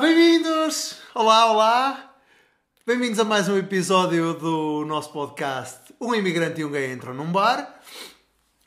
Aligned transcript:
Bem-vindos! 0.00 0.96
Olá, 1.14 1.46
olá! 1.50 2.14
Bem-vindos 2.86 3.18
a 3.18 3.24
mais 3.24 3.48
um 3.48 3.56
episódio 3.58 4.32
do 4.34 4.84
nosso 4.86 5.12
podcast 5.12 5.78
Um 6.00 6.14
Imigrante 6.14 6.60
e 6.60 6.64
um 6.64 6.70
Gay 6.70 6.92
Entram 6.92 7.12
num 7.14 7.30
Bar. 7.32 7.80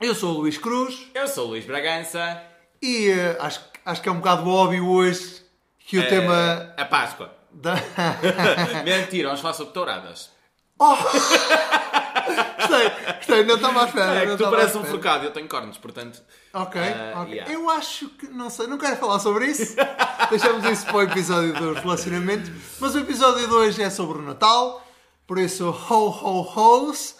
Eu 0.02 0.14
sou 0.14 0.36
o 0.36 0.42
Luís 0.42 0.58
Cruz 0.58 1.08
Eu 1.14 1.28
sou 1.28 1.46
o 1.48 1.50
Luís 1.52 1.66
Bragança. 1.66 2.42
e 2.82 3.10
eh, 3.10 3.38
acho, 3.40 3.62
acho 3.86 4.02
que 4.02 4.10
é 4.10 4.12
um 4.12 4.18
bocado 4.18 4.50
óbvio 4.50 4.88
hoje 4.90 5.42
que 5.88 5.98
o 5.98 6.02
É, 6.02 6.06
tema 6.08 6.74
A 6.78 6.86
Páscoa. 6.86 7.34
da. 7.52 7.76
Mentira, 8.84 9.28
vamos 9.30 9.42
falar 9.42 9.54
sobre 9.54 9.74
touradas. 9.74 10.30
Oh! 10.80 10.96
gostei, 12.72 13.14
gostei, 13.16 13.44
não 13.46 13.56
estava 13.56 13.82
à 13.84 13.86
espera. 13.86 14.16
É 14.16 14.26
que 14.26 14.38
tu 14.44 14.50
pareces 14.50 14.76
um 14.76 14.84
forcado, 14.84 15.26
eu 15.26 15.32
tenho 15.32 15.48
cornos, 15.48 15.78
portanto. 15.78 16.22
Ok, 16.54 16.82
Ah, 16.82 17.22
ok. 17.22 17.34
yeah. 17.34 17.54
Eu 17.54 17.70
acho 17.70 18.10
que, 18.10 18.28
não 18.28 18.50
sei, 18.50 18.68
não 18.68 18.78
quero 18.78 18.96
falar 18.98 19.20
sobre 19.20 19.46
isso. 19.48 19.76
Deixamos 20.30 20.66
isso 20.66 20.86
para 20.86 20.96
o 20.98 21.02
episódio 21.04 21.54
dos 21.54 21.78
relacionamentos. 21.80 22.52
Mas 22.80 22.96
o 22.96 23.00
episódio 23.00 23.48
de 23.48 23.54
hoje 23.54 23.82
é 23.82 23.90
sobre 23.90 24.18
o 24.20 24.22
Natal. 24.22 24.86
Por 25.28 25.38
isso, 25.40 25.70
ho, 25.70 25.94
ho, 26.10 26.42
ho's. 26.56 27.16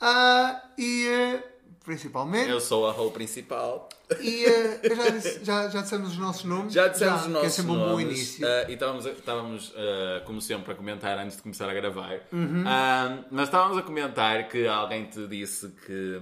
Ah, 0.00 0.62
e, 0.76 1.06
eh, 1.08 1.44
principalmente, 1.88 2.50
Eu 2.50 2.60
sou 2.60 2.86
a 2.86 2.92
role 2.92 3.10
principal. 3.12 3.88
e 4.20 4.42
eu 4.82 4.94
já, 4.96 5.08
disse- 5.10 5.44
já, 5.44 5.68
já 5.68 5.80
dissemos 5.82 6.10
os 6.12 6.18
nossos 6.18 6.44
nomes. 6.44 6.72
Já 6.72 6.88
dissemos 6.88 7.20
os 7.20 7.26
que 7.26 7.32
nossos 7.32 7.46
é 7.48 7.50
sempre 7.50 7.72
um 7.72 7.78
bom 7.78 7.86
nomes, 7.88 8.04
início. 8.06 8.46
ah, 8.46 8.64
e 8.68 8.74
estávamos, 8.74 9.06
estávamos 9.06 9.72
ah, 9.76 10.22
como 10.24 10.40
sempre, 10.40 10.72
a 10.72 10.74
comentar 10.74 11.18
antes 11.18 11.36
de 11.36 11.42
começar 11.42 11.68
a 11.68 11.74
gravar. 11.74 12.20
Uhum. 12.32 12.64
Ah, 12.66 13.18
mas 13.30 13.48
estávamos 13.48 13.76
a 13.78 13.82
comentar 13.82 14.48
que 14.48 14.66
alguém 14.66 15.06
te 15.06 15.26
disse 15.26 15.68
que, 15.86 16.20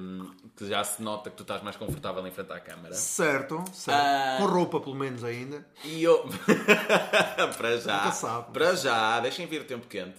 que 0.57 0.69
já 0.69 0.83
se 0.85 1.03
nota 1.03 1.31
que 1.31 1.37
tu 1.37 1.43
estás 1.43 1.63
mais 1.63 1.77
confortável 1.77 2.25
em 2.27 2.31
frente 2.31 2.53
à 2.53 2.61
câmara. 2.61 2.95
Certo, 2.95 3.63
certo. 3.73 3.99
Ah. 4.01 4.37
Com 4.39 4.47
roupa, 4.47 4.81
pelo 4.81 4.95
menos, 4.95 5.23
ainda. 5.25 5.67
E 5.85 6.03
eu. 6.03 6.29
para 7.59 7.77
já. 7.79 7.97
Nunca 7.99 8.13
sabe. 8.13 8.53
Para 8.53 8.75
já, 8.75 9.21
deixem 9.21 9.47
vir 9.47 9.61
o 9.63 9.65
tempo 9.65 9.87
quente. 9.87 10.15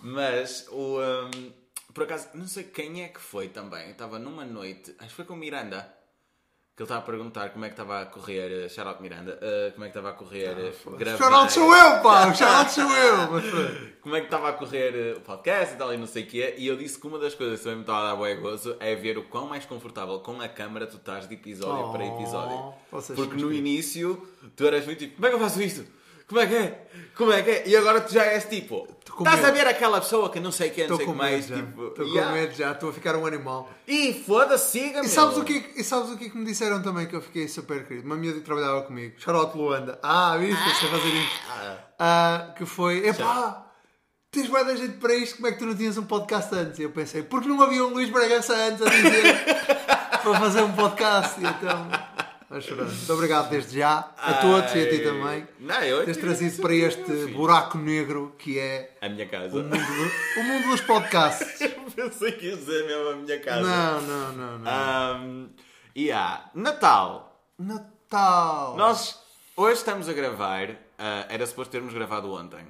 Mas 0.00 0.66
o. 0.70 0.98
hum, 1.00 1.52
por 1.98 2.04
acaso, 2.04 2.28
não 2.34 2.46
sei 2.46 2.64
quem 2.64 3.02
é 3.04 3.08
que 3.08 3.20
foi 3.20 3.48
também. 3.48 3.84
Eu 3.86 3.90
estava 3.92 4.18
numa 4.18 4.44
noite. 4.44 4.94
Acho 4.98 5.08
que 5.10 5.14
foi 5.16 5.24
com 5.24 5.34
o 5.34 5.36
Miranda. 5.36 5.94
Que 6.76 6.82
ele 6.82 6.86
estava 6.86 7.00
a 7.00 7.04
perguntar 7.04 7.50
como 7.50 7.64
é 7.64 7.68
que 7.68 7.72
estava 7.74 8.00
a 8.02 8.06
correr. 8.06 8.66
uh, 8.66 8.70
Shout 8.70 8.88
out 8.88 9.02
Miranda. 9.02 9.32
uh, 9.42 9.72
como 9.72 9.84
é 9.84 9.88
que 9.88 9.98
estava 9.98 10.10
a 10.10 10.12
correr. 10.12 10.56
uh, 10.86 10.90
gravar. 10.96 11.18
Shout 11.18 11.52
sou 11.52 11.74
eu, 11.74 12.02
pá! 12.02 12.32
Shout 12.32 12.70
sou 12.70 12.88
eu! 12.88 13.16
Mas. 13.32 13.44
Como 14.00 14.14
é 14.14 14.20
que 14.20 14.26
estava 14.26 14.48
a 14.50 14.52
correr 14.52 15.16
o 15.16 15.20
podcast 15.22 15.74
e 15.74 15.76
tal 15.76 15.92
e 15.92 15.96
não 15.96 16.06
sei 16.06 16.22
o 16.22 16.26
quê. 16.28 16.54
E 16.56 16.68
eu 16.68 16.76
disse 16.76 16.96
que 17.00 17.06
uma 17.08 17.18
das 17.18 17.34
coisas 17.34 17.58
que 17.58 17.64
também 17.64 17.78
me 17.78 17.82
estava 17.82 17.98
a 18.06 18.10
dar 18.10 18.16
bué 18.16 18.36
gozo 18.36 18.76
é 18.78 18.94
ver 18.94 19.18
o 19.18 19.24
quão 19.24 19.48
mais 19.48 19.66
confortável 19.66 20.20
com 20.20 20.40
a 20.40 20.48
câmara 20.48 20.86
tu 20.86 20.98
estás 20.98 21.28
de 21.28 21.34
episódio 21.34 21.88
Oh, 21.88 21.92
para 21.92 22.06
episódio. 22.06 22.74
vocês 22.92 23.18
Porque 23.18 23.34
no 23.42 23.52
início 23.52 24.24
tu 24.54 24.64
eras 24.64 24.86
muito 24.86 25.00
tipo, 25.00 25.16
como 25.16 25.26
é 25.26 25.30
que 25.30 25.34
eu 25.34 25.40
faço 25.40 25.60
isto? 25.60 25.84
Como 26.28 26.40
é 26.42 26.46
que 26.46 26.54
é? 26.54 26.86
Como 27.16 27.32
é 27.32 27.42
que 27.42 27.50
é? 27.50 27.68
E 27.68 27.74
agora 27.74 28.02
tu 28.02 28.12
já 28.12 28.22
és 28.22 28.44
tipo, 28.44 28.86
estás 29.18 29.42
a 29.42 29.50
ver 29.50 29.66
aquela 29.66 29.98
pessoa 29.98 30.28
que 30.30 30.38
não 30.38 30.52
sei 30.52 30.68
quem, 30.68 30.86
não 30.86 30.96
Estou 30.96 30.98
sei 30.98 31.06
com 31.06 31.14
mais. 31.14 31.48
medo 31.48 31.48
já. 31.48 31.66
Tipo, 31.66 31.86
Estou 31.86 32.06
yeah. 32.06 32.28
com 32.30 32.38
medo 32.38 32.54
já. 32.54 32.72
Estou 32.72 32.90
a 32.90 32.92
ficar 32.92 33.16
um 33.16 33.24
animal. 33.24 33.70
E 33.86 34.12
foda-se, 34.26 34.78
siga-me. 34.78 35.06
E 35.06 35.10
sabes, 35.10 35.38
o 35.38 35.44
que, 35.44 35.56
é 35.56 35.80
e 35.80 35.82
sabes 35.82 36.10
o 36.10 36.18
que 36.18 36.26
é 36.26 36.28
que 36.28 36.36
me 36.36 36.44
disseram 36.44 36.82
também 36.82 37.06
que 37.06 37.16
eu 37.16 37.22
fiquei 37.22 37.48
super 37.48 37.82
querido? 37.86 38.06
Uma 38.06 38.16
miúda 38.16 38.40
que 38.40 38.44
trabalhava 38.44 38.82
comigo, 38.82 39.14
Charlotte 39.18 39.56
Luanda. 39.56 39.98
Ah, 40.02 40.36
viste? 40.36 40.62
Eu 40.68 40.74
sei 40.74 40.88
fazer 40.90 41.08
isto. 41.08 41.40
Ah, 41.98 42.54
que 42.56 42.66
foi, 42.66 43.08
epá, 43.08 43.66
tens 44.30 44.48
bué 44.48 44.62
da 44.64 44.76
gente 44.76 44.98
para 44.98 45.14
isto, 45.14 45.36
como 45.36 45.48
é 45.48 45.52
que 45.52 45.58
tu 45.58 45.64
não 45.64 45.74
tinhas 45.74 45.96
um 45.96 46.04
podcast 46.04 46.54
antes? 46.54 46.78
E 46.78 46.82
eu 46.82 46.90
pensei, 46.90 47.22
porque 47.22 47.48
não 47.48 47.60
havia 47.62 47.82
um 47.84 47.88
Luís 47.88 48.10
Bragança 48.10 48.54
antes 48.54 48.82
a 48.82 48.90
dizer 48.90 49.44
para 50.22 50.40
fazer 50.40 50.62
um 50.62 50.72
podcast? 50.72 51.40
E 51.40 51.46
então, 51.46 51.88
mas 52.50 52.64
pronto. 52.66 52.84
Muito 52.84 53.12
obrigado 53.12 53.50
desde 53.50 53.78
já, 53.78 53.98
a 54.16 54.34
todos 54.34 54.74
e 54.74 54.80
a 54.80 54.88
ti 54.90 54.96
Ai. 54.96 55.00
também. 55.02 55.48
Não, 55.60 55.82
eu 55.82 56.00
Teres 56.00 56.16
te 56.16 56.20
trazido 56.20 56.62
para 56.62 56.74
este 56.74 57.04
filho. 57.04 57.34
buraco 57.36 57.78
negro 57.78 58.34
que 58.38 58.58
é 58.58 58.96
A 59.00 59.08
minha 59.08 59.26
casa. 59.26 59.56
o 59.58 59.62
mundo, 59.62 59.76
do- 59.76 60.40
o 60.40 60.44
mundo 60.44 60.68
dos 60.70 60.80
podcasts. 60.82 61.60
Eu 61.98 62.10
pensei 62.10 62.32
que 62.32 62.46
ia 62.46 62.56
dizer 62.56 62.86
mesmo 62.86 63.08
a 63.10 63.16
minha 63.16 63.40
casa. 63.40 63.62
Não, 63.62 64.00
não, 64.02 64.32
não, 64.32 64.58
não. 64.60 65.20
Um, 65.26 65.50
e 65.96 66.12
há 66.12 66.48
Natal. 66.54 67.42
Natal. 67.58 68.76
Nós 68.76 69.18
hoje 69.56 69.78
estamos 69.78 70.08
a 70.08 70.12
gravar. 70.12 70.76
ah, 70.98 71.26
era 71.28 71.44
suposto 71.46 71.72
termos 71.72 71.92
gravado 71.92 72.32
ontem. 72.32 72.64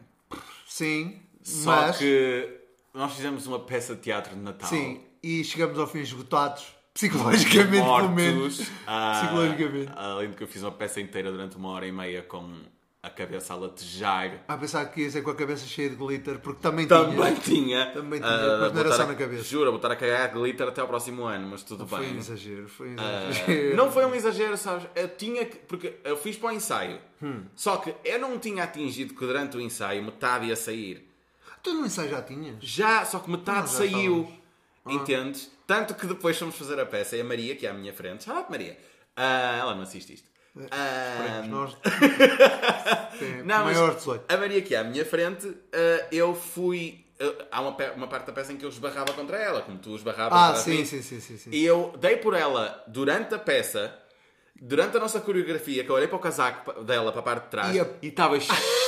Sim, 0.66 1.20
Só 1.42 1.70
mas... 1.72 1.98
que 1.98 2.48
nós 2.94 3.12
fizemos 3.14 3.46
uma 3.46 3.60
peça 3.60 3.94
de 3.94 4.00
teatro 4.00 4.34
de 4.34 4.40
Natal. 4.40 4.68
Sim, 4.68 5.02
e 5.22 5.44
chegamos 5.44 5.78
ao 5.78 5.86
fim 5.86 5.98
esgotados, 6.00 6.64
psicologicamente, 6.98 7.84
pelo 7.84 8.08
menos. 8.10 8.70
Ah, 8.86 9.20
Psicologicamente. 9.22 9.92
além 9.94 10.30
de 10.30 10.36
que 10.36 10.42
eu 10.42 10.48
fiz 10.48 10.62
uma 10.62 10.72
peça 10.72 11.00
inteira 11.00 11.30
durante 11.30 11.56
uma 11.56 11.70
hora 11.70 11.86
e 11.86 11.92
meia 11.92 12.22
com 12.22 12.50
a 13.00 13.08
cabeça 13.08 13.54
a 13.54 13.56
latejar. 13.56 14.40
A 14.48 14.56
pensar 14.56 14.84
que 14.86 15.02
ia 15.02 15.10
ser 15.10 15.22
com 15.22 15.30
a 15.30 15.34
cabeça 15.34 15.64
cheia 15.64 15.88
de 15.88 15.94
glitter, 15.94 16.40
porque 16.40 16.60
também, 16.60 16.86
Também 16.86 17.34
tinha. 17.36 17.84
tinha. 17.84 17.86
Também 17.92 18.18
tinha, 18.20 18.30
ah, 18.32 18.58
mas 18.62 18.72
não 18.72 18.80
era 18.80 18.92
só 18.92 19.06
na 19.06 19.14
cabeça. 19.14 19.44
Juro, 19.44 19.70
botar 19.70 19.92
a 19.92 19.96
cagar 19.96 20.32
glitter 20.32 20.66
até 20.66 20.80
ao 20.80 20.88
próximo 20.88 21.24
ano, 21.24 21.46
mas 21.48 21.62
tudo 21.62 21.86
Foi 21.86 22.00
bem. 22.00 22.14
um 22.16 22.18
exagero, 22.18 22.68
foi 22.68 22.88
um 22.88 22.96
Ah, 22.98 23.28
exagero. 23.30 23.76
não 23.76 23.92
foi 23.92 24.04
um 24.04 24.14
exagero, 24.14 24.56
sabes? 24.56 24.88
Eu 24.96 25.08
tinha 25.08 25.44
que. 25.46 25.56
Porque 25.58 25.94
eu 26.02 26.16
fiz 26.16 26.36
para 26.36 26.48
o 26.48 26.52
ensaio. 26.52 26.98
Hum. 27.22 27.42
Só 27.54 27.76
que 27.76 27.94
eu 28.04 28.18
não 28.18 28.36
tinha 28.38 28.64
atingido 28.64 29.14
que 29.14 29.20
durante 29.24 29.56
o 29.56 29.60
ensaio 29.60 30.02
metade 30.02 30.46
ia 30.46 30.56
sair. 30.56 31.08
Tu 31.62 31.72
no 31.74 31.86
ensaio 31.86 32.10
já 32.10 32.22
tinhas? 32.22 32.56
Já, 32.60 33.04
só 33.04 33.18
que 33.20 33.30
metade 33.30 33.70
saiu. 33.70 34.28
Ah. 34.88 34.94
Entendes? 34.94 35.50
Tanto 35.66 35.94
que 35.94 36.06
depois 36.06 36.38
fomos 36.38 36.56
fazer 36.56 36.78
a 36.80 36.86
peça 36.86 37.16
e 37.16 37.20
a 37.20 37.24
Maria, 37.24 37.54
que 37.56 37.66
é 37.66 37.70
à 37.70 37.74
minha 37.74 37.92
frente. 37.92 38.28
Out, 38.30 38.50
Maria. 38.50 38.76
Ah, 39.16 39.56
ela 39.60 39.74
não 39.74 39.82
assiste 39.82 40.14
isto. 40.14 40.28
Ah, 40.70 41.42
Esperemos 41.42 41.48
nós. 41.50 41.76
Sim, 43.18 43.42
não, 43.44 43.64
mas 43.64 43.76
maior 43.76 43.90
de 43.90 43.96
18. 43.96 44.24
a 44.28 44.36
Maria 44.36 44.62
que 44.62 44.74
é 44.74 44.78
à 44.78 44.84
minha 44.84 45.04
frente, 45.04 45.52
ah, 45.72 46.06
eu 46.10 46.34
fui. 46.34 47.04
ah, 47.20 47.44
há 47.52 47.60
uma, 47.60 47.76
uma 47.96 48.06
parte 48.08 48.26
da 48.26 48.32
peça 48.32 48.52
em 48.52 48.56
que 48.56 48.64
eu 48.64 48.68
esbarrava 48.68 49.12
contra 49.12 49.36
ela, 49.36 49.60
como 49.62 49.78
tu 49.78 49.94
esbarravas 49.94 50.36
Ah, 50.38 50.54
sim, 50.56 50.84
sim, 50.84 51.02
sim, 51.02 51.20
sim. 51.20 51.50
E 51.52 51.64
eu 51.64 51.94
dei 52.00 52.16
por 52.16 52.34
ela 52.34 52.82
durante 52.86 53.34
a 53.34 53.38
peça, 53.38 53.94
durante 54.60 54.96
a 54.96 55.00
nossa 55.00 55.20
coreografia, 55.20 55.84
que 55.84 55.90
eu 55.90 55.94
olhei 55.94 56.08
para 56.08 56.16
o 56.16 56.20
casaco 56.20 56.82
dela 56.84 57.10
para 57.12 57.20
a 57.20 57.24
parte 57.24 57.44
de 57.44 57.50
trás 57.50 57.74
E 57.76 57.80
a- 57.80 57.86
e 58.02 58.08
estava 58.08 58.38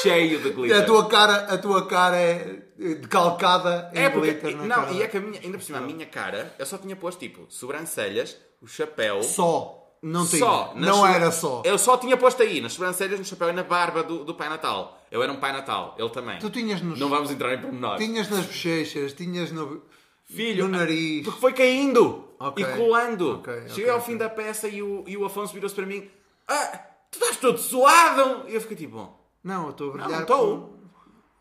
cheio 0.02 0.40
de 0.40 0.50
glitter. 0.50 0.80
a 0.80 0.84
tua 0.84 1.08
cara, 1.08 1.34
a 1.52 1.58
tua 1.58 1.86
cara 1.86 2.16
é 2.16 2.62
decalcada 3.00 3.90
em 3.94 3.98
É 4.02 4.10
porque. 4.10 4.32
glitter 4.32 4.56
Não, 4.56 4.68
cara. 4.76 4.92
e 4.92 5.02
é 5.02 5.06
que 5.08 5.16
a 5.16 5.20
minha, 5.20 5.40
ainda 5.40 5.58
por 5.58 5.64
cima, 5.64 5.78
a 5.78 5.82
minha 5.82 6.06
cara, 6.06 6.52
eu 6.58 6.66
só 6.66 6.76
tinha 6.78 6.96
posto 6.96 7.18
tipo 7.20 7.46
sobrancelhas, 7.48 8.36
o 8.60 8.66
chapéu. 8.66 9.22
Só. 9.22 9.76
Não 10.02 10.26
tinha. 10.26 10.38
Só. 10.40 10.72
Não 10.76 11.06
era 11.06 11.30
só. 11.30 11.62
Eu 11.64 11.76
só 11.76 11.96
tinha 11.98 12.16
posto 12.16 12.42
aí, 12.42 12.60
nas 12.62 12.72
sobrancelhas, 12.72 13.18
no 13.18 13.24
chapéu 13.24 13.50
e 13.50 13.52
na 13.52 13.62
barba 13.62 14.02
do, 14.02 14.24
do 14.24 14.34
Pai 14.34 14.48
Natal. 14.48 14.98
Eu 15.10 15.22
era 15.22 15.30
um 15.30 15.36
Pai 15.36 15.52
Natal, 15.52 15.94
ele 15.98 16.08
também. 16.08 16.38
Tu 16.38 16.48
tinhas 16.48 16.80
nos... 16.80 16.98
Não 16.98 17.10
vamos 17.10 17.30
entrar 17.30 17.52
em 17.52 17.58
pormenores. 17.60 18.04
Tinhas 18.06 18.30
nas 18.30 18.46
bochechas, 18.46 19.12
tinhas 19.12 19.52
no... 19.52 19.82
Filho, 20.24 20.68
no 20.68 20.78
nariz. 20.78 21.24
Porque 21.24 21.40
foi 21.40 21.52
caindo 21.52 22.29
Ok. 22.40 22.64
e 22.64 22.76
colando. 22.76 23.34
Ok, 23.36 23.54
ok, 23.54 23.68
Cheguei 23.68 23.90
ao 23.90 24.00
fim 24.02 24.16
da 24.16 24.28
peça 24.30 24.66
e 24.66 24.82
o, 24.82 25.04
e 25.06 25.16
o 25.16 25.24
Afonso 25.24 25.52
virou-se 25.54 25.74
para 25.74 25.86
mim: 25.86 26.10
Ah, 26.48 26.80
tu 27.10 27.18
estás 27.18 27.36
todo 27.36 27.58
suado! 27.58 28.48
E 28.48 28.54
eu 28.54 28.60
fiquei 28.60 28.76
tipo: 28.76 28.96
Bom. 28.96 29.20
Não, 29.44 29.64
eu 29.66 29.70
estou 29.70 29.88
a 29.90 29.92
brilhar. 29.92 30.10
não 30.10 30.20
estou. 30.22 30.76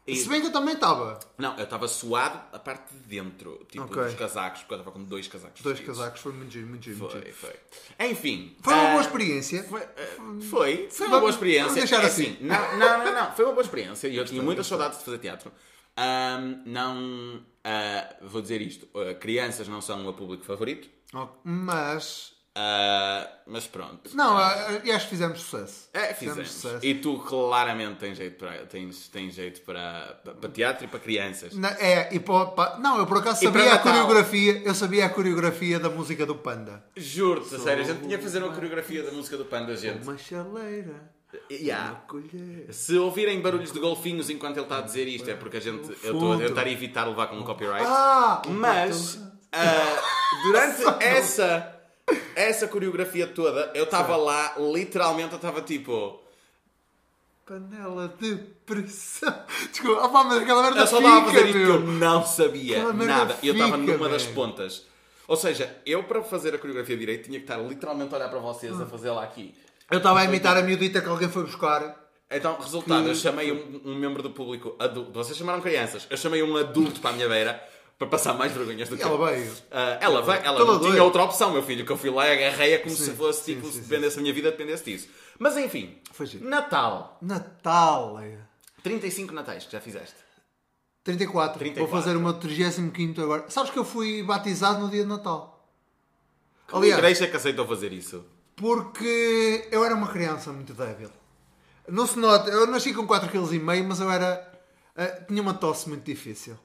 E- 0.08 0.16
Se 0.16 0.28
bem 0.28 0.42
que 0.42 0.48
eu 0.48 0.52
também 0.52 0.74
estava. 0.74 1.20
Não, 1.38 1.56
eu 1.58 1.64
estava 1.66 1.88
suado 1.88 2.42
a 2.52 2.58
parte 2.58 2.94
de 2.96 3.00
dentro, 3.22 3.64
tipo 3.70 3.84
Ok. 3.84 4.04
dos 4.06 4.14
casacos, 4.16 4.62
porque 4.62 4.74
eu 4.74 4.78
estava 4.80 4.92
com 4.98 5.04
dois 5.04 5.28
casacos. 5.28 5.62
Dois 5.62 5.78
vestidos. 5.78 6.00
casacos, 6.00 6.22
foi 6.22 6.32
muito 6.34 6.52
giro, 6.52 6.66
muito 6.68 6.84
giro. 6.84 6.98
muito 6.98 7.12
Foi, 7.12 7.22
giro. 7.22 7.34
foi. 7.36 8.08
Enfim. 8.08 8.56
Foi 8.62 8.74
uma 8.74 8.88
ah, 8.88 8.92
boa 8.92 9.02
experiência. 9.02 9.64
Foi, 9.66 9.82
eh, 9.82 10.18
foi, 10.50 10.88
foi 10.90 11.08
uma 11.08 11.20
boa 11.20 11.30
experiência. 11.30 11.66
vamos 11.66 11.80
deixar 11.90 12.04
É 12.04 12.08
assim. 12.08 12.38
Não, 12.42 12.78
não, 12.78 13.06
não, 13.06 13.14
não, 13.14 13.32
foi 13.34 13.46
uma 13.46 13.54
boa 13.54 13.64
experiência 13.64 14.08
e 14.08 14.16
eu 14.18 14.26
tinha 14.26 14.42
muitas 14.42 14.66
saudades 14.66 14.98
de 14.98 15.06
fazer 15.06 15.20
teatro. 15.20 15.52
Ahm, 16.02 16.62
não. 16.66 17.42
ah, 17.64 18.16
vou 18.22 18.42
dizer 18.42 18.62
isto: 18.62 18.88
ah, 18.98 19.14
crianças 19.16 19.68
não 19.68 19.82
são 19.82 20.00
o 20.00 20.04
meu 20.04 20.14
público 20.14 20.46
favorito, 20.46 20.88
Ok, 21.14 21.36
Mas. 21.44 22.32
ah, 22.56 23.28
mas 23.48 23.68
pronto. 23.68 24.16
Não, 24.16 24.38
e 24.84 24.92
acho 24.92 25.06
que 25.06 25.10
fizemos 25.12 25.42
sucesso. 25.42 25.90
é, 25.94 26.14
fizemos. 26.14 26.50
sucesso. 26.52 26.86
E 26.86 26.96
tu 26.96 27.18
claramente 27.20 27.98
tens 28.00 28.18
jeito 28.18 28.38
para, 28.38 28.66
tens, 28.68 29.08
tens 29.10 29.34
jeito 29.34 29.60
para, 29.62 30.20
para, 30.24 30.34
para 30.36 30.50
teatro 30.50 30.86
e 30.86 30.88
para 30.88 31.00
crianças. 31.00 31.54
Na- 31.56 31.72
é, 31.80 32.14
e 32.14 32.20
pô, 32.20 32.48
pá, 32.48 32.78
não, 32.80 32.98
eu 32.98 33.06
por 33.06 33.18
acaso 33.18 33.42
para 33.42 33.52
sabia 33.60 33.74
a 33.74 33.80
coreografia. 33.80 34.62
Eu 34.64 34.76
sabia 34.76 35.06
a 35.06 35.10
coreografia 35.10 35.80
da 35.80 35.90
música 35.90 36.26
do 36.26 36.36
Panda. 36.36 36.82
Juro-te, 36.96 37.56
a 37.56 37.60
sério, 37.60 37.84
a 37.84 37.88
gente 37.88 38.02
tinha 38.04 38.18
que 38.18 38.24
fazer 38.24 38.42
uma 38.42 38.54
coreografia 38.54 39.04
da 39.04 39.12
música 39.12 39.36
do 39.36 39.46
Panda, 39.46 39.76
gente. 39.76 40.04
Uma 40.04 40.18
chaleira. 40.18 41.12
Yeah. 41.52 42.02
Se 42.72 42.98
ouvirem 42.98 43.40
barulhos 43.40 43.72
de 43.72 43.80
golfinhos 43.80 44.30
enquanto 44.30 44.58
ele 44.58 44.66
está 44.66 44.80
a 44.80 44.82
dizer 44.82 45.08
isto, 45.08 45.30
é 45.30 45.36
porque 45.36 45.58
a 45.58 45.60
gente, 45.60 45.88
eu 46.04 46.14
estou 46.14 46.34
a 46.34 46.38
tentar 46.38 46.68
evitar 46.68 47.06
levar 47.06 47.28
com 47.28 47.38
um 47.38 47.44
copyright. 47.44 47.86
Ah! 47.86 48.42
Mas 48.48 49.20
ah, 49.52 50.02
durante 50.44 51.04
essa, 51.04 51.76
essa 52.36 52.68
coreografia 52.68 53.28
toda, 53.28 53.72
eu 53.76 53.84
estava 53.84 54.16
lá, 54.16 54.56
literalmente, 54.58 55.32
eu 55.32 55.38
estava 55.38 55.62
tipo. 55.62 56.20
Panela 57.46 58.14
de 58.20 58.36
pressão. 58.66 59.34
Desculpa, 59.72 60.06
ah, 60.06 60.10
pá, 60.10 60.24
mas 60.24 60.42
aquela 60.42 60.64
merda 60.64 60.82
Eu 60.82 60.88
só 60.88 60.98
estava 60.98 61.18
a 61.18 61.26
fica, 61.26 61.34
fazer 61.34 61.46
isto 61.48 61.60
que 61.60 61.72
eu 61.72 61.80
não 61.80 62.26
sabia 62.26 62.94
nada. 62.94 63.38
Eu 63.42 63.54
estava 63.54 63.78
fica, 63.78 63.94
numa 63.94 64.10
das 64.10 64.26
pontas. 64.26 64.86
Ou 65.28 65.36
seja, 65.36 65.78
eu 65.86 66.04
para 66.04 66.24
fazer 66.24 66.56
a 66.56 66.58
coreografia 66.58 66.98
direito 66.98 67.26
tinha 67.26 67.38
que 67.38 67.46
estar 67.46 67.58
literalmente 67.58 68.14
a 68.14 68.18
olhar 68.18 68.30
para 68.30 68.40
vocês 68.40 68.80
a 68.82 68.86
fazê-la 68.86 69.24
aqui. 69.24 69.54
Eu 69.90 69.98
estava 69.98 70.20
a 70.20 70.26
imitar 70.26 70.56
a 70.58 70.62
miudita 70.62 71.02
que 71.02 71.10
alguém 71.10 71.30
foi 71.30 71.44
buscar. 71.44 71.96
Então, 72.32 72.58
resultado, 72.60 73.08
eu 73.08 73.16
chamei 73.16 73.52
um, 73.52 73.82
um 73.86 73.96
membro 73.96 74.22
do 74.22 74.30
público 74.30 74.76
adulto. 74.78 75.12
Vocês 75.14 75.36
chamaram 75.38 75.62
crianças. 75.62 76.06
Eu 76.10 76.18
chamei 76.18 76.44
um 76.44 76.56
adulto 76.56 77.00
para 77.02 77.10
a 77.10 77.14
minha 77.14 77.28
beira 77.28 77.62
para 77.98 78.08
passar 78.08 78.34
mais 78.34 78.52
vergonhas 78.52 78.88
do 78.88 78.96
que 78.96 79.02
E 79.02 79.06
ela 79.06 79.14
eu. 79.16 79.26
veio. 79.36 79.52
Ah, 79.72 79.98
ela 80.00 80.22
veio, 80.22 80.40
ela 80.44 80.58
Toda 80.58 80.74
não 80.74 80.80
tinha 80.92 81.04
outra 81.04 81.24
opção, 81.24 81.52
meu 81.52 81.64
filho, 81.64 81.86
que 81.86 81.92
eu 81.92 81.98
fui 81.98 82.10
lá 82.12 82.28
e 82.28 82.34
agarrei-a 82.34 82.80
como 82.80 82.96
Sim, 82.96 83.04
se 83.06 83.12
fosse, 83.12 83.44
sim, 83.44 83.56
tipo, 83.56 83.66
sim, 83.68 83.74
se 83.74 83.82
dependesse 83.82 84.16
da 84.18 84.22
minha 84.22 84.34
vida, 84.34 84.52
dependesse 84.52 84.86
disso. 84.86 85.10
Mas 85.40 85.58
enfim, 85.58 85.98
Foi 86.14 86.26
giro. 86.28 86.48
Natal. 86.48 87.18
Natal, 87.22 88.14
Leia. 88.16 88.48
35 88.84 89.34
natais 89.34 89.66
que 89.66 89.72
já 89.72 89.82
fizeste. 89.82 90.16
34. 91.04 91.58
34. 91.60 91.92
Vou 91.92 92.02
fazer 92.02 92.16
o 92.16 92.22
meu 92.22 92.34
35 92.34 93.22
agora. 93.22 93.46
Sabes 93.50 93.72
que 93.72 93.80
eu 93.80 93.84
fui 93.86 94.22
batizado 94.24 94.80
no 94.80 94.90
dia 94.90 95.02
de 95.02 95.10
Natal? 95.10 95.68
Que 96.68 96.76
Aliás, 96.76 97.00
igreja 97.00 97.26
é 97.26 97.28
que 97.28 97.36
aceitou 97.36 97.68
fazer 97.68 97.92
isso? 97.92 98.24
Porque 98.60 99.68
eu 99.72 99.84
era 99.86 99.96
uma 99.96 100.08
criança 100.10 100.52
muito 100.52 100.74
débil. 100.74 101.10
Não 101.88 102.06
se 102.06 102.20
nota, 102.20 102.50
eu 102.52 102.68
nasci 102.68 102.94
com 102.94 103.08
4,5 103.08 103.30
kg, 103.32 103.84
mas 103.88 104.00
eu 104.02 104.12
era. 104.12 104.48
eh, 104.96 105.24
tinha 105.28 105.42
uma 105.42 105.54
tosse 105.54 105.88
muito 105.88 106.04
difícil. 106.04 106.58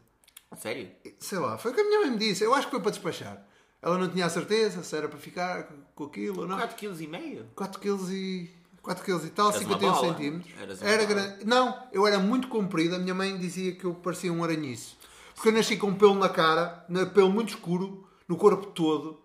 A 0.51 0.57
sério? 0.57 0.91
Sei 1.21 1.39
lá, 1.39 1.57
foi 1.57 1.71
o 1.71 1.75
que 1.75 1.81
a 1.81 1.85
minha 1.85 2.01
mãe 2.01 2.11
me 2.11 2.19
disse. 2.19 2.43
Eu 2.45 2.53
acho 2.53 2.67
que 2.67 2.73
foi 2.73 2.81
para 2.81 2.91
despachar. 2.91 3.47
Ela 3.81 3.97
não 3.97 4.09
tinha 4.09 4.27
a 4.27 4.31
certeza 4.31 4.83
se 4.83 4.97
era 4.97 5.09
para 5.09 5.19
ficar 5.19 5.69
com 5.95 6.05
aquilo 6.05 6.41
ou 6.43 6.47
não. 6.49 6.57
4 6.59 6.77
kg 6.77 7.01
e 7.03 7.07
meio? 7.07 7.47
4 7.55 7.81
kg 7.81 8.13
e. 8.13 8.51
4 8.83 9.03
kg 9.03 9.25
e 9.25 9.31
tal, 9.31 9.49
Eras 9.51 9.63
uma 9.63 9.73
51 9.79 9.93
bola. 9.93 10.09
centímetros. 10.09 10.53
Eras 10.61 10.81
uma 10.83 10.91
Era 10.91 11.05
grande. 11.05 11.45
Não, 11.47 11.83
eu 11.93 12.07
era 12.07 12.19
muito 12.19 12.49
comprido. 12.49 12.97
A 12.97 12.99
minha 12.99 13.15
mãe 13.15 13.39
dizia 13.39 13.73
que 13.73 13.85
eu 13.85 13.95
parecia 13.95 14.33
um 14.33 14.43
aranhiço. 14.45 14.99
Porque 15.35 15.49
eu 15.49 15.53
nasci 15.53 15.77
com 15.77 15.95
pelo 15.95 16.15
na 16.17 16.29
cara, 16.29 16.85
pelo 17.15 17.31
muito 17.31 17.51
escuro, 17.51 18.07
no 18.29 18.37
corpo 18.37 18.67
todo, 18.67 19.23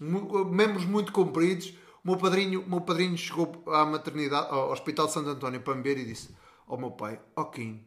membros 0.00 0.84
muito 0.84 1.12
compridos. 1.12 1.74
O 2.04 2.10
meu 2.10 2.16
padrinho, 2.18 2.62
o 2.62 2.68
meu 2.68 2.80
padrinho 2.80 3.16
chegou 3.16 3.62
à 3.68 3.84
maternidade, 3.84 4.48
ao 4.50 4.70
Hospital 4.72 5.06
de 5.06 5.12
Santo 5.12 5.30
António 5.30 5.60
para 5.60 5.74
me 5.74 5.82
ver 5.82 5.98
e 5.98 6.04
disse 6.04 6.34
ao 6.66 6.76
meu 6.78 6.90
pai: 6.90 7.20
Ó 7.36 7.44
Kim, 7.44 7.84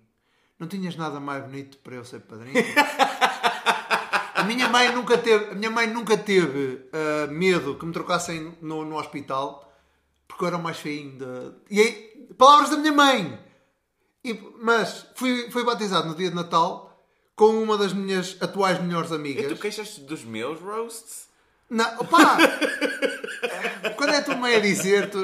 não 0.57 0.67
tinhas 0.67 0.95
nada 0.95 1.19
mais 1.19 1.43
bonito 1.43 1.77
para 1.79 1.95
eu 1.95 2.05
ser 2.05 2.21
padrinho? 2.21 2.55
A 4.35 4.43
minha 4.43 4.67
mãe 4.67 4.93
nunca 4.93 5.17
teve, 5.17 5.51
a 5.51 5.55
minha 5.55 5.71
mãe 5.71 5.87
nunca 5.87 6.17
teve 6.17 6.85
ah, 6.91 7.27
medo 7.31 7.75
que 7.75 7.85
me 7.85 7.93
trocassem 7.93 8.55
no, 8.61 8.83
no 8.83 8.97
hospital 8.99 9.61
porque 10.27 10.43
eu 10.43 10.47
era 10.49 10.57
o 10.57 10.61
mais 10.61 10.77
feinho 10.77 11.17
da. 11.17 11.53
E 11.69 11.79
aí, 11.79 12.27
palavras 12.37 12.69
da 12.69 12.77
minha 12.77 12.91
mãe! 12.91 13.39
E- 14.25 14.37
mas 14.61 15.07
fui, 15.15 15.49
fui 15.51 15.63
batizado 15.63 16.09
no 16.09 16.15
dia 16.15 16.29
de 16.29 16.35
Natal 16.35 17.01
com 17.35 17.61
uma 17.63 17.77
das 17.77 17.93
minhas 17.93 18.35
atuais 18.41 18.79
melhores 18.81 19.09
E 19.11 19.15
amigas. 19.15 19.47
tu 19.47 19.55
queixas 19.57 19.97
dos 19.99 20.23
meus 20.25 20.59
roasts? 20.59 21.29
Não, 21.69 21.85
opá! 22.01 22.37
Quando 23.95 24.13
é 24.13 24.17
a 24.17 24.21
tua 24.23 24.35
mãe 24.35 24.55
a 24.55 24.59
dizer, 24.59 25.09
tu... 25.09 25.19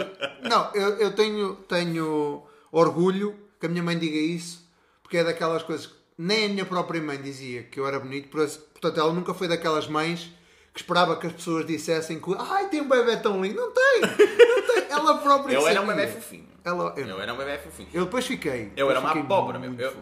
não, 0.47 0.73
eu, 0.73 0.97
eu 0.97 1.11
tenho, 1.13 1.55
tenho 1.67 2.43
orgulho 2.71 3.35
que 3.59 3.65
a 3.65 3.69
minha 3.69 3.83
mãe 3.83 3.97
diga 3.97 4.17
isso, 4.17 4.67
porque 5.03 5.17
é 5.17 5.23
daquelas 5.23 5.63
coisas 5.63 5.87
que 5.87 5.93
nem 6.17 6.45
a 6.45 6.49
minha 6.49 6.65
própria 6.65 7.01
mãe 7.01 7.21
dizia 7.21 7.63
que 7.63 7.79
eu 7.79 7.87
era 7.87 7.99
bonito, 7.99 8.29
portanto, 8.29 8.99
ela 8.99 9.13
nunca 9.13 9.33
foi 9.33 9.47
daquelas 9.47 9.87
mães 9.87 10.31
que 10.73 10.79
esperava 10.79 11.17
que 11.17 11.27
as 11.27 11.33
pessoas 11.33 11.65
dissessem 11.65 12.19
que 12.19 12.35
ai, 12.37 12.69
tem 12.69 12.81
um 12.81 12.87
bebê 12.87 13.17
tão 13.17 13.41
lindo. 13.43 13.55
Não 13.59 13.71
tem! 13.71 14.01
Não 14.01 14.17
tem. 14.17 14.85
Ela 14.89 15.17
própria 15.17 15.55
Eu 15.55 15.67
era 15.67 15.81
um 15.81 15.87
bebê 15.87 16.07
fofinho. 16.07 16.47
Ela, 16.63 16.93
eu, 16.95 17.07
Eu 17.07 17.21
era 17.21 17.33
um 17.33 17.37
bebê 17.37 17.57
fofinho. 17.57 17.89
eu 17.93 18.05
depois 18.05 18.25
fiquei. 18.25 18.71
Eu 18.75 18.89
era 18.89 18.99
uma 18.99 19.09
fiquei 19.09 19.21
abóbora, 19.23 19.57
meu. 19.59 19.73
Eu- 19.73 19.93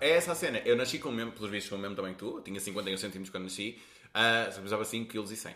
é 0.00 0.10
essa 0.12 0.32
a 0.32 0.34
cena. 0.34 0.62
Eu 0.64 0.76
nasci 0.76 0.98
com 0.98 1.08
o 1.08 1.12
mesmo, 1.12 1.32
pelos 1.32 1.50
vistos, 1.50 1.68
com 1.70 1.76
o 1.76 1.78
mesmo 1.78 1.94
tamanho 1.96 2.14
que 2.14 2.20
tu. 2.20 2.36
Eu 2.38 2.42
tinha 2.42 2.58
51 2.58 2.96
centímetros 2.96 3.30
quando 3.30 3.44
nasci. 3.44 3.78
Uh, 4.14 4.62
pesava 4.62 4.84
5 4.84 5.10
kg 5.10 5.30
e 5.32 5.36
100. 5.36 5.54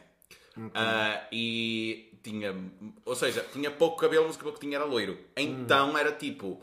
Ah, 0.75 1.26
e 1.32 2.12
tinha... 2.22 2.55
Ou 3.05 3.14
seja, 3.14 3.44
tinha 3.52 3.70
pouco 3.70 3.96
cabelo, 3.99 4.26
mas 4.26 4.37
o 4.37 4.38
cabelo 4.38 4.55
que 4.56 4.60
tinha 4.66 4.76
era 4.76 4.84
loiro. 4.84 5.19
Então 5.37 5.96
era 5.96 6.12
tipo... 6.12 6.60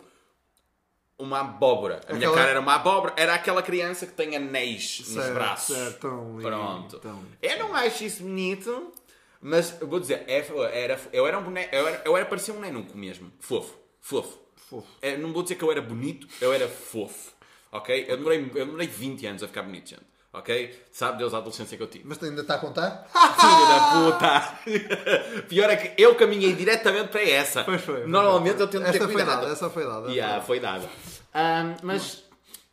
Uma 1.17 1.39
abóbora. 1.39 2.01
A 2.09 2.13
minha 2.13 2.27
Aquela- 2.27 2.35
cara 2.35 2.49
era 2.51 2.59
uma 2.59 2.75
abóbora. 2.75 3.13
Era 3.15 3.35
aquela 3.35 3.63
criança 3.63 4.05
que 4.05 4.11
tem 4.11 4.35
anéis 4.35 4.99
nos 4.99 5.07
Certo, 5.09 5.33
braços. 5.33 5.75
certo, 5.77 5.99
tão 6.01 6.31
lindo, 6.37 6.41
Pronto. 6.41 6.99
tão. 6.99 7.23
Eu 7.41 7.57
não 7.59 7.73
acho 7.73 8.03
isso 8.03 8.21
bonito, 8.21 8.91
mas 9.39 9.79
eu 9.79 9.87
vou 9.87 9.97
dizer, 10.01 10.25
é- 10.27 10.45
era, 10.83 10.99
eu 11.13 11.25
era 11.25 11.39
um 11.39 11.43
boneco, 11.43 11.73
eu 11.73 11.87
era, 11.87 12.01
eu 12.03 12.17
era 12.17 12.25
parecia 12.25 12.53
um 12.53 12.59
nenuco 12.59 12.97
mesmo. 12.97 13.31
Fofo, 13.39 13.77
fofo. 14.01 14.37
Fofo. 14.57 14.87
É, 15.01 15.15
não 15.15 15.31
vou 15.31 15.41
dizer 15.41 15.55
que 15.55 15.63
eu 15.63 15.71
era 15.71 15.81
bonito, 15.81 16.27
eu 16.41 16.51
era 16.51 16.67
fofo. 16.67 17.31
Ok? 17.71 18.05
Eu 18.09 18.17
demorei, 18.17 18.39
eu 18.53 18.65
demorei 18.65 18.87
20 18.87 19.25
anos 19.25 19.41
a 19.41 19.47
ficar 19.47 19.63
bonito, 19.63 19.91
gente. 19.91 20.03
Ok? 20.37 20.85
Sabe 20.91 21.17
Deus 21.17 21.33
a 21.33 21.37
adolescência 21.37 21.77
que 21.77 21.83
eu 21.83 21.87
tive. 21.87 22.03
Mas 22.07 22.21
ainda 22.21 22.41
está 22.41 22.55
a 22.55 22.57
contar? 22.59 23.07
Filho 23.39 23.67
da 23.67 24.11
puta! 24.11 25.41
Pior 25.47 25.69
é 25.69 25.75
que 25.77 26.01
eu 26.01 26.15
caminhei 26.15 26.53
diretamente 26.53 27.09
para 27.09 27.21
essa. 27.23 27.63
Pois 27.63 27.81
foi. 27.81 28.01
foi. 28.01 28.07
Normalmente 28.07 28.59
eu 28.59 28.67
tento 28.67 28.83
ter 28.83 28.89
Essa 28.89 29.05
foi 29.05 29.13
cuidado. 29.13 29.41
dada, 29.41 29.51
essa 29.53 29.69
foi 29.69 29.85
dada. 29.85 30.11
Yeah, 30.11 30.41
foi 30.41 30.59
dada. 30.59 30.89
Ahm, 31.33 31.75
mas, 31.83 32.23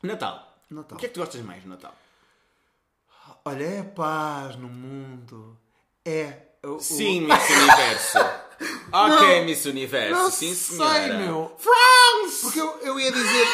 Natal. 0.03 0.55
Natal. 0.71 0.97
O 0.97 0.99
que 0.99 1.07
é 1.07 1.09
que 1.09 1.15
tu 1.15 1.21
gostas 1.21 1.41
mais 1.43 1.63
no 1.65 1.71
Natal? 1.71 1.95
Olha, 3.45 3.65
é 3.65 3.81
a 3.81 3.85
paz 3.85 4.57
no 4.57 4.69
mundo. 4.69 5.57
É. 6.05 6.33
o- 6.65 6.77
o- 6.77 6.81
Sim, 6.81 7.23
Miss 7.27 7.51
Universo. 7.51 8.19
ok, 8.93 9.39
Não, 9.41 9.45
Miss 9.45 9.65
Universo. 9.67 10.15
não 10.23 10.31
Sim, 10.31 10.55
sei, 10.55 10.77
senhora. 10.79 11.15
meu. 11.19 11.57
France! 11.59 12.43
Porque 12.43 12.61
eu, 12.61 12.79
eu 12.83 13.01
ia 13.01 13.11
dizer. 13.13 13.47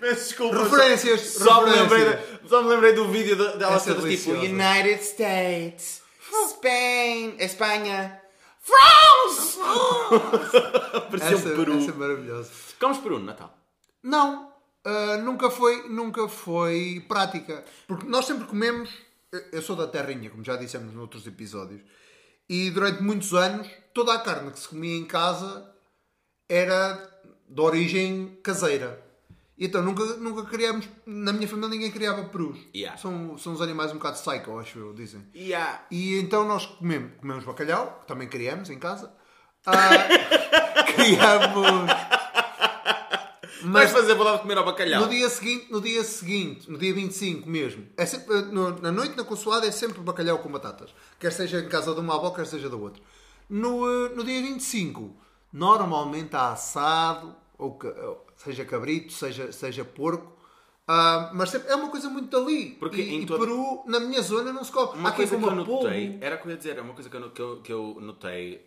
Peço 0.00 0.24
desculpa. 0.28 0.62
Referências, 0.64 1.20
Só, 1.20 1.64
me 1.64 1.70
lembrei, 1.72 2.04
referências. 2.04 2.40
de- 2.42 2.48
só 2.48 2.62
me 2.62 2.68
lembrei 2.68 2.92
do 2.94 3.08
vídeo 3.08 3.36
de- 3.36 3.58
dela 3.58 3.76
é 3.76 3.78
todas 3.80 4.04
tipo. 4.18 4.30
United 4.32 5.02
States, 5.02 6.02
Spain, 6.50 7.36
Espanha, 7.38 8.20
France! 8.60 9.58
Parecia 11.10 11.36
essa, 11.36 11.48
um 11.48 11.56
peru. 11.56 11.78
essa 11.78 11.90
é 11.90 11.94
maravilhosa. 11.94 12.50
Comes 12.80 12.98
peru 12.98 13.18
no 13.18 13.26
Natal. 13.26 13.56
Não, 14.02 14.52
ah, 14.84 15.16
nunca, 15.18 15.50
foi, 15.50 15.88
nunca 15.88 16.28
foi 16.28 17.04
prática. 17.08 17.64
Porque 17.86 18.06
nós 18.06 18.24
sempre 18.26 18.46
comemos. 18.46 18.88
eu- 19.32 19.44
Eu 19.52 19.62
sou 19.62 19.76
da 19.76 19.86
terrinha, 19.86 20.30
como 20.30 20.42
já 20.44 20.56
dissemos 20.56 20.94
noutros 20.94 21.26
episódios. 21.26 21.80
E 22.48 22.70
durante 22.70 23.02
muitos 23.02 23.32
anos, 23.34 23.68
toda 23.94 24.12
a 24.14 24.18
carne 24.18 24.50
que 24.50 24.58
se 24.58 24.68
comia 24.68 24.96
em 24.96 25.04
casa 25.04 25.70
era 26.48 26.98
de 27.48 27.60
origem 27.60 28.38
caseira. 28.42 29.00
E 29.60 29.66
Então 29.66 29.82
nunca, 29.82 30.02
nunca 30.16 30.42
criamos. 30.44 30.88
Na 31.06 31.32
minha 31.32 31.46
família 31.46 31.68
ninguém 31.68 31.90
criava 31.90 32.24
perus. 32.24 32.58
Yeah. 32.74 32.96
São, 32.96 33.36
são 33.36 33.52
uns 33.52 33.60
animais 33.60 33.90
um 33.92 33.96
bocado 33.96 34.18
psycho, 34.18 34.58
acho 34.58 34.78
eu, 34.78 34.94
dizem. 34.94 35.22
E 35.34 35.52
há... 35.54 35.82
E 35.90 36.18
então 36.18 36.44
nós 36.48 36.64
comemos, 36.64 37.12
comemos 37.20 37.44
bacalhau, 37.44 37.98
que 38.00 38.06
também 38.08 38.26
criamos 38.26 38.70
em 38.70 38.78
casa. 38.78 39.12
Ah, 39.66 39.90
criamos. 40.96 41.90
Vais 43.62 43.90
fazer 43.90 44.14
boda 44.14 44.32
de 44.36 44.38
comer 44.40 44.56
ao 44.56 44.64
bacalhau. 44.64 45.02
No 45.02 45.08
dia 45.10 45.28
seguinte, 45.28 45.70
no 45.70 45.80
dia 45.82 46.02
seguinte, 46.02 46.70
no 46.70 46.78
dia 46.78 46.94
25 46.94 47.46
mesmo, 47.48 47.86
é 47.96 48.06
sempre, 48.06 48.34
eh, 48.38 48.40
no- 48.42 48.80
na 48.80 48.90
noite 48.90 49.14
na 49.16 49.24
consoada 49.24 49.66
é 49.66 49.70
sempre 49.70 50.00
bacalhau 50.00 50.38
com 50.38 50.50
batatas. 50.50 50.94
Quer 51.18 51.30
seja 51.32 51.60
em 51.60 51.68
casa 51.68 51.92
de 51.92 52.00
uma 52.00 52.14
avó, 52.16 52.30
quer 52.30 52.46
seja 52.46 52.70
da 52.70 52.76
outra. 52.76 53.02
No, 53.50 53.86
eh, 53.86 54.08
no 54.14 54.24
dia 54.24 54.40
25, 54.40 55.14
normalmente 55.52 56.34
há 56.34 56.52
assado, 56.52 57.36
ou 57.58 57.74
ca- 57.74 57.88
ou 57.88 58.26
seja 58.42 58.64
cabrito, 58.64 59.12
seja, 59.12 59.52
seja 59.52 59.84
porco. 59.84 60.38
Ah, 60.88 61.30
mas 61.34 61.50
sempre, 61.50 61.70
é 61.70 61.74
uma 61.76 61.88
coisa 61.90 62.08
muito 62.10 62.28
dali. 62.36 62.70
Porque 62.80 63.00
e, 63.00 63.14
em 63.14 63.26
todo- 63.26 63.38
Peru, 63.40 63.82
na 63.86 64.00
minha 64.00 64.20
zona, 64.22 64.52
não 64.52 64.64
se 64.64 64.72
come. 64.72 64.98
Uma 64.98 65.10
há 65.10 65.12
coisa 65.12 65.36
que 65.36 65.42
eu 65.44 65.48
coma 65.48 65.64
polvo. 65.64 65.84
notei, 65.84 66.18
era 66.20 66.34
o 66.36 66.38
que 66.40 66.46
eu 66.46 66.50
ia 66.50 66.56
dizer, 66.56 66.78
é 66.78 66.80
uma 66.80 66.94
coisa 66.94 67.08
que 67.08 67.16
eu, 67.16 67.30
que 67.30 67.42
eu, 67.42 67.60
que 67.62 67.72
eu 67.72 67.98
notei 68.00 68.66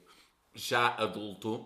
já 0.53 0.87
adulto, 0.97 1.65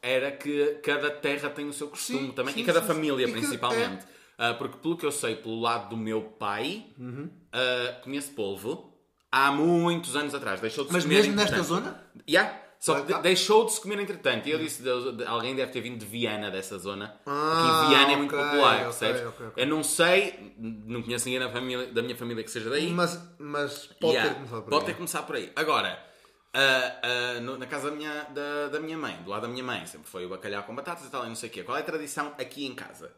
era 0.00 0.30
que 0.32 0.76
cada 0.82 1.10
terra 1.10 1.50
tem 1.50 1.68
o 1.68 1.72
seu 1.72 1.88
costume 1.88 2.26
Sim, 2.28 2.32
também, 2.32 2.54
sim, 2.54 2.60
e 2.60 2.64
cada 2.64 2.80
sim, 2.80 2.86
família 2.86 3.26
que- 3.26 3.32
principalmente. 3.32 4.06
Ah, 4.38 4.54
porque 4.54 4.78
pelo 4.78 4.96
que 4.96 5.04
eu 5.04 5.12
sei, 5.12 5.36
pelo 5.36 5.60
lado 5.60 5.90
do 5.90 5.96
meu 5.96 6.22
pai, 6.22 6.86
Uhum. 6.98 7.28
ah, 7.52 8.00
conheço 8.02 8.30
polvo 8.32 8.94
há 9.30 9.52
muitos 9.52 10.16
anos 10.16 10.34
atrás. 10.34 10.60
Deixou 10.60 10.84
de 10.86 10.92
Mas 10.92 11.02
comer, 11.04 11.16
mesmo 11.16 11.34
nesta 11.36 11.62
zona? 11.62 12.02
Yeah. 12.28 12.58
Só 12.82 13.00
que 13.00 13.12
de- 13.14 13.22
deixou 13.22 13.64
de 13.64 13.72
se 13.74 13.80
comer 13.80 14.00
entretanto. 14.00 14.48
E 14.48 14.50
eu 14.50 14.58
disse, 14.58 14.82
de- 14.82 15.24
alguém 15.24 15.54
deve 15.54 15.70
ter 15.70 15.80
vindo 15.80 15.98
de 16.00 16.04
Viana, 16.04 16.50
dessa 16.50 16.76
zona. 16.80 17.14
Ah, 17.24 17.52
Aqui 17.52 17.86
Viana 17.86 18.12
é 18.12 18.16
muito 18.16 18.34
ok, 18.34 18.44
popular, 18.44 18.74
ok, 18.74 18.82
percebes? 18.82 19.20
ok, 19.28 19.46
ok. 19.46 19.62
Eu 19.62 19.66
não 19.68 19.84
sei, 19.84 20.52
não 20.58 21.00
conheço 21.00 21.26
ninguém 21.26 21.38
da, 21.46 21.48
família, 21.52 21.86
da 21.92 22.02
minha 22.02 22.16
família 22.16 22.42
que 22.42 22.50
seja 22.50 22.68
daí. 22.68 22.90
Mas, 22.90 23.22
mas 23.38 23.86
pode 24.00 24.14
Yeah, 24.14 24.30
ter 24.30 24.34
começado 24.34 24.62
por 24.64 24.70
pode 24.70 24.80
aí. 24.82 24.86
ter 24.90 24.94
começado 24.96 25.26
por 25.26 25.36
aí. 25.36 25.52
Agora, 25.54 26.06
ah, 26.52 27.00
ah, 27.36 27.40
no- 27.40 27.56
na 27.56 27.66
casa 27.68 27.88
da 27.88 27.96
minha, 27.96 28.24
da, 28.24 28.68
da 28.68 28.80
minha 28.80 28.98
mãe, 28.98 29.14
do 29.22 29.30
lado 29.30 29.42
da 29.42 29.48
minha 29.48 29.62
mãe, 29.62 29.86
sempre 29.86 30.10
foi 30.10 30.26
o 30.26 30.28
bacalhau 30.28 30.64
com 30.64 30.74
batatas 30.74 31.06
e 31.06 31.10
tal, 31.10 31.24
e 31.24 31.28
não 31.28 31.36
sei 31.36 31.50
o 31.50 31.52
quê. 31.52 31.62
Qual 31.62 31.78
é 31.78 31.82
a 31.82 31.84
tradição 31.84 32.34
aqui 32.36 32.66
em 32.66 32.74
casa? 32.74 33.12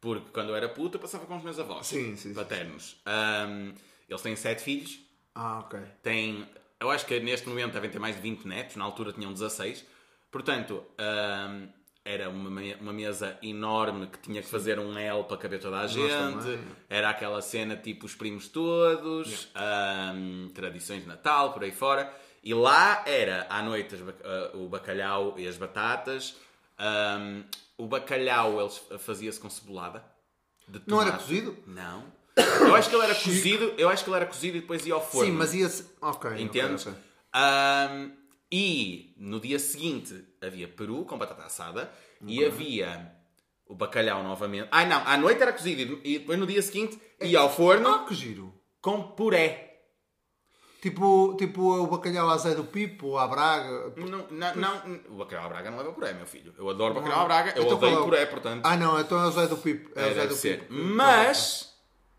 Porque 0.00 0.30
quando 0.32 0.50
eu 0.50 0.54
era 0.56 0.68
puta, 0.68 0.98
eu 0.98 1.00
passava 1.00 1.26
com 1.26 1.36
os 1.36 1.42
meus 1.42 1.58
avós 1.58 1.88
Sim, 1.88 2.14
sim, 2.14 2.28
sim. 2.28 2.34
paternos. 2.34 2.96
Ahm, 3.04 3.72
eles 4.08 4.22
têm 4.22 4.36
sete 4.36 4.62
filhos, 4.62 5.00
Ah, 5.34 5.58
ok. 5.58 5.80
têm, 6.00 6.46
eu 6.80 6.90
acho 6.90 7.04
que 7.06 7.20
neste 7.20 7.48
momento 7.48 7.72
devem 7.74 7.90
ter 7.90 7.98
mais 7.98 8.16
de 8.16 8.22
20 8.22 8.46
netos, 8.46 8.76
na 8.76 8.84
altura 8.84 9.12
tinham 9.12 9.32
16. 9.32 9.84
Portanto, 10.30 10.82
era 12.04 12.30
uma, 12.30 12.48
uma 12.80 12.92
mesa 12.92 13.38
enorme 13.42 14.06
que 14.06 14.18
tinha 14.18 14.40
que 14.40 14.48
fazer 14.48 14.78
um 14.78 14.96
L 14.96 15.24
para 15.24 15.36
caber 15.36 15.60
toda 15.60 15.78
a 15.80 15.86
gente. 15.86 16.08
também. 16.10 16.58
Era 16.88 17.10
aquela 17.10 17.42
cena 17.42 17.76
tipo 17.76 18.06
os 18.06 18.14
primos 18.14 18.48
todos, 18.48 19.48
tradições 20.54 21.02
de 21.02 21.08
Natal, 21.08 21.52
por 21.52 21.62
aí 21.64 21.72
fora. 21.72 22.12
E 22.42 22.54
lá 22.54 23.02
era 23.06 23.46
à 23.50 23.62
noite 23.62 23.94
as 23.94 24.00
ah, 24.00 24.50
o 24.54 24.66
bacalhau 24.68 25.34
e 25.36 25.46
as 25.46 25.56
batatas. 25.58 26.36
O 27.76 27.86
bacalhau 27.86 28.60
eles 28.60 28.80
fazia-se 28.98 29.38
com 29.38 29.50
cebolada. 29.50 30.02
de 30.66 30.80
Não 30.86 31.00
era 31.02 31.10
tomate. 31.12 31.24
cozido? 31.28 31.56
Não. 31.66 32.04
Eu 32.60 32.74
acho 32.74 32.88
que 32.88 32.94
ele 32.96 33.04
era 33.04 33.14
cozido, 33.14 33.74
eu 33.78 33.88
acho 33.88 34.04
que 34.04 34.10
ele 34.10 34.16
era 34.16 34.26
cozido 34.26 34.56
e 34.56 34.60
depois 34.60 34.86
ia 34.86 34.94
ao 34.94 35.04
forno. 35.04 35.30
Sim, 35.30 35.36
mas 35.36 35.54
ia-se. 35.54 35.86
Ok. 36.00 36.30
ok, 36.30 36.42
Entendes? 36.42 36.86
ok. 36.86 36.98
Ahm, 37.32 38.10
e 38.50 39.14
no 39.18 39.38
dia 39.40 39.58
seguinte 39.58 40.24
havia 40.42 40.66
peru 40.68 41.04
com 41.04 41.16
batata 41.18 41.42
assada 41.44 41.90
e 42.26 42.44
havia 42.44 43.12
o 43.66 43.74
bacalhau 43.74 44.22
novamente. 44.24 44.68
Ai 44.72 44.86
não, 44.88 45.00
à 45.06 45.16
noite 45.16 45.40
era 45.40 45.52
cozido 45.52 46.00
e 46.02 46.18
depois 46.18 46.38
no 46.38 46.46
dia 46.46 46.60
seguinte 46.62 47.00
ia 47.20 47.38
ao 47.38 47.52
forno 47.54 47.88
Ah, 47.88 48.04
que 48.04 48.14
giro. 48.14 48.52
com 48.80 49.02
puré. 49.02 49.68
Tipo, 50.82 51.36
tipo 51.38 51.60
o 51.76 51.86
bacalhau 51.88 52.30
à 52.30 52.38
Zé 52.38 52.54
do 52.54 52.64
Pipo, 52.64 53.18
à 53.18 53.28
Braga. 53.28 53.92
Não, 53.96 54.26
não, 54.30 54.54
não, 54.56 55.00
o 55.10 55.14
bacalhau 55.18 55.44
à 55.44 55.48
Braga 55.50 55.70
não 55.70 55.76
leva 55.78 55.92
puré, 55.92 56.14
meu 56.14 56.26
filho. 56.26 56.54
Eu 56.58 56.70
adoro 56.70 56.94
bacalhau 56.94 57.20
à 57.20 57.24
Braga, 57.26 57.52
eu 57.54 57.64
Então 57.64 57.78
qual 57.78 57.90
é 57.90 57.94
odeio 57.94 58.04
puré, 58.08 58.26
portanto. 58.26 58.64
Ah, 58.64 58.76
não, 58.78 58.98
então 58.98 59.22
é 59.22 59.26
o 59.26 59.30
Zé 59.30 59.46
do 59.46 59.58
Pipo. 59.58 59.90
É, 59.94 60.08
É, 60.08 60.10
o 60.10 60.14
Zé 60.14 60.26
do 60.26 60.34
ser. 60.34 60.60
Pipo. 60.60 60.72
Mas, 60.72 61.69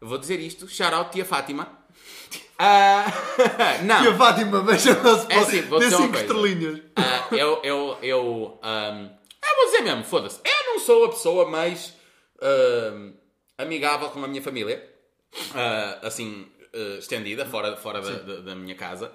eu 0.02 0.08
vou 0.08 0.18
dizer 0.18 0.40
isto, 0.40 0.68
shout 0.68 0.94
out 0.94 1.12
tia 1.12 1.24
Fátima. 1.26 1.80
Ah, 2.58 3.06
não. 3.84 4.04
E 4.04 4.08
a 4.10 4.16
Fátima, 4.18 4.62
veja 4.64 4.98
lá 5.02 5.18
se 5.20 5.26
É 5.32 5.36
pode. 5.40 5.58
assim, 5.58 5.62
vou 5.64 5.80
dizer 5.80 5.96
uma 5.96 6.02
cinco 6.08 6.18
coisa. 6.18 6.26
estrelinhas. 6.34 6.82
Ah, 6.96 7.28
eu, 7.36 7.60
eu, 7.64 7.98
eu, 8.02 8.60
ahm, 8.62 9.10
eu 9.44 9.56
vou 9.56 9.66
dizer 9.66 9.82
mesmo, 9.82 10.04
foda-se. 10.04 10.40
Eu 10.46 10.74
não 10.74 10.80
sou 10.80 11.06
a 11.06 11.10
pessoa 11.10 11.50
mais 11.50 11.94
ahm, 12.42 13.14
amigável 13.58 14.10
com 14.10 14.24
a 14.24 14.28
minha 14.28 14.42
família, 14.42 14.88
ah, 15.56 16.00
assim, 16.04 16.48
ah, 16.74 16.98
estendida, 17.00 17.46
fora, 17.46 17.76
fora 17.78 18.02
da, 18.02 18.12
da- 18.12 18.42
da 18.42 18.56
minha 18.56 18.76
casa. 18.76 19.12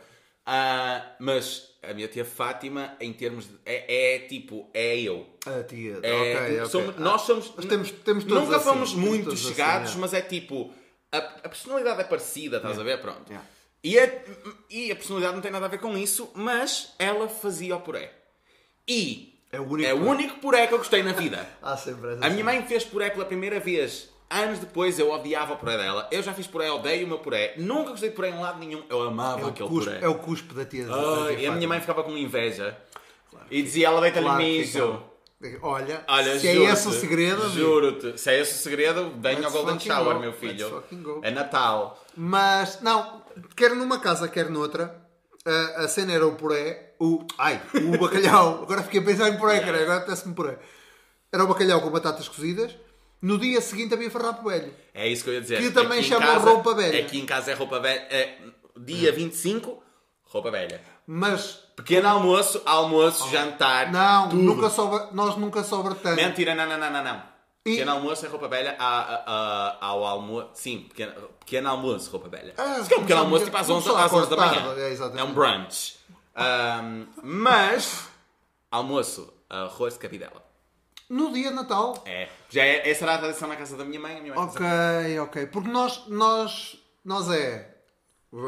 Ah, 0.49 1.05
mas 1.19 1.71
a 1.83 1.93
minha 1.93 2.07
tia 2.07 2.25
Fátima, 2.25 2.97
em 3.01 3.13
termos 3.13 3.47
de. 3.49 3.55
É, 3.67 4.15
é 4.15 4.19
tipo, 4.21 4.71
é 4.73 4.97
eu. 5.01 5.27
A 5.45 5.65
tia. 5.65 5.99
É, 6.03 6.13
ok, 6.13 6.61
ok. 6.61 6.67
somos- 6.71 6.95
Ah, 6.97 7.01
nós 7.01 7.23
somos. 7.23 7.53
Mas 7.57 7.67
temos, 7.67 7.91
temos 7.91 8.25
todos 8.25 8.45
nunca 8.45 8.57
assim, 8.57 8.65
fomos 8.69 8.95
muito 8.95 9.33
assim, 9.33 9.49
chegados, 9.49 9.95
é. 9.95 9.99
mas 9.99 10.15
é 10.15 10.21
tipo. 10.23 10.73
A, 11.11 11.19
a 11.19 11.49
personalidade 11.49 12.01
é 12.01 12.05
parecida, 12.05 12.59
estás 12.59 12.79
a 12.79 12.83
ver? 12.85 13.01
Pronto. 13.01 13.29
Yeah. 13.29 13.49
E, 13.83 13.99
a, 13.99 14.13
e 14.71 14.91
a 14.93 14.97
personalidade 14.97 15.35
não 15.35 15.43
tem 15.43 15.51
nada 15.51 15.67
a 15.67 15.69
ver 15.69 15.79
com 15.79 15.97
isso, 15.97 16.31
mas 16.35 16.95
ela 16.99 17.29
fazia 17.29 17.77
o 17.77 17.81
puré. 17.81 18.13
E 18.89 19.41
É 19.53 19.61
o 19.61 19.65
único 19.65 19.89
é 19.89 19.95
o 19.95 19.99
puré. 19.99 20.11
único 20.11 20.41
puré 20.41 20.67
que 20.67 20.75
eu 20.75 20.79
gostei 20.79 21.03
na 21.03 21.13
vida. 21.13 21.47
Há 21.63 21.77
sempre 21.77 22.13
essa 22.15 22.25
A 22.27 22.31
minha 22.31 22.45
mãe 22.45 22.65
fez 22.67 22.85
puré 22.85 23.11
pela 23.11 23.25
primeira 23.25 23.61
vez. 23.61 24.09
Anos 24.29 24.59
depois 24.59 24.99
eu 24.99 25.11
odiava 25.13 25.55
o 25.55 25.57
puré 25.57 25.77
dela. 25.77 26.09
Eu 26.11 26.23
já 26.23 26.35
fiz 26.35 26.47
puré, 26.47 26.71
odeio 26.71 27.07
o 27.07 27.09
meu 27.09 27.19
puré. 27.19 27.55
Nunca 27.57 27.91
gostei 27.91 28.09
de 28.11 28.15
puré 28.17 28.31
em 28.31 28.41
lado 28.41 28.59
nenhum. 28.59 28.83
Eu 28.89 29.03
amava 29.03 29.47
É 29.47 29.49
aquele 29.51 29.69
cuspe, 29.69 29.91
puré. 29.91 30.05
é 30.05 30.09
o 30.09 30.15
cuspe 30.17 30.55
da 30.55 30.65
tia. 30.65 30.87
da 30.87 30.95
Ai, 30.95 31.37
tia 31.37 31.45
e 31.45 31.47
a 31.47 31.53
minha 31.53 31.69
mãe 31.69 31.81
ficava 31.81 32.03
com 32.03 32.11
inveja. 32.17 32.77
E 33.51 33.63
dizia, 33.63 33.87
ela 33.87 34.01
deita-lhe 34.01 34.25
Claro 34.27 34.43
mijo. 34.43 34.69
ficava. 34.73 35.17
Olha, 35.63 36.03
Olha, 36.09 36.39
se 36.41 36.49
é 36.49 36.55
esse 36.65 36.89
o 36.89 36.93
segredo. 36.93 37.49
Juro-te. 37.51 38.19
Se 38.19 38.31
é 38.31 38.41
esse 38.41 38.55
o 38.55 38.57
segredo, 38.57 39.13
venha 39.21 39.45
ao 39.47 39.53
Golden 39.53 39.79
Shower, 39.79 40.15
go. 40.15 40.21
meu 40.21 40.33
filho. 40.33 40.83
É 41.23 41.31
Natal. 41.31 42.03
Mas, 42.17 42.81
não, 42.81 43.23
quer 43.55 43.75
numa 43.77 44.01
casa, 44.01 44.27
quer 44.29 44.49
noutra, 44.51 44.97
a, 45.45 45.85
a 45.85 45.89
cena 45.89 46.13
era 46.15 46.27
o 46.27 46.35
puré, 46.35 46.95
o. 46.99 47.25
Ai, 47.39 47.61
o 47.75 47.99
bacalhau. 47.99 48.63
Agora 48.63 48.83
fiquei 48.83 48.99
a 49.01 49.05
pensar 49.05 49.29
em 49.29 49.37
puré, 49.39 49.61
cara, 49.61 49.81
agora 49.83 49.99
apetece-me 49.99 50.35
puré. 50.35 50.59
Era 51.31 51.45
o 51.45 51.47
bacalhau 51.47 51.81
com 51.83 51.91
batatas 51.91 52.27
cozidas. 52.29 52.75
No 53.23 53.39
dia 53.39 53.61
seguinte 53.61 53.95
havia 53.95 54.11
farrapo 54.11 54.49
velho. 54.49 54.73
É 54.95 55.09
isso 55.09 55.25
que 55.25 55.31
eu 55.31 55.35
ia 55.35 55.41
dizer. 55.41 55.59
Que 55.61 55.71
também 55.71 55.99
Aqui 55.99 56.07
em 56.07 56.11
chamam 56.11 56.27
casa- 56.35 56.51
roupa 56.51 56.75
velha. 56.75 57.01
Aqui 57.01 57.19
em 57.19 57.27
casa 57.27 57.51
é 57.51 57.55
roupa 57.55 57.81
velha. 57.81 58.07
É 58.11 58.39
dia 58.79 59.11
25, 59.13 59.83
roupa 60.25 60.51
velha. 60.51 60.81
Mas, 61.07 61.61
Pequeno 61.77 62.09
almoço, 62.09 62.61
almoço, 62.67 63.29
jantar. 63.31 63.93
não, 63.93 64.29
tudo. 64.29 64.43
nunca 64.43 64.69
sobra, 64.71 65.09
nós 65.13 65.37
nunca 65.37 65.63
sobra 65.63 65.95
tanto. 65.95 66.17
Mentira, 66.17 66.55
não, 66.55 66.67
não, 66.67 66.79
não, 66.79 66.91
não. 66.91 67.05
não. 67.05 67.17
E- 67.65 67.71
Pequeno 67.73 67.93
almoço 67.93 68.25
é 68.25 68.29
roupa 68.29 68.49
velha 68.49 68.77
a- 68.79 69.01
a- 69.01 69.25
a- 69.27 69.77
ao 69.87 70.05
almoço. 70.05 70.51
Sim, 70.55 70.87
pequeno, 70.89 71.13
pequeno 71.41 71.69
almoço, 71.69 72.11
roupa 72.11 72.29
velha. 72.29 72.55
Ah, 72.57 72.83
quer 72.89 72.97
um 72.97 73.01
pequeno 73.01 73.21
almoço 73.21 73.45
tipo 73.45 73.57
às 73.57 73.69
11, 73.69 73.89
começou 73.89 74.05
às 74.05 74.13
11 74.13 74.31
da 74.31 74.37
manhã. 74.37 74.75
é. 75.17 75.21
É 75.21 75.25
um 75.25 75.33
brunch. 75.35 75.97
Ahm, 76.35 77.07
mas, 77.23 78.09
almoço, 78.71 79.33
arroz 79.49 79.95
de 79.95 80.01
cabidela. 80.01 80.45
No 81.09 81.33
dia 81.33 81.51
de 81.51 81.55
Natal. 81.55 82.03
É. 82.05 82.29
Já 82.49 82.65
é, 82.65 82.89
essa 82.91 83.05
era 83.05 83.15
a 83.15 83.19
tradição 83.19 83.49
na 83.49 83.57
casa 83.57 83.77
da 83.77 83.85
minha 83.85 84.01
mãe. 84.01 84.19
A 84.19 84.21
minha 84.21 84.35
mãe 84.35 84.45
Ok, 84.45 84.57
fazia- 84.59 85.23
ok. 85.23 85.47
Porque 85.47 85.69
nós, 85.69 86.05
nós, 86.09 86.79
nós 87.05 87.31
é 87.31 87.77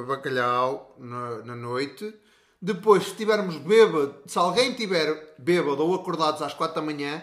bacalhau 0.06 0.94
na, 0.98 1.38
na 1.44 1.54
noite. 1.54 2.14
Depois, 2.60 3.04
se 3.04 3.14
tivermos 3.14 3.56
bêbado, 3.56 4.16
se 4.26 4.36
alguém 4.38 4.74
tiver 4.74 5.34
bêbado 5.38 5.82
ou 5.84 5.94
acordados 5.94 6.42
às 6.42 6.52
4 6.54 6.74
da 6.76 6.82
manhã, 6.82 7.22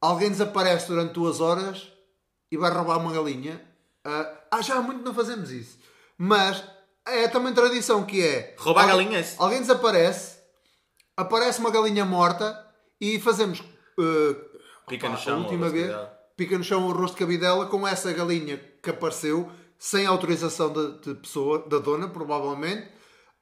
alguém 0.00 0.28
desaparece 0.30 0.88
durante 0.88 1.14
duas 1.14 1.40
horas 1.40 1.90
e 2.52 2.56
vai 2.56 2.70
roubar 2.70 2.98
uma 2.98 3.12
galinha. 3.12 3.60
Ah, 4.04 4.30
ah, 4.50 4.62
já 4.62 4.76
há 4.76 4.82
muito 4.82 5.02
não 5.02 5.14
fazemos 5.14 5.50
isso. 5.50 5.78
Mas 6.18 6.62
é 7.06 7.26
também 7.28 7.54
tradição 7.54 8.04
que 8.04 8.22
é... 8.22 8.54
Roubar 8.58 8.82
alguém- 8.90 9.06
galinhas? 9.06 9.34
Alguém 9.38 9.60
desaparece, 9.60 10.36
aparece 11.16 11.58
uma 11.60 11.70
galinha 11.70 12.04
morta 12.04 12.62
e 13.00 13.18
fazemos... 13.18 13.62
ah, 13.98 14.34
Pica 14.88 15.08
no 15.08 15.16
chão, 15.18 15.38
A 15.38 15.42
última 15.42 15.68
vez, 15.68 15.94
pica 16.36 16.56
no 16.56 16.62
chão 16.64 16.86
o 16.86 16.90
arroz 16.92 17.10
de 17.10 17.16
cabidela 17.16 17.66
com 17.66 17.86
essa 17.86 18.12
galinha 18.12 18.60
que 18.82 18.90
apareceu 18.90 19.50
sem 19.78 20.06
autorização 20.06 20.72
de, 20.72 21.00
de 21.00 21.14
pessoa, 21.20 21.58
da 21.68 21.78
dona, 21.78 22.08
provavelmente. 22.08 22.88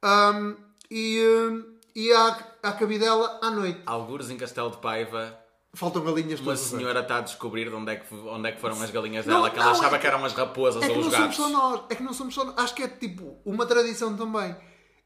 Ahm, 0.02 0.54
e 0.90 1.20
ahm, 1.22 1.62
e 1.94 2.12
à, 2.12 2.38
à 2.62 2.72
cabidela 2.72 3.38
à 3.42 3.50
noite. 3.50 3.80
Algures 3.86 4.30
em 4.30 4.36
Castelo 4.36 4.70
de 4.70 4.78
Paiva, 4.78 5.38
Faltam 5.76 6.04
galinhas 6.04 6.38
uma 6.40 6.54
senhora 6.56 7.00
está 7.00 7.16
a 7.18 7.20
descobrir 7.20 7.68
de 7.68 7.74
onde 7.74 7.90
é 7.92 7.96
que, 7.96 8.14
onde 8.14 8.48
é 8.48 8.52
que 8.52 8.60
foram 8.60 8.80
as 8.80 8.90
galinhas 8.92 9.26
Não, 9.26 9.34
dela, 9.34 9.50
que 9.50 9.56
não, 9.56 9.64
ela 9.64 9.72
é 9.74 9.78
achava 9.78 9.96
que- 9.96 10.00
que 10.02 10.06
eram 10.06 10.24
as 10.24 10.32
raposas 10.32 10.82
É 10.82 10.86
que 10.86 10.92
ou 10.92 11.00
não 11.00 11.08
os 11.08 11.12
somos 11.12 11.26
gatos. 11.26 11.36
só 11.36 11.48
nós. 11.48 11.80
É 11.90 11.94
que 11.96 12.02
não 12.04 12.12
somos 12.12 12.32
só 12.34 12.44
nós. 12.44 12.54
Acho 12.58 12.74
que 12.76 12.82
é 12.84 12.88
tipo 12.88 13.38
uma 13.44 13.66
tradição 13.66 14.16
também. 14.16 14.54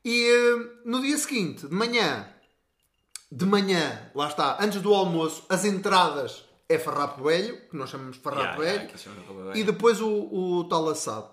E 0.05 0.31
ahm, 0.31 0.69
no 0.85 1.01
dia 1.01 1.17
seguinte, 1.17 1.67
de 1.67 1.75
manhã, 1.75 2.29
de 3.31 3.45
manhã, 3.45 4.11
lá 4.15 4.29
está, 4.29 4.57
antes 4.61 4.81
do 4.81 4.93
almoço, 4.95 5.45
as 5.49 5.65
entradas 5.65 6.45
é 6.69 6.79
farrapo 6.79 7.25
velho, 7.25 7.61
que 7.69 7.77
nós 7.77 7.91
chamamos 7.91 8.17
de 8.17 8.23
farrapo 8.23 8.63
Yeah, 8.63 8.87
velho. 8.87 8.91
yeah. 9.45 9.59
E 9.59 9.65
depois 9.65 10.01
o, 10.01 10.09
o 10.11 10.65
tal 10.65 10.89
assado. 10.89 11.29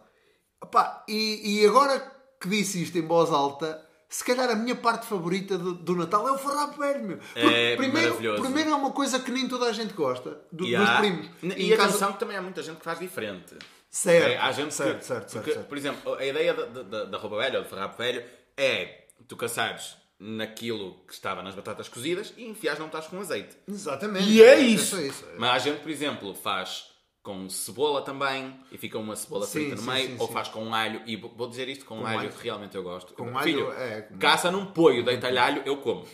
Epá, 0.63 1.03
e, 1.07 1.61
e 1.61 1.65
agora 1.65 1.99
que 2.41 2.47
disse 2.49 2.81
isto 2.81 2.97
em 2.97 3.05
voz 3.05 3.29
alta, 3.31 3.81
se 4.09 4.23
calhar 4.23 4.49
a 4.49 4.55
minha 4.55 4.75
parte 4.75 5.05
favorita 5.05 5.57
do, 5.57 5.73
do 5.73 5.95
Natal 5.95 6.27
é 6.27 6.31
o 6.31 6.37
farrapo 6.37 6.79
velho, 6.79 7.03
meu. 7.05 7.17
Porque 7.17 7.39
É 7.39 7.75
primeiro, 7.75 8.15
primeiro 8.41 8.69
é 8.71 8.75
uma 8.75 8.91
coisa 8.91 9.19
que 9.19 9.31
nem 9.31 9.47
toda 9.47 9.65
a 9.65 9.71
gente 9.73 9.93
gosta, 9.93 10.41
do, 10.51 10.65
E, 10.65 10.75
dos 10.75 10.89
há- 10.89 10.97
primos. 10.99 11.27
e 11.43 11.47
Em 11.69 11.73
a 11.73 11.77
casa- 11.77 11.89
atenção 11.89 12.13
que 12.13 12.19
também 12.19 12.37
há 12.37 12.41
muita 12.41 12.61
gente 12.63 12.77
que 12.77 12.83
faz 12.83 12.99
diferente. 12.99 13.55
Certo, 13.89 14.27
É, 14.33 14.37
há 14.37 14.51
gente 14.51 14.73
certo, 14.73 14.99
que, 14.99 15.05
certo, 15.05 15.29
certo, 15.29 15.33
porque, 15.43 15.53
certo. 15.53 15.67
Por 15.67 15.77
exemplo, 15.77 16.13
a 16.15 16.25
ideia 16.25 16.53
da, 16.53 16.65
da, 16.83 17.03
da 17.05 17.17
roupa 17.17 17.37
velha 17.37 17.59
ou 17.59 17.63
do 17.63 17.69
farrapo 17.69 17.97
velho 17.97 18.23
é 18.57 19.05
tu 19.27 19.35
caçares 19.37 19.95
naquilo 20.19 21.03
que 21.07 21.13
estava 21.13 21.43
nas 21.43 21.55
batatas 21.55 21.89
cozidas 21.89 22.34
e 22.38 22.45
enfiares 22.45 22.79
não 22.79 22.88
estás 22.88 23.07
com 23.07 23.19
azeite. 23.19 23.55
Exatamente. 23.67 24.29
E 24.29 24.41
é 24.41 24.55
só 24.55 24.62
isso. 24.62 25.01
isso. 25.01 25.27
Mas 25.38 25.50
há 25.51 25.60
gente, 25.60 25.81
por 25.81 25.91
exemplo, 25.91 26.34
faz 26.34 26.95
com 27.25 27.50
cebola 27.50 28.03
também 28.03 28.55
e 28.72 28.77
fica 28.77 29.00
uma 29.00 29.15
cebola 29.15 29.48
Sim, 29.48 29.51
frita 29.51 29.75
no 29.75 29.81
sim, 29.81 29.89
meio, 29.89 30.07
sim, 30.10 30.17
ou 30.19 30.27
faz 30.27 30.48
com 30.48 30.74
alho, 30.74 31.01
e 31.07 31.15
vou 31.15 31.50
dizer 31.50 31.67
isto 31.67 31.84
com, 31.84 32.05
alho, 32.05 32.19
alho. 32.19 32.29
que 32.29 32.43
realmente 32.43 32.75
eu 32.75 32.84
gosto. 32.84 33.13
Com 33.15 33.39
Filho, 33.39 33.72
alho, 33.72 33.79
é, 33.79 34.01
com 34.03 34.17
caça 34.19 34.51
num 34.51 34.67
poio, 34.67 35.03
deita-lhe 35.03 35.39
alho, 35.39 35.63
eu 35.65 35.77
como. 35.77 36.05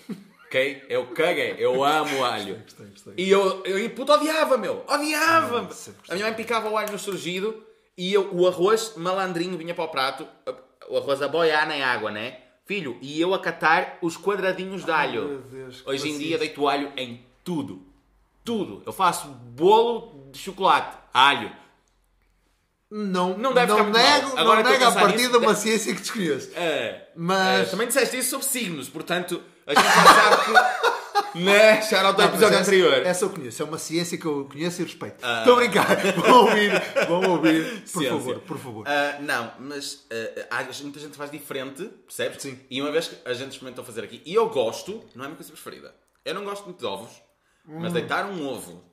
Ok? 0.46 0.84
Eu 0.90 1.08
caguei, 1.08 1.56
eu 1.60 1.84
amo 1.84 2.24
alho. 2.24 2.60
Gostei, 2.64 2.88
gostei. 2.88 3.14
E 3.18 3.30
eu, 3.30 3.64
eu 3.66 3.78
e 3.78 3.90
puto, 3.90 4.12
odiava, 4.14 4.58
meu. 4.58 4.86
Odiava! 4.88 5.64
Não, 5.64 5.72
sempre 5.72 6.02
a 6.10 6.14
minha 6.14 6.28
mãe 6.28 6.36
picava 6.36 6.70
o 6.70 6.78
alho 6.78 6.92
no 6.92 7.00
surgido 7.00 7.62
e 7.98 8.14
eu, 8.14 8.34
o 8.34 8.48
arroz 8.48 8.94
malandrinho 8.96 9.58
vinha 9.58 9.76
para 9.76 9.84
o 9.84 9.90
prato, 9.90 10.28
o 10.90 10.98
arroz 10.98 11.22
a 11.22 11.28
boiar 11.28 11.68
na 11.68 11.86
água, 11.86 12.10
né? 12.10 12.40
Filho, 12.72 12.98
e 13.02 13.20
eu 13.20 13.34
a 13.34 13.40
catar 13.40 13.98
os 14.02 14.16
quadradinhos 14.16 14.86
de 14.86 14.92
alho. 14.92 15.28
meu 15.28 15.38
Deus, 15.42 15.84
Hoje 15.86 16.10
em 16.10 16.18
dia 16.18 16.38
deito 16.38 16.66
alho 16.70 16.90
em 16.96 17.22
tudo. 17.44 17.82
Tudo. 18.46 18.82
Eu 18.86 18.94
faço 18.94 19.28
bolo 19.28 20.30
de 20.32 20.40
chocolate, 20.40 20.96
alho. 21.14 21.52
Não, 22.90 23.38
Não 23.38 23.54
deve 23.54 23.74
não 23.74 23.90
nego. 23.90 24.38
Agora 24.38 24.64
não 24.64 24.72
nego 24.72 24.86
a 24.86 24.92
partir 24.94 25.28
de 25.30 25.36
uma 25.36 25.54
ciência 25.54 25.94
que 25.94 26.00
desconheço. 26.00 26.50
É. 26.56 27.10
Mas- 27.14 27.68
É, 27.68 27.72
também 27.72 27.88
disseste 27.88 28.18
isso 28.18 28.30
sobre 28.30 28.46
signos, 28.46 28.88
portanto, 28.88 29.44
a 29.68 29.74
gente 29.74 29.84
já 29.84 30.04
sabe 30.14 30.46
que. 30.46 31.01
Né? 31.36 31.82
Shout 31.82 32.06
out 32.06 32.18
do 32.18 32.24
episódio 32.24 32.58
essa, 32.58 32.62
anterior. 32.70 32.94
Essa 33.06 33.26
eu 33.26 33.30
conheço, 33.30 33.62
é 33.62 33.66
uma 33.66 33.78
ciência 33.78 34.18
que 34.18 34.26
eu 34.26 34.50
conheço 34.52 34.82
e 34.82 34.86
respeito. 34.86 35.26
Estou 35.26 35.54
a 35.54 35.56
brincar. 35.58 35.88
Vão 36.16 36.46
ouvir, 36.46 36.72
vão 37.08 37.32
ouvir. 37.32 37.82
Por 37.92 38.04
Sim, 38.04 38.10
favor, 38.10 38.36
sim. 38.36 38.42
por 38.42 38.58
favor. 38.58 38.88
Ah, 38.88 39.18
não, 39.22 39.52
mas 39.60 40.06
ah, 40.50 40.58
há, 40.60 40.84
muita 40.84 41.00
gente 41.00 41.16
faz 41.16 41.32
diferente, 41.32 41.84
percebes? 42.06 42.42
Sim. 42.42 42.60
E 42.70 42.82
uma 42.82 42.92
vez 42.92 43.08
que 43.08 43.16
a 43.24 43.34
gente 43.34 43.52
experimentou 43.52 43.84
fazer 43.86 44.04
aqui, 44.04 44.22
e 44.26 44.34
eu 44.34 44.50
gosto, 44.50 45.04
não 45.16 45.24
é 45.24 45.28
a 45.28 45.30
minha 45.30 45.38
coisa 45.38 45.52
preferida. 45.52 45.96
Eu 46.26 46.34
não 46.36 46.44
gosto 46.44 46.66
muito 46.66 46.80
de 46.80 46.86
ovos, 46.86 47.12
Hum. 47.68 47.80
mas 47.80 47.94
deitar 47.94 48.26
um 48.26 48.48
ovo 48.48 48.84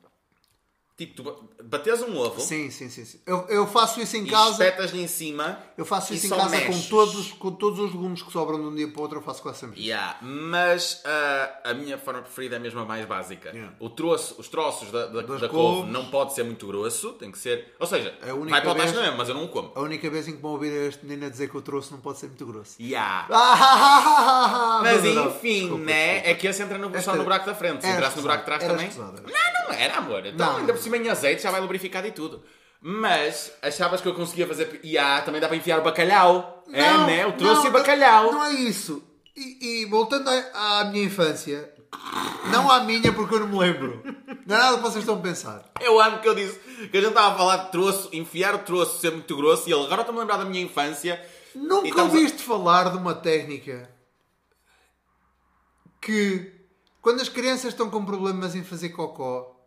Tipo, 0.99 1.15
tu 1.15 1.23
ba- 1.23 1.37
bates 1.63 2.03
um 2.03 2.19
ovo 2.19 2.41
Sim, 2.41 2.71
sim, 2.71 2.91
sim. 2.91 3.05
sim. 3.05 3.21
Eu, 3.25 3.47
eu 3.49 3.67
faço 3.69 4.01
isso 4.01 4.17
em 4.17 4.25
e 4.25 4.31
casa. 4.31 4.51
espetas-lhe 4.65 5.01
em 5.01 5.07
cima. 5.07 5.57
Eu 5.77 5.85
faço 5.85 6.13
isso 6.13 6.27
em 6.27 6.31
casa 6.31 6.43
com 6.61 6.67
mexes. 6.73 6.89
todos, 6.89 7.33
com 7.35 7.53
todos 7.53 7.79
os 7.79 7.93
legumes 7.93 8.21
que 8.21 8.33
sobram 8.33 8.59
de 8.61 8.67
um 8.67 8.75
dia 8.75 8.89
para 8.89 8.99
o 8.99 9.03
outro. 9.03 9.19
Eu 9.19 9.23
faço 9.23 9.41
quase 9.41 9.61
sempre. 9.61 9.79
isso. 9.79 9.89
Yeah, 9.89 10.19
mas 10.21 11.01
ah, 11.05 11.61
a 11.67 11.75
minha 11.75 11.97
forma 11.99 12.23
preferida 12.23 12.57
é 12.57 12.59
mesmo 12.59 12.81
a 12.81 12.85
mais 12.85 13.07
básica. 13.07 13.51
Yeah. 13.51 13.73
O 13.79 13.89
troço, 13.89 14.35
os 14.41 14.49
troços 14.49 14.91
da, 14.91 15.07
da, 15.07 15.23
da 15.23 15.49
couve 15.49 15.89
não 15.89 16.11
pode 16.11 16.35
ser 16.35 16.43
muito 16.43 16.67
grosso, 16.67 17.13
tem 17.13 17.31
que 17.31 17.39
ser. 17.39 17.77
Ou 17.79 17.87
seja, 17.87 18.19
A 18.29 18.35
única 18.35 18.51
vai 18.51 18.61
para 18.61 18.73
o 18.73 18.75
vez- 18.75 18.93
mesmo, 18.93 19.17
mas 19.17 19.29
eu 19.29 19.37
não 19.37 19.45
o 19.45 19.49
como. 19.49 19.71
A 19.77 19.81
única 19.81 20.11
vez 20.11 20.27
em 20.27 20.35
que 20.35 20.43
vão 20.43 20.51
ouvir 20.51 20.73
este 20.89 21.07
menino 21.07 21.27
a 21.27 21.29
dizer 21.29 21.49
que 21.49 21.55
eu 21.55 21.63
trouxe 21.63 21.93
não 21.93 22.01
pode 22.01 22.19
ser 22.19 22.27
muito 22.27 22.45
grosso. 22.45 22.75
Yeah. 22.83 23.29
Ah, 23.31 24.81
Mas 24.83 25.05
não, 25.05 25.15
não. 25.15 25.27
enfim, 25.29 25.61
Desculpa, 25.61 25.85
né? 25.85 26.07
desculpa. 26.15 26.31
É 26.31 26.35
que 26.35 26.47
esse 26.49 26.63
entra 26.63 26.77
no, 26.79 27.01
só 27.03 27.15
no 27.15 27.23
buraco 27.23 27.47
da 27.47 27.55
frente. 27.55 27.83
Se 27.85 27.89
entrasse 27.91 28.17
no 28.17 28.23
buraco 28.23 28.41
de 28.41 28.45
trás 28.47 28.65
também. 28.65 28.91
Não, 28.97 29.13
não 29.13 29.75
era, 29.75 29.99
amor. 29.99 30.27
Então, 30.27 30.53
Não. 30.53 30.59
ainda 30.59 30.73
por 30.73 30.81
cima 30.91 30.97
em 31.05 31.09
azeite 31.09 31.43
já 31.43 31.51
vai 31.51 31.61
lubrificado 31.61 32.07
e 32.07 32.13
tudo. 32.13 32.43
Mas 32.81 33.53
achavas 33.63 34.01
que 34.01 34.07
eu 34.09 34.15
conseguia 34.15 34.47
fazer. 34.47 34.81
E 34.85 34.97
ah, 34.97 35.21
também 35.23 35.41
dá 35.41 35.49
para 35.49 35.57
enfiar 35.57 35.81
bacalhau. 35.81 36.63
é, 36.73 36.81
Não, 36.93 37.07
né? 37.07 37.25
Eu 37.25 37.33
trouxe 37.33 37.65
não, 37.65 37.73
bacalhau. 37.73 38.33
Não 38.33 38.45
é 38.45 38.53
isso. 38.53 39.03
E, 39.37 39.83
e 39.83 39.85
voltando 39.87 40.29
à, 40.29 40.81
à 40.81 40.85
minha 40.85 41.05
infância, 41.05 41.73
não 42.53 42.71
à 42.71 42.81
minha 42.81 43.13
porque 43.13 43.35
eu 43.35 43.41
não 43.41 43.49
me 43.49 43.59
lembro. 43.59 44.03
Não 44.47 44.57
é 44.57 44.59
nada 44.59 44.77
que 44.77 44.83
vocês 44.83 44.99
estão 45.03 45.17
a 45.17 45.21
pensar. 45.21 45.71
Eu 45.81 46.01
amo 46.01 46.21
que 46.21 46.29
eu 46.29 46.35
disse 46.35 46.59
que 46.91 46.97
a 46.97 47.01
gente 47.01 47.09
estava 47.11 47.35
a 47.35 47.39
falar 47.39 47.57
de 47.65 47.71
troço, 47.73 48.09
enfiar 48.13 48.55
o 48.55 48.59
troço 48.61 49.01
ser 49.01 49.11
muito 49.13 49.37
grosso 49.37 49.69
e 49.69 49.73
ele 49.73 49.85
agora 49.85 50.03
estou-me 50.03 50.19
a 50.21 50.23
lembrar 50.23 50.37
da 50.39 50.45
minha 50.45 50.63
infância. 50.63 51.21
Nunca 51.55 51.89
estamos 51.89 52.13
a- 52.13 52.17
ouviste 52.17 52.43
falar 52.43 52.91
de 52.91 52.97
uma 52.97 53.15
técnica 53.15 53.91
que, 56.01 56.53
quando 57.01 57.21
as 57.21 57.29
crianças 57.29 57.73
estão 57.73 57.91
com 57.91 58.05
problemas 58.05 58.55
em 58.55 58.63
fazer 58.65 58.91
cocó, 58.91 59.58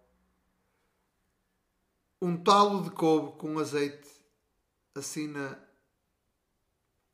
um 2.22 2.38
talo 2.38 2.84
de 2.84 2.92
couve 2.92 3.32
com 3.38 3.58
azeite 3.60 4.10
assim 4.96 5.28
na. 5.28 5.58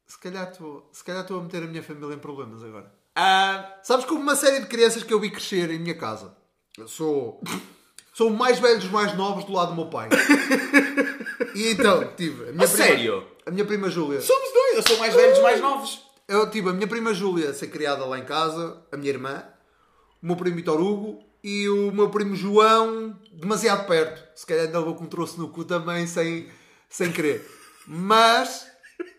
Se 0.05 0.19
calhar 0.19 0.49
estou 0.51 1.39
a 1.39 1.43
meter 1.43 1.63
a 1.63 1.67
minha 1.67 1.83
família 1.83 2.15
em 2.15 2.19
problemas 2.19 2.63
agora. 2.63 2.93
Ah, 3.15 3.79
Sabes 3.83 4.05
que 4.05 4.11
houve 4.11 4.23
uma 4.23 4.35
série 4.35 4.61
de 4.61 4.67
crianças 4.67 5.03
que 5.03 5.13
eu 5.13 5.19
vi 5.19 5.29
crescer 5.31 5.69
em 5.71 5.79
minha 5.79 5.97
casa. 5.97 6.35
Eu 6.77 6.87
sou. 6.87 7.41
Sou 8.13 8.29
o 8.29 8.37
mais 8.37 8.59
velho 8.59 8.79
dos 8.79 8.89
mais 8.89 9.15
novos 9.15 9.43
do 9.43 9.53
lado 9.53 9.69
do 9.69 9.75
meu 9.75 9.89
pai. 9.89 10.09
E 11.53 11.71
então, 11.71 12.15
tive. 12.15 12.49
A, 12.49 12.51
minha 12.51 12.63
A 12.65 12.67
sério? 12.67 13.27
A 13.45 13.51
minha 13.51 13.65
prima 13.65 13.89
Júlia. 13.89 14.21
somos 14.21 14.53
dois, 14.53 14.75
eu 14.77 14.83
sou 14.83 14.97
mais 14.97 15.13
velho 15.13 15.33
dos 15.33 15.41
mais 15.41 15.61
novos. 15.61 16.01
Eu 16.27 16.49
tive 16.49 16.69
a 16.69 16.73
minha 16.73 16.87
prima 16.87 17.13
Júlia 17.13 17.49
a 17.49 17.53
ser 17.53 17.67
criada 17.67 18.05
lá 18.05 18.17
em 18.19 18.25
casa, 18.25 18.83
a 18.91 18.97
minha 18.97 19.09
irmã, 19.09 19.43
o 20.21 20.25
meu 20.25 20.35
primo 20.35 20.55
Vitor 20.55 20.79
Hugo 20.79 21.23
e 21.49 21.69
o 21.69 21.91
meu 21.91 22.09
primo 22.09 22.35
João 22.35 23.15
demasiado 23.31 23.87
perto. 23.87 24.21
Se 24.35 24.45
calhar 24.45 24.65
ainda 24.65 24.79
levou 24.79 24.95
com 24.95 25.05
um 25.05 25.07
troço 25.07 25.39
no 25.39 25.47
cu 25.49 25.63
também 25.63 26.05
sem, 26.07 26.49
sem 26.89 27.11
querer. 27.11 27.45
Mas. 27.87 28.67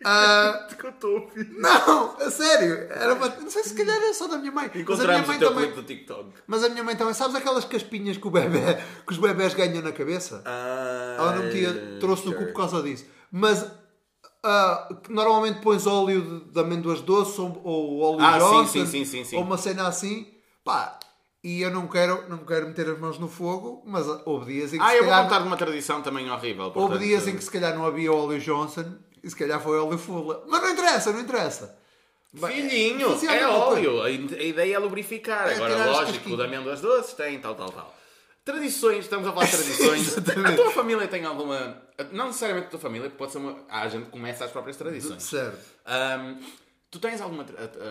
ah, 0.05 0.67
Que 0.77 0.85
eu 0.85 0.89
estou 0.91 1.17
a 1.17 1.21
ouvir. 1.21 1.49
não, 1.57 2.15
a 2.19 2.29
sério. 2.29 2.87
Era 2.91 3.13
uma, 3.15 3.27
não 3.29 3.49
sei 3.49 3.63
se 3.63 3.73
calhar 3.73 3.95
era 3.95 4.13
só 4.13 4.27
da 4.27 4.37
minha 4.37 4.51
mãe. 4.51 4.65
Mas 4.65 4.73
a 4.73 4.73
minha 4.75 4.83
Encontramos 4.83 5.27
mãe 5.27 5.35
o 5.37 5.39
teu 5.39 5.49
também. 5.49 5.63
clipe 5.71 5.81
do 5.81 5.87
TikTok. 5.87 6.29
Mas 6.45 6.63
a 6.63 6.69
minha 6.69 6.83
mãe 6.83 6.95
também. 6.95 7.13
Sabes 7.13 7.35
aquelas 7.35 7.65
caspinhas 7.65 8.17
que, 8.17 8.27
o 8.27 8.31
bebê, 8.31 8.59
que 9.07 9.11
os 9.11 9.17
bebés 9.17 9.53
ganham 9.55 9.81
na 9.81 9.91
cabeça? 9.91 10.43
Ah, 10.45 11.15
Ela 11.17 11.35
não 11.35 11.43
metia, 11.45 11.97
trouxe 11.99 12.25
no 12.27 12.33
cu 12.33 12.39
sure. 12.39 12.51
por 12.51 12.57
causa 12.57 12.83
disso. 12.83 13.05
Mas 13.31 13.65
que 15.03 15.11
normalmente 15.11 15.61
pões 15.61 15.85
óleo 15.85 16.21
de, 16.21 16.51
de 16.53 16.59
amêndoas 16.59 17.01
doces 17.01 17.37
ou, 17.39 17.59
ou 17.63 17.99
óleo 18.01 18.21
Ah, 18.25 18.39
sim, 18.39 18.39
Johnson, 18.39 18.67
sim, 18.71 18.85
sim, 18.85 19.05
sim, 19.05 19.23
sim. 19.25 19.35
ou 19.35 19.43
uma 19.43 19.57
cena 19.57 19.87
assim. 19.87 20.27
Pá, 20.63 20.97
e 21.43 21.61
eu 21.61 21.71
não 21.71 21.87
quero, 21.87 22.27
não 22.29 22.39
quero 22.39 22.67
meter 22.67 22.89
as 22.89 22.99
mãos 22.99 23.17
no 23.19 23.27
fogo, 23.27 23.81
mas 23.85 24.05
houve 24.25 24.53
dias 24.53 24.73
em 24.73 24.77
que 24.77 24.83
Ah, 24.83 24.89
se 24.89 24.97
eu 24.97 25.05
vou 25.05 25.13
contar 25.13 25.39
de 25.39 25.47
uma 25.47 25.57
tradição 25.57 26.01
também 26.01 26.29
horrível. 26.29 26.65
houve 26.65 26.73
portanto- 26.73 26.99
dias 26.99 27.27
em 27.27 27.35
que 27.35 27.43
se 27.43 27.51
calhar 27.51 27.73
não 27.75 27.85
havia 27.85 28.11
óleo 28.11 28.39
Johnson 28.39 28.93
e 29.23 29.29
se 29.29 29.35
calhar 29.35 29.61
foi 29.61 29.79
óleo 29.79 29.97
Fula. 29.97 30.43
Mas 30.47 30.61
não 30.61 30.69
interessa, 30.71 31.11
não 31.13 31.19
interessa. 31.21 31.77
Filhinho, 32.35 33.07
a 33.27 33.33
é 33.35 33.47
óleo. 33.47 34.01
A 34.03 34.09
ideia 34.11 34.75
é 34.75 34.79
lubrificar. 34.79 35.49
É 35.49 35.55
Agora, 35.55 35.85
lógico, 35.85 36.35
de 36.35 36.43
amêndoas 36.43 36.79
doces 36.79 37.13
tem, 37.13 37.39
tal, 37.39 37.55
tal, 37.55 37.71
tal. 37.71 37.95
Tradições, 38.45 38.99
estamos 39.05 39.27
a 39.27 39.33
falar 39.33 39.45
de 39.45 39.51
tradições. 39.51 40.17
A 40.45 40.55
tua 40.55 40.71
família 40.71 41.07
tem 41.07 41.25
alguma. 41.25 41.81
Não 42.11 42.27
necessariamente 42.27 42.67
a 42.67 42.69
tua 42.71 42.79
família, 42.79 43.09
pode 43.09 43.31
ser 43.31 43.39
uma. 43.39 43.57
Ah, 43.67 43.81
a 43.81 43.87
gente 43.89 44.09
começa 44.09 44.45
as 44.45 44.51
próprias 44.51 44.77
tradições. 44.77 45.21
Certo. 45.23 45.57
Ahm, 45.85 46.37
tu 46.89 46.99
tens 46.99 47.19
alguma, 47.19 47.45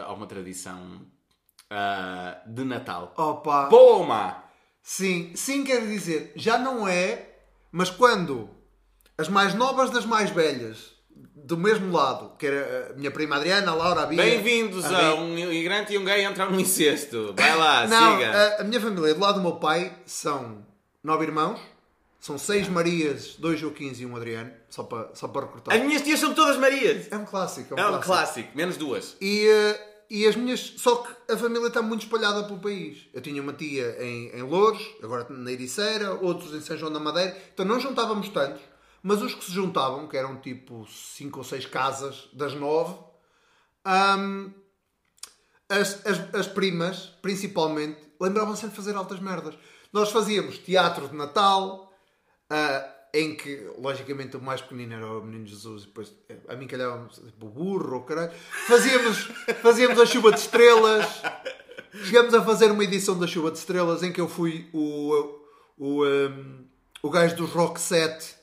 alguma 0.07 0.27
tradição 0.27 1.01
ah, 1.71 2.39
de 2.47 2.65
Natal? 2.65 3.13
Opa. 3.17 3.67
Boa 3.67 3.97
ou 3.99 4.05
má? 4.05 4.45
Sim, 4.83 5.33
sim 5.35 5.65
quer 5.65 5.81
dizer, 5.87 6.33
já 6.35 6.57
não 6.59 6.89
é, 6.89 7.27
mas 7.71 7.91
quando 7.91 8.49
as 9.19 9.29
mais 9.29 9.55
novas 9.55 9.91
das 9.91 10.07
mais 10.07 10.31
velhas, 10.31 10.93
do 11.35 11.57
mesmo 11.57 11.93
lado, 11.93 12.37
que 12.39 12.47
era 12.47 12.91
a 12.91 12.97
minha 12.97 13.11
prima 13.11 13.37
Adriana, 13.37 13.73
a 13.73 13.75
Laura, 13.75 14.03
a 14.03 14.07
Bia... 14.07 14.23
Bem-vindos 14.23 14.85
a 14.87 15.09
a 15.09 15.15
um 15.15 15.37
imigrante 15.37 15.93
e 15.93 15.99
um 15.99 16.05
gay 16.05 16.25
entrar 16.25 16.51
num 16.51 16.61
incesto. 16.61 17.35
Vai 17.37 17.57
lá, 17.57 17.85
Não, 17.89 18.17
siga. 18.17 18.31
a, 18.33 18.61
a 18.61 18.65
minha 18.65 18.81
família, 18.81 19.15
do 19.15 19.21
lado 19.21 19.35
do 19.37 19.41
meu 19.43 19.57
pai, 19.57 19.93
são 20.07 20.65
nove 21.03 21.25
irmãos, 21.25 21.61
são 22.21 22.39
seis 22.39 22.69
Marias, 22.69 23.35
dois 23.39 23.59
Joaquins 23.61 24.01
e 24.01 24.07
um 24.07 24.17
Adriano, 24.17 24.53
só 24.71 24.83
para, 24.85 25.11
só 25.15 25.29
para 25.29 25.47
recrutar. 25.47 25.75
As 25.77 25.83
minhas 25.83 26.03
tias 26.03 26.19
são 26.21 26.33
todas 26.35 26.57
Marias. 26.57 27.09
É 27.11 27.17
um 27.17 27.25
clássico, 27.25 27.75
é 27.75 27.77
um, 27.77 27.81
É 27.81 27.87
um 27.87 27.91
clássico. 27.91 28.07
clássico, 28.07 28.49
menos 28.57 28.77
duas. 28.77 29.17
E, 29.21 29.47
eh, 29.49 29.98
e 30.11 30.27
as 30.27 30.37
minhas. 30.37 30.75
Só 30.77 30.97
que 30.97 31.33
a 31.33 31.37
família 31.37 31.69
está 31.69 31.83
muito 31.83 32.03
espalhada 32.03 32.45
pelo 32.45 32.59
país. 32.59 33.07
Eu 33.13 33.21
tinha 33.21 33.43
uma 33.43 33.53
tia 33.53 33.97
em, 34.03 34.29
em 34.37 34.43
Louros, 34.43 34.83
agora 35.03 35.27
na 35.31 35.53
Ericeira, 35.53 36.15
outros 36.15 36.55
em 36.55 36.61
São 36.61 36.77
João 36.77 36.93
da 36.93 37.01
Madeira. 37.01 37.37
Então 37.53 37.65
não 37.65 37.79
juntávamos 37.79 38.29
tantos, 38.29 38.63
mas 39.03 39.23
os 39.23 39.35
que 39.35 39.45
se 39.45 39.53
juntavam, 39.53 40.09
que 40.09 40.17
eram 40.17 40.41
tipo 40.41 40.87
cinco 40.87 41.39
ou 41.39 41.45
seis 41.45 41.67
casas 41.67 42.29
das 42.33 42.55
nove, 42.55 42.95
hum, 43.87 44.53
as, 45.69 46.07
as, 46.07 46.35
as 46.35 46.47
primas, 46.47 47.13
principalmente, 47.21 48.01
lembravam 48.21 48.57
sempre 48.57 48.71
de 48.71 48.77
fazer 48.77 48.97
altas 48.97 49.21
merdas. 49.21 49.55
Nós 49.93 50.11
fazíamos 50.11 50.59
teatro 50.59 51.09
de 51.09 51.15
Natal, 51.15 51.93
ah, 52.51 52.95
em 53.13 53.35
que, 53.37 53.71
logicamente, 53.79 54.37
o 54.37 54.41
mais 54.41 54.61
pequenino 54.61 54.95
era 54.95 55.07
o 55.07 55.23
Menino 55.23 55.47
Jesus, 55.47 55.85
e 55.85 55.87
depois 55.87 56.13
eh, 56.29 56.37
a 56.49 56.55
mim 56.55 56.67
calhava 56.67 57.09
tipo, 57.09 57.47
burro, 57.47 57.95
ou 57.95 58.03
caralho. 58.03 58.33
Fazíamos, 58.67 59.31
fazíamos 59.63 59.99
a 59.99 60.07
chuva 60.07 60.33
de 60.33 60.39
estrelas. 60.39 61.07
Chegamos 62.05 62.35
a 62.35 62.43
fazer 62.45 62.71
uma 62.71 62.85
edição 62.85 63.19
da 63.19 63.27
chuva 63.27 63.51
de 63.51 63.59
estrelas 63.59 64.03
em 64.03 64.13
que 64.13 64.21
eu 64.21 64.29
fui 64.29 64.69
o, 64.73 65.41
o, 65.79 66.05
um, 66.05 66.65
o 67.03 67.11
gajo 67.11 67.35
dos 67.37 67.51
Rock 67.51 67.81
Set 67.81 68.37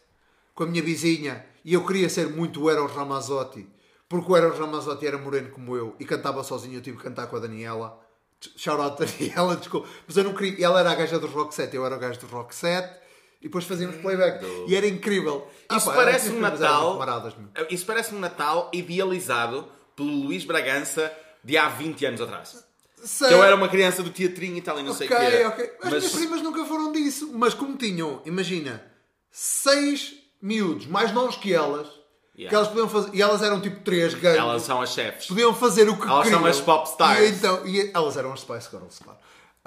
com 0.54 0.64
a 0.64 0.66
minha 0.66 0.82
vizinha 0.82 1.46
e 1.64 1.74
eu 1.74 1.86
queria 1.86 2.10
ser 2.10 2.28
muito 2.30 2.64
o 2.64 2.70
Eros 2.70 2.92
Ramazzotti 2.92 3.68
porque 4.08 4.32
o 4.32 4.38
Eros 4.38 4.60
Ramazzotti 4.60 5.06
era 5.06 5.18
moreno 5.18 5.50
como 5.50 5.76
eu 5.76 5.96
e 6.00 6.06
cantava 6.06 6.44
sozinho. 6.44 6.78
Eu 6.78 6.82
tive 6.82 6.98
que 6.98 7.04
cantar 7.04 7.28
com 7.28 7.36
a 7.36 7.40
Daniela. 7.40 8.00
Shout 8.56 8.82
out 8.82 8.98
Daniela, 9.00 9.56
desculpa. 9.58 9.88
Mas 10.08 10.16
eu 10.18 10.24
não 10.24 10.34
queria. 10.34 10.66
Ela 10.66 10.80
era 10.80 10.92
a 10.92 10.96
gaja 10.96 11.20
dos 11.20 11.32
Rock 11.32 11.54
Set, 11.54 11.74
eu 11.74 11.86
era 11.86 11.96
o 11.96 12.00
gajo 12.00 12.20
dos 12.20 12.30
Rock 12.30 12.54
Set 12.54 12.88
e 13.46 13.48
depois 13.48 13.64
fazíamos 13.66 13.98
playback. 13.98 14.44
E 14.68 14.76
era 14.76 14.88
incrível. 14.88 15.48
Ah, 15.70 15.78
Isso 15.78 15.86
pá, 15.86 15.94
parece 15.94 16.30
as 16.30 16.34
um 16.34 16.40
Natal. 16.40 16.98
meu. 16.98 17.68
Isso 17.70 17.86
parece 17.86 18.16
um 18.16 18.20
Natal 18.20 18.70
idealizado 18.74 19.68
pelo 19.96 20.10
Luís 20.10 20.44
Bragança 20.44 21.12
de 21.44 21.56
há 21.56 21.70
20 21.70 22.06
anos 22.08 22.22
atrás. 22.22 22.66
Sei. 23.04 23.28
Que 23.28 23.34
eu 23.36 23.44
era 23.44 23.56
uma 23.56 23.70
criança 23.70 24.02
do 24.02 24.10
teatrinho 24.10 24.58
e 24.58 24.62
tal, 24.62 24.80
e 24.80 24.84
não 24.84 24.94
sei 24.96 25.06
o 25.08 25.10
quê. 25.10 25.16
ok. 25.46 25.66
As 25.84 25.92
Mas 25.92 25.94
minhas 25.94 26.12
primas 26.12 26.42
nunca 26.42 26.66
foram 26.66 26.92
disso. 26.92 27.30
Mas 27.34 27.54
como 27.54 27.78
tinham, 27.78 28.20
imagina, 28.26 28.84
seis 29.32 30.16
miúdos 30.42 30.88
mais 30.88 31.12
novos 31.12 31.36
que 31.36 31.54
elas, 31.54 31.88
Yeah. 32.38 32.50
que 32.50 32.56
elas 32.56 32.68
podiam 32.68 32.90
fazer, 32.90 33.12
e 33.16 33.22
elas 33.22 33.42
eram 33.42 33.62
tipo 33.62 33.80
três 33.82 34.14
gangues, 34.14 34.38
elas 34.40 34.62
são 34.64 34.82
as 34.82 34.90
chefes. 34.90 35.28
podiam 35.28 35.54
fazer 35.54 35.88
o 35.88 35.96
que 35.96 36.06
Elas 36.06 36.24
queriam. 36.24 36.42
são 36.42 36.50
as 36.50 36.60
pop 36.60 36.90
stars. 36.90 37.20
E 37.22 37.28
então, 37.32 37.66
e 37.66 37.92
elas 37.94 38.18
eram 38.18 38.34
as 38.34 38.42
Spice 38.42 38.70
Girls, 38.70 39.02
claro. 39.02 39.18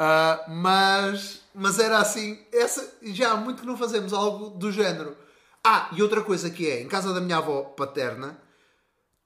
Ah, 0.00 0.44
mas, 0.46 1.42
mas 1.52 1.80
era 1.80 1.98
assim, 1.98 2.38
essa, 2.52 2.96
já 3.02 3.32
há 3.32 3.36
muito 3.36 3.62
que 3.62 3.66
não 3.66 3.76
fazemos 3.76 4.12
algo 4.12 4.50
do 4.50 4.70
género. 4.70 5.16
Ah, 5.64 5.88
e 5.92 6.00
outra 6.00 6.22
coisa 6.22 6.48
que 6.50 6.70
é, 6.70 6.80
em 6.80 6.86
casa 6.86 7.12
da 7.12 7.20
minha 7.20 7.38
avó 7.38 7.62
paterna, 7.64 8.40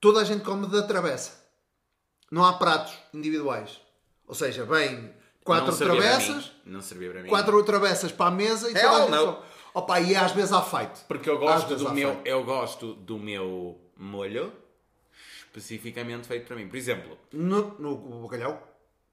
toda 0.00 0.20
a 0.20 0.24
gente 0.24 0.42
come 0.42 0.66
da 0.66 0.82
travessa. 0.82 1.42
Não 2.30 2.42
há 2.42 2.54
pratos 2.54 2.94
individuais. 3.12 3.78
Ou 4.26 4.34
seja, 4.34 4.64
vem 4.64 5.12
quatro 5.44 5.70
Não 5.70 5.76
travessas. 5.76 6.50
Não 6.64 6.80
servia 6.80 7.10
para 7.10 7.22
mim. 7.22 7.28
quatro 7.28 7.62
travessas 7.64 8.10
para 8.10 8.28
a 8.28 8.30
mesa 8.30 8.70
e 8.70 8.74
Hell 8.74 8.90
toda 8.90 9.16
a 9.16 9.26
gente. 9.26 9.38
Opa, 9.74 10.00
e 10.00 10.16
às 10.16 10.32
vezes 10.32 10.52
há 10.52 10.62
fight. 10.62 11.04
Porque 11.06 11.28
eu 11.28 11.38
gosto 11.38 11.76
do 11.76 11.92
meu, 11.92 12.14
fight. 12.14 12.28
eu 12.28 12.44
gosto 12.44 12.94
do 12.94 13.18
meu 13.18 13.78
molho 13.96 14.52
especificamente 15.46 16.26
feito 16.26 16.46
para 16.46 16.56
mim. 16.56 16.66
Por 16.66 16.76
exemplo, 16.76 17.18
No, 17.30 17.78
no 17.78 18.22
bacalhau 18.22 18.71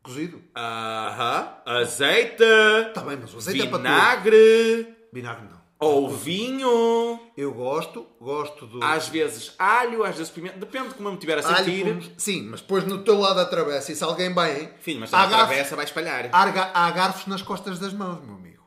cozido. 0.09 0.41
aham, 0.55 1.49
azeite, 1.65 2.43
Está 2.87 3.01
bem, 3.01 3.17
mas 3.21 3.33
o 3.33 3.37
azeite 3.37 3.61
é 3.61 3.65
para 3.67 3.77
tudo. 3.77 3.87
vinagre, 3.87 4.95
Vinagre 5.13 5.45
não. 5.49 5.59
ou 5.79 6.09
vinho, 6.09 7.19
Eu 7.37 7.53
gosto, 7.53 8.05
gosto 8.19 8.65
do 8.67 8.83
às 8.83 9.07
vezes 9.07 9.53
alho, 9.57 10.03
às 10.03 10.15
vezes 10.17 10.31
pimenta, 10.31 10.57
depende 10.57 10.89
de 10.89 10.93
como 10.95 11.07
eu 11.07 11.11
me 11.13 11.17
estiver 11.17 11.37
a 11.39 11.47
alho 11.47 11.65
sentir. 11.65 11.85
com- 11.95 12.19
Sim, 12.19 12.43
mas 12.49 12.61
depois 12.61 12.83
no 12.85 12.99
teu 13.03 13.17
lado 13.19 13.35
da 13.37 13.45
travessa 13.45 13.91
e 13.91 13.95
se 13.95 14.03
alguém 14.03 14.33
bem, 14.33 14.69
Filho, 14.81 14.99
mas 14.99 15.13
há 15.13 15.19
a 15.21 15.25
garfos, 15.27 15.47
travessa 15.47 15.75
vai 15.75 15.85
espalhar. 15.85 16.29
há, 16.31 16.45
ga- 16.49 16.71
há 16.73 16.91
garfos 16.91 17.25
nas 17.27 17.41
costas 17.41 17.79
das 17.79 17.93
mãos, 17.93 18.21
meu 18.25 18.35
amigo. 18.35 18.58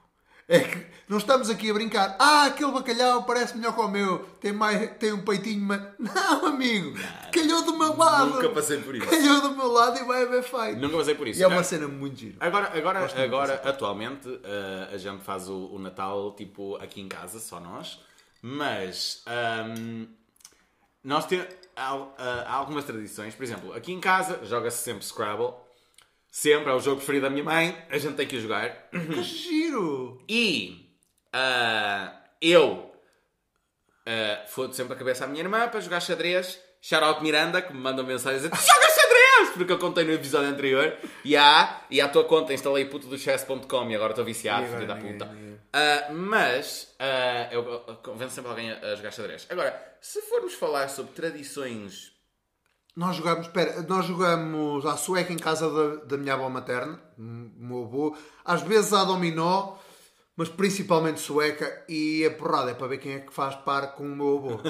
É 0.52 0.60
que 0.60 0.86
não 1.08 1.16
estamos 1.18 1.48
aqui 1.48 1.70
a 1.70 1.74
brincar. 1.74 2.16
Ah, 2.18 2.44
aquele 2.46 2.70
bacalhau 2.72 3.24
parece 3.24 3.56
melhor 3.56 3.74
que 3.74 3.80
o 3.80 3.88
meu. 3.88 4.18
Tem, 4.40 4.52
mais, 4.52 4.90
tem 4.98 5.12
um 5.12 5.22
peitinho, 5.22 5.64
mas. 5.64 5.80
Não, 5.98 6.46
amigo. 6.46 6.94
Calhou 7.32 7.62
do 7.62 7.78
meu 7.78 7.96
lado. 7.96 8.34
Nunca 8.34 8.50
passei 8.50 8.78
por 8.78 8.94
isso. 8.94 9.06
Calhou 9.06 9.40
do 9.40 9.56
meu 9.56 9.72
lado 9.72 9.98
e 9.98 10.04
vai 10.04 10.24
haver 10.24 10.42
feito. 10.42 10.78
Nunca 10.78 10.98
passei 10.98 11.14
por 11.14 11.26
isso. 11.26 11.40
E 11.40 11.42
é 11.42 11.46
uma 11.46 11.64
cena 11.64 11.88
muito 11.88 12.18
gira. 12.18 12.36
Agora, 12.38 12.70
agora, 12.76 13.00
Gosto 13.00 13.18
agora 13.18 13.54
atualmente, 13.64 14.28
eh, 14.44 14.90
a 14.92 14.98
gente 14.98 15.24
faz 15.24 15.48
o, 15.48 15.74
o 15.74 15.78
Natal 15.78 16.34
tipo 16.36 16.76
aqui 16.76 17.00
em 17.00 17.08
casa, 17.08 17.40
só 17.40 17.58
nós. 17.58 17.98
Mas 18.42 19.22
ahm, 19.26 20.06
nós 21.02 21.26
temos 21.26 21.46
há, 21.76 21.94
ah, 22.18 22.44
há 22.46 22.54
algumas 22.54 22.84
tradições. 22.84 23.34
Por 23.34 23.42
exemplo, 23.42 23.72
aqui 23.72 23.92
em 23.92 24.00
casa 24.00 24.40
joga-se 24.44 24.82
sempre 24.82 25.04
Scrabble. 25.04 25.54
Sempre, 26.32 26.70
é 26.70 26.74
o 26.74 26.80
jogo 26.80 26.96
preferido 26.96 27.24
da 27.24 27.30
minha 27.30 27.44
mãe. 27.44 27.76
A 27.90 27.98
gente 27.98 28.14
tem 28.14 28.26
que 28.26 28.40
jogar. 28.40 28.88
Que 28.90 29.22
giro. 29.22 30.24
E 30.26 30.96
ah, 31.30 32.10
eu 32.40 32.90
ah, 34.06 34.46
fodo 34.48 34.74
sempre 34.74 34.94
a 34.94 34.96
cabeça 34.96 35.24
à 35.24 35.26
minha 35.26 35.42
irmã 35.42 35.68
para 35.68 35.78
jogar 35.80 36.00
xadrez. 36.00 36.58
Shout 36.80 37.04
out 37.04 37.22
Miranda, 37.22 37.60
que 37.60 37.74
me 37.74 37.78
manda 37.78 38.02
mensagem 38.02 38.38
a 38.38 38.42
dizer: 38.42 38.48
"Tu 38.48 38.56
jogas 38.56 38.94
xadrez! 38.94 39.50
Porque 39.58 39.72
eu 39.72 39.78
contei 39.78 40.04
no 40.04 40.12
episódio 40.12 40.48
anterior. 40.48 40.96
E 41.22 41.36
há, 41.36 41.82
e 41.90 42.00
à 42.00 42.08
tua 42.08 42.24
conta 42.24 42.54
instalei 42.54 42.86
puto 42.86 43.08
do 43.08 43.18
chess.com 43.18 43.90
e 43.90 43.94
agora 43.94 44.12
estou 44.12 44.24
viciado, 44.24 44.66
filho 44.68 44.86
da 44.86 44.96
puta. 44.96 45.30
Ah, 45.70 46.08
mas 46.12 46.94
ah, 46.98 47.48
eu, 47.52 47.84
eu 47.86 47.96
convenço 47.96 48.34
sempre 48.34 48.48
alguém 48.50 48.72
a, 48.72 48.78
a 48.78 48.94
jogar 48.94 49.10
xadrez. 49.12 49.46
Agora, 49.50 49.96
se 50.00 50.22
formos 50.22 50.54
falar 50.54 50.88
sobre 50.88 51.12
tradições. 51.12 52.11
Nós 52.94 53.16
jogamos, 53.16 53.46
espera, 53.46 53.82
nós 53.88 54.04
jogamos 54.04 54.84
à 54.84 54.96
sueca 54.98 55.32
em 55.32 55.38
casa 55.38 55.70
da, 55.70 56.04
da 56.04 56.16
minha 56.18 56.34
avó 56.34 56.48
materna, 56.50 57.00
meu 57.16 57.84
avô, 57.84 58.14
às 58.44 58.60
vezes 58.62 58.92
à 58.92 59.02
dominó, 59.04 59.76
mas 60.36 60.50
principalmente 60.50 61.18
sueca, 61.18 61.84
e 61.88 62.24
a 62.26 62.30
porrada 62.30 62.70
é 62.70 62.74
para 62.74 62.86
ver 62.88 62.98
quem 62.98 63.12
é 63.14 63.18
que 63.20 63.32
faz 63.32 63.54
par 63.54 63.94
com 63.94 64.04
o 64.04 64.14
meu 64.16 64.36
avô. 64.36 64.60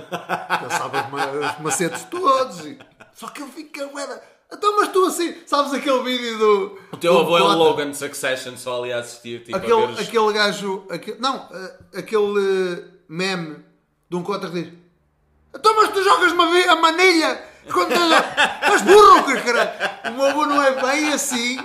Ele 0.63 0.71
sabe 0.71 0.99
os, 0.99 1.11
ma- 1.11 1.51
os 1.57 1.61
macetes 1.63 2.05
todos, 2.05 2.65
e- 2.65 2.79
só 3.13 3.27
que 3.29 3.43
ele 3.43 3.51
fica, 3.51 3.87
ué, 3.93 4.23
então 4.53 4.77
mas 4.81 4.89
tu 4.93 5.05
assim, 5.07 5.35
sabes 5.45 5.73
aquele 5.75 6.03
vídeo 6.05 6.39
do... 6.39 6.79
O 6.93 6.97
teu 6.97 7.13
do 7.15 7.21
avô 7.21 7.37
é 7.39 7.43
o? 7.43 7.57
Logan 7.57 7.93
Succession 7.93 8.57
só 8.57 8.81
ali 8.83 8.93
a 8.93 8.99
assistir, 9.01 9.43
tipo, 9.43 9.57
a 9.57 9.59
Aquele, 9.59 9.75
os... 9.85 9.99
aquele 9.99 10.33
gajo, 10.33 10.85
aquele, 10.89 11.19
não, 11.19 11.49
eh, 11.53 11.79
aquele 11.99 12.79
eh, 12.79 12.85
meme 13.09 13.57
de 14.09 14.17
um 14.17 14.23
cota 14.23 14.49
que 14.49 14.63
diz 14.63 14.73
então 15.55 15.77
mas 15.77 15.91
tu 15.93 16.03
jogas 16.03 16.33
uma 16.33 16.45
a 16.45 16.77
manilha 16.77 17.52
quando 17.71 17.93
estás 17.93 18.61
mas 18.69 18.83
burro 18.83 19.25
que 19.25 19.41
caralho 19.43 19.71
o 20.09 20.17
meu 20.17 20.27
avô 20.27 20.47
não 20.47 20.63
é 20.63 20.81
bem 20.83 21.13
assim 21.13 21.59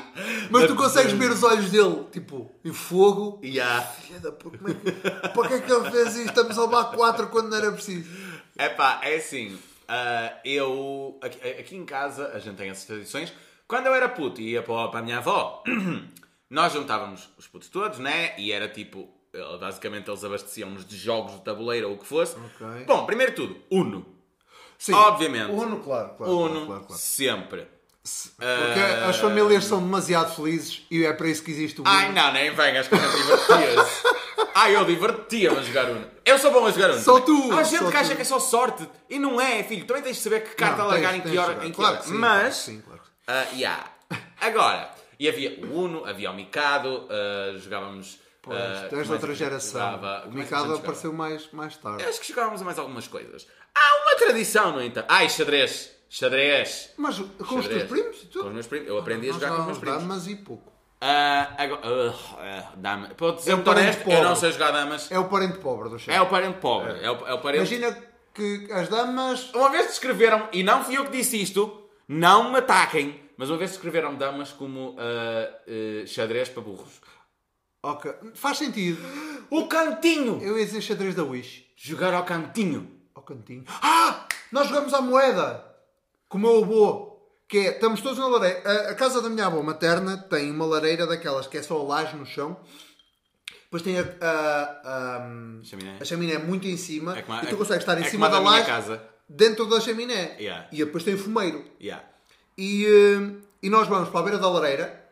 mas 0.50 0.68
tu 0.68 0.76
consegues 0.76 1.14
ver 1.14 1.32
os 1.32 1.44
olhos 1.44 1.72
dele 1.72 2.06
tipo 2.12 2.52
em 2.64 2.74
fogo 2.74 3.40
Yeah. 3.44 3.82
filha 3.82 4.20
da 4.20 4.32
puta 4.32 4.58
como 4.58 4.70
é 4.70 4.74
que, 4.74 4.92
para 5.30 5.48
que 5.48 5.54
é 5.54 5.60
que 5.62 5.72
ele 5.72 5.92
fez 5.92 6.16
isto 6.16 6.30
estamos 6.30 6.58
a 6.58 6.62
levar 6.66 6.86
quatro 6.92 7.28
quando 7.28 7.50
não 7.50 7.58
era 7.58 7.72
preciso 7.72 8.08
Epá, 8.60 9.00
é 9.04 9.18
assim, 9.18 9.56
ah, 9.88 10.34
eu 10.44 11.20
aqui, 11.22 11.48
aqui 11.48 11.76
em 11.76 11.86
casa 11.86 12.32
a 12.34 12.40
gente 12.40 12.58
tem 12.58 12.70
essas 12.70 12.86
tradições. 12.86 13.32
Quando 13.68 13.86
eu 13.86 13.94
era 13.94 14.10
puto 14.10 14.42
e 14.42 14.52
ia 14.52 14.64
para, 14.64 14.88
para 14.88 15.00
a 15.00 15.04
minha 15.04 15.20
avó, 15.20 15.64
nós 16.50 16.74
juntávamos 16.74 17.30
os 17.38 17.48
putos 17.48 17.70
todos, 17.70 18.00
né? 18.00 18.34
E 18.40 18.52
era 18.52 18.68
tipo, 18.68 19.08
eh, 19.32 19.58
basicamente 19.60 20.10
eles 20.10 20.24
abasteciam-nos 20.24 20.86
de 20.88 20.98
jogos 20.98 21.34
de 21.34 21.42
tabuleiro 21.42 21.90
ou 21.90 21.96
o 21.96 21.98
que 22.00 22.06
fosse. 22.08 22.36
Ok. 22.36 22.86
Bom, 22.88 23.06
primeiro 23.06 23.36
tudo, 23.36 23.58
Uno. 23.70 24.17
Sim, 24.78 24.94
Obviamente. 24.94 25.52
Uno 25.52 25.80
claro, 25.80 26.10
claro, 26.18 26.32
Uno, 26.38 26.66
claro, 26.68 26.82
claro, 26.86 27.02
sempre. 27.02 27.68
porque 28.38 28.80
Ah, 28.80 29.10
as 29.10 29.18
famílias 29.18 29.66
são 29.66 29.80
demasiado 29.82 30.36
felizes 30.36 30.86
e 30.90 31.04
é 31.06 31.12
para 31.14 31.28
isso 31.28 31.44
que 31.44 31.52
existe 31.52 31.80
o 31.80 31.84
Uno 31.84 31.92
Ai 31.92 32.12
não, 32.14 32.32
nem 32.32 32.52
venhas 32.54 32.88
que 32.88 32.96
a 32.96 32.98
gente 33.00 33.18
divertia-se. 33.18 34.04
Ai, 34.56 34.76
eu 34.76 34.86
divertia-me 34.86 35.58
a 35.58 35.62
jogar 35.62 35.86
Uno. 35.90 36.06
Eu 36.26 36.38
sou 36.40 36.52
bom 36.52 36.66
a 36.66 36.72
jogar 36.72 36.92
Uno. 36.92 37.00
Só 37.02 37.20
tu, 37.20 37.52
Há 37.52 37.64
gente 37.64 37.90
que 37.92 37.98
acha 37.98 38.16
que 38.16 38.22
é 38.22 38.26
só 38.26 38.40
sorte. 38.40 38.88
E 39.10 39.20
não 39.20 39.40
é, 39.42 39.64
filho. 39.64 39.86
Também 39.86 40.04
tens 40.04 40.18
de 40.18 40.22
saber 40.24 40.42
que 40.44 40.56
carta 40.56 40.84
Não, 40.84 40.90
largar 40.90 41.12
tens- 41.14 41.26
em 41.26 41.30
que 41.32 41.38
hora. 41.38 41.54
Em 41.66 41.70
que 41.70 41.76
Claro 41.76 41.94
hora. 41.96 42.02
que 42.04 42.08
sim, 42.10 42.14
Mas, 42.16 42.56
sim, 42.56 42.82
claro 42.82 43.02
ah, 43.28 43.46
yeah. 43.54 43.84
Agora, 44.40 44.90
e 45.20 45.28
havia 45.28 45.60
o 45.66 45.74
Uno, 45.80 46.06
havia 46.06 46.32
o 46.32 46.34
Mikado, 46.36 47.08
ah, 47.10 47.58
jogávamos... 47.58 48.20
Pois, 48.48 49.02
ah, 49.02 49.04
de 49.04 49.12
outra 49.12 49.32
a 49.32 49.36
geração. 49.36 50.00
o 50.02 50.06
é 50.06 50.24
a 50.24 50.28
Mikado 50.28 50.76
apareceu 50.76 51.14
mais, 51.14 51.50
mais 51.52 51.76
tarde. 51.78 52.04
Eu 52.04 52.10
acho 52.10 52.22
que 52.22 52.28
jogávamos 52.30 52.62
a 52.62 52.66
mais 52.66 52.80
algumas 52.80 53.08
coisas. 53.08 53.48
Há 53.76 54.02
uma 54.04 54.16
tradição, 54.16 54.72
no 54.72 54.82
entanto. 54.82 55.06
Ai, 55.10 55.30
xadrez. 55.30 55.92
Xadrez. 56.10 56.94
Mas 56.98 57.20
com 57.20 57.24
os 57.24 57.66
Xadrez. 57.66 57.68
teus 57.68 57.84
primos? 57.90 58.24
e 58.24 58.26
tudo? 58.28 58.42
Com 58.44 58.48
os 58.48 58.54
meus 58.54 58.68
primos. 58.68 58.88
Eu 58.88 58.98
aprendi 58.98 59.30
a 59.30 59.34
Nós 59.34 59.42
jogar 59.42 59.56
com 59.56 59.62
os 59.62 59.66
meus 59.66 59.78
primos. 59.78 60.00
damas 60.02 60.28
e 60.28 60.36
pouco. 60.36 60.72
Ah, 61.00 61.54
agora, 61.58 61.88
uh, 61.88 62.10
uh, 62.10 62.78
dama. 62.78 63.10
Dizer 63.36 63.52
É 63.52 63.58
parente 63.58 63.70
honesto, 63.70 64.00
eu 64.00 64.06
pobre. 64.06 64.22
não 64.22 64.36
sei 64.36 64.52
jogar 64.52 64.72
damas. 64.72 65.12
É 65.12 65.20
o 65.20 65.26
parente 65.26 65.58
pobre 65.60 65.90
do 65.90 66.00
chefe. 66.00 66.18
É 66.18 66.22
o 66.22 66.26
parente 66.28 66.58
pobre. 66.60 66.92
É, 67.04 67.12
o, 67.12 67.28
é 67.28 67.34
o 67.34 67.40
parente. 67.40 67.74
Imagina 67.76 68.04
que 68.34 68.68
as 68.72 68.88
damas. 68.88 69.54
Uma 69.54 69.70
vez 69.70 69.88
descreveram, 69.88 70.48
e 70.52 70.64
não 70.64 70.84
fui 70.84 70.98
eu 70.98 71.06
que 71.06 71.12
disse 71.12 71.40
isto, 71.40 71.88
não 72.08 72.52
me 72.52 72.58
ataquem, 72.58 73.22
mas 73.38 73.50
uma 73.50 73.58
vez 73.58 73.72
descreveram 73.72 74.16
damas 74.16 74.52
como 74.52 74.96
ah, 74.98 75.50
ah, 75.68 76.06
xadrez 76.08 76.50
para 76.50 76.64
burros. 76.64 77.00
Ok, 77.84 78.12
faz 78.34 78.58
sentido. 78.58 79.00
O 79.50 79.68
cantinho! 79.68 80.42
Eu 80.42 80.58
ia 80.58 80.66
dizer 80.66 80.82
xadrez 80.82 81.16
da 81.16 81.24
Wish. 81.24 81.66
Jogar 81.76 82.14
ao 82.14 82.26
cantinho. 82.26 82.90
Ao 83.16 83.22
cantinho. 83.24 83.64
Ah! 83.82 84.28
Nós 84.52 84.68
jogamos 84.68 84.94
à 84.94 85.02
moeda! 85.02 85.64
Com 86.28 86.38
o 86.38 86.42
meu 86.42 86.64
avô. 86.64 87.18
Que 87.48 87.60
é, 87.60 87.70
estamos 87.72 88.02
todos 88.02 88.18
na 88.18 88.28
lareira. 88.28 88.62
A, 88.70 88.92
a 88.92 88.96
casa 88.96 89.22
da 89.22 89.30
minha 89.30 89.46
avó 89.46 89.62
materna 89.64 90.18
tem 90.18 90.52
uma 90.52 90.66
lareira 90.66 91.08
daquelas 91.08 91.48
que 91.48 91.58
é 91.58 91.64
só 91.64 91.82
laje 91.82 92.16
no 92.18 92.26
chão. 92.26 92.58
Depois 93.64 93.82
tem 93.84 93.98
a, 94.00 94.04
a, 94.22 94.64
a, 94.84 95.64
Chaminé. 95.64 95.98
a 96.02 96.04
chaminé 96.06 96.38
muito 96.40 96.68
em 96.68 96.76
cima. 96.78 97.18
É 97.18 97.22
como 97.22 97.38
a- 97.38 97.44
e 97.44 97.48
tu 97.48 97.56
é- 97.56 97.58
consegues 97.58 97.84
estar 97.84 97.98
em 98.00 98.04
é 98.04 98.10
cima 98.10 98.26
como 98.28 98.36
a 98.36 98.40
da 98.40 98.44
minha 98.44 98.52
laje 98.60 98.66
casa. 98.66 99.02
dentro 99.30 99.66
da 99.66 99.80
chaminé. 99.80 100.36
Yeah. 100.40 100.68
E 100.74 100.78
depois 100.84 101.04
tem 101.06 101.14
o 101.14 101.18
fumeiro. 101.18 101.64
Yeah. 101.80 102.04
E, 102.58 102.86
eh, 102.86 103.32
e 103.64 103.70
nós 103.70 103.88
vamos 103.88 104.10
para 104.10 104.20
a 104.20 104.24
beira 104.24 104.38
da 104.40 104.50
lareira. 104.50 105.07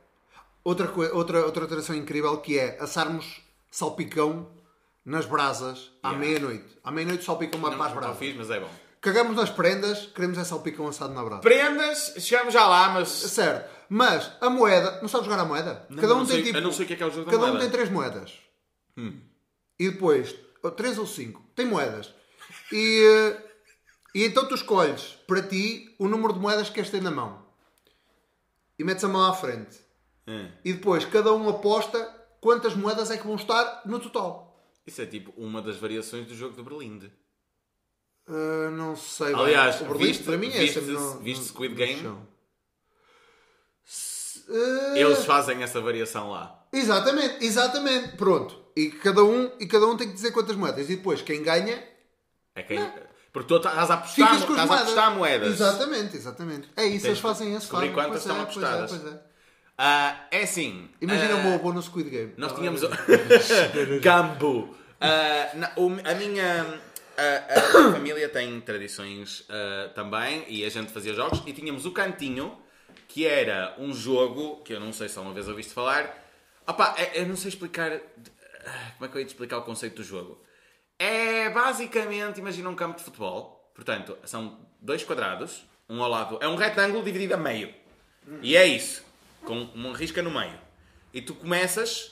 Outra, 0.66 0.92
outra, 1.16 1.46
outra 1.46 1.68
tradição 1.68 1.96
incrível 1.96 2.36
que 2.40 2.58
é 2.60 2.78
assarmos 2.82 3.40
salpicão 3.70 4.52
nas 5.06 5.26
brasas 5.26 5.92
à 6.02 6.10
Yeah. 6.10 6.18
meia-noite. 6.28 6.78
À 6.84 6.92
meia-noite 6.92 7.24
salpicão 7.24 7.62
vai 7.62 7.70
Não, 7.72 7.78
para 7.78 7.88
as 7.88 7.94
não 7.94 8.02
brasas. 8.02 8.18
fiz, 8.18 8.36
mas 8.36 8.50
é 8.50 8.60
bom. 8.60 8.70
Cagamos 9.00 9.36
nas 9.36 9.52
prendas, 9.52 10.08
queremos 10.08 10.36
é 10.40 10.44
salpicão 10.44 10.88
assado 10.88 11.14
na 11.14 11.24
brasa. 11.24 11.42
Prendas, 11.44 12.16
chegamos 12.18 12.52
já 12.52 12.68
lá, 12.68 12.90
mas. 12.90 13.08
Certo. 13.10 13.70
Mas 13.88 14.32
a 14.42 14.50
moeda, 14.50 15.00
não 15.02 15.08
sabes 15.08 15.28
jogar 15.28 15.40
a 15.40 15.46
moeda? 15.46 15.88
Cada 16.02 16.16
um 16.16 16.20
não 16.20 16.26
tem 16.26 16.38
sei- 16.38 16.44
tipo. 16.46 16.58
eu 16.58 16.62
não 16.64 16.72
sei 16.72 16.86
o 16.86 16.88
que 16.88 16.94
é 16.94 16.98
que 16.98 17.04
é 17.04 17.06
o 17.06 17.12
jogo 17.12 17.26
da 17.26 17.32
Cada 17.32 17.44
um 17.44 17.48
moeda. 17.50 17.60
tem 17.62 17.70
três 17.72 17.90
moedas. 17.92 18.34
E 19.78 19.90
depois, 19.92 20.36
ou 20.64 20.72
três 20.72 20.98
ou 20.98 21.06
cinco, 21.06 21.44
tem 21.56 21.68
moedas. 21.68 22.12
E, 22.72 23.04
eh, 23.06 23.44
e 24.16 24.24
então 24.26 24.48
tu 24.48 24.56
escolhes 24.56 25.20
para 25.28 25.44
ti 25.44 25.94
o 26.00 26.08
número 26.08 26.34
de 26.34 26.40
moedas 26.40 26.70
que 26.70 26.76
queres 26.76 26.90
ter 26.90 27.02
na 27.04 27.12
mão. 27.12 27.46
E 28.80 28.84
metes 28.84 29.04
a 29.04 29.08
mão 29.08 29.24
à 29.30 29.34
frente. 29.36 29.85
Hum. 30.28 30.50
E 30.64 30.74
depois 30.74 31.06
cada 31.06 31.34
um 31.34 31.48
aposta 31.50 32.00
quantas 32.42 32.76
moedas 32.76 33.12
é 33.12 33.18
que 33.18 33.26
vão 33.28 33.36
estar 33.36 33.82
no 33.86 34.00
total. 34.00 34.60
Isso 34.86 35.02
é 35.02 35.06
tipo 35.06 35.34
uma 35.38 35.62
das 35.62 35.78
variações 35.78 36.28
do 36.28 36.36
jogo 36.36 36.56
de 36.56 36.62
Berlinde. 36.64 37.12
Uh, 38.28 38.72
não 38.72 38.96
sei. 38.96 39.28
bem. 39.34 39.44
Aliás, 39.44 39.82
o 39.82 39.86
Berlim, 39.86 40.06
viste- 40.08 40.24
para 40.24 40.38
mim 40.38 40.48
é 40.48 40.60
viste- 40.60 40.74
sempre 40.80 40.92
no- 40.94 41.20
viste 41.20 41.42
no- 41.42 41.48
Squid 41.48 41.72
no 41.74 41.78
Game? 41.78 42.08
uh, 42.08 42.18
Eles 44.96 45.26
fazem 45.26 45.62
essa 45.64 45.80
variação 45.82 46.32
lá. 46.32 46.64
Exatamente, 46.72 47.46
exatamente. 47.46 48.16
Pronto. 48.18 48.64
E 48.76 48.90
cada, 48.92 49.24
um, 49.24 49.52
e 49.60 49.66
cada 49.68 49.86
um 49.88 49.96
tem 49.96 50.08
que 50.08 50.14
dizer 50.14 50.32
quantas 50.32 50.56
moedas. 50.56 50.90
E 50.90 50.96
depois 50.98 51.22
quem 51.22 51.42
ganha 51.42 51.82
É 52.56 52.64
quem... 52.64 52.80
Porque 53.32 53.50
tu 53.50 53.58
estás 53.58 53.92
a 53.92 53.96
apostar, 53.96 54.34
estás 54.36 54.44
a 54.44 54.48
moedas. 54.66 54.82
apostar 54.82 55.16
moedas. 55.16 55.50
Exatamente, 55.50 56.16
exatamente. 56.16 56.70
É 56.76 56.86
isso, 56.86 57.08
eles 57.08 57.20
fazem 57.20 57.50
esse 57.50 57.60
descobrir 57.62 57.94
fazem. 57.94 57.94
quantas 57.94 58.24
Pois 58.24 58.38
é, 58.38 58.42
estão 58.42 58.46
pois 58.46 58.58
é, 58.58 58.68
apostadas. 58.68 59.02
pois 59.02 59.14
é. 59.14 59.35
Ah, 59.78 60.26
é 60.32 60.44
assim. 60.44 60.90
Imagina 61.02 61.34
ah, 61.36 61.48
o 61.48 61.54
avô 61.56 61.74
no 61.74 61.82
Squid 61.82 62.10
Game. 62.10 62.34
Nós 62.38 62.52
Ah, 62.54 62.56
tínhamos. 62.56 62.82
Gambo! 64.02 64.76
Ah, 65.02 65.50
na- 65.56 65.72
o- 65.76 66.00
a 66.04 66.14
minha. 66.16 66.80
A, 67.18 67.54
a 67.54 67.80
minha 67.82 67.92
família 67.94 68.30
tem 68.30 68.60
tradições 68.62 69.46
ah, 69.50 69.90
também 69.96 70.44
e 70.50 70.66
a 70.66 70.70
gente 70.70 70.92
fazia 70.92 71.14
jogos 71.14 71.42
e 71.46 71.54
tínhamos 71.54 71.86
o 71.86 71.92
Cantinho 71.92 72.58
que 73.08 73.26
era 73.26 73.74
um 73.78 73.94
jogo 73.94 74.58
que 74.64 74.74
eu 74.74 74.80
não 74.80 74.92
sei 74.92 75.08
se 75.08 75.18
uma 75.20 75.34
vez 75.34 75.48
ouviste 75.48 75.74
falar. 75.74 76.24
Opa, 76.68 76.96
é- 76.98 77.22
eu 77.22 77.26
não 77.28 77.36
sei 77.38 77.50
explicar. 77.50 77.92
Como 78.98 79.06
é 79.06 79.08
que 79.08 79.16
eu 79.16 79.20
ia 79.20 79.26
te 79.26 79.30
explicar 79.30 79.58
o 79.60 79.62
conceito 79.62 79.98
do 79.98 80.04
jogo? 80.04 80.42
É 80.98 81.50
basicamente, 81.52 82.40
imagina 82.40 82.70
um 82.70 82.76
campo 82.76 82.98
de 82.98 83.04
futebol. 83.04 83.72
Portanto, 83.76 84.18
são 84.26 84.58
dois 84.82 85.04
quadrados, 85.04 85.66
um 85.90 86.02
ao 86.02 86.10
lado. 86.10 86.38
É 86.42 86.48
um 86.48 86.56
retângulo 86.56 87.04
dividido 87.04 87.34
a 87.36 87.38
meio. 87.38 87.74
E 88.42 88.58
é 88.58 88.66
isso. 88.66 89.05
Com 89.46 89.62
uma 89.76 89.96
risca 89.96 90.22
no 90.22 90.32
meio. 90.32 90.60
E 91.14 91.22
tu 91.22 91.34
começas. 91.36 92.12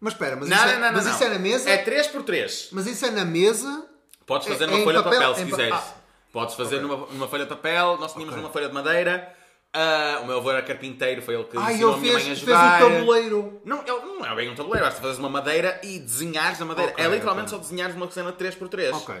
Mas 0.00 0.12
espera, 0.12 0.36
mas, 0.36 0.48
Não, 0.48 0.56
isso, 0.56 0.66
é, 0.66 0.72
não, 0.74 0.80
não, 0.80 0.92
mas 0.92 1.06
isso 1.06 1.24
é 1.24 1.28
na 1.28 1.38
mesa? 1.38 1.70
É 1.70 1.78
3 1.78 2.06
por 2.08 2.22
3 2.22 2.68
Mas 2.72 2.86
isso 2.86 3.06
é 3.06 3.10
na 3.10 3.24
mesa? 3.24 3.86
Podes 4.26 4.46
fazer 4.46 4.64
É- 4.64 4.66
numa 4.66 4.80
é 4.80 4.84
folha 4.84 5.02
papel? 5.02 5.18
de 5.18 5.24
papel 5.24 5.34
se 5.36 5.42
Em 5.42 5.44
pa- 5.50 5.56
quiseres. 5.56 5.74
ah. 5.74 5.94
Podes 6.32 6.54
fazer 6.54 6.80
numa, 6.80 6.96
numa 7.06 7.28
folha 7.28 7.44
de 7.44 7.48
papel. 7.48 7.96
Nós 7.98 8.12
tínhamos 8.12 8.34
Ok. 8.34 8.42
numa 8.42 8.52
folha 8.52 8.68
de 8.68 8.74
madeira. 8.74 9.34
Ah, 9.72 10.20
o 10.22 10.26
meu 10.26 10.36
avô 10.38 10.50
era 10.50 10.62
carpinteiro, 10.62 11.22
foi 11.22 11.34
ele 11.34 11.44
que 11.44 11.56
Ah, 11.56 11.72
ensinou 11.72 11.90
ele 11.92 11.98
a 11.98 12.00
minha 12.02 12.12
fez, 12.12 12.24
mãe 12.24 12.32
a 12.32 12.36
fez 12.36 12.42
o 12.42 12.46
jogar. 12.46 12.80
tabuleiro. 12.80 13.60
Não, 13.64 13.78
ele 13.80 14.06
não 14.18 14.26
é 14.26 14.34
bem 14.34 14.48
um 14.50 14.54
tabuleiro, 14.54 14.84
basta 14.86 15.00
fazeres 15.00 15.18
uma 15.18 15.28
madeira 15.30 15.80
e 15.82 15.98
desenhares 15.98 16.58
na 16.58 16.64
madeira. 16.66 16.92
Ok, 16.92 17.04
é 17.04 17.08
literalmente 17.08 17.48
ok. 17.48 17.58
só 17.58 17.62
desenhares 17.62 17.94
uma 17.96 18.10
cena 18.10 18.32
de 18.32 18.38
3x3. 18.38 18.94
Ok. 18.94 19.14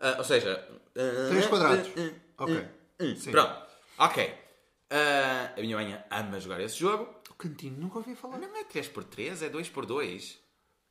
Ah, 0.00 0.14
ou 0.18 0.24
seja, 0.24 0.64
quadrados. 1.48 1.88
ah, 1.96 2.00
ah, 2.38 2.44
Ok. 2.44 2.56
ah, 2.56 3.04
ah. 3.04 3.14
Sim. 3.16 3.30
Pronto. 3.30 3.56
Ok. 3.98 4.34
Ah, 4.90 5.52
a 5.56 5.60
minha 5.60 5.76
mãe 5.76 5.98
ama 6.10 6.38
jogar 6.40 6.60
esse 6.60 6.76
jogo. 6.76 7.08
O 7.30 7.34
cantinho, 7.34 7.76
nunca 7.78 7.98
ouvi 7.98 8.14
falar. 8.14 8.38
Não 8.38 8.56
é 8.56 8.64
3x3, 8.64 9.42
é 9.42 9.48
2x2. 9.50 10.36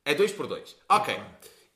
É 0.06 0.14
2x2. 0.14 0.76
Ok. 0.90 1.20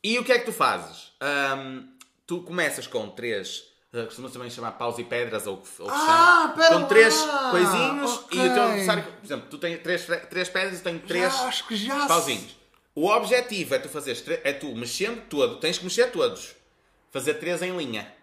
E 0.03 0.19
o 0.19 0.23
que 0.23 0.31
é 0.31 0.39
que 0.39 0.45
tu 0.45 0.53
fazes? 0.53 1.11
Ahm, 1.19 1.87
tu 2.27 2.41
começas 2.43 2.87
com 2.87 3.09
3. 3.09 3.67
Costuma 4.05 4.29
também 4.29 4.51
chamar 4.51 4.73
paus 4.73 4.99
e 4.99 5.03
pedras 5.03 5.47
ou, 5.47 5.55
ou 5.55 5.61
que 5.87 5.91
Ah, 5.91 6.53
chama. 6.55 6.67
Com 6.81 6.87
3 6.87 7.25
lá! 7.25 7.49
coisinhos 7.49 8.11
Ok. 8.19 8.37
e 8.39 8.47
o 8.47 8.53
teu 8.53 8.63
adversário. 8.63 9.03
Por 9.03 9.25
exemplo, 9.25 9.47
tu 9.49 9.57
tens 9.57 9.81
3, 9.81 10.05
três 10.29 10.49
pedras 10.49 10.79
e 10.79 10.83
tens 10.83 11.01
3 11.07 11.33
Já, 11.33 11.47
acho 11.47 11.67
que 11.67 11.75
já 11.75 12.05
pauzinhos. 12.07 12.55
O 12.93 13.07
objetivo 13.07 13.73
é 13.73 13.79
tu 13.79 13.89
fazeres. 13.89 14.23
É 14.43 14.53
tu 14.53 14.75
mexendo 14.75 15.27
todo. 15.27 15.57
Tens 15.59 15.79
que 15.79 15.85
mexer 15.85 16.11
todos. 16.11 16.55
Fazer 17.11 17.33
3 17.35 17.63
em 17.63 17.75
linha. 17.75 18.13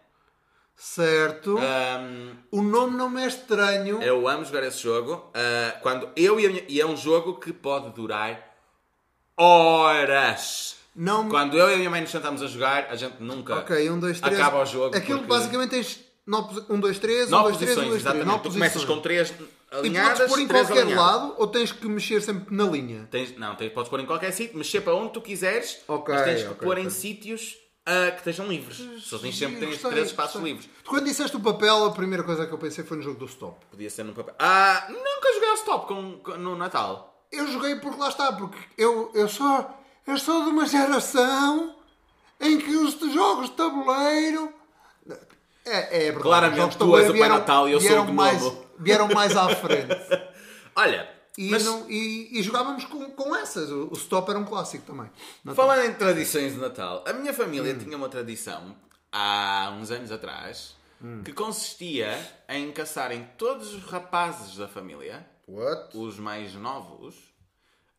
Certo. 0.76 1.56
Ahm, 1.58 2.36
O 2.50 2.60
nome 2.62 2.96
não 2.96 3.08
me 3.08 3.22
é 3.22 3.26
estranho. 3.26 4.02
eu 4.02 4.28
amo 4.28 4.44
jogar 4.44 4.62
esse 4.64 4.78
jogo. 4.82 5.30
Ah, 5.34 5.76
quando 5.82 6.08
eu 6.14 6.38
e 6.38 6.46
minha. 6.48 6.64
E 6.68 6.80
é 6.80 6.86
um 6.86 6.96
jogo 6.96 7.40
que 7.40 7.52
pode 7.52 7.90
durar 7.94 8.54
horas. 9.36 10.76
Não. 10.94 11.28
Quando 11.28 11.58
eu 11.58 11.70
e 11.70 11.74
a 11.74 11.76
minha 11.76 11.90
mãe 11.90 12.00
nos 12.00 12.10
sentamos 12.10 12.42
a 12.42 12.46
jogar, 12.46 12.86
a 12.90 12.96
gente 12.96 13.16
nunca 13.20 13.56
Ok, 13.56 13.90
um, 13.90 13.98
dois, 14.00 14.18
três. 14.20 14.38
acaba 14.38 14.62
o 14.62 14.66
jogo. 14.66 14.96
Aquilo 14.96 15.18
porque- 15.18 15.28
basicamente 15.34 15.70
tens 15.70 16.00
nove, 16.26 16.62
um, 16.70 16.80
dois, 16.80 16.98
três, 16.98 17.28
um, 17.28 17.30
Nove 17.32 17.44
dois, 17.44 17.56
três, 17.58 17.70
um, 17.72 17.74
posições, 17.74 17.88
dois, 17.88 18.02
três. 18.02 18.02
exatamente. 18.02 18.26
Nove 18.26 18.42
tu 18.42 18.50
começas 18.52 18.84
com 18.84 19.00
três 19.00 19.28
E 19.30 19.32
podes 19.34 19.50
alinhadas, 19.78 20.28
pôr 20.30 20.40
em 20.40 20.48
qualquer 20.48 20.72
alinhadas. 20.82 20.96
lado 20.96 21.34
ou 21.36 21.46
tens 21.48 21.70
que 21.72 21.86
mexer 21.86 22.22
sempre 22.22 22.54
na 22.54 22.64
linha? 22.64 23.06
Tens, 23.10 23.36
não, 23.36 23.54
tens, 23.54 23.72
podes 23.72 23.90
pôr 23.90 24.00
em 24.00 24.06
qualquer 24.06 24.32
sítio, 24.32 24.56
mexer 24.56 24.80
para 24.80 24.94
onde 24.94 25.12
tu 25.12 25.20
quiseres, 25.20 25.80
Ok, 25.86 26.14
mas 26.14 26.24
tens 26.24 26.42
que 26.42 26.48
ok, 26.48 26.66
pôr 26.66 26.78
em 26.78 26.86
ok. 26.86 26.90
sítios 26.90 27.56
ah, 27.86 28.10
que 28.10 28.16
estejam 28.18 28.46
livres. 28.48 28.76
Só 29.02 29.16
tens 29.18 29.38
sempre 29.38 29.56
tens 29.60 29.70
Gostei, 29.70 29.90
três 29.92 30.06
espaços 30.08 30.32
gostei. 30.40 30.52
livres. 30.52 30.70
Tu, 30.84 30.90
Quando 30.90 31.04
disseste 31.04 31.36
o 31.36 31.40
papel, 31.40 31.84
a 31.86 31.92
primeira 31.92 32.22
coisa 32.24 32.46
que 32.46 32.52
eu 32.52 32.58
pensei 32.58 32.84
foi 32.84 32.96
no 32.96 33.02
jogo 33.02 33.18
do 33.18 33.26
stop. 33.26 33.64
Podia 33.70 33.88
ser 33.88 34.02
no 34.04 34.12
papel. 34.12 34.34
Ah, 34.38 34.86
nunca 34.88 35.32
joguei 35.34 35.48
ao 35.48 35.54
stop 35.54 35.86
com, 35.86 36.18
com- 36.18 36.36
no 36.36 36.56
Natal. 36.56 37.24
Eu 37.32 37.46
joguei 37.48 37.76
porque 37.76 37.98
lá 38.00 38.08
está, 38.08 38.32
porque 38.32 38.58
eu, 38.76 39.10
eu, 39.14 39.28
sou, 39.28 39.70
eu 40.06 40.18
sou 40.18 40.44
de 40.44 40.50
uma 40.50 40.66
geração 40.66 41.74
em 42.40 42.58
que 42.58 42.70
os 42.76 42.98
jogos 43.14 43.50
de 43.50 43.56
tabuleiro. 43.56 44.52
É, 45.64 45.78
é 45.96 46.00
verdade. 46.12 46.22
Claramente, 46.22 46.68
os 46.68 46.74
jogos 46.74 46.74
de 46.74 46.78
tu 46.78 46.96
és 46.98 47.10
o 47.10 47.18
Pai 47.18 47.28
Natal 47.28 47.68
e 47.68 47.72
eu 47.72 47.80
sou 47.80 47.90
o 47.90 47.94
Gnomo. 48.02 48.12
mais, 48.14 48.52
vieram 48.78 49.08
mais 49.08 49.36
à 49.36 49.48
frente. 49.54 49.88
Olha, 50.76 51.08
E, 51.38 51.50
mas 51.50 51.64
não- 51.64 51.88
e- 51.90 52.38
e 52.38 52.42
jogávamos 52.42 52.84
com, 52.86 53.10
com 53.10 53.36
essas. 53.36 53.70
O, 53.70 53.88
o 53.90 53.94
stop 53.94 54.30
era 54.30 54.38
um 54.38 54.44
clássico 54.44 54.84
também. 54.86 55.10
Não 55.44 55.54
falando 55.54 55.84
em 55.84 55.92
tradições 55.94 56.54
de 56.54 56.58
Natal, 56.58 57.04
a 57.06 57.12
minha 57.12 57.32
família 57.34 57.74
Hum. 57.74 57.78
tinha 57.78 57.96
uma 57.96 58.08
tradição 58.08 58.74
há 59.12 59.74
uns 59.78 59.90
anos 59.90 60.10
atrás 60.10 60.74
Hum. 61.02 61.22
que 61.22 61.32
consistia 61.32 62.18
em 62.48 62.72
caçarem 62.72 63.28
todos 63.36 63.74
os 63.74 63.82
rapazes 63.84 64.56
da 64.56 64.66
família 64.66 65.26
What? 65.46 65.96
os 65.96 66.18
mais 66.18 66.54
novos. 66.54 67.14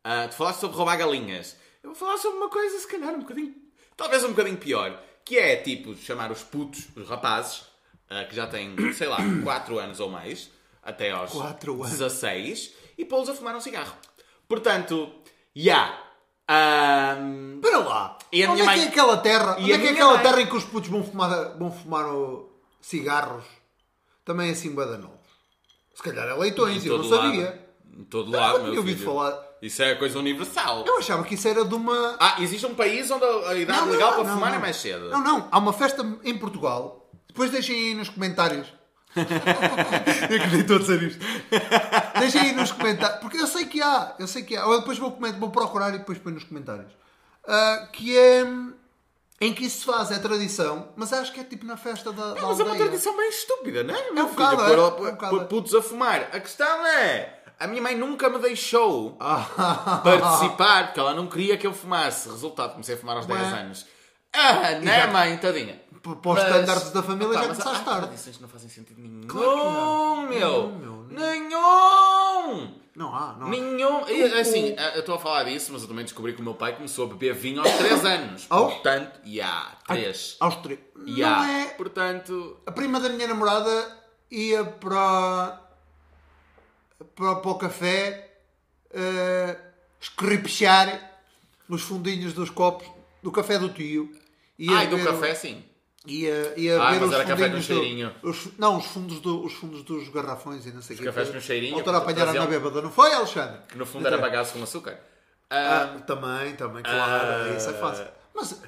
Ah, 0.02 0.26
tu 0.28 0.34
falaste 0.34 0.60
sobre 0.60 0.76
roubar 0.76 0.96
galinhas. 0.96 1.56
Eu 1.82 1.90
vou 1.90 1.98
falar 1.98 2.18
sobre 2.18 2.38
uma 2.38 2.48
coisa, 2.48 2.76
se 2.78 2.88
calhar, 2.88 3.14
um 3.14 3.20
bocadinho. 3.20 3.54
Talvez 3.96 4.24
um 4.24 4.30
bocadinho 4.30 4.56
pior. 4.56 5.00
Que 5.24 5.38
é 5.38 5.56
tipo 5.56 5.94
chamar 5.96 6.32
os 6.32 6.42
putos, 6.42 6.88
os 6.96 7.08
rapazes, 7.08 7.62
ah, 8.10 8.24
que 8.24 8.34
já 8.34 8.46
têm, 8.46 8.74
sei 8.94 9.06
lá, 9.06 9.18
4 9.44 9.78
anos 9.78 10.00
ou 10.00 10.08
mais, 10.10 10.50
até 10.82 11.10
aos 11.10 11.30
Quatro 11.32 11.74
anos. 11.84 11.90
16, 11.98 12.72
e 12.98 13.04
pô-los 13.04 13.28
a 13.30 13.34
fumar 13.34 13.54
um 13.56 13.60
cigarro. 13.60 13.94
Portanto, 14.48 15.10
já. 15.54 15.98
ahm, 16.48 17.56
Espera 17.56 17.78
lá. 17.78 18.18
E 18.32 18.44
a 18.44 18.50
Onde 18.50 18.62
minha 18.62 18.70
é 18.70 18.74
que 18.74 18.78
mãe- 18.80 18.86
é 18.86 18.88
aquela 18.90 19.16
terra? 19.18 19.56
E 19.58 19.62
Onde 19.62 19.72
é 19.72 19.78
que 19.78 19.86
é 19.86 19.90
aquela 19.92 20.14
mãe- 20.14 20.22
terra 20.22 20.40
em 20.42 20.46
que 20.46 20.56
os 20.56 20.64
putos 20.64 20.90
vão 20.90 21.04
fumar, 21.04 21.56
vão 21.58 21.70
fumar 21.72 22.06
o- 22.06 22.50
cigarros? 22.80 23.44
Também 24.24 24.50
assim, 24.50 24.74
badanol. 24.74 25.18
Se 25.94 26.02
calhar 26.02 26.28
é 26.28 26.34
leitões, 26.34 26.84
eu 26.84 26.98
não 26.98 27.08
lado. 27.08 27.22
sabia. 27.24 27.68
Em 27.98 28.04
todo 28.04 28.32
Eu 28.34 28.38
lado, 28.40 28.62
meu 28.64 28.76
ouvido 28.76 28.98
filho. 28.98 29.10
falar. 29.10 29.48
Isso 29.60 29.82
é 29.82 29.94
coisa 29.96 30.18
universal. 30.18 30.84
Eu 30.86 30.98
achava 30.98 31.24
que 31.24 31.34
isso 31.34 31.48
era 31.48 31.64
de 31.64 31.74
uma. 31.74 32.16
Ah, 32.20 32.36
existe 32.40 32.64
um 32.64 32.74
país 32.74 33.10
onde 33.10 33.24
a 33.24 33.54
idade 33.54 33.88
legal 33.88 34.12
para 34.14 34.24
fumar 34.24 34.50
é 34.50 34.54
não. 34.54 34.60
mais 34.60 34.76
cedo. 34.76 35.08
Não, 35.10 35.20
não. 35.20 35.48
Há 35.50 35.58
uma 35.58 35.72
festa 35.72 36.06
em 36.22 36.38
Portugal. 36.38 37.10
Depois 37.26 37.50
deixem 37.50 37.74
aí 37.76 37.94
nos 37.94 38.08
comentários. 38.08 38.68
eu 40.30 40.36
acredito 40.36 40.74
a 40.74 40.78
dizer 40.78 41.02
isto. 41.02 41.24
Deixem 42.18 42.40
aí 42.40 42.52
nos 42.52 42.72
comentários. 42.72 43.20
Porque 43.20 43.36
eu 43.38 43.46
sei 43.46 43.66
que 43.66 43.82
há. 43.82 44.14
Eu 44.18 44.26
sei 44.26 44.42
que 44.42 44.56
há. 44.56 44.66
Ou 44.66 44.78
depois 44.80 44.98
vou, 44.98 45.12
comentar, 45.12 45.40
vou 45.40 45.50
procurar 45.50 45.90
e 45.94 45.98
depois 45.98 46.18
põe 46.18 46.32
nos 46.32 46.44
comentários. 46.44 46.92
Ah, 47.46 47.88
que 47.92 48.16
é. 48.16 48.44
Em 49.40 49.54
que 49.54 49.66
isso 49.66 49.78
se 49.80 49.84
faz, 49.84 50.10
é 50.10 50.18
tradição, 50.18 50.88
mas 50.96 51.12
acho 51.12 51.32
que 51.32 51.38
é 51.38 51.44
tipo 51.44 51.64
na 51.64 51.76
festa 51.76 52.12
da, 52.12 52.34
da 52.34 52.42
Mas 52.42 52.58
é 52.58 52.62
uma 52.64 52.72
aldeia. 52.72 52.76
tradição 52.88 53.16
bem 53.16 53.28
estúpida, 53.28 53.84
não 53.84 53.94
é? 53.94 54.10
Meu 54.10 54.24
um 54.24 54.28
bocado, 54.30 54.64
filho, 54.64 54.86
é. 54.86 54.90
pôr, 54.90 55.08
É 55.08 55.12
um 55.12 55.16
pôr 55.16 55.42
é. 55.42 55.44
putos 55.44 55.74
a 55.76 55.80
fumar. 55.80 56.22
A 56.32 56.40
questão 56.40 56.84
é. 56.84 57.38
A 57.60 57.68
minha 57.68 57.80
mãe 57.80 57.96
nunca 57.96 58.28
me 58.28 58.38
deixou 58.40 59.16
Ah. 59.20 60.00
participar 60.02 60.86
porque 60.86 60.98
ela 60.98 61.14
não 61.14 61.28
queria 61.28 61.56
que 61.56 61.64
eu 61.66 61.72
fumasse. 61.72 62.28
Resultado, 62.28 62.72
comecei 62.72 62.96
a 62.96 62.98
fumar 62.98 63.16
aos 63.16 63.26
10 63.26 63.40
Ué. 63.40 63.60
anos. 63.60 63.86
Ah, 64.32 64.72
não 64.82 64.92
é, 64.92 65.06
mãe? 65.06 65.36
Tadinha. 65.38 65.80
Para 66.16 66.30
os 66.32 66.38
estándares 66.38 66.90
da 66.90 67.02
família 67.02 67.34
já 67.34 67.38
mas 67.48 67.58
começaste 67.58 67.84
tarde. 67.84 68.06
tradições 68.06 68.36
que 68.36 68.42
não 68.42 68.48
fazem 68.48 68.68
sentido 68.68 69.00
nenhum. 69.00 69.26
Claro 69.26 69.50
que 69.50 69.64
não. 69.64 70.26
meu. 70.28 71.06
Nenhum. 71.10 72.74
Não 72.94 73.14
há, 73.14 73.36
não 73.38 73.46
há. 73.46 73.50
Nenhum. 73.50 74.08
E, 74.08 74.22
Assim, 74.40 74.74
eu 74.94 75.00
estou 75.00 75.14
a 75.14 75.18
falar 75.18 75.44
disso, 75.44 75.70
mas 75.72 75.82
eu 75.82 75.88
também 75.88 76.04
descobri 76.04 76.32
que 76.32 76.40
o 76.40 76.44
meu 76.44 76.54
pai 76.54 76.74
começou 76.74 77.06
a 77.06 77.08
beber 77.08 77.34
vinho 77.34 77.60
aos 77.60 77.70
3 77.72 78.04
anos. 78.04 78.46
Aos? 78.50 78.74
Portanto, 78.74 79.20
e 79.24 79.40
há 79.40 79.76
3. 79.86 80.36
Aos 80.40 80.56
três. 80.56 80.80
E 81.06 81.22
há. 81.22 81.30
Não 81.38 81.44
é. 81.44 81.64
Portanto, 81.68 82.56
A 82.66 82.72
prima 82.72 82.98
da 83.00 83.08
minha 83.08 83.28
namorada 83.28 83.96
ia 84.30 84.64
para, 84.64 85.60
para, 87.14 87.36
para 87.36 87.50
o 87.50 87.54
café 87.56 88.32
uh, 88.90 89.56
escripechar 90.00 91.12
os 91.68 91.82
fundinhos 91.82 92.32
dos 92.32 92.50
copos 92.50 92.88
do 93.22 93.30
café 93.30 93.58
do 93.58 93.68
tio. 93.68 94.10
Ia 94.58 94.76
ai, 94.78 94.86
do 94.88 94.96
ver 94.96 95.04
café, 95.06 95.32
o- 95.32 95.36
sim. 95.36 95.64
Ia, 96.06 96.54
ia 96.58 96.80
Ah, 96.80 96.92
ver 96.92 97.00
mas 97.00 97.08
os 97.08 97.14
era 97.14 97.24
café 97.24 97.50
com 97.50 97.60
cheirinho. 97.60 98.14
Do, 98.22 98.30
os, 98.30 98.48
não, 98.56 98.78
os 98.78 98.86
fundos, 98.86 99.20
do, 99.20 99.44
os 99.44 99.52
fundos 99.52 99.82
dos 99.82 100.08
garrafões 100.08 100.64
e 100.64 100.72
não 100.72 100.80
sei 100.80 100.94
o 100.94 100.98
Os 100.98 101.00
quê. 101.00 101.06
cafés 101.06 101.28
com 101.30 101.40
cheirinho, 101.40 101.74
Voltar 101.74 101.94
a 101.94 101.98
apanhar 101.98 102.22
traziam- 102.22 102.44
na 102.44 102.50
bêbada, 102.50 102.80
não 102.80 102.90
foi, 102.90 103.12
Alexandre? 103.12 103.60
Que 103.68 103.76
no 103.76 103.84
fundo 103.84 104.06
era 104.06 104.16
bagaço 104.16 104.54
com 104.54 104.62
açúcar. 104.62 104.98
Ah, 105.50 105.94
Ah, 105.96 106.00
também, 106.00 106.54
também, 106.56 106.82
claro, 106.82 107.52
Ah. 107.52 107.56
isso 107.56 107.68
é 107.70 107.72
fácil. 107.74 108.06
Mas, 108.34 108.62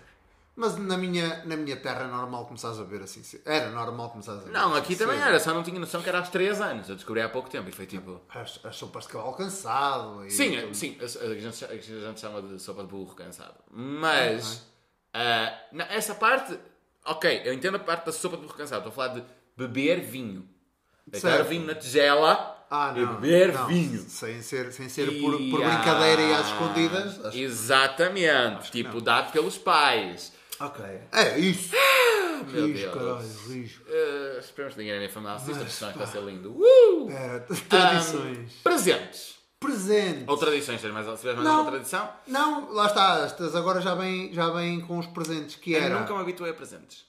mas 0.56 0.76
na, 0.76 0.98
minha, 0.98 1.42
na 1.46 1.56
minha 1.56 1.76
terra 1.76 2.02
é 2.04 2.08
normal 2.08 2.44
começares 2.46 2.78
a 2.78 2.84
ver 2.84 3.00
assim. 3.02 3.22
Era 3.46 3.70
normal 3.70 4.10
começares 4.10 4.42
a 4.42 4.44
ver. 4.44 4.50
não, 4.50 4.74
aqui 4.74 4.94
assim 4.94 5.04
também 5.04 5.18
cedo. 5.18 5.28
era, 5.28 5.40
só 5.40 5.54
não 5.54 5.62
tinha 5.62 5.78
noção 5.78 6.02
que 6.02 6.08
era 6.08 6.18
aos 6.18 6.28
3 6.30 6.60
anos. 6.60 6.88
Eu 6.88 6.96
descobri 6.96 7.22
há 7.22 7.28
pouco 7.28 7.48
tempo 7.48 7.68
e 7.68 7.72
foi 7.72 7.86
tipo. 7.86 8.20
As, 8.28 8.58
as 8.64 8.76
sopas 8.76 9.04
de 9.04 9.10
cavalo 9.10 9.32
cansado. 9.34 10.26
E 10.26 10.30
Sim, 10.30 10.56
é- 10.56 10.74
sim, 10.74 10.98
a, 11.00 11.06
gente, 11.06 11.64
a 11.64 11.76
gente 11.76 12.20
chama 12.20 12.42
de 12.42 12.58
sopa 12.58 12.82
de 12.82 12.88
burro 12.88 13.14
cansado. 13.14 13.54
Mas 13.70 14.66
ah, 15.14 15.52
não, 15.72 15.84
essa 15.86 16.14
parte, 16.14 16.58
ok, 17.04 17.42
eu 17.44 17.52
entendo 17.52 17.76
a 17.76 17.80
parte 17.80 18.06
da 18.06 18.12
sopa 18.12 18.36
de 18.36 18.42
burro 18.42 18.54
cansado. 18.54 18.78
Estou 18.88 18.90
a 18.90 18.94
falar 18.94 19.20
de 19.20 19.24
beber 19.56 20.00
vinho. 20.00 20.48
Deitar 21.06 21.42
vinho 21.44 21.66
na 21.66 21.74
tigela 21.74 22.64
Ah, 22.70 22.92
e 22.96 23.00
não, 23.00 23.14
beber 23.16 23.52
não, 23.52 23.66
vinho. 23.66 24.00
Sem 24.08 24.40
ser, 24.42 24.72
sem 24.72 24.88
ser 24.88 25.06
por, 25.20 25.32
por 25.32 25.40
E, 25.40 25.50
brincadeira 25.50 26.22
e 26.22 26.32
às 26.34 26.46
ah, 26.46 26.50
escondidas. 26.52 27.24
acho- 27.26 27.38
Exatamente. 27.38 28.70
tipo, 28.70 29.00
dado 29.00 29.32
pelos 29.32 29.58
pais. 29.58 30.32
Ok. 30.60 30.84
É 31.12 31.38
isso. 31.38 31.74
Meu 32.52 32.66
risco, 32.66 32.90
Deus. 32.90 32.94
caralho, 32.94 33.28
risco. 33.48 33.84
Uh, 33.90 34.38
esperemos 34.38 34.74
que 34.74 34.80
ninguém 34.80 34.92
na 34.94 34.98
minha 35.00 35.10
família 35.10 35.34
assista, 35.36 35.54
porque 35.58 35.70
senão 35.70 35.90
isto 35.90 35.98
vai 35.98 36.06
ser 36.06 36.20
lindo. 36.22 36.50
Uh! 36.52 37.06
Pera, 37.08 37.40
tradições. 37.68 38.52
Presentes. 38.62 39.34
Presentes. 39.60 40.24
Ou 40.26 40.36
tradições, 40.38 40.82
mais, 40.84 41.06
se 41.06 41.16
tiveres 41.16 41.36
mais 41.36 41.44
Não. 41.44 41.58
alguma 41.58 41.70
tradição? 41.72 42.10
Não, 42.26 42.72
lá 42.72 42.86
está. 42.86 43.24
Estas 43.24 43.54
agora 43.54 43.80
já 43.82 43.94
vêm, 43.94 44.32
já 44.32 44.48
vêm 44.48 44.80
com 44.80 44.98
os 44.98 45.06
presentes. 45.06 45.56
Que 45.56 45.72
Eu 45.72 45.82
era. 45.82 46.00
nunca 46.00 46.14
me 46.14 46.20
habituei 46.22 46.50
a 46.50 46.54
presentes. 46.54 47.04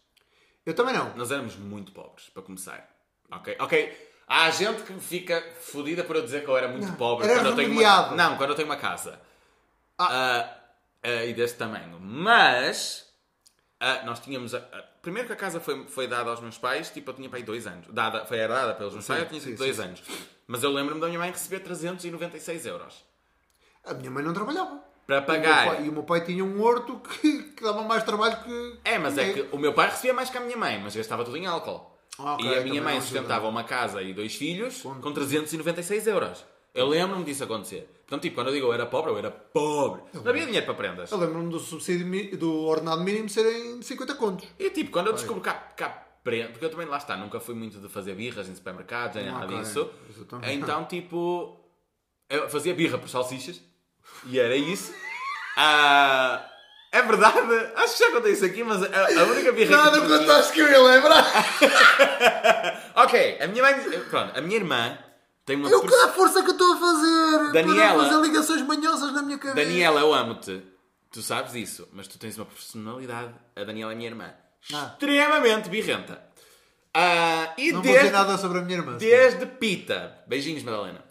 Eu 0.65 0.73
também 0.73 0.93
não. 0.93 1.15
Nós 1.15 1.31
éramos 1.31 1.55
muito 1.55 1.93
pobres, 1.93 2.29
para 2.29 2.43
começar. 2.43 2.87
Ok? 3.31 3.55
Ok. 3.57 4.09
Há 4.27 4.49
gente 4.51 4.83
que 4.83 4.93
fica 4.99 5.41
fodida 5.61 6.03
por 6.03 6.15
eu 6.17 6.23
dizer 6.23 6.43
que 6.43 6.49
eu 6.49 6.57
era 6.57 6.67
muito 6.67 6.91
pobre 6.97 7.25
eras 7.25 7.39
quando 7.39 7.47
eu 7.47 7.55
tenho 7.55 7.71
uma... 7.71 8.11
Não, 8.15 8.37
quando 8.37 8.49
eu 8.51 8.55
tenho 8.55 8.67
uma 8.67 8.77
casa. 8.77 9.19
Ah, 9.97 10.49
ah, 11.03 11.25
e 11.25 11.33
deste 11.33 11.57
tamanho. 11.57 11.99
Mas 11.99 13.11
ah, 13.79 14.03
nós 14.05 14.19
tínhamos. 14.19 14.53
primeiro 15.01 15.27
que 15.27 15.33
a 15.33 15.35
casa 15.35 15.59
foi, 15.59 15.87
foi 15.87 16.07
dada 16.07 16.29
aos 16.29 16.39
meus 16.39 16.57
pais, 16.57 16.89
tipo, 16.91 17.09
eu 17.09 17.15
tinha 17.15 17.27
para 17.27 17.39
aí 17.39 17.43
dois 17.43 17.65
anos. 17.65 17.87
Dada, 17.89 18.25
foi 18.25 18.37
herdada 18.37 18.75
pelos 18.75 18.93
meus 18.93 19.05
Sim, 19.05 19.13
pais, 19.13 19.23
eu 19.23 19.29
tinha 19.29 19.41
sim, 19.41 19.47
tipo 19.47 19.57
sim, 19.57 19.63
dois 19.65 19.75
sim. 19.75 19.83
anos. 19.83 20.03
Mas 20.51 20.63
eu 20.63 20.71
lembro-me 20.71 20.99
da 20.99 21.07
minha 21.07 21.17
mãe 21.17 21.31
receber 21.31 21.61
396 21.61 22.65
euros. 22.65 23.05
A 23.85 23.93
minha 23.93 24.11
mãe 24.11 24.21
não 24.21 24.33
trabalhava. 24.33 24.83
Para 25.07 25.15
E 25.15 25.19
o 25.19 25.21
meu 25.21 25.25
pagar. 25.25 25.65
pai- 25.67 25.85
E 25.85 25.89
o 25.89 25.93
meu 25.93 26.03
pai 26.03 26.21
tinha 26.25 26.43
um 26.43 26.61
horto 26.61 26.99
que, 26.99 27.43
que 27.53 27.63
dava 27.63 27.81
mais 27.83 28.03
trabalho 28.03 28.37
que. 28.43 28.79
É, 28.83 28.97
mas 28.99 29.17
é 29.17 29.31
que 29.31 29.47
o 29.53 29.57
meu 29.57 29.73
pai 29.73 29.89
recebia 29.89 30.13
mais 30.13 30.29
que 30.29 30.37
a 30.37 30.41
minha 30.41 30.57
mãe, 30.57 30.77
mas 30.83 30.93
gastava 30.93 31.23
tudo 31.23 31.37
em 31.37 31.45
álcool. 31.45 31.89
Ah, 32.19 32.33
ok, 32.33 32.45
e 32.45 32.57
a 32.57 32.61
minha 32.63 32.81
mãe 32.81 32.99
sustentava 32.99 33.47
uma 33.47 33.63
casa 33.63 34.01
e 34.01 34.13
dois 34.13 34.35
filhos 34.35 34.81
com 34.81 35.13
396 35.13 36.05
euros. 36.07 36.43
Eu 36.75 36.85
lembro-me 36.87 37.23
disso 37.23 37.45
acontecer. 37.45 37.89
Portanto, 38.05 38.21
tipo, 38.23 38.35
quando 38.35 38.47
eu 38.47 38.53
digo 38.53 38.67
eu 38.67 38.73
era 38.73 38.85
pobre, 38.85 39.09
eu 39.11 39.17
era 39.17 39.31
pobre. 39.31 40.01
Não 40.13 40.29
havia 40.29 40.45
dinheiro 40.45 40.65
para 40.65 40.75
prendas. 40.75 41.09
Eu 41.11 41.17
lembro-me 41.17 41.49
do 41.49 41.59
subsídio 41.59 42.37
do 42.37 42.65
ordenado 42.65 43.01
mínimo 43.03 43.29
serem 43.29 43.81
50 43.81 44.15
contos. 44.15 44.47
E 44.59 44.69
tipo, 44.69 44.91
quando 44.91 45.07
eu 45.07 45.13
descubro 45.13 45.41
que 45.41 45.49
há, 45.49 45.53
que 45.53 45.83
há 45.83 46.03
porque 46.23 46.65
eu 46.65 46.69
também 46.69 46.88
lá 46.88 46.97
está, 46.97 47.17
nunca 47.17 47.39
fui 47.39 47.55
muito 47.55 47.79
de 47.79 47.89
fazer 47.89 48.13
birras 48.15 48.47
em 48.47 48.55
supermercados, 48.55 49.15
nem 49.15 49.25
nada 49.31 49.47
disso. 49.47 49.89
Então, 50.43 50.86
tipo, 50.86 51.60
eu 52.29 52.49
fazia 52.49 52.73
birra 52.73 52.97
por 52.97 53.10
salsichas 53.10 53.60
e 54.25 54.39
era 54.39 54.55
isso. 54.55 54.93
Ah, 55.57 56.45
é 56.91 57.01
verdade, 57.01 57.38
acho 57.75 57.93
que 57.97 57.99
já 57.99 58.12
contei 58.12 58.34
isso 58.34 58.45
aqui, 58.45 58.63
mas 58.63 58.81
a, 58.84 59.21
a 59.21 59.23
única 59.25 59.51
birra 59.51 59.75
Nada 59.77 59.91
que 59.91 59.97
eu 59.97 60.05
tinha- 60.07 60.19
contaste 60.19 60.53
que 60.53 60.60
eu 60.60 60.69
ia 60.69 60.79
lembrar. 60.81 61.25
Ok, 62.95 63.38
a 63.41 63.47
minha 63.47 63.63
mãe, 63.63 63.99
pronto, 64.10 64.38
a 64.38 64.41
minha 64.41 64.57
irmã 64.57 64.97
tem 65.45 65.55
uma. 65.55 65.69
Eu 65.69 65.81
que 65.81 65.93
a 65.93 66.10
força 66.10 66.43
que 66.43 66.49
eu 66.49 66.53
estou 66.53 66.73
a 66.73 66.77
fazer. 66.77 67.51
Daniela. 67.53 68.03
Para 68.03 68.10
fazer 68.13 68.21
ligações 68.27 68.62
manhosas 68.63 69.13
na 69.13 69.21
minha 69.21 69.38
cabeça. 69.38 69.55
Daniela, 69.65 70.01
eu 70.01 70.13
amo-te. 70.13 70.62
Tu 71.12 71.21
sabes 71.21 71.55
isso, 71.55 71.88
mas 71.93 72.07
tu 72.07 72.17
tens 72.19 72.38
uma 72.38 72.45
personalidade. 72.45 73.34
A 73.55 73.63
Daniela 73.63 73.91
é 73.93 73.95
minha 73.95 74.10
irmã. 74.10 74.34
Ah. 74.74 74.91
Extremamente 74.93 75.69
birrenta. 75.69 76.21
Ah, 76.93 77.54
e 77.58 77.71
Não 77.71 77.82
vou 77.82 77.82
dizer 77.84 77.93
desde, 78.00 78.12
nada 78.12 78.38
sobre 78.38 78.60
a 78.60 78.62
minha 78.62 78.78
irmã. 78.78 78.97
desde 78.97 79.45
Pita. 79.45 80.17
Beijinhos, 80.28 80.63
Madalena. 80.63 81.04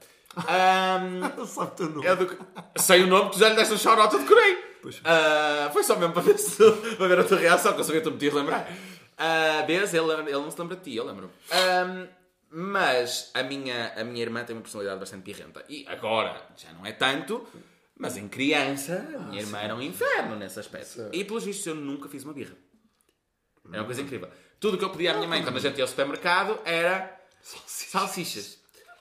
Sabe 1.47 1.71
o 1.73 1.75
teu 1.75 1.89
nome. 1.91 2.07
é 2.07 2.17
do- 2.17 2.39
sei 2.79 3.03
o 3.03 3.07
nome, 3.07 3.31
tu 3.31 3.39
já 3.39 3.49
lhe 3.49 3.57
deste 3.57 3.75
um 3.75 3.79
shout-out, 3.79 4.13
eu 4.15 4.21
decorei. 4.21 4.65
Ah, 5.05 5.69
foi 5.73 5.83
só 5.83 5.97
mesmo 5.97 6.13
para 6.15 6.23
ver, 6.23 6.39
se, 6.39 6.57
para 6.97 7.09
ver 7.09 7.19
a 7.21 7.25
tua 7.25 7.39
reação, 7.39 7.73
que 7.75 7.81
eu 7.81 7.85
sabia 7.85 8.01
que 8.01 8.09
tu 8.09 8.13
me 8.13 8.19
tinhas 8.19 8.35
lembrar. 8.35 8.71
Ah, 9.19 9.65
vês? 9.67 9.93
Ele, 9.93 10.11
ele 10.13 10.33
não 10.33 10.51
se 10.51 10.59
lembra 10.61 10.77
de 10.77 10.83
ti, 10.83 10.97
eu 10.97 11.05
lembro. 11.05 11.31
Ahm, 11.51 12.07
mas 12.51 13.31
a 13.35 13.43
minha, 13.43 13.93
a 13.97 14.05
minha 14.05 14.23
irmã 14.23 14.45
tem 14.45 14.57
uma 14.57 14.63
personalidade 14.63 14.99
bastante 15.01 15.23
birrenta. 15.23 15.65
E 15.69 15.85
agora 15.89 16.41
já 16.57 16.73
não 16.73 16.87
é 16.87 16.93
tanto, 16.93 17.47
mas 17.99 18.17
em 18.17 18.29
criança 18.29 19.07
a 19.15 19.19
minha 19.19 19.41
irmã 19.43 19.59
era 19.59 19.75
um 19.75 19.83
inferno 19.83 20.37
nesse 20.37 20.59
aspecto. 20.59 20.89
Certo. 20.89 21.15
E 21.15 21.25
pelos 21.25 21.45
vistos 21.45 21.67
eu 21.67 21.75
nunca 21.75 22.09
fiz 22.09 22.25
uma 22.25 22.33
birra. 22.33 22.55
Era 23.73 23.83
uma 23.83 23.85
coisa 23.87 24.01
incrível. 24.03 24.29
Tudo 24.59 24.75
o 24.75 24.79
que 24.79 24.85
eu 24.85 24.91
pedia 24.91 25.13
à 25.13 25.15
minha 25.15 25.29
mãe 25.29 25.43
quando 25.43 25.57
a 25.57 25.61
gente 25.61 25.77
ia 25.79 25.85
ao 25.85 25.89
supermercado 25.89 26.59
era 26.65 27.19
salsichas. 27.43 28.59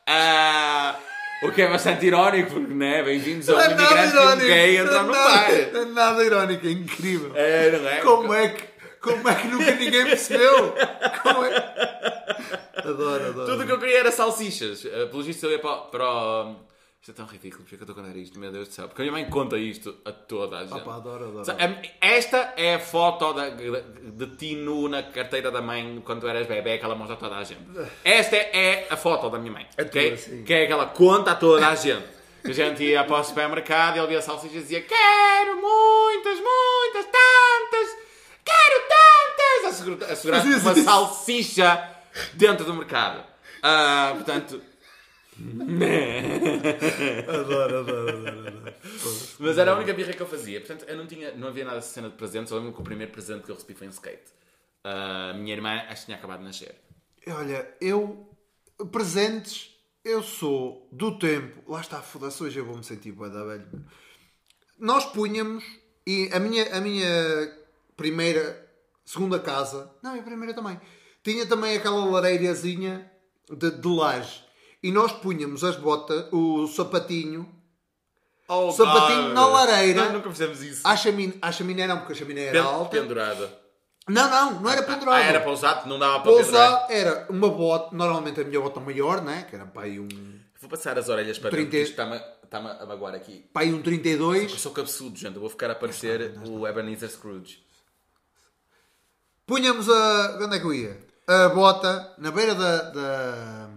Ah, 0.08 0.96
o 1.44 1.52
que 1.52 1.62
é 1.62 1.70
bastante 1.70 2.06
irónico, 2.06 2.52
porque 2.52 2.74
né, 2.74 3.04
bem-vindos 3.04 3.50
a 3.50 3.54
Não 3.54 3.62
é 3.62 3.68
nada 3.70 3.82
imigrante 3.84 4.16
um 4.16 4.20
irónico. 4.22 4.48
gay 4.48 4.78
entrar 4.78 5.04
Não 5.04 5.08
no 5.08 5.16
é 5.16 5.18
nada-. 5.20 5.72
Não 5.72 5.82
é 5.82 5.86
nada 5.86 6.24
irónico, 6.26 6.68
é 6.68 6.72
incrível. 6.72 7.32
É, 7.36 7.72
não 7.78 7.90
é? 7.90 7.98
Como 8.02 8.34
é 8.34 8.50
que, 8.50 8.64
como 9.02 9.30
é 9.30 9.36
que 9.36 9.48
nunca 9.48 9.72
ninguém 9.76 10.04
percebeu? 10.06 10.74
Como 11.24 11.46
é? 11.46 11.56
Adoro, 12.78 13.26
adoro. 13.28 13.46
Tudo 13.46 13.64
o 13.64 13.66
que 13.66 13.72
eu 13.72 13.80
queria 13.80 14.00
era 14.00 14.12
salsichas. 14.12 14.84
Uh, 14.86 15.08
pelos 15.10 15.26
vistos 15.26 15.44
eu 15.44 15.52
ia 15.52 15.60
para, 15.60 15.72
o- 15.72 15.82
para 15.88 16.06
o... 16.06 16.56
Isto 17.02 17.12
é 17.12 17.14
tão 17.14 17.26
ridículo, 17.26 17.64
porque 17.64 17.76
é 17.76 17.78
que 17.78 17.84
eu 17.84 17.88
estou 17.90 18.04
a 18.04 18.06
contar 18.06 18.18
isto? 18.20 18.38
Meu 18.38 18.52
Deus 18.52 18.68
do 18.68 18.74
céu. 18.74 18.88
Porque 18.90 19.02
a 19.02 19.06
minha 19.06 19.14
mãe 19.14 19.30
conta 19.30 19.58
isto 19.58 19.96
a 20.04 20.12
toda 20.12 20.58
a 20.58 20.66
gente. 20.66 20.74
Opa, 20.74 20.96
adoro, 20.98 21.30
adoro. 21.30 21.50
A- 21.52 21.82
Esta 22.06 22.54
é 22.58 22.76
a 22.76 22.80
foto 22.80 23.32
da, 23.32 23.50
de 23.50 24.28
ti 24.36 24.56
nu 24.56 24.90
na 24.90 25.02
carteira 25.04 25.50
da 25.50 25.62
mãe 25.62 26.02
quando 26.06 26.22
tu 26.22 26.28
eras 26.28 26.46
bebê 26.46 26.78
que 26.78 26.84
ela 26.84 26.96
mostra 26.96 27.16
a 27.16 27.18
toda 27.18 27.38
a 27.38 27.44
gente. 27.46 27.62
Esta 28.04 28.36
é 28.36 28.86
a 28.90 28.98
foto 28.98 29.30
da 29.30 29.40
minha 29.40 29.54
mãe. 29.54 29.68
ok? 29.82 30.10
tua, 30.10 30.18
sim. 30.18 30.44
Que 30.44 30.54
é 30.54 30.66
que 30.68 30.74
ela 30.74 30.88
conta 30.88 31.32
a 31.32 31.36
toda 31.36 31.68
a 31.70 31.76
gente. 31.76 32.06
Que 32.44 32.52
a 32.52 32.54
gente 32.54 32.84
ia 32.84 33.04
para 33.06 33.18
o 33.20 33.24
supermercado 33.24 33.96
e 33.96 34.00
ele 34.00 34.08
via 34.08 34.22
salsichas 34.22 34.58
e 34.58 34.60
dizia 34.60 34.82
Quero 34.82 35.56
muitas, 35.62 36.38
muitas, 36.40 37.06
tantas, 37.06 37.98
quero 38.44 38.84
tantas. 38.90 40.10
A 40.10 40.16
segurar, 40.16 40.46
uma 40.46 40.76
salsicha 40.76 41.90
dentro 42.34 42.66
do 42.66 42.74
mercado. 42.74 43.24
Ah, 43.64 44.12
portanto, 44.16 44.62
Adoro, 47.28 47.80
adoro, 47.80 48.10
adoro, 48.10 48.47
adoro. 48.47 48.73
Mas 49.39 49.58
era 49.58 49.71
a 49.71 49.75
única 49.75 49.93
birra 49.93 50.13
que 50.13 50.21
eu 50.21 50.28
fazia. 50.28 50.60
Portanto, 50.60 50.86
eu 50.88 50.97
não, 50.97 51.08
tinha, 51.08 51.34
não 51.36 51.47
havia 51.47 51.65
nada 51.65 51.80
de 51.80 51.86
cena 51.86 52.10
de 52.10 52.15
presentes. 52.15 52.52
Eu 52.52 52.58
lembro 52.58 52.73
que 52.73 52.82
o 52.82 52.84
primeiro 52.84 53.12
presente 53.12 53.43
que 53.43 53.52
eu 53.52 53.56
recebi 53.56 53.73
foi 53.73 53.88
um 53.88 53.91
skate. 53.91 54.32
A 54.84 55.34
minha 55.34 55.54
irmã 55.54 55.84
acho 55.89 56.02
que 56.02 56.06
tinha 56.06 56.17
acabado 56.17 56.39
de 56.39 56.45
nascer. 56.45 56.75
Olha, 57.28 57.67
eu. 57.82 58.28
Presentes, 58.91 59.75
eu 60.06 60.23
sou 60.23 60.88
do 60.91 61.17
tempo. 61.19 61.69
Lá 61.69 61.82
está, 61.82 62.02
foda-se, 62.02 62.41
hoje 62.41 62.60
eu 62.60 62.65
vou 62.65 62.78
me 62.78 62.84
sentir 62.84 63.12
bué 63.12 63.30
da 63.30 63.43
velho. 63.43 63.67
Nós 64.78 65.06
punhamos. 65.06 65.63
E 66.08 66.30
a 66.34 66.39
minha, 66.39 66.75
a 66.75 66.82
minha 66.82 67.58
primeira. 67.95 68.67
Segunda 69.06 69.39
casa. 69.39 69.91
Não, 70.02 70.17
a 70.17 70.23
primeira 70.23 70.54
também. 70.54 70.80
Tinha 71.23 71.45
também 71.45 71.75
aquela 71.75 72.06
lareirazinha 72.06 73.12
de, 73.49 73.71
de 73.71 73.88
laje. 73.88 74.43
E 74.82 74.92
nós 74.92 75.12
punhamos 75.12 75.63
as 75.63 75.76
botas, 75.76 76.26
o 76.32 76.68
sapatinho, 76.68 77.50
Oh, 78.52 78.72
Sapatinho 78.72 79.32
na 79.36 79.46
lareira. 79.46 80.06
Nós 80.06 80.13
nunca 80.13 80.32
fizemos 80.32 80.63
isso. 80.63 80.82
à 80.84 80.96
chaminé, 80.98 81.34
à 81.39 81.52
chaminé 81.52 81.86
não, 81.86 81.98
porque 82.00 82.13
a 82.13 82.15
chaminé 82.15 82.46
era 82.46 82.63
Pen- 82.63 82.72
alta. 82.74 83.00
Pendurada. 83.00 83.60
Não, 84.08 84.28
não, 84.28 84.62
não 84.62 84.70
era 84.72 84.82
pendurado. 84.82 85.22
Ah, 85.22 85.24
era 85.24 85.39
para 85.39 85.52
usar, 85.52 85.86
não 85.86 86.00
dava 86.00 86.22
para 86.22 86.32
Para 86.34 86.44
pendurar. 86.44 86.68
usar 86.74 86.88
era 86.92 87.28
uma 87.30 87.48
bota, 87.48 87.96
normalmente 87.96 88.42
a 88.42 88.44
minha 88.44 88.60
bota 88.60 88.80
maior, 88.80 89.22
né? 89.22 89.46
que 89.48 89.56
era 89.56 89.68
para 89.68 89.84
aí 89.84 90.00
um, 90.00 90.08
Vou 90.60 90.68
passar 90.68 90.98
as 90.98 91.08
orelhas 91.10 91.38
para 91.38 91.52
dentro, 91.52 91.70
30. 91.70 91.70
que 91.70 91.78
isto 91.84 91.92
está-me 91.92 92.20
está-me 92.44 92.70
a 92.72 92.86
magoar 92.88 93.13
aqui. 93.13 93.46
para 93.54 93.62
aí 93.62 93.72
um 93.72 93.78
Eu 93.78 93.84
32. 93.84 94.52
sou 94.60 94.72
cabeçudo, 94.72 95.15
gente. 95.15 95.36
Eu 95.36 95.42
vou 95.42 95.50
ficar 95.52 95.70
a 95.70 95.76
parecer 95.76 96.34
o 96.48 96.65
Ebenezer 96.68 97.08
Scrooge. 97.12 97.63
Punhamos 99.46 99.88
a. 99.89 100.39
Onde 100.42 100.56
é 100.56 100.60
que 100.60 100.65
eu 100.65 100.74
ia? 100.74 100.98
A 101.28 101.50
bota 101.50 102.13
na 102.18 102.32
beira 102.32 102.56
da, 102.56 102.82
da, 102.89 103.70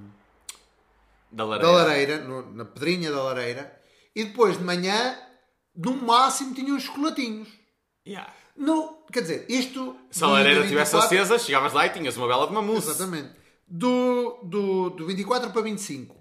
Da 1.32 1.44
da 1.44 1.50
lareira. 1.50 1.72
lareira, 1.72 2.18
no- 2.24 2.52
na 2.54 2.64
pedrinha 2.64 3.10
da 3.10 3.22
lareira, 3.22 3.80
e 4.14 4.24
depois 4.24 4.58
de 4.58 4.64
manhã, 4.64 5.18
no 5.74 5.94
máximo, 5.96 6.54
tinha 6.54 6.74
uns 6.74 6.82
chocolatinhos. 6.82 7.48
Yeah. 8.06 8.32
No, 8.56 9.04
quer 9.12 9.22
dizer, 9.22 9.46
isto. 9.48 9.96
Se 10.10 10.22
a 10.22 10.26
lareira 10.26 10.60
estivesse 10.60 10.92
24 10.92 11.18
acesa, 11.18 11.38
chegavas 11.38 11.72
lá 11.72 11.86
e 11.86 11.90
tinhas 11.90 12.16
uma 12.16 12.28
bela 12.28 12.46
de 12.46 12.52
uma 12.52 12.60
mousse. 12.62 12.90
Exatamente. 12.90 13.34
Do, 13.66 14.40
do, 14.44 14.90
do 14.90 15.06
24 15.06 15.50
para 15.50 15.62
25. 15.62 16.14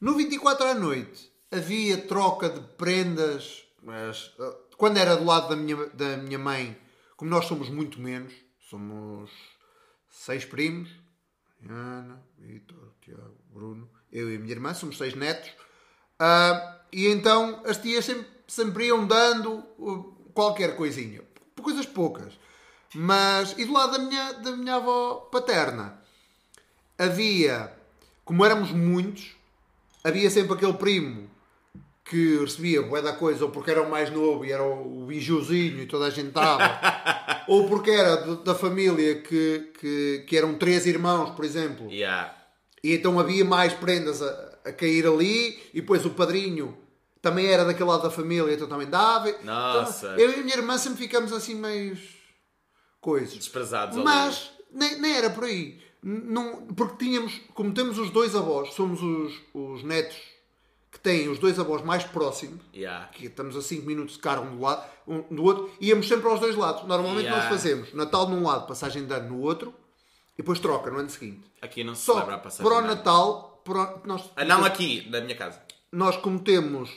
No 0.00 0.14
24 0.16 0.66
à 0.66 0.74
noite 0.74 1.30
havia 1.52 1.96
troca 1.98 2.48
de 2.48 2.60
prendas. 2.76 3.62
Mas, 3.82 4.32
quando 4.76 4.96
era 4.96 5.16
do 5.16 5.24
lado 5.24 5.48
da 5.50 5.56
minha, 5.56 5.76
da 5.90 6.16
minha 6.16 6.38
mãe, 6.38 6.76
como 7.16 7.30
nós 7.30 7.44
somos 7.46 7.68
muito 7.70 8.00
menos, 8.00 8.32
somos 8.68 9.30
seis 10.08 10.44
primos: 10.44 10.90
Ana, 11.68 12.20
Vitor, 12.38 12.94
Tiago, 13.00 13.36
Bruno, 13.52 13.88
eu 14.12 14.30
e 14.30 14.36
a 14.36 14.38
minha 14.38 14.52
irmã, 14.52 14.74
somos 14.74 14.98
seis 14.98 15.14
netos. 15.14 15.50
Ah, 16.18 16.78
e 16.92 17.06
então 17.06 17.62
as 17.64 17.78
tias 17.78 18.04
sempre, 18.04 18.26
sempre 18.46 18.86
iam 18.86 19.06
dando 19.06 19.64
uh, 19.78 20.14
qualquer 20.34 20.76
coisinha. 20.76 21.22
Coisas 21.62 21.86
poucas. 21.86 22.32
Mas, 22.94 23.54
e 23.56 23.64
do 23.64 23.72
lado 23.72 23.92
da 23.92 23.98
minha, 23.98 24.32
da 24.32 24.50
minha 24.52 24.74
avó 24.76 25.28
paterna, 25.30 26.00
havia, 26.98 27.72
como 28.24 28.44
éramos 28.44 28.72
muitos, 28.72 29.36
havia 30.02 30.28
sempre 30.28 30.54
aquele 30.54 30.74
primo 30.74 31.30
que 32.04 32.38
recebia 32.38 32.82
bué 32.82 33.00
da 33.00 33.12
coisa, 33.12 33.44
ou 33.44 33.52
porque 33.52 33.70
era 33.70 33.82
o 33.82 33.88
mais 33.88 34.10
novo 34.10 34.44
e 34.44 34.50
era 34.50 34.64
o, 34.64 35.06
bijuzinho 35.06 35.80
e 35.80 35.86
toda 35.86 36.06
a 36.06 36.10
gente 36.10 36.28
estava, 36.28 36.80
ou 37.46 37.68
porque 37.68 37.90
era 37.90 38.16
da 38.36 38.54
família 38.54 39.22
que, 39.22 39.70
que, 39.78 40.24
que 40.26 40.36
eram 40.36 40.54
três 40.54 40.86
irmãos, 40.86 41.30
por 41.30 41.44
exemplo, 41.44 41.88
Yeah. 41.88 42.39
E 42.82 42.94
então 42.94 43.18
havia 43.18 43.44
mais 43.44 43.72
prendas 43.72 44.22
a, 44.22 44.58
a 44.64 44.72
cair 44.72 45.06
ali, 45.06 45.58
e 45.72 45.80
depois 45.80 46.04
o 46.04 46.10
padrinho 46.10 46.76
também 47.22 47.46
era 47.46 47.64
daquele 47.64 47.88
lado 47.88 48.02
da 48.02 48.10
família, 48.10 48.52
então 48.54 48.66
também 48.68 48.88
dava. 48.88 49.30
Nossa. 49.42 50.14
Então, 50.14 50.18
eu 50.18 50.30
e 50.30 50.34
a 50.34 50.42
minha 50.42 50.56
irmã 50.56 50.78
sempre 50.78 50.98
ficamos 50.98 51.32
assim 51.32 51.54
meio 51.54 51.98
coisas. 53.00 53.34
Desprezados. 53.34 53.96
Mas 53.96 54.50
nem, 54.72 55.00
nem 55.00 55.16
era 55.16 55.30
por 55.30 55.44
aí. 55.44 55.78
Não, 56.02 56.66
porque 56.68 57.04
tínhamos, 57.04 57.38
como 57.54 57.72
temos 57.74 57.98
os 57.98 58.10
dois 58.10 58.34
avós, 58.34 58.72
somos 58.72 59.02
os, 59.02 59.34
os 59.52 59.82
netos 59.82 60.16
que 60.90 60.98
têm 60.98 61.28
os 61.28 61.38
dois 61.38 61.58
avós 61.58 61.82
mais 61.84 62.04
próximos, 62.04 62.60
Yeah. 62.74 63.06
que 63.08 63.26
estamos 63.26 63.54
a 63.56 63.62
5 63.62 63.86
minutos 63.86 64.14
de 64.14 64.20
carro 64.20 64.44
um 64.46 64.56
do, 64.56 64.62
lado, 64.62 64.90
um 65.06 65.22
do 65.34 65.44
outro, 65.44 65.70
íamos 65.80 66.08
sempre 66.08 66.26
aos 66.28 66.40
dois 66.40 66.56
lados. 66.56 66.84
Normalmente 66.86 67.26
Yeah. 67.26 67.42
nós 67.42 67.48
fazemos 67.48 67.92
Natal 67.92 68.28
num 68.28 68.42
lado, 68.42 68.66
passagem 68.66 69.04
de 69.06 69.12
ano 69.12 69.28
no 69.28 69.40
outro, 69.40 69.74
e 70.34 70.42
depois 70.42 70.58
troca 70.60 70.90
no 70.90 70.98
ano 70.98 71.10
seguinte. 71.10 71.50
Aqui 71.60 71.84
não 71.84 71.94
se 71.94 72.02
Só 72.04 72.14
celebra 72.14 72.36
a 72.36 72.38
passagem. 72.38 72.64
para 72.64 72.78
o 72.78 72.82
de 72.82 72.86
ano. 72.88 72.96
Natal, 72.96 73.62
para 73.64 73.96
o- 73.96 74.06
nós, 74.06 74.30
Ah, 74.36 74.44
não 74.44 74.64
aqui, 74.64 75.08
na 75.10 75.20
minha 75.20 75.36
casa. 75.36 75.60
nós 75.92 76.16
como 76.16 76.38
temos 76.40 76.90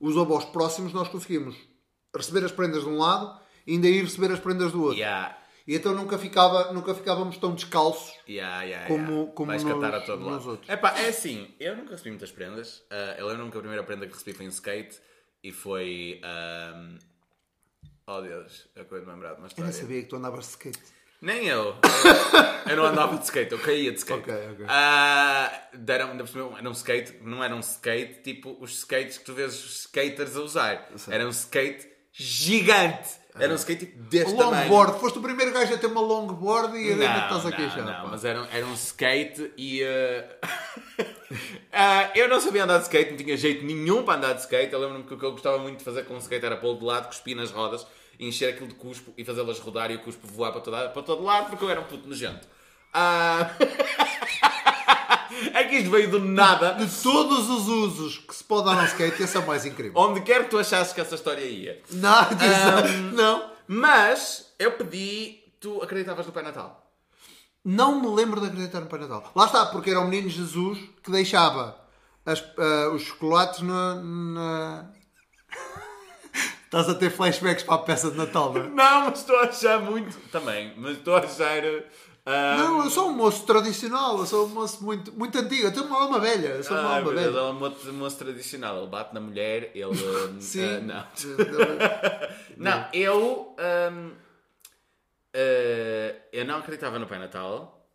os 0.00 0.16
avós 0.16 0.44
próximos, 0.46 0.92
nós 0.92 1.08
conseguimos 1.08 1.56
receber 2.14 2.44
as 2.44 2.52
prendas 2.52 2.82
de 2.82 2.88
um 2.88 2.98
lado 2.98 3.40
e 3.66 3.72
ainda 3.72 3.88
ir 3.88 4.02
receber 4.04 4.32
as 4.32 4.40
prendas 4.40 4.72
do 4.72 4.82
outro. 4.82 4.98
Yeah. 4.98 5.36
E 5.66 5.74
então 5.76 5.94
nunca, 5.94 6.16
ficava, 6.16 6.72
nunca 6.72 6.94
ficávamos 6.94 7.36
tão 7.36 7.54
descalços. 7.54 8.14
Yeah, 8.26 8.62
yeah, 8.62 8.86
Como- 8.88 9.12
yeah. 9.12 9.32
como 9.32 9.48
Vais 9.48 9.62
nos- 9.62 9.72
cantar 9.74 9.94
a 9.94 10.00
todo 10.00 10.20
nos 10.20 10.32
lado. 10.32 10.48
outros. 10.50 10.68
Epá, 10.70 10.98
é 10.98 11.08
assim, 11.08 11.54
eu 11.60 11.76
nunca 11.76 11.90
recebi 11.90 12.08
muitas 12.10 12.32
prendas. 12.32 12.82
Ah, 12.90 13.16
eu 13.18 13.26
lembro-me 13.26 13.50
que 13.50 13.58
a 13.58 13.60
primeira 13.60 13.84
prenda 13.84 14.06
que 14.06 14.12
recebi 14.14 14.32
foi 14.34 14.46
um 14.46 14.48
skate 14.48 14.98
e 15.44 15.52
foi. 15.52 16.20
ahm, 16.24 16.96
Oh 18.10 18.22
Deus, 18.22 18.66
eu 18.74 18.80
acabei 18.82 19.00
de 19.00 19.06
me 19.06 19.12
lembrar 19.12 19.32
de 19.34 19.40
uma 19.40 19.44
Eu 19.44 19.48
história. 19.48 19.70
nem 19.70 19.80
sabia 19.80 20.02
que 20.02 20.08
tu 20.08 20.16
andavas 20.16 20.40
de 20.46 20.50
skate. 20.52 20.78
Nem 21.20 21.46
eu. 21.46 21.74
eu 22.70 22.76
não 22.76 22.84
andava 22.84 23.16
de 23.16 23.24
skate, 23.24 23.52
eu 23.52 23.58
caía 23.58 23.90
de 23.90 23.98
skate. 23.98 24.20
Ok, 24.20 24.34
ok. 24.52 24.66
Ah, 24.68 25.50
deram, 25.74 26.10
era 26.56 26.68
um 26.68 26.72
skate, 26.72 27.14
não 27.22 27.42
era 27.42 27.54
um 27.54 27.60
skate 27.60 28.22
tipo 28.22 28.56
os 28.60 28.78
skates 28.78 29.18
que 29.18 29.24
tu 29.24 29.34
vês 29.34 29.52
os 29.52 29.80
skaters 29.80 30.36
a 30.36 30.40
usar. 30.40 30.88
Era 31.10 31.26
um 31.26 31.30
skate 31.30 31.88
gigante. 32.12 33.08
Era 33.40 33.52
um 33.52 33.56
skate 33.56 33.86
tipo 33.86 34.02
deste 34.02 34.36
tamanho. 34.36 34.62
Longboard. 34.62 34.98
Foste 35.00 35.18
o 35.18 35.22
primeiro 35.22 35.52
gajo 35.52 35.72
a 35.74 35.78
ter 35.78 35.86
uma 35.86 36.00
longboard 36.00 36.76
e 36.76 36.90
ainda 36.92 37.04
estás 37.04 37.46
a 37.46 37.52
queixar. 37.52 37.84
não, 37.84 37.92
pá. 37.92 38.08
mas 38.10 38.24
era, 38.24 38.42
um- 38.42 38.46
era 38.52 38.66
um 38.66 38.74
skate 38.74 39.52
e. 39.56 39.82
ah, 39.84 40.48
ah, 41.72 42.10
eu 42.16 42.28
não 42.28 42.40
sabia 42.40 42.64
andar 42.64 42.78
de 42.78 42.84
skate, 42.84 43.10
não 43.10 43.16
tinha 43.16 43.36
jeito 43.36 43.64
nenhum 43.64 44.02
para 44.02 44.18
andar 44.18 44.32
de 44.34 44.40
skate. 44.40 44.72
Eu 44.72 44.80
lembro-me 44.80 45.04
que 45.04 45.14
o 45.14 45.18
que 45.18 45.24
eu 45.24 45.32
gostava 45.32 45.58
muito 45.58 45.78
de 45.78 45.84
fazer 45.84 46.04
com 46.04 46.14
o 46.14 46.18
skate 46.18 46.44
era 46.46 46.56
pô-lo 46.56 46.78
de 46.78 46.84
lado, 46.84 47.06
cuspir 47.08 47.36
nas 47.36 47.50
rodas, 47.52 47.86
encher 48.18 48.52
aquilo 48.54 48.68
de 48.68 48.74
cuspo 48.74 49.12
e 49.16 49.24
fazê-las 49.24 49.58
rodar 49.60 49.90
e 49.90 49.96
o 49.96 50.00
cuspo 50.00 50.26
voar 50.26 50.52
para, 50.52 50.60
toda, 50.60 50.88
para 50.88 51.02
todo 51.02 51.22
lado 51.22 51.50
porque 51.50 51.64
eu 51.64 51.70
era 51.70 51.80
um 51.80 51.84
puto 51.84 52.08
nojento. 52.08 52.46
Ah, 52.92 53.50
é 55.54 55.64
que 55.64 55.76
isto 55.76 55.90
veio 55.90 56.10
do 56.10 56.20
nada. 56.20 56.72
De 56.72 56.86
todos 57.02 57.48
os 57.48 57.68
usos 57.68 58.18
que 58.18 58.34
se 58.34 58.42
pode 58.44 58.66
dar 58.66 58.78
ao 58.78 58.84
skate, 58.86 59.22
esse 59.22 59.36
é 59.36 59.40
o 59.40 59.46
mais 59.46 59.64
incrível. 59.66 59.92
Onde 60.00 60.20
quer 60.22 60.44
que 60.44 60.50
tu 60.50 60.58
achasses 60.58 60.92
que 60.92 61.00
essa 61.00 61.14
história 61.14 61.42
ia. 61.44 61.82
Não, 61.90 62.18
atenção. 62.20 63.02
não. 63.12 63.50
Mas 63.66 64.52
eu 64.58 64.72
pedi. 64.72 65.38
Tu 65.60 65.82
acreditavas 65.82 66.24
no 66.26 66.32
Pai 66.32 66.42
Natal? 66.42 66.84
Não 67.64 68.00
me 68.00 68.06
lembro 68.08 68.40
de 68.40 68.46
acreditar 68.46 68.80
no 68.80 68.86
Pai 68.86 69.00
Natal. 69.00 69.30
Lá 69.34 69.44
está, 69.46 69.66
porque 69.66 69.90
era 69.90 70.00
o 70.00 70.06
menino 70.08 70.28
Jesus 70.30 70.78
que 71.02 71.10
deixava 71.10 71.76
as- 72.24 72.44
ah, 72.56 72.90
os 72.94 73.02
chocolates 73.02 73.60
na. 73.60 73.96
na... 73.96 74.90
Estás 76.68 76.86
a 76.88 76.94
ter 76.94 77.08
flashbacks 77.10 77.62
para 77.64 77.76
a 77.76 77.78
peça 77.78 78.10
de 78.10 78.16
Natal, 78.18 78.52
não 78.52 78.60
é? 78.60 78.68
Não, 78.68 79.00
mas 79.06 79.20
estou 79.20 79.36
a 79.38 79.44
achar 79.44 79.80
muito. 79.80 80.18
Também, 80.30 80.74
mas 80.76 80.98
estou 80.98 81.16
a 81.16 81.20
achar. 81.20 81.62
ah, 82.26 82.56
Não, 82.58 82.84
eu 82.84 82.90
sou 82.90 83.08
um 83.08 83.14
moço 83.14 83.46
tradicional, 83.46 84.18
eu 84.18 84.26
sou 84.26 84.44
um 84.44 84.50
moço 84.50 84.84
muito, 84.84 85.10
muito 85.14 85.38
antigo, 85.38 85.62
eu 85.66 85.72
tenho 85.72 85.86
uma 85.86 86.02
alma 86.02 86.20
velha, 86.20 86.48
eu 86.48 86.62
sou 86.62 86.76
uma 86.76 86.90
Ai, 86.90 86.98
alma 86.98 87.10
velha. 87.14 87.26
ele 87.28 87.38
é 87.38 87.42
um 87.42 87.52
moço, 87.54 87.90
moço 87.94 88.18
tradicional. 88.18 88.76
Ele 88.76 88.86
bate 88.86 89.14
na 89.14 89.20
mulher, 89.20 89.70
ele. 89.74 89.84
ah, 90.36 90.40
Sim. 90.40 90.74
ah, 90.76 90.80
não. 90.80 91.06
Não, 92.58 92.88
eu. 92.92 93.56
ahm, 93.58 94.10
ah, 95.34 96.14
eu 96.32 96.44
não 96.44 96.58
acreditava 96.58 96.98
no 96.98 97.06
Pai 97.06 97.18
Natal. 97.18 97.88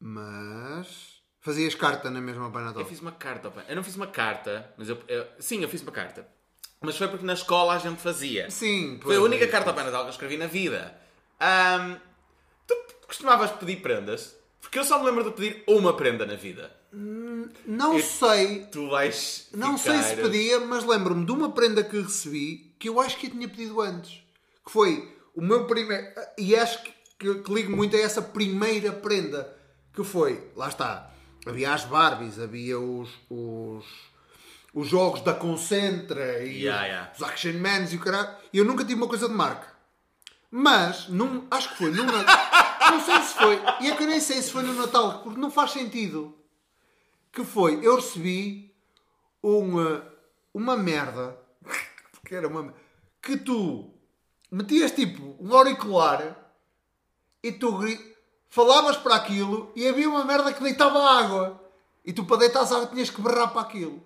Mas 0.00 1.20
fazias 1.40 1.74
carta 1.74 2.10
na 2.10 2.20
mesma 2.20 2.50
Pai 2.50 2.64
Natal. 2.64 2.82
Eu 2.82 2.88
fiz 2.88 3.00
uma 3.00 3.12
carta 3.12 3.48
ao 3.48 3.52
Pai. 3.52 3.64
Eu 3.68 3.76
não 3.76 3.84
fiz 3.84 3.94
uma 3.96 4.06
carta, 4.08 4.72
mas 4.76 4.88
eu, 4.88 4.98
eu- 5.06 5.26
Sim, 5.38 5.62
eu 5.62 5.68
fiz 5.68 5.82
uma 5.82 5.92
carta. 5.92 6.26
Mas 6.80 6.96
foi 6.96 7.08
porque 7.08 7.26
na 7.26 7.34
escola 7.34 7.74
a 7.74 7.78
gente 7.78 8.00
fazia. 8.00 8.50
Sim, 8.50 8.98
Foi 9.02 9.16
a 9.16 9.20
única 9.20 9.46
carta 9.46 9.72
Natal 9.72 10.02
que 10.02 10.06
eu 10.08 10.12
escrevi 10.12 10.36
na 10.38 10.46
vida. 10.46 10.96
Ahm, 11.38 11.96
tu 12.66 12.74
costumavas 13.06 13.50
pedir 13.52 13.82
prendas? 13.82 14.34
Porque 14.60 14.78
eu 14.78 14.84
só 14.84 14.98
me 14.98 15.04
lembro 15.06 15.24
de 15.24 15.30
pedir 15.32 15.62
uma 15.66 15.94
prenda 15.94 16.24
na 16.24 16.36
vida. 16.36 16.74
Não 17.66 18.00
sei, 18.00 18.66
Tu 18.72 18.88
vais. 18.88 19.48
não 19.54 19.78
sei 19.78 20.02
se 20.02 20.16
pedia, 20.16 20.60
mas 20.60 20.84
lembro-me 20.84 21.24
de 21.24 21.32
uma 21.32 21.50
prenda 21.52 21.84
que 21.84 22.00
recebi 22.00 22.74
que 22.78 22.88
eu 22.88 23.00
acho 23.00 23.16
que 23.18 23.26
eu 23.26 23.30
tinha 23.30 23.48
pedido 23.48 23.80
antes. 23.80 24.22
Que 24.64 24.70
foi 24.72 25.16
o 25.34 25.40
meu 25.42 25.66
primeiro. 25.66 26.06
E 26.38 26.56
acho 26.56 26.82
que, 26.82 26.92
que, 27.18 27.34
que 27.42 27.52
ligo 27.54 27.76
muito 27.76 27.94
a 27.96 28.00
essa 28.00 28.22
primeira 28.22 28.92
prenda. 28.92 29.54
Que 29.94 30.02
foi, 30.04 30.50
lá 30.56 30.68
está, 30.68 31.10
havia 31.46 31.72
as 31.74 31.84
Barbies, 31.84 32.38
havia 32.38 32.78
os. 32.78 33.10
os 33.28 33.84
os 34.74 34.88
jogos 34.88 35.20
da 35.22 35.34
Concentra 35.34 36.42
e 36.44 36.62
Yeah, 36.62 36.82
os, 36.82 36.88
yeah. 36.88 37.12
os 37.16 37.22
Action 37.22 37.52
Mans 37.54 37.92
e 37.92 37.96
o 37.96 38.00
caralho. 38.00 38.36
E 38.52 38.58
eu 38.58 38.64
nunca 38.64 38.84
tive 38.84 38.94
uma 38.94 39.08
coisa 39.08 39.28
de 39.28 39.34
marca. 39.34 39.68
Mas, 40.50 41.08
num, 41.08 41.46
acho 41.50 41.70
que 41.70 41.78
foi 41.78 41.90
num 41.90 42.06
Não 42.90 43.00
sei 43.04 43.22
se 43.22 43.34
foi. 43.34 43.60
E 43.80 43.90
é 43.90 43.96
que 43.96 44.02
eu 44.02 44.08
nem 44.08 44.20
sei 44.20 44.42
se 44.42 44.50
foi 44.50 44.62
no 44.62 44.74
Natal, 44.74 45.20
porque 45.22 45.40
não 45.40 45.50
faz 45.50 45.72
sentido. 45.72 46.36
Que 47.32 47.44
foi, 47.44 47.78
eu 47.82 47.96
recebi 47.96 48.74
uma, 49.42 50.04
uma 50.52 50.76
merda. 50.76 51.36
Que 52.24 52.36
era 52.36 52.46
uma. 52.46 52.72
Que 53.20 53.36
tu 53.36 53.92
metias 54.52 54.92
tipo 54.92 55.36
um 55.40 55.52
auricular 55.52 56.36
e 57.42 57.50
tu 57.50 57.80
falavas 58.48 58.96
para 58.96 59.16
aquilo 59.16 59.72
e 59.74 59.88
havia 59.88 60.08
uma 60.08 60.24
merda 60.24 60.52
que 60.52 60.62
deitava 60.62 61.00
água. 61.18 61.60
E 62.04 62.12
tu 62.12 62.24
para 62.24 62.36
deitar 62.36 62.62
água 62.62 62.86
tinhas 62.86 63.10
que 63.10 63.20
berrar 63.20 63.48
para 63.48 63.62
aquilo. 63.62 64.00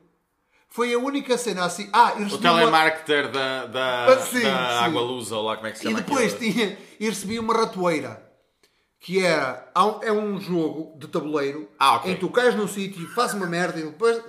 Foi 0.74 0.92
a 0.92 0.98
única 0.98 1.38
cena 1.38 1.64
assim. 1.64 1.88
Ah, 1.92 2.14
eu 2.16 2.22
O 2.22 2.24
recebi 2.24 2.46
uma- 2.48 2.58
telemarketer 2.58 3.30
da, 3.30 3.66
da, 3.66 4.06
Ah, 4.06 4.18
sim, 4.20 4.42
da 4.42 4.48
sim. 4.70 4.84
Água 4.84 5.02
Luz, 5.02 5.30
ou 5.30 5.42
lá 5.44 5.54
como 5.54 5.68
é 5.68 5.70
que 5.70 5.78
se 5.78 5.84
E 5.86 5.88
chama 5.88 6.00
depois 6.02 6.34
aquilo? 6.34 6.52
tinha, 6.52 6.78
e 6.98 7.08
recebi 7.08 7.38
uma 7.38 7.54
ratoeira. 7.54 8.20
Que 8.98 9.24
era, 9.24 9.70
é 10.02 10.10
um 10.10 10.40
jogo 10.40 10.98
de 10.98 11.06
tabuleiro 11.06 11.68
Ah, 11.78 11.96
ok. 11.96 12.10
em 12.10 12.14
que 12.16 12.20
tu 12.20 12.28
cais 12.30 12.56
num 12.56 12.66
sítio, 12.66 13.06
faz 13.14 13.34
uma 13.34 13.46
merda 13.46 13.78
e 13.78 13.84
depois 13.84 14.20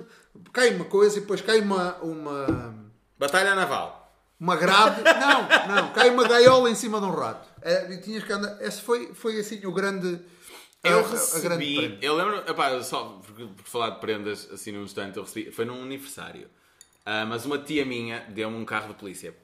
cai 0.52 0.72
uma 0.74 0.84
coisa 0.84 1.16
e 1.18 1.20
depois 1.22 1.40
cai 1.40 1.58
uma, 1.60 1.96
uma, 1.96 2.74
Batalha 3.18 3.54
Naval. 3.56 4.12
uma 4.38 4.54
grade. 4.54 5.02
Não, 5.02 5.74
não, 5.74 5.88
cai 5.94 6.10
uma 6.10 6.28
gaiola 6.28 6.70
em 6.70 6.74
cima 6.76 7.00
de 7.00 7.06
um 7.06 7.10
rato. 7.10 7.48
É, 7.62 7.90
e 7.92 8.00
tinhas 8.02 8.22
que 8.22 8.32
andar. 8.32 8.56
Esse 8.62 8.82
foi, 8.82 9.12
foi 9.14 9.40
assim 9.40 9.64
o 9.66 9.72
grande. 9.72 10.20
Eu 10.84 11.02
recebi, 11.08 11.98
eu 12.00 12.14
lembro, 12.14 12.42
só 12.84 13.20
por, 13.26 13.48
por 13.48 13.64
falar 13.64 13.90
de 13.90 14.00
prendas 14.00 14.48
assim 14.52 14.70
num 14.72 14.84
instante, 14.84 15.16
eu 15.16 15.24
recebi, 15.24 15.50
foi 15.50 15.64
num 15.64 15.82
aniversário, 15.82 16.48
Ah, 17.04 17.24
mas 17.26 17.44
uma 17.44 17.58
tia 17.58 17.84
minha 17.84 18.24
deu-me 18.28 18.56
um 18.56 18.64
carro 18.64 18.88
de 18.88 18.94
polícia. 18.94 19.34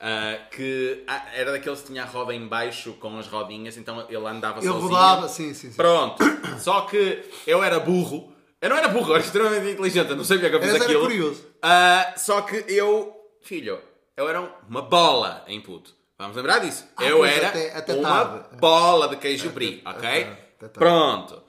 Ah, 0.00 0.36
que 0.50 1.02
ah, 1.06 1.26
era 1.34 1.52
daqueles 1.52 1.80
que 1.80 1.86
tinha 1.86 2.02
a 2.02 2.06
roda 2.06 2.34
em 2.34 2.46
baixo 2.46 2.92
com 2.94 3.18
as 3.18 3.26
rodinhas, 3.26 3.76
então 3.78 4.04
ele 4.08 4.26
andava 4.26 4.58
Ele 4.58 4.66
sozinho. 4.68 4.88
rodava, 4.88 5.28
sim, 5.28 5.54
sim, 5.54 5.70
sim. 5.70 5.76
Pronto. 5.76 6.22
Só 6.58 6.82
que 6.82 7.22
eu 7.46 7.62
era 7.62 7.80
burro. 7.80 8.32
Eu 8.60 8.70
não 8.70 8.76
era 8.76 8.88
burro, 8.88 9.10
eu 9.10 9.16
era 9.16 9.24
extremamente 9.24 9.70
inteligente, 9.72 10.10
eu 10.10 10.16
não 10.16 10.24
sabia 10.24 10.48
que 10.50 10.56
eu 10.56 10.60
fiz 10.60 10.68
Eras 10.70 10.80
era 10.82 10.90
aquilo. 10.90 11.02
curioso. 11.06 11.46
Ah, 11.62 12.14
só 12.16 12.42
que 12.42 12.64
eu, 12.68 13.14
filho, 13.42 13.78
eu 14.16 14.28
era 14.28 14.40
uma 14.68 14.82
bola 14.82 15.44
em 15.46 15.60
puto. 15.60 15.94
Vamos 16.18 16.36
lembrar 16.36 16.58
disso? 16.60 16.84
Ah, 16.96 17.04
eu 17.04 17.24
era 17.24 17.48
até- 17.48 17.76
até 17.76 17.94
uma 17.94 18.24
tarde. 18.26 18.56
bola 18.58 19.08
de 19.08 19.16
queijo 19.16 19.50
brie, 19.50 19.82
ok? 19.84 19.98
até- 20.08 20.43
até 20.66 20.78
tarde. 20.78 20.78
Pronto. 20.78 21.42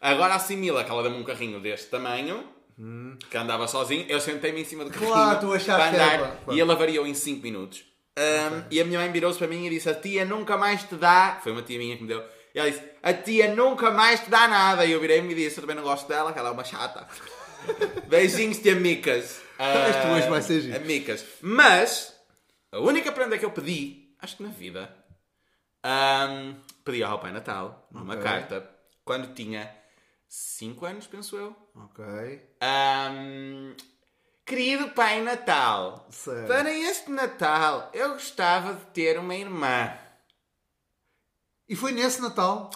Agora 0.00 0.34
assimila 0.34 0.82
que 0.84 0.90
ela 0.90 1.02
deu-me 1.02 1.18
um 1.18 1.24
carrinho 1.24 1.60
deste 1.60 1.88
tamanho, 1.88 2.44
que 3.28 3.36
andava 3.36 3.68
sozinho, 3.68 4.06
eu 4.08 4.18
sentei-me 4.20 4.62
em 4.62 4.64
cima 4.64 4.84
do 4.84 4.90
carrinho 4.90 5.12
Claro, 5.12 5.40
tu 5.40 5.52
achaste 5.52 5.90
que 5.90 5.96
era 5.96 6.14
andar, 6.16 6.36
para- 6.44 6.54
e 6.54 6.60
ele 6.60 6.72
avariou 6.72 7.06
em 7.06 7.12
5 7.14 7.42
minutos. 7.42 7.84
Um, 8.18 8.64
E 8.70 8.80
a 8.80 8.84
minha 8.84 8.98
mãe 8.98 9.12
virou-se 9.12 9.38
para 9.38 9.46
mim 9.48 9.66
e 9.66 9.70
disse: 9.70 9.88
A 9.88 9.94
tia 9.94 10.24
nunca 10.24 10.56
mais 10.56 10.82
te 10.84 10.94
dá. 10.96 11.38
Foi 11.42 11.52
uma 11.52 11.62
tia 11.62 11.78
minha 11.78 11.96
que 11.96 12.02
me 12.02 12.08
deu. 12.08 12.22
E 12.54 12.58
ela 12.58 12.70
disse: 12.70 12.82
A 13.02 13.12
tia 13.12 13.54
nunca 13.54 13.90
mais 13.90 14.20
te 14.20 14.28
dá 14.30 14.48
nada. 14.48 14.84
E 14.84 14.92
eu 14.92 15.00
virei-me 15.00 15.32
e 15.32 15.36
disse: 15.36 15.58
Eu 15.58 15.62
também 15.62 15.76
não 15.76 15.82
gosto 15.82 16.08
dela, 16.08 16.32
que 16.32 16.38
ela 16.38 16.48
é 16.48 16.52
uma 16.52 16.64
chata. 16.64 17.06
Beijinhos, 18.08 18.58
tia 18.58 18.74
Micas. 18.74 19.40
Este 19.90 20.06
hoje 20.08 20.28
vai 20.28 20.42
ser 20.42 20.60
giro. 20.62 20.80
Micas. 20.84 21.24
Mas, 21.40 22.14
a 22.72 22.78
única 22.80 23.12
prenda 23.12 23.38
que 23.38 23.44
eu 23.44 23.50
pedi, 23.52 24.14
acho 24.20 24.36
que 24.38 24.42
na 24.42 24.48
vida, 24.48 24.94
um, 25.84 26.54
pedi 26.90 27.04
ao 27.04 27.18
Pai 27.20 27.32
Natal, 27.32 27.86
numa 27.90 28.14
Ok. 28.14 28.22
carta, 28.24 28.70
quando 29.04 29.32
tinha 29.34 29.72
5 30.28 30.84
anos, 30.86 31.06
penso 31.06 31.36
eu. 31.36 31.56
Ok. 31.74 32.04
Ahm, 32.60 33.74
querido 34.44 34.90
Pai 34.90 35.20
Natal, 35.22 36.08
para 36.48 36.72
este 36.72 37.10
Natal 37.10 37.90
eu 37.94 38.14
gostava 38.14 38.74
de 38.74 38.84
ter 38.86 39.18
uma 39.18 39.34
irmã. 39.34 39.96
E 41.68 41.76
foi 41.76 41.92
nesse 41.92 42.20
Natal. 42.20 42.70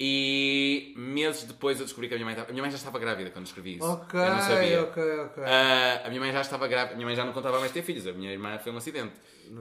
E 0.00 0.94
meses 0.96 1.44
depois 1.44 1.78
eu 1.78 1.84
descobri 1.84 2.08
que 2.08 2.14
a 2.14 2.16
minha 2.16 2.24
mãe 2.24 2.32
estava... 2.34 2.48
A 2.48 2.52
minha 2.52 2.62
mãe 2.62 2.70
já 2.70 2.76
estava 2.76 2.98
grávida 2.98 3.30
quando 3.30 3.46
escrevi 3.46 3.76
isso. 3.76 3.84
Ok, 3.86 4.18
eu 4.18 4.30
não 4.30 4.40
sabia. 4.40 4.82
ok, 4.82 5.02
ok. 5.20 5.44
Ah, 5.44 6.02
a 6.04 6.08
minha 6.08 6.20
mãe 6.20 6.32
já 6.32 6.40
estava 6.40 6.66
grávida. 6.66 6.94
A 6.94 6.96
minha 6.96 7.06
mãe 7.06 7.14
já 7.14 7.24
não 7.24 7.32
contava 7.32 7.60
mais 7.60 7.70
ter 7.70 7.82
filhos. 7.82 8.06
A 8.06 8.12
minha 8.12 8.32
irmã 8.32 8.58
foi 8.58 8.72
um 8.72 8.76
acidente. 8.78 9.12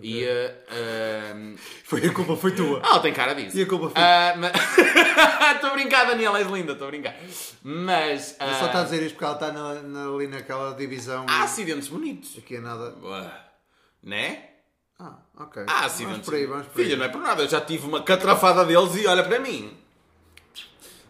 E... 0.01 0.25
ah, 0.25 0.53
ah, 0.69 1.55
Foi 1.83 2.03
a 2.05 2.11
culpa, 2.13 2.35
foi 2.37 2.55
tua. 2.55 2.81
Ah, 2.83 2.99
tem 2.99 3.13
cara 3.13 3.33
disso. 3.35 3.55
E 3.57 3.61
a 3.61 3.65
culpa 3.67 3.89
foi- 3.89 4.01
Ah, 4.01 4.33
mas... 4.37 4.51
Estou 5.55 5.69
a 5.69 5.73
brincar, 5.73 6.05
Daniela, 6.05 6.39
és 6.39 6.47
linda, 6.47 6.71
estou 6.71 6.87
a 6.87 6.91
brincar. 6.91 7.15
Mas... 7.61 8.35
Ele 8.39 8.53
só 8.55 8.65
está 8.67 8.79
a 8.81 8.83
dizer 8.83 9.03
isto 9.03 9.11
porque 9.15 9.25
ela 9.25 9.33
está 9.35 9.51
na, 9.51 9.73
na- 9.83 10.07
ali 10.07 10.27
naquela 10.27 10.73
divisão. 10.73 11.25
Há 11.29 11.43
acidentes 11.43 11.87
bonitos. 11.87 12.35
Aqui 12.37 12.55
é 12.55 12.59
nada. 12.61 12.95
Né? 14.01 14.45
Ah, 14.97 15.17
ok. 15.37 15.65
Vamos 15.65 15.83
acidentes. 15.85 16.25
por 16.25 16.33
aí, 16.35 16.45
vamos 16.47 16.67
por 16.67 16.79
aí. 16.79 16.85
Filha, 16.85 16.97
não 16.97 17.05
é 17.05 17.09
por 17.09 17.21
nada. 17.21 17.43
Eu 17.43 17.49
já 17.49 17.61
tive 17.61 17.85
uma 17.85 18.01
catrafada 18.01 18.65
deles 18.65 18.95
e 18.95 19.05
olha 19.05 19.23
para 19.23 19.39
mim. 19.39 19.77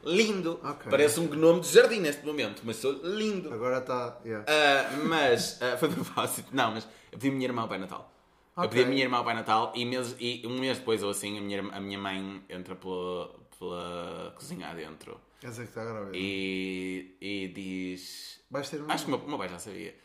Lindo. 0.04 0.60
Ok. 0.64 0.90
Parece 0.90 1.20
um 1.20 1.28
gnome 1.28 1.62
de 1.62 1.68
jardim 1.68 2.00
neste 2.00 2.26
momento, 2.26 2.62
mas 2.66 2.78
sou 2.78 2.92
lindo. 3.04 3.54
Agora 3.54 3.78
está. 3.80 4.20
yeah. 4.26 4.46
Ah, 4.48 4.98
mas 5.06 5.62
ah, 5.62 5.78
foi 5.78 5.90
de 5.90 5.96
propósito. 6.02 6.50
Não, 6.52 6.72
mas 6.72 6.86
eu 7.12 7.18
pedi 7.20 7.30
a 7.30 7.32
minha 7.32 7.46
irmã 7.48 7.62
ao 7.64 7.68
Pai 7.68 7.78
Natal. 7.78 8.12
Eu 8.58 8.64
Ok. 8.64 8.70
pedi 8.70 8.84
a 8.84 8.88
minha 8.88 9.04
irmã 9.04 9.18
ao 9.18 9.24
Pai 9.24 9.34
Natal 9.36 9.72
e, 9.76 9.86
meses- 9.86 10.16
e 10.20 10.42
um 10.46 10.60
mês 10.60 10.78
depois 10.80 11.02
ou 11.04 11.10
assim 11.12 11.38
a 11.38 11.42
minha, 11.42 11.62
a 11.72 11.80
minha 11.80 11.98
mãe 12.00 12.44
entra 12.50 12.76
pela, 12.76 13.30
pela 13.58 14.34
cozinha 14.36 14.68
adentro 14.68 15.20
Quer 15.40 15.48
dizer 15.50 15.64
que 15.64 15.70
está 15.70 15.86
grávida. 15.86 16.12
e, 16.16 17.16
e 17.22 17.48
diz. 17.48 18.40
Vais 18.52 18.70
ter 18.70 18.82
um. 18.82 18.92
Acho 18.92 19.06
que 19.06 19.12
o 19.14 19.18
meu, 19.18 19.28
meu 19.28 19.38
pai 19.38 19.50
já 19.50 19.58
sabia. 19.58 19.96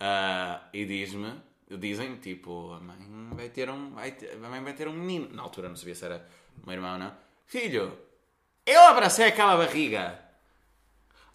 Ah, 0.00 0.68
e 0.72 0.84
diz-me: 0.84 1.32
dizem, 1.78 2.16
tipo, 2.16 2.72
a 2.72 2.80
mãe 2.80 2.98
vai 3.32 3.48
ter 3.48 3.70
um, 3.70 3.90
vai 3.94 4.10
ter- 4.12 4.32
a 4.32 4.48
mãe 4.48 4.62
vai 4.62 4.72
ter 4.74 4.88
um 4.88 4.92
menino. 4.92 5.28
Na 5.32 5.42
altura 5.42 5.68
não 5.68 5.76
sabia 5.76 5.94
se 5.94 6.04
era 6.04 6.26
uma 6.62 6.72
irmã 6.72 6.92
ou 6.94 6.98
não. 6.98 7.14
Filho, 7.46 7.96
eu 8.66 8.80
abracei 8.82 9.26
aquela 9.26 9.56
barriga. 9.56 10.18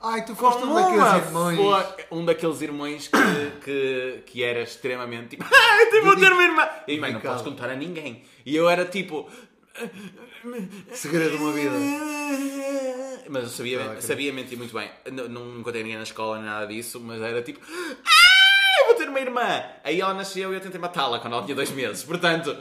Ai, 0.02 0.24
tu 0.26 0.34
foste 0.34 0.64
um 0.64 0.74
daqueles 0.74 1.26
irmãos. 1.26 1.96
Um 2.10 2.26
daqueles 2.26 2.62
irmãos 2.62 3.08
que, 3.10 3.52
que, 3.64 4.24
que 4.26 4.44
era 4.44 4.62
extremamente 4.62 5.32
tipo, 5.32 5.44
ah, 5.44 5.96
eu 5.96 6.06
vou 6.06 6.16
ter 6.16 6.32
uma 6.32 6.44
irmã. 6.44 6.70
E 6.88 6.98
mãe, 6.98 7.12
não 7.12 7.20
podes 7.20 7.42
contar 7.42 7.70
a 7.70 7.76
ninguém. 7.76 8.24
E 8.46 8.56
eu 8.56 8.70
era 8.70 8.86
tipo, 8.86 9.30
Segredo 10.94 11.38
de 11.38 11.44
uma 11.44 11.52
vida. 11.52 11.72
mas 13.30 13.44
eu 13.44 13.50
sabia, 13.50 13.92
Ah, 13.92 14.02
sabia 14.02 14.34
mentir 14.34 14.58
muito 14.58 14.74
bem. 14.74 14.90
Não, 15.12 15.28
não 15.28 15.64
contei 15.64 15.84
ninguém 15.84 15.98
na 15.98 16.04
escola 16.04 16.38
nem 16.38 16.46
nada 16.46 16.68
disso, 16.68 17.00
mas 17.00 17.22
era 17.22 17.42
tipo, 17.42 17.60
ah, 17.62 18.82
eu 18.82 18.86
vou 18.88 18.96
ter 18.96 19.10
uma 19.10 19.20
irmã. 19.20 19.64
Aí 19.84 20.02
ela 20.02 20.14
nasceu 20.14 20.52
e 20.52 20.56
eu 20.56 20.62
tentei 20.62 20.80
matá-la 20.80 21.20
quando 21.20 21.34
ela 21.34 21.44
tinha 21.44 21.56
dois 21.56 21.72
meses. 21.72 22.04
Portanto, 22.04 22.56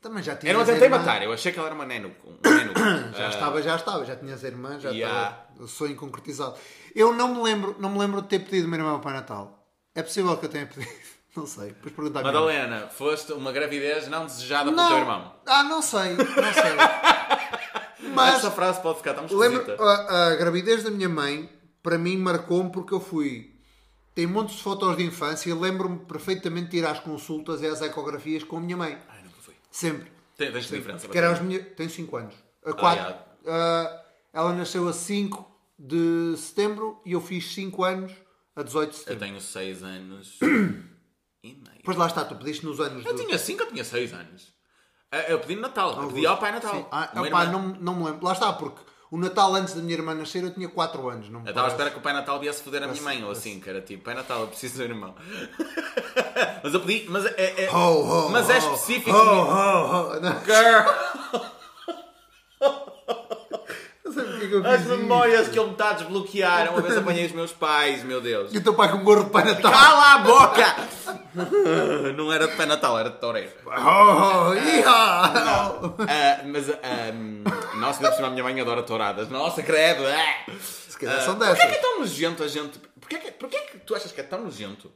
Também 0.00 0.22
já 0.22 0.34
tinhas 0.34 0.54
eu 0.54 0.58
não 0.58 0.64
tentei 0.66 0.84
irmã. 0.84 0.98
matar, 0.98 1.22
eu 1.22 1.32
achei 1.32 1.52
que 1.52 1.58
ela 1.58 1.68
era 1.68 1.74
uma 1.74 1.84
neno. 1.84 2.10
Um 2.24 2.38
neno. 2.50 2.72
Já 3.14 3.26
Ah, 3.26 3.28
estava, 3.28 3.62
já 3.62 3.76
estava, 3.76 4.04
já 4.06 4.16
tinhas 4.16 4.42
a 4.42 4.46
irmã, 4.46 4.80
já 4.80 4.88
Yeah. 4.90 5.44
estava 5.50 5.64
o 5.64 5.68
sonho 5.68 5.94
concretizado. 5.94 6.54
Eu 6.94 7.12
não 7.12 7.34
me 7.34 7.42
lembro, 7.42 7.76
não 7.78 7.90
me 7.90 7.98
lembro 7.98 8.22
de 8.22 8.28
ter 8.28 8.38
pedido 8.38 8.66
uma 8.66 8.76
irmã 8.76 8.98
Pai 8.98 9.12
Natal. 9.12 9.62
É 9.94 10.02
possível 10.02 10.34
que 10.38 10.46
eu 10.46 10.48
tenha 10.48 10.66
pedido. 10.66 10.90
Não 11.36 11.46
sei. 11.46 11.68
Depois 11.68 11.94
perguntar. 11.94 12.24
Madalena, 12.24 12.88
foste 12.88 13.32
uma 13.32 13.52
gravidez 13.52 14.08
não 14.08 14.26
desejada 14.26 14.72
pelo 14.72 14.88
teu 14.88 14.98
irmão. 14.98 15.32
Ah, 15.46 15.62
não 15.62 15.80
sei, 15.80 16.14
não 16.14 16.26
sei. 16.26 18.08
Mas 18.12 18.34
Essa 18.36 18.50
frase 18.50 18.80
pode 18.80 18.98
ficar 18.98 19.14
tão 19.14 19.26
lembro, 19.38 19.64
a, 19.80 20.26
a 20.32 20.34
gravidez 20.36 20.82
da 20.82 20.90
minha 20.90 21.08
mãe, 21.08 21.48
para 21.84 21.96
mim, 21.96 22.16
marcou-me 22.16 22.70
porque 22.72 22.92
eu 22.92 22.98
fui. 23.00 23.54
Tem 24.12 24.26
montes 24.26 24.56
de 24.56 24.62
fotos 24.64 24.96
de 24.96 25.04
infância. 25.04 25.54
Lembro-me 25.54 26.00
perfeitamente 26.00 26.70
de 26.70 26.78
ir 26.78 26.84
às 26.86 26.98
consultas 26.98 27.62
e 27.62 27.66
às 27.68 27.80
ecografias 27.80 28.42
com 28.42 28.56
a 28.56 28.60
minha 28.60 28.76
mãe. 28.76 28.98
Sempre. 29.70 30.10
Tem- 30.36 30.50
Tens 30.52 30.64
diferença. 30.68 31.08
Que 31.08 31.18
era 31.18 31.30
as 31.30 31.40
minhas. 31.40 31.64
Tem 31.76 31.88
5 31.88 32.16
anos. 32.16 32.34
A 32.64 32.72
quatro. 32.72 33.02
yeah. 33.04 33.24
Ah, 33.46 34.02
ela 34.32 34.52
nasceu 34.54 34.88
a 34.88 34.92
5 34.92 35.48
de 35.78 36.34
setembro 36.36 37.00
e 37.06 37.12
eu 37.12 37.20
fiz 37.20 37.52
5 37.54 37.84
anos 37.84 38.12
a 38.56 38.62
18 38.62 38.90
de 38.90 38.96
Eu 38.96 38.98
setembro. 39.00 39.20
tenho 39.24 39.40
6 39.40 39.82
anos 39.82 40.38
e 41.42 41.48
meio. 41.48 41.76
Depois 41.78 41.96
lá 41.96 42.06
está, 42.06 42.24
tu 42.24 42.34
pediste 42.36 42.64
nos 42.66 42.80
anos 42.80 43.04
Eu 43.04 43.14
do- 43.14 43.24
tinha 43.24 43.38
5 43.38 43.62
ou 43.64 43.68
tinha 43.70 43.84
6 43.84 44.12
anos? 44.12 44.52
Ah, 45.12 45.18
Eu 45.22 45.40
pedi 45.40 45.56
no 45.56 45.62
Natal. 45.62 46.00
Eu 46.02 46.08
pedi 46.08 46.26
ao 46.26 46.38
Pai 46.38 46.52
Natal. 46.52 46.74
Sim. 46.74 46.86
Ah, 46.90 47.10
Uma 47.14 47.26
opá, 47.26 47.44
irmã. 47.44 47.52
não, 47.52 47.68
não 47.80 47.94
me 47.96 48.04
lembro. 48.04 48.24
Lá 48.24 48.32
está, 48.32 48.52
porque 48.52 48.80
o 49.10 49.18
Natal 49.18 49.54
antes 49.54 49.74
da 49.74 49.82
minha 49.82 49.94
irmã 49.94 50.14
nascer 50.14 50.42
eu 50.42 50.54
tinha 50.54 50.68
4 50.68 51.08
anos. 51.08 51.28
Não 51.28 51.40
me 51.40 51.46
Eu 51.46 51.50
estava 51.50 51.66
à 51.66 51.70
espera 51.70 51.90
que 51.90 51.98
o 51.98 52.00
Pai 52.00 52.12
Natal 52.12 52.38
viesse 52.38 52.62
foder 52.62 52.82
a 52.84 52.86
minha 52.86 53.02
mãe, 53.02 53.24
ou 53.24 53.32
assim, 53.32 53.60
era 53.66 53.80
tipo, 53.80 54.04
Pai 54.04 54.14
Natal, 54.14 54.42
eu 54.42 54.46
preciso 54.46 54.78
do 54.78 54.84
irmão. 54.84 55.14
mas 56.62 56.74
eu 56.74 56.80
pedi, 56.80 57.06
mas 57.08 57.26
é, 57.26 57.64
é- 57.64 57.70
Ho, 57.70 58.26
ho, 58.26 58.30
mas 58.30 58.48
é 58.48 58.58
específico. 58.58 59.10
ho, 59.10 59.20
ho, 59.20 60.12
ho. 60.12 60.20
Girl, 60.44 61.50
é 64.64 64.74
as 64.74 64.84
memórias 64.86 65.48
que 65.48 65.58
ele 65.58 65.66
me 65.66 65.72
está 65.72 65.90
a 65.90 65.92
desbloquear. 65.94 66.70
Uma 66.72 66.80
vez 66.80 66.96
apanhei 66.96 67.26
os 67.26 67.32
meus 67.32 67.52
pais, 67.52 68.04
meu 68.04 68.20
Deus. 68.20 68.52
E 68.52 68.58
o 68.58 68.62
teu 68.62 68.74
pai 68.74 68.90
com 68.90 69.02
gorro 69.02 69.24
de 69.24 69.30
Pai 69.30 69.44
Natal. 69.44 69.72
Cala 69.72 70.14
a 70.14 70.18
boca! 70.18 70.76
Não 72.16 72.32
era 72.32 72.48
de 72.48 72.56
Pai 72.56 72.66
Natal, 72.66 72.98
era 72.98 73.10
de 73.10 73.18
Toureiro. 73.18 73.52
Iha. 73.66 74.84
Ah, 74.86 76.42
mas, 76.44 76.68
ah, 76.70 77.76
nossa, 77.76 77.98
ainda 77.98 78.10
por 78.10 78.16
cima 78.16 78.28
a 78.28 78.30
minha 78.30 78.42
mãe 78.42 78.60
adora 78.60 78.82
touradas. 78.82 79.28
Nossa, 79.28 79.62
credo! 79.62 80.02
Ah. 80.06 80.52
Se 80.60 80.98
calhar 80.98 81.16
Ah, 81.16 81.20
são 81.20 81.36
Porquê 81.36 81.52
é 81.52 81.54
que 81.56 81.62
é 81.62 81.66
dessas. 81.68 81.82
tão 81.82 81.98
nojento 82.00 82.42
a 82.42 82.48
gente... 82.48 82.78
Porquê 82.78 83.16
é 83.16 83.18
que, 83.18 83.30
porquê 83.32 83.56
é 83.56 83.60
que 83.66 83.78
tu 83.78 83.94
achas 83.94 84.12
que 84.12 84.20
é 84.20 84.24
tão 84.24 84.42
nojento 84.44 84.90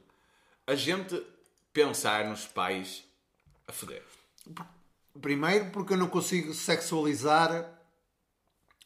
a 0.67 0.75
gente 0.75 1.21
pensar 1.73 2.25
nos 2.25 2.45
pais 2.45 3.03
a 3.67 3.71
foder? 3.71 4.03
Primeiro 5.21 5.65
porque 5.71 5.93
eu 5.93 5.97
não 5.97 6.07
consigo 6.07 6.53
sexualizar 6.53 7.69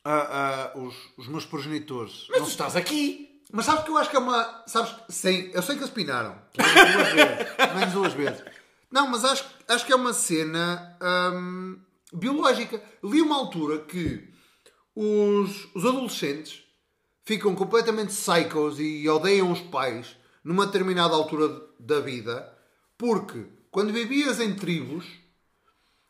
ah, 0.06 0.72
ah, 0.74 0.78
os, 0.78 0.96
os 1.18 1.28
meus 1.28 1.46
progenitores. 1.46 2.28
Mas 2.30 2.42
tu 2.44 2.48
estás 2.50 2.76
aqui! 2.76 3.29
Mas 3.52 3.66
sabes 3.66 3.84
que 3.84 3.90
eu 3.90 3.98
acho 3.98 4.10
que 4.10 4.16
é 4.16 4.20
uma. 4.20 4.64
Sabes? 4.68 4.96
Sim, 5.10 5.50
eu 5.54 5.62
sei 5.62 5.76
que 5.76 5.82
eles 5.82 5.94
pinaram. 5.94 6.36
Menos 6.58 6.94
duas 6.94 7.14
vezes. 7.14 7.48
Menos 7.76 7.94
duas 7.94 8.14
vezes. 8.14 8.44
Não, 8.92 9.08
mas 9.08 9.26
acho, 9.26 9.46
acho 9.68 9.86
que 9.86 9.94
é 9.94 9.96
uma 9.96 10.14
cena 10.14 10.98
hum, 11.34 11.80
biológica. 12.14 12.82
Li 13.04 13.22
uma 13.22 13.36
altura 13.36 13.80
que 13.80 14.28
os, 14.96 15.68
os 15.74 15.86
adolescentes 15.86 16.64
ficam 17.24 17.56
completamente 17.56 18.14
psychos 18.14 18.80
e 18.80 19.08
odeiam 19.08 19.52
os 19.52 19.62
pais 19.62 20.18
numa 20.44 20.66
determinada 20.66 21.14
altura 21.14 21.62
da 21.80 22.00
vida 22.00 22.58
porque 22.98 23.46
quando 23.70 23.94
vivias 23.94 24.40
em 24.40 24.56
tribos 24.56 25.06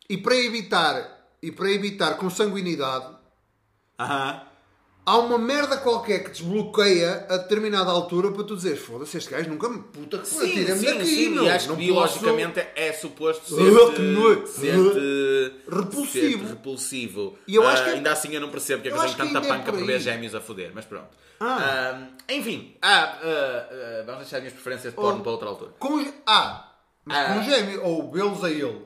e 0.08 0.16
para 0.16 0.34
evitar 0.34 1.28
e 1.42 1.52
para 1.52 1.70
evitar 1.70 2.16
consanguinidade 2.16 3.16
Aham. 3.98 4.49
Há 5.06 5.18
uma 5.18 5.38
merda 5.38 5.76
qualquer 5.78 6.22
que 6.24 6.30
desbloqueia 6.30 7.26
a 7.28 7.36
determinada 7.38 7.90
altura 7.90 8.30
para 8.30 8.44
tu 8.44 8.54
dizeres 8.56 8.80
foda-se, 8.80 9.16
este 9.18 9.30
gajo 9.30 9.48
nunca 9.50 9.68
me 9.68 9.78
puta 9.82 10.18
que 10.18 10.26
Sim, 10.28 10.52
tira-me 10.52 10.84
daqui, 10.84 11.04
sim, 11.06 11.28
meu. 11.30 11.44
e 11.44 11.50
acho 11.50 11.64
que 11.64 11.70
Não 11.70 11.76
biologicamente 11.76 12.60
é 12.76 12.92
suposto 12.92 13.54
Uh, 13.54 13.92
que 13.92 13.94
ser 13.96 14.02
nojo. 14.02 14.28
repulsivo. 14.30 14.90
Repulsivo. 15.68 16.48
repulsivo. 16.48 17.38
E 17.46 17.54
eu 17.54 17.66
Ah, 17.66 17.72
acho 17.72 17.84
que- 17.84 17.90
Ainda 17.90 18.12
assim 18.12 18.32
eu 18.34 18.40
não 18.40 18.50
percebo 18.50 18.82
porque 18.82 18.88
é 18.88 18.92
que 18.92 18.96
eu 18.98 19.02
tenho 19.16 19.28
que 19.28 19.34
tanta 19.34 19.46
é 19.46 19.48
panca 19.48 19.72
por 19.72 19.78
por 19.78 19.86
ver 19.86 20.00
gêmeos 20.00 20.34
a 20.34 20.40
foder, 20.40 20.70
mas 20.74 20.84
pronto. 20.84 21.08
Ah. 21.40 21.58
Ah, 22.28 22.32
enfim, 22.32 22.76
ah, 22.82 23.18
ah, 23.22 23.66
ah, 23.70 24.02
vamos 24.06 24.20
deixar 24.22 24.36
as 24.36 24.42
minhas 24.42 24.52
preferências 24.54 24.92
de 24.92 24.96
porno 24.96 25.20
Oh. 25.20 25.22
para 25.22 25.32
outra 25.32 25.48
altura. 25.48 25.70
Com, 25.78 26.04
ah, 26.26 26.68
mas 27.04 27.16
Ah. 27.18 27.34
com 27.34 27.42
gêmeo, 27.42 27.84
ou 27.84 28.02
belos 28.10 28.44
a 28.44 28.50
ele. 28.50 28.82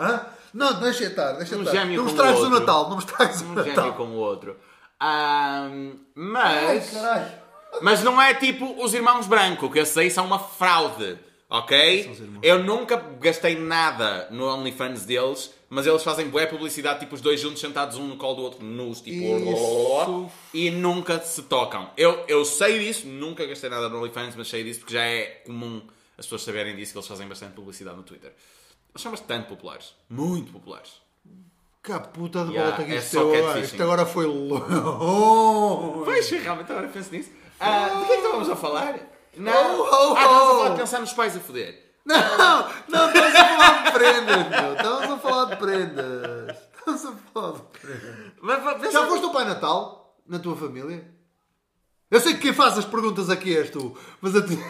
Hã? 0.00 0.26
Não, 0.52 0.80
deixa 0.80 1.04
estar, 1.04 1.32
deixa 1.32 1.56
Um 1.56 1.62
estar. 1.62 1.84
não 1.84 2.04
me 2.04 2.10
estragues 2.10 2.40
o. 2.40 2.50
Natal, 2.50 2.88
não 2.88 2.96
me 2.96 3.02
estragues 3.02 3.40
o 3.42 3.44
Um 3.44 3.54
Natal. 3.54 3.74
gêmeo 3.74 3.92
com 3.94 4.04
o 4.04 4.14
outro. 4.16 4.56
Ai, 5.00 5.96
mas. 6.14 6.90
caralho. 6.90 7.44
Mas 7.82 8.02
não 8.02 8.20
é 8.20 8.34
tipo 8.34 8.82
os 8.82 8.94
irmãos 8.94 9.26
branco, 9.26 9.70
que 9.70 9.78
esses 9.78 9.96
aí 9.96 10.10
são 10.10 10.24
uma 10.26 10.38
fraude, 10.38 11.18
ok? 11.50 12.38
Eu 12.42 12.62
nunca 12.62 12.96
gastei 12.96 13.56
nada 13.56 14.28
no 14.30 14.46
OnlyFans 14.46 15.04
deles, 15.04 15.52
mas 15.68 15.86
eles 15.86 16.02
fazem 16.04 16.28
boa 16.28 16.46
publicidade, 16.46 17.00
tipo 17.00 17.14
os 17.16 17.20
dois 17.20 17.40
juntos 17.40 17.60
sentados 17.60 17.96
um 17.96 18.06
no 18.06 18.16
colo 18.16 18.36
do 18.36 18.42
outro, 18.42 18.64
nus, 18.64 19.00
tipo. 19.00 19.18
Isso. 19.18 20.30
E 20.52 20.70
nunca 20.70 21.18
se 21.20 21.42
tocam. 21.42 21.90
Eu, 21.96 22.24
eu 22.28 22.44
sei 22.44 22.78
disso, 22.78 23.08
nunca 23.08 23.44
gastei 23.44 23.68
nada 23.68 23.88
no 23.88 23.98
OnlyFans, 23.98 24.36
mas 24.36 24.48
sei 24.48 24.62
disso 24.62 24.80
porque 24.80 24.94
já 24.94 25.02
é 25.02 25.42
comum 25.44 25.82
as 26.16 26.26
pessoas 26.26 26.42
saberem 26.42 26.76
disso, 26.76 26.92
que 26.92 26.98
eles 26.98 27.08
fazem 27.08 27.26
bastante 27.26 27.54
publicidade 27.54 27.96
no 27.96 28.04
Twitter. 28.04 28.32
Eles 28.90 29.02
são 29.02 29.10
bastante 29.10 29.48
populares. 29.48 29.94
Muito 30.08 30.52
populares. 30.52 31.03
Que 31.84 31.92
puta 32.14 32.46
de 32.46 32.52
Yeah, 32.52 32.70
volta 32.70 32.84
que 32.86 32.92
é 32.92 32.96
isto, 32.96 33.10
só 33.10 33.20
agora, 33.20 33.60
isto 33.60 33.82
agora 33.82 34.06
foi 34.06 34.24
longe. 34.24 34.64
Pois, 36.02 36.30
realmente 36.30 36.72
agora 36.72 36.88
penso 36.88 37.12
nisso. 37.12 37.30
Ah, 37.60 37.88
de 37.90 38.06
que 38.06 38.12
é 38.12 38.16
que 38.16 38.22
estávamos 38.22 38.48
a 38.48 38.56
falar? 38.56 38.98
Não. 39.36 39.80
Oh, 39.80 39.82
oh, 39.82 40.14
ah, 40.16 40.22
estávamos 40.22 40.42
a 40.42 40.52
oh. 40.52 40.56
falar 40.56 40.68
de 40.70 40.80
pensar 40.80 41.00
nos 41.00 41.12
pais 41.12 41.36
a 41.36 41.40
foder. 41.40 41.98
Não, 42.06 42.16
não, 42.88 43.08
estamos 43.08 43.34
a 43.34 43.44
falar 43.44 43.84
de 43.84 43.92
prendas, 43.92 44.48
meu. 44.48 44.74
Estamos 44.74 45.10
a 45.10 45.18
falar 45.18 45.44
de 45.44 45.56
prendas. 45.56 46.56
Estamos 46.78 47.04
a 47.04 47.12
falar 47.12 47.52
de 47.52 47.60
prendas. 47.78 48.34
Mas, 48.40 48.92
Já 48.92 49.06
foste 49.06 49.26
o 49.26 49.30
Pai 49.30 49.44
Natal 49.44 50.16
na 50.26 50.38
tua 50.38 50.56
família? 50.56 51.14
Eu 52.10 52.20
sei 52.20 52.32
que 52.32 52.40
quem 52.40 52.54
faz 52.54 52.78
as 52.78 52.86
perguntas 52.86 53.28
aqui 53.28 53.54
és 53.54 53.68
tu, 53.68 53.94
mas 54.22 54.34
a 54.34 54.40
ti... 54.40 54.58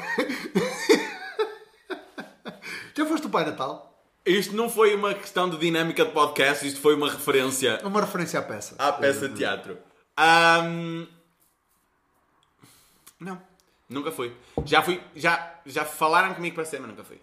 Já 2.96 3.06
foste 3.06 3.28
o 3.28 3.30
Pai 3.30 3.44
Natal? 3.44 3.93
Isto 4.26 4.54
não 4.56 4.70
foi 4.70 4.94
uma 4.94 5.12
questão 5.14 5.48
de 5.50 5.58
dinâmica 5.58 6.04
de 6.04 6.10
podcast, 6.12 6.66
isto 6.66 6.80
foi 6.80 6.94
uma 6.94 7.10
referência 7.10 7.78
uma 7.84 8.00
referência 8.00 8.38
à 8.40 8.42
peça. 8.42 8.74
à 8.78 8.92
peça 8.92 9.28
de 9.28 9.34
teatro. 9.36 9.76
Ahm, 10.16 11.06
Não, 13.20 13.40
nunca 13.88 14.10
fui. 14.10 14.34
Já 14.64 14.82
fui, 14.82 15.00
já, 15.14 15.54
já 15.66 15.84
falaram 15.84 16.34
comigo 16.34 16.54
para 16.54 16.64
ser, 16.64 16.80
mas 16.80 16.88
nunca 16.90 17.04
fui. 17.04 17.20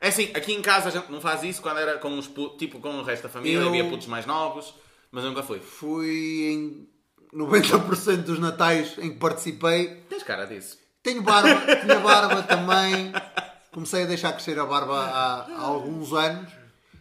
É 0.00 0.08
assim, 0.08 0.30
aqui 0.34 0.52
em 0.52 0.60
casa 0.60 0.88
a 0.88 0.92
gente 0.92 1.10
não 1.10 1.20
faz 1.20 1.42
isso 1.44 1.62
quando 1.62 1.78
era 1.78 1.98
com 1.98 2.18
os 2.18 2.26
putos, 2.28 2.58
tipo 2.58 2.78
com 2.80 2.90
o 2.98 3.02
resto 3.02 3.22
da 3.24 3.28
família, 3.28 3.58
Eu- 3.60 3.68
havia 3.68 3.88
putos 3.88 4.06
mais 4.06 4.26
novos, 4.26 4.74
mas 5.10 5.24
nunca 5.24 5.42
fui. 5.42 5.60
Fui 5.60 6.48
em 6.52 6.88
90% 7.32 8.22
dos 8.24 8.38
natais 8.38 8.98
em 8.98 9.12
que 9.12 9.18
participei. 9.18 10.02
Tens 10.08 10.22
cara 10.24 10.44
disso. 10.46 10.78
Tenho 11.02 11.22
barba, 11.22 11.76
tinha 11.76 12.00
barba 12.00 12.42
também. 12.42 13.12
Comecei 13.74 14.04
a 14.04 14.06
deixar 14.06 14.32
crescer 14.32 14.56
a 14.56 14.64
barba 14.64 14.96
há, 14.96 15.34
há 15.56 15.62
alguns 15.62 16.12
anos. 16.12 16.48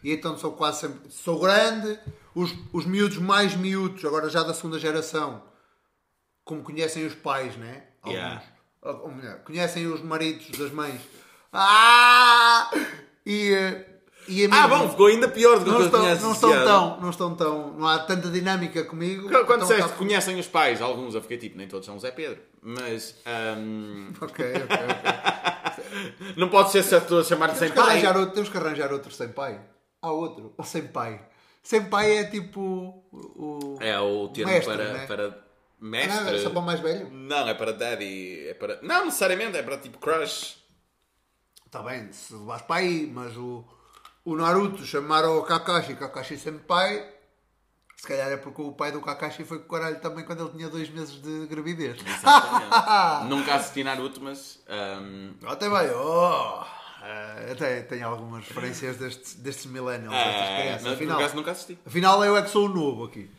E 0.04 0.12
então 0.12 0.36
sou 0.36 0.54
quase 0.54 0.80
sempre. 0.82 1.12
Sou 1.12 1.40
grande. 1.40 2.00
Os, 2.34 2.52
os 2.74 2.84
miúdos 2.88 3.20
mais 3.20 3.56
miúdos, 3.56 4.04
agora 4.04 4.28
já 4.28 4.42
da 4.42 4.56
segunda 4.56 4.80
geração, 4.80 5.44
como 6.44 6.64
conhecem 6.64 7.06
os 7.06 7.14
pais, 7.14 7.56
né? 7.58 7.84
Alguns. 8.02 8.18
Yeah. 8.18 8.44
Ou- 8.82 9.12
melhor, 9.12 9.38
conhecem 9.44 9.86
os 9.86 10.02
maridos 10.02 10.50
das 10.58 10.72
mães. 10.72 11.00
Ah! 11.54 12.72
E, 13.24 13.54
eh, 13.54 13.93
e 14.28 14.46
a 14.46 14.50
Ah, 14.64 14.68
bom, 14.68 14.90
ficou 14.90 15.08
ainda 15.08 15.28
pior 15.28 15.60
do 15.60 15.66
que 15.66 15.72
não 15.72 15.80
eu 15.80 15.86
estão, 15.86 16.02
não 16.04 16.32
estão 16.34 16.50
tão, 16.52 17.02
não 17.02 17.10
estão 17.10 17.36
tão, 17.36 17.74
não 17.74 17.88
há 17.88 18.00
tanta 18.00 18.30
dinâmica 18.30 18.84
comigo. 18.84 19.24
Quando 19.30 19.46
quando 19.46 19.64
Então, 19.64 19.68
disseste 19.68 19.84
tá- 19.84 19.90
que 19.90 19.98
conhecem 19.98 20.40
os 20.40 20.48
pais, 20.48 20.82
alguns 20.82 21.16
eu 21.16 21.22
fiquei 21.22 21.38
tipo, 21.38 21.58
nem 21.58 21.68
todos 21.68 21.86
são 21.86 22.00
Zé 22.00 22.12
Pedro. 22.12 22.40
Mas. 22.62 23.16
ahm, 23.26 24.12
Ok, 24.22 24.46
ok, 24.46 24.64
ok. 24.64 26.34
Não 26.38 26.50
pode 26.50 26.72
ser 26.72 26.84
se 26.84 26.96
a 26.96 27.02
chamar-te 27.24 27.58
sem 27.58 27.72
pai. 27.72 28.06
outro, 28.06 28.32
temos 28.32 28.50
que 28.50 28.58
arranjar 28.58 28.92
outro 28.92 29.12
sem 29.12 29.30
pai. 29.30 29.60
Há 30.02 30.12
outro, 30.12 30.54
o 30.58 30.64
sem 30.64 30.88
pai. 30.88 31.22
Sem 31.62 31.86
pai 31.86 32.18
é 32.18 32.24
tipo 32.26 32.60
o. 33.14 33.78
É 33.80 33.98
o 34.00 34.28
termo 34.30 34.52
Mestre, 34.52 34.74
para, 34.76 34.94
né? 34.94 35.06
para 35.06 35.44
mestre. 35.80 36.36
é 36.36 36.40
só 36.40 36.50
para 36.50 36.60
o 36.60 36.62
mais 36.64 36.80
velho? 36.80 37.10
Não, 37.12 37.48
é 37.48 37.54
para 37.54 37.72
daddy. 37.72 38.48
É 38.50 38.54
para... 38.54 38.80
Não, 38.82 39.06
necessariamente, 39.06 39.58
é 39.58 39.64
para 39.64 39.78
tipo 39.78 39.98
crush. 39.98 40.58
Está 41.66 41.80
Tá 41.80 41.90
bem, 41.90 42.12
se 42.12 42.34
vais 42.46 42.62
para 42.62 42.82
aí, 42.82 43.10
mas 43.12 43.36
o, 43.38 43.64
o 44.26 44.36
Naruto 44.36 44.86
chamaram 44.86 45.38
o 45.38 45.44
Kakashi 45.44 45.96
Kakashi 45.96 46.38
Senpai, 46.38 47.10
se 47.98 48.08
calhar 48.08 48.32
é 48.32 48.38
porque 48.38 48.62
o 48.62 48.72
pai 48.74 48.92
do 48.92 49.02
Kakashi 49.02 49.44
foi 49.46 49.60
com 49.60 49.66
o 49.66 49.70
caralho 49.80 50.00
também 50.00 50.26
quando 50.26 50.44
ele 50.44 50.52
tinha 50.58 50.70
dois 50.70 50.90
meses 50.90 51.22
de 51.22 51.48
gravidez. 51.48 51.98
Exatamente. 52.06 53.30
Nunca 53.30 53.56
assisti 53.56 53.84
Naruto, 53.84 54.22
mas. 54.22 54.60
ahm, 54.68 55.32
Até 55.48 55.70
vai, 55.70 55.90
oh! 55.94 56.64
Eh, 57.06 57.52
até 57.52 57.82
tenho 57.82 58.08
algumas 58.08 58.48
referências 58.48 58.96
destes, 58.98 59.36
destes 59.36 59.66
millennials, 59.66 60.14
destas 60.16 60.50
é, 60.50 60.62
crianças. 60.62 60.84
mas 60.84 60.94
Afinal, 60.94 61.36
nunca 61.36 61.52
assisti. 61.52 61.78
afinal, 61.86 62.24
eu 62.24 62.38
é 62.38 62.42
que 62.42 62.50
sou 62.50 62.66
o 62.66 62.70
novo 62.70 63.04
aqui. 63.06 63.30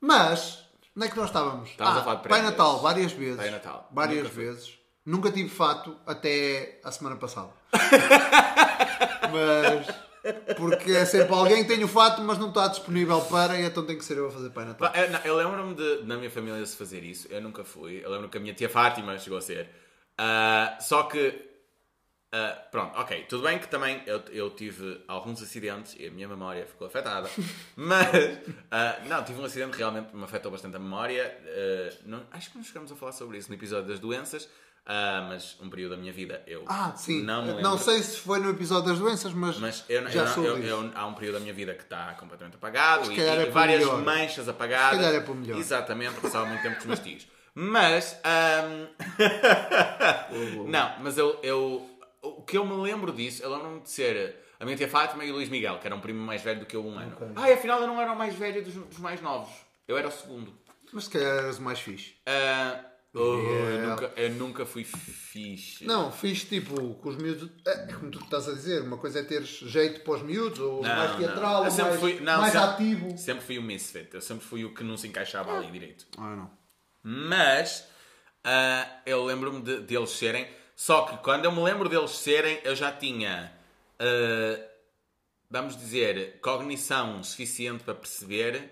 Mas, 0.00 0.64
onde 0.96 1.06
é 1.06 1.10
que 1.10 1.16
nós 1.16 1.26
estávamos? 1.26 1.68
Estávamos 1.68 1.98
ah, 1.98 2.00
a 2.00 2.04
falar 2.04 2.22
de 2.22 2.28
Pai. 2.28 2.42
Natal, 2.42 2.80
várias 2.80 3.12
vezes. 3.12 3.36
Pai 3.36 3.50
Natal. 3.50 3.88
Várias 3.92 4.22
Nunca 4.22 4.34
fui. 4.34 4.44
vezes. 4.44 4.78
Nunca 5.04 5.30
tive 5.30 5.48
fato 5.50 5.96
até 6.06 6.80
a 6.84 6.90
semana 6.90 7.16
passada. 7.16 7.50
mas. 9.30 10.08
Porque 10.56 10.90
é 10.92 11.04
sempre 11.04 11.32
alguém 11.32 11.62
que 11.62 11.74
tem 11.74 11.82
o 11.82 11.88
fato, 11.88 12.20
mas 12.22 12.38
não 12.38 12.48
está 12.48 12.68
disponível 12.68 13.20
para, 13.22 13.58
e 13.58 13.64
então 13.64 13.86
tem 13.86 13.96
que 13.96 14.04
ser 14.04 14.18
eu 14.18 14.26
a 14.26 14.30
fazer 14.30 14.50
Pai 14.50 14.64
Natal. 14.64 14.92
Eu, 14.94 15.20
eu 15.24 15.36
lembro-me 15.36 15.74
de, 15.74 16.02
na 16.04 16.16
minha 16.16 16.30
família 16.30 16.64
se 16.66 16.76
fazer 16.76 17.02
isso. 17.04 17.28
Eu 17.30 17.40
nunca 17.40 17.64
fui. 17.64 18.00
Eu 18.04 18.10
lembro 18.10 18.28
que 18.28 18.36
a 18.36 18.40
minha 18.40 18.52
tia 18.52 18.68
Fátima 18.68 19.16
chegou 19.18 19.38
a 19.38 19.40
ser. 19.40 19.68
Ah, 20.18 20.76
só 20.80 21.04
que. 21.04 21.40
ah, 22.32 22.58
pronto, 22.70 22.98
ok. 22.98 23.24
Tudo 23.28 23.44
bem 23.44 23.58
que 23.58 23.68
também 23.68 24.02
eu, 24.06 24.20
eu 24.30 24.50
tive 24.50 25.02
alguns 25.08 25.40
acidentes 25.40 25.96
e 25.98 26.06
a 26.08 26.10
minha 26.10 26.28
memória 26.28 26.66
ficou 26.66 26.88
afetada. 26.88 27.30
mas. 27.76 28.08
ah, 28.70 28.98
não, 29.06 29.22
tive 29.24 29.40
um 29.40 29.44
acidente 29.44 29.70
que 29.72 29.78
realmente 29.78 30.14
me 30.14 30.24
afetou 30.24 30.50
bastante 30.50 30.76
a 30.76 30.80
memória. 30.80 31.38
Não- 32.04 32.26
acho 32.32 32.50
que 32.50 32.56
não 32.58 32.64
chegamos 32.64 32.90
a 32.92 32.96
falar 32.96 33.12
sobre 33.12 33.38
isso 33.38 33.48
no 33.48 33.54
episódio 33.54 33.88
das 33.88 34.00
doenças. 34.00 34.48
Ah, 34.88 35.26
mas 35.28 35.56
um 35.60 35.68
período 35.70 35.90
da 35.92 35.96
minha 35.98 36.12
vida 36.12 36.42
eu. 36.46 36.64
Ah, 36.66 36.92
sim. 36.96 37.22
Não 37.22 37.42
me 37.42 37.48
Não, 37.48 37.56
lembro. 37.72 37.78
sei 37.78 38.02
se 38.02 38.18
foi 38.18 38.38
no 38.40 38.48
episódio 38.50 38.88
das 38.88 38.98
doenças, 38.98 39.32
mas, 39.34 39.58
Mas 39.58 39.84
eu, 39.88 40.00
eu 40.02 40.08
já 40.10 40.24
não- 40.24 40.34
soube 40.34 40.48
eu- 40.48 40.82
eu- 40.84 40.90
há 40.94 41.06
um 41.06 41.12
período 41.14 41.34
da 41.34 41.40
minha 41.40 41.52
vida 41.52 41.74
que 41.74 41.82
está 41.82 42.14
completamente 42.14 42.56
apagado 42.56 43.12
e, 43.12 43.16
e 43.16 43.20
é 43.20 43.46
várias 43.50 43.80
melhor. 43.80 44.02
manchas 44.02 44.48
apagadas. 44.48 44.98
Se 44.98 45.04
calhar 45.04 45.14
é 45.20 45.24
para 45.24 45.34
melhor. 45.34 45.58
Exatamente, 45.58 46.20
passava 46.20 46.46
muito 46.46 46.62
tempo 46.62 46.74
com 46.76 46.80
os 46.80 46.86
meus 46.86 46.98
tios. 47.00 47.26
Mas. 47.54 48.18
ahm, 48.24 48.86
não, 50.68 50.98
mas 51.00 51.18
eu, 51.18 51.38
eu. 51.42 51.88
O 52.22 52.42
que 52.42 52.58
eu 52.58 52.64
me 52.66 52.74
lembro 52.82 53.12
disso, 53.12 53.42
eu 53.42 53.50
lembro-me 53.52 53.80
de 53.80 53.90
ser 53.90 54.36
a 54.58 54.64
minha 54.64 54.76
tia 54.76 54.88
Fátima 54.88 55.24
e 55.24 55.30
o 55.30 55.34
Luís 55.34 55.48
Miguel, 55.48 55.78
que 55.78 55.86
era 55.86 55.94
um 55.94 56.00
primo 56.00 56.20
mais 56.24 56.42
velho 56.42 56.60
do 56.60 56.66
que 56.66 56.74
eu 56.76 56.84
um 56.84 56.98
ano. 56.98 57.12
Ok. 57.14 57.28
Ah, 57.36 57.48
e 57.48 57.52
afinal 57.52 57.80
eu 57.80 57.86
não 57.86 58.00
era 58.00 58.12
o 58.12 58.16
mais 58.16 58.34
velho 58.34 58.62
dos, 58.64 58.74
dos 58.74 58.98
mais 58.98 59.20
novos. 59.20 59.52
Eu 59.86 59.96
era 59.96 60.08
o 60.08 60.10
segundo. 60.10 60.52
Mas 60.92 61.04
se 61.04 61.10
calhar 61.10 61.36
eras 61.38 61.58
o 61.58 61.62
mais 61.62 61.78
fixe. 61.78 62.14
Ah, 62.26 62.80
oh, 63.14 63.18
eu, 63.18 63.38
Yeah. 63.68 63.88
nunca, 63.90 64.12
eu 64.20 64.30
nunca 64.34 64.66
fui 64.66 64.84
fixe. 64.84 65.84
Não, 65.84 66.10
fixe 66.12 66.46
tipo 66.46 66.94
com 66.94 67.08
os 67.08 67.16
miúdos. 67.16 67.50
É, 67.66 67.70
é 67.84 67.92
como 67.92 68.10
tu 68.10 68.18
estás 68.20 68.48
a 68.48 68.52
dizer, 68.52 68.82
uma 68.82 68.96
coisa 68.98 69.20
é 69.20 69.22
teres 69.22 69.48
jeito 69.48 70.00
para 70.02 70.14
os 70.14 70.22
miúdos, 70.22 70.58
ou 70.60 70.82
Não, 70.82 70.88
mais 70.96 71.16
teatral, 71.16 71.64
ou 71.64 71.70
sempre 71.70 71.88
mais, 71.90 72.00
fui- 72.00 72.20
não, 72.20 72.40
mais 72.40 72.52
sempre- 72.52 72.68
ativo. 72.68 73.18
Sempre 73.18 73.44
fui 73.44 73.58
o 73.58 73.62
misfit. 73.62 74.08
Eu 74.14 74.20
sempre 74.20 74.44
fui 74.44 74.64
o 74.64 74.74
que 74.74 74.82
não 74.84 74.96
se 74.96 75.06
encaixava 75.08 75.56
ali 75.56 75.70
direito. 75.70 76.06
Ah, 76.18 76.36
não. 76.36 76.50
Mas 77.02 77.88
ah, 78.44 79.00
eu 79.06 79.24
lembro-me 79.24 79.62
de, 79.62 79.80
deles 79.80 80.10
serem. 80.10 80.46
Só 80.76 81.02
que 81.06 81.16
quando 81.18 81.44
eu 81.44 81.52
me 81.52 81.60
lembro 81.62 81.88
deles 81.88 82.10
serem, 82.12 82.60
eu 82.64 82.74
já 82.76 82.92
tinha, 82.92 83.52
ah, 83.98 84.60
vamos 85.50 85.76
dizer, 85.76 86.38
cognição 86.40 87.22
suficiente 87.22 87.82
para 87.84 87.94
perceber 87.94 88.70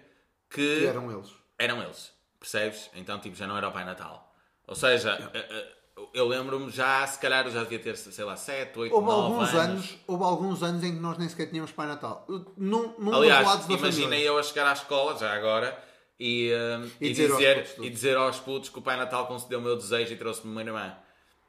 que 0.50 0.80
Que 0.80 0.86
eram 0.86 1.10
eles. 1.10 1.30
eram 1.58 1.82
eles. 1.82 2.12
Percebes? 2.38 2.90
Então, 2.94 3.18
tipo, 3.18 3.34
já 3.34 3.46
não 3.46 3.56
era 3.56 3.68
o 3.68 3.72
Pai 3.72 3.84
Natal. 3.84 4.25
Ou 4.66 4.74
seja, 4.74 5.30
ah, 5.34 5.38
ah, 5.38 6.02
eu 6.12 6.26
lembro-me 6.28 6.70
já, 6.70 7.06
se 7.06 7.18
calhar 7.18 7.46
eu 7.46 7.52
já 7.52 7.62
devia 7.62 7.78
ter, 7.78 7.96
sei 7.96 8.24
lá, 8.24 8.36
7, 8.36 8.78
8, 8.78 8.94
Houve 8.94 9.06
9 9.06 9.22
alguns 9.22 9.48
anos. 9.54 9.58
anos, 9.60 9.98
houve 10.06 10.24
alguns 10.24 10.62
anos 10.62 10.84
em 10.84 10.94
que 10.94 11.00
nós 11.00 11.16
nem 11.18 11.28
sequer 11.28 11.46
tínhamos 11.46 11.72
Pai 11.72 11.86
Natal. 11.86 12.24
Num, 12.56 12.94
num 12.98 13.10
dos 13.10 13.14
Aliás, 13.14 13.46
lados 13.46 13.66
da 13.66 13.74
imaginei 13.74 14.28
eu 14.28 14.36
a 14.38 14.42
chegar 14.42 14.66
à 14.68 14.72
escola, 14.72 15.16
já 15.18 15.32
agora, 15.32 15.78
e, 16.18 16.52
hum, 16.54 16.90
E 17.00 17.06
e 17.06 17.10
dizer 17.10 17.30
aos 17.30 17.38
dizer, 17.38 17.54
putos 17.56 17.70
todos. 17.74 17.86
e 17.86 17.90
dizer 17.90 18.16
aos 18.16 18.38
putos 18.40 18.68
que 18.70 18.78
o 18.78 18.82
Pai 18.82 18.96
Natal 18.96 19.26
concedeu 19.26 19.58
o 19.58 19.62
meu 19.62 19.76
desejo 19.76 20.12
e 20.12 20.16
trouxe-me 20.16 20.50
uma 20.52 20.62
irmã. 20.62 20.94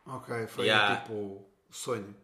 Ok, 0.06 0.48
foi 0.48 0.66
Yeah. 0.66 0.98
tipo 0.98 1.46
sonho. 1.70 2.16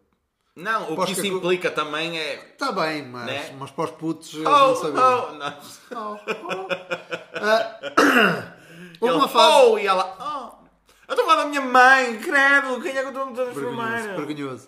Não, 0.56 0.94
o 0.94 1.04
que 1.06 1.14
isso 1.14 1.26
implica 1.26 1.72
também 1.72 2.18
é. 2.20 2.36
Está 2.52 2.72
bem, 2.72 3.04
mas, 3.08 3.26
Né? 3.26 3.56
mas 3.58 3.72
para 3.72 3.86
os 3.86 3.91
putos 3.91 4.36
Oh, 4.36 4.39
não 4.44 4.76
sabiam. 4.76 5.28
oh, 5.30 5.32
não. 5.34 5.58
Oh, 5.96 6.18
oh. 6.48 6.68
Ah, 7.46 7.80
houve 9.02 9.16
uma 9.16 9.28
fase. 9.28 9.66
oh, 9.66 9.78
e 9.80 9.88
ela, 9.88 10.16
oh, 10.20 10.33
eu 11.14 11.20
estou 11.20 11.26
a 11.26 11.30
falar 11.30 11.43
da 11.43 11.49
minha 11.49 11.61
mãe, 11.61 12.20
credo, 12.20 12.82
quem 12.82 12.91
é 12.91 13.01
que 13.01 13.05
eu 13.05 13.07
estou 13.09 13.24
a 13.24 13.26
Vergonhoso, 13.26 13.51
transformar? 13.53 14.16
vergonhoso. 14.16 14.68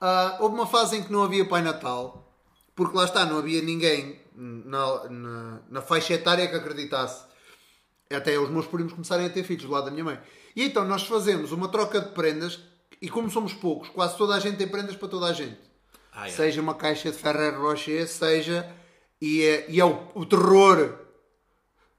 Ah, 0.00 0.36
houve 0.40 0.54
uma 0.54 0.66
fase 0.66 0.96
em 0.96 1.02
que 1.02 1.12
não 1.12 1.22
havia 1.22 1.44
Pai 1.44 1.62
Natal, 1.62 2.32
porque 2.74 2.96
lá 2.96 3.04
está, 3.04 3.24
não 3.24 3.38
havia 3.38 3.62
ninguém 3.62 4.20
na, 4.34 5.08
na, 5.08 5.60
na 5.70 5.82
faixa 5.82 6.14
etária 6.14 6.48
que 6.48 6.56
acreditasse. 6.56 7.24
Até 8.10 8.38
os 8.38 8.50
meus 8.50 8.66
primos 8.66 8.92
começarem 8.92 9.26
a 9.26 9.30
ter 9.30 9.42
filhos 9.42 9.64
do 9.64 9.70
lado 9.70 9.84
da 9.86 9.90
minha 9.90 10.04
mãe. 10.04 10.18
E 10.54 10.64
então 10.64 10.84
nós 10.84 11.02
fazemos 11.04 11.50
uma 11.52 11.68
troca 11.68 12.00
de 12.00 12.10
prendas, 12.10 12.60
e 13.00 13.08
como 13.08 13.30
somos 13.30 13.54
poucos, 13.54 13.88
quase 13.88 14.16
toda 14.18 14.34
a 14.34 14.40
gente 14.40 14.56
tem 14.58 14.68
prendas 14.68 14.96
para 14.96 15.08
toda 15.08 15.26
a 15.26 15.32
gente. 15.32 15.58
Ah, 16.12 16.28
é. 16.28 16.30
Seja 16.30 16.60
uma 16.60 16.74
caixa 16.74 17.10
de 17.10 17.16
Ferrero 17.16 17.62
Rocher, 17.62 18.06
seja. 18.06 18.70
E 19.20 19.42
é, 19.42 19.66
e 19.70 19.80
é 19.80 19.84
o, 19.84 19.98
o 20.14 20.26
terror. 20.26 20.94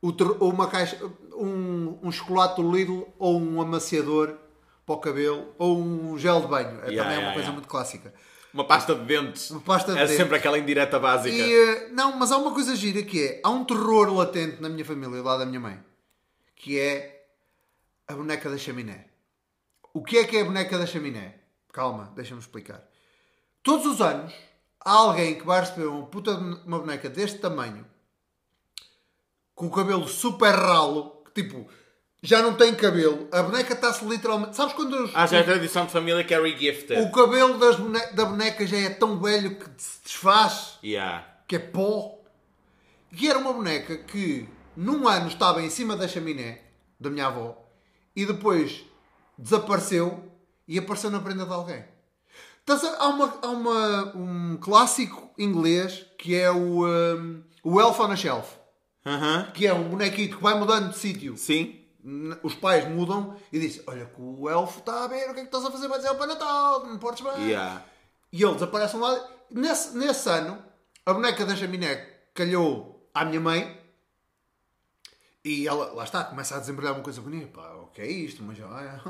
O 0.02 0.12
ter- 0.12 0.38
ou 0.40 0.52
uma 0.52 0.68
caixa. 0.68 0.98
Um, 1.36 1.73
um 2.02 2.12
chocolate 2.12 2.62
do 2.62 2.72
Lidl 2.72 3.08
ou 3.20 3.40
um 3.40 3.62
amaciador 3.62 4.38
para 4.86 4.96
o 4.96 4.98
cabelo 4.98 5.54
ou 5.58 5.78
um 5.80 6.18
gel 6.18 6.42
de 6.42 6.48
banho. 6.48 6.82
É 6.84 6.90
Yeah, 6.90 6.96
também 6.98 6.98
é 6.98 7.02
uma 7.02 7.08
yeah, 7.08 7.34
coisa 7.34 7.40
yeah. 7.40 7.54
muito 7.54 7.68
clássica. 7.68 8.14
Uma 8.54 8.66
pasta 8.66 8.94
de 8.94 9.06
dentes. 9.06 9.50
Uma 9.50 9.62
pasta 9.62 9.94
de 9.94 9.98
é 9.98 10.02
dentes. 10.02 10.18
sempre 10.18 10.38
aquela 10.38 10.60
indireta 10.60 11.00
básica. 11.00 11.36
E, 11.36 11.54
eh, 11.54 11.90
não, 11.92 12.18
mas 12.18 12.32
há 12.32 12.38
uma 12.38 12.54
coisa 12.54 12.76
gira 12.76 13.02
que 13.02 13.24
é: 13.24 13.42
há 13.44 13.50
um 13.50 13.66
terror 13.66 14.14
latente 14.14 14.62
na 14.62 14.70
minha 14.70 14.86
família, 14.86 15.22
lá 15.24 15.38
da 15.38 15.46
minha 15.46 15.60
mãe, 15.60 15.80
que 16.56 16.80
é 16.80 17.26
a 18.08 18.14
boneca 18.14 18.50
da 18.50 18.58
chaminé. 18.58 19.08
O 19.94 20.04
que 20.04 20.18
é 20.18 20.24
que 20.26 20.38
é 20.38 20.42
a 20.42 20.46
boneca 20.46 20.78
da 20.78 20.86
chaminé? 20.86 21.40
Calma, 21.72 22.12
deixa-me 22.16 22.40
explicar. 22.40 22.84
Todos 23.64 23.86
os 23.86 24.02
anos 24.02 24.34
há 24.84 24.92
alguém 24.92 25.36
que 25.36 25.46
vai 25.46 25.62
receber 25.62 25.88
uma 25.88 26.06
puta 26.06 26.36
de 26.36 26.44
uma 26.68 26.80
boneca 26.80 27.10
deste 27.10 27.40
tamanho, 27.40 27.86
com 29.56 29.68
o 29.68 29.72
cabelo 29.72 30.08
super 30.08 30.54
ralo, 30.54 31.24
que 31.26 31.42
tipo, 31.42 31.68
já 32.26 32.42
não 32.42 32.54
tem 32.56 32.74
cabelo, 32.74 33.28
a 33.32 33.44
boneca 33.44 33.74
está-se 33.74 34.04
literalmente. 34.06 34.56
Sabes 34.56 34.74
quando 34.74 34.94
os, 34.94 35.12
Ah, 35.14 35.26
já 35.28 35.38
é 35.38 35.42
a 35.42 35.44
tradição 35.44 35.86
de 35.86 35.92
família 35.92 36.24
que 36.24 36.34
é 36.34 36.42
regifted. 36.42 37.02
o 37.02 37.12
cabelo 37.12 37.58
das 37.60 37.76
bone- 37.76 38.08
da 38.14 38.24
boneca 38.26 38.66
já 38.66 38.78
é 38.78 38.90
tão 38.90 39.20
velho 39.20 39.56
que 39.58 39.66
se 39.78 40.00
desfaz? 40.04 40.80
Yeah. 40.84 41.28
que 41.48 41.58
é 41.58 41.60
pó, 41.60 42.18
que 43.16 43.30
era 43.30 43.38
uma 43.38 43.52
boneca 43.54 43.98
que 43.98 44.48
num 44.76 45.08
ano 45.08 45.28
estava 45.28 45.62
em 45.62 45.70
cima 45.70 45.96
da 45.98 46.08
chaminé 46.08 46.62
da 47.00 47.10
minha 47.10 47.28
avó 47.28 47.56
e 48.16 48.26
depois 48.26 48.84
desapareceu 49.38 50.32
e 50.68 50.80
apareceu 50.80 51.12
na 51.12 51.20
prenda 51.20 51.46
de 51.46 51.52
alguém. 51.54 51.84
Estás 52.62 52.84
a- 52.86 52.98
Há, 53.04 53.08
uma, 53.10 53.38
há 53.42 53.48
uma- 53.50 54.16
um 54.16 54.58
clássico 54.58 55.30
inglês 55.38 56.06
que 56.18 56.34
é 56.34 56.50
o, 56.50 56.88
um, 56.88 57.44
o 57.64 57.82
Elf 57.82 58.00
on 58.00 58.12
a 58.12 58.16
Shelf, 58.16 58.48
Aham. 59.06 59.52
que 59.54 59.68
é 59.68 59.74
um 59.74 59.84
bonequito 59.90 60.38
que 60.38 60.44
vai 60.44 60.58
mudando 60.58 60.90
de 60.92 60.98
sítio. 60.98 61.36
Sim. 61.38 61.83
Os 62.44 62.56
pais 62.56 62.88
mudam 62.90 63.38
e 63.52 63.60
dizem: 63.60 63.84
Olha, 63.88 64.06
que 64.06 64.22
o 64.22 64.50
elfo 64.50 64.80
está 64.80 65.06
a 65.06 65.08
ver, 65.08 65.30
o 65.30 65.34
que 65.34 65.40
é 65.40 65.44
que 65.44 65.56
estás 65.56 65.66
a 65.66 65.72
fazer? 65.72 65.88
Vai 65.88 65.98
dizer 65.98 66.10
ao 66.10 66.18
Pai 66.18 66.28
Natal, 66.28 66.86
não 66.86 66.98
portes 66.98 67.24
bem. 67.24 67.48
Yeah. 67.48 67.86
E 68.32 68.44
ele 68.44 68.54
desaparece 68.54 68.96
um 68.96 69.00
lado. 69.00 69.26
Nesse, 69.50 69.96
nesse 69.96 70.28
ano, 70.30 70.62
a 71.06 71.14
boneca 71.14 71.46
da 71.46 71.56
chaminé 71.56 71.96
calhou 72.34 73.10
à 73.14 73.24
minha 73.24 73.40
mãe 73.40 73.84
e 75.46 75.68
ela, 75.68 75.92
lá 75.94 76.06
está, 76.06 76.24
começa 76.24 76.56
a 76.56 76.60
desembrulhar 76.60 76.94
uma 76.94 77.04
coisa 77.04 77.22
bonita. 77.22 77.48
Pá, 77.48 77.74
o 77.76 77.88
que 77.88 78.02
é 78.02 78.10
isto? 78.10 78.42
Mas, 78.44 78.58
sei 78.58 78.66
lá. 78.66 79.04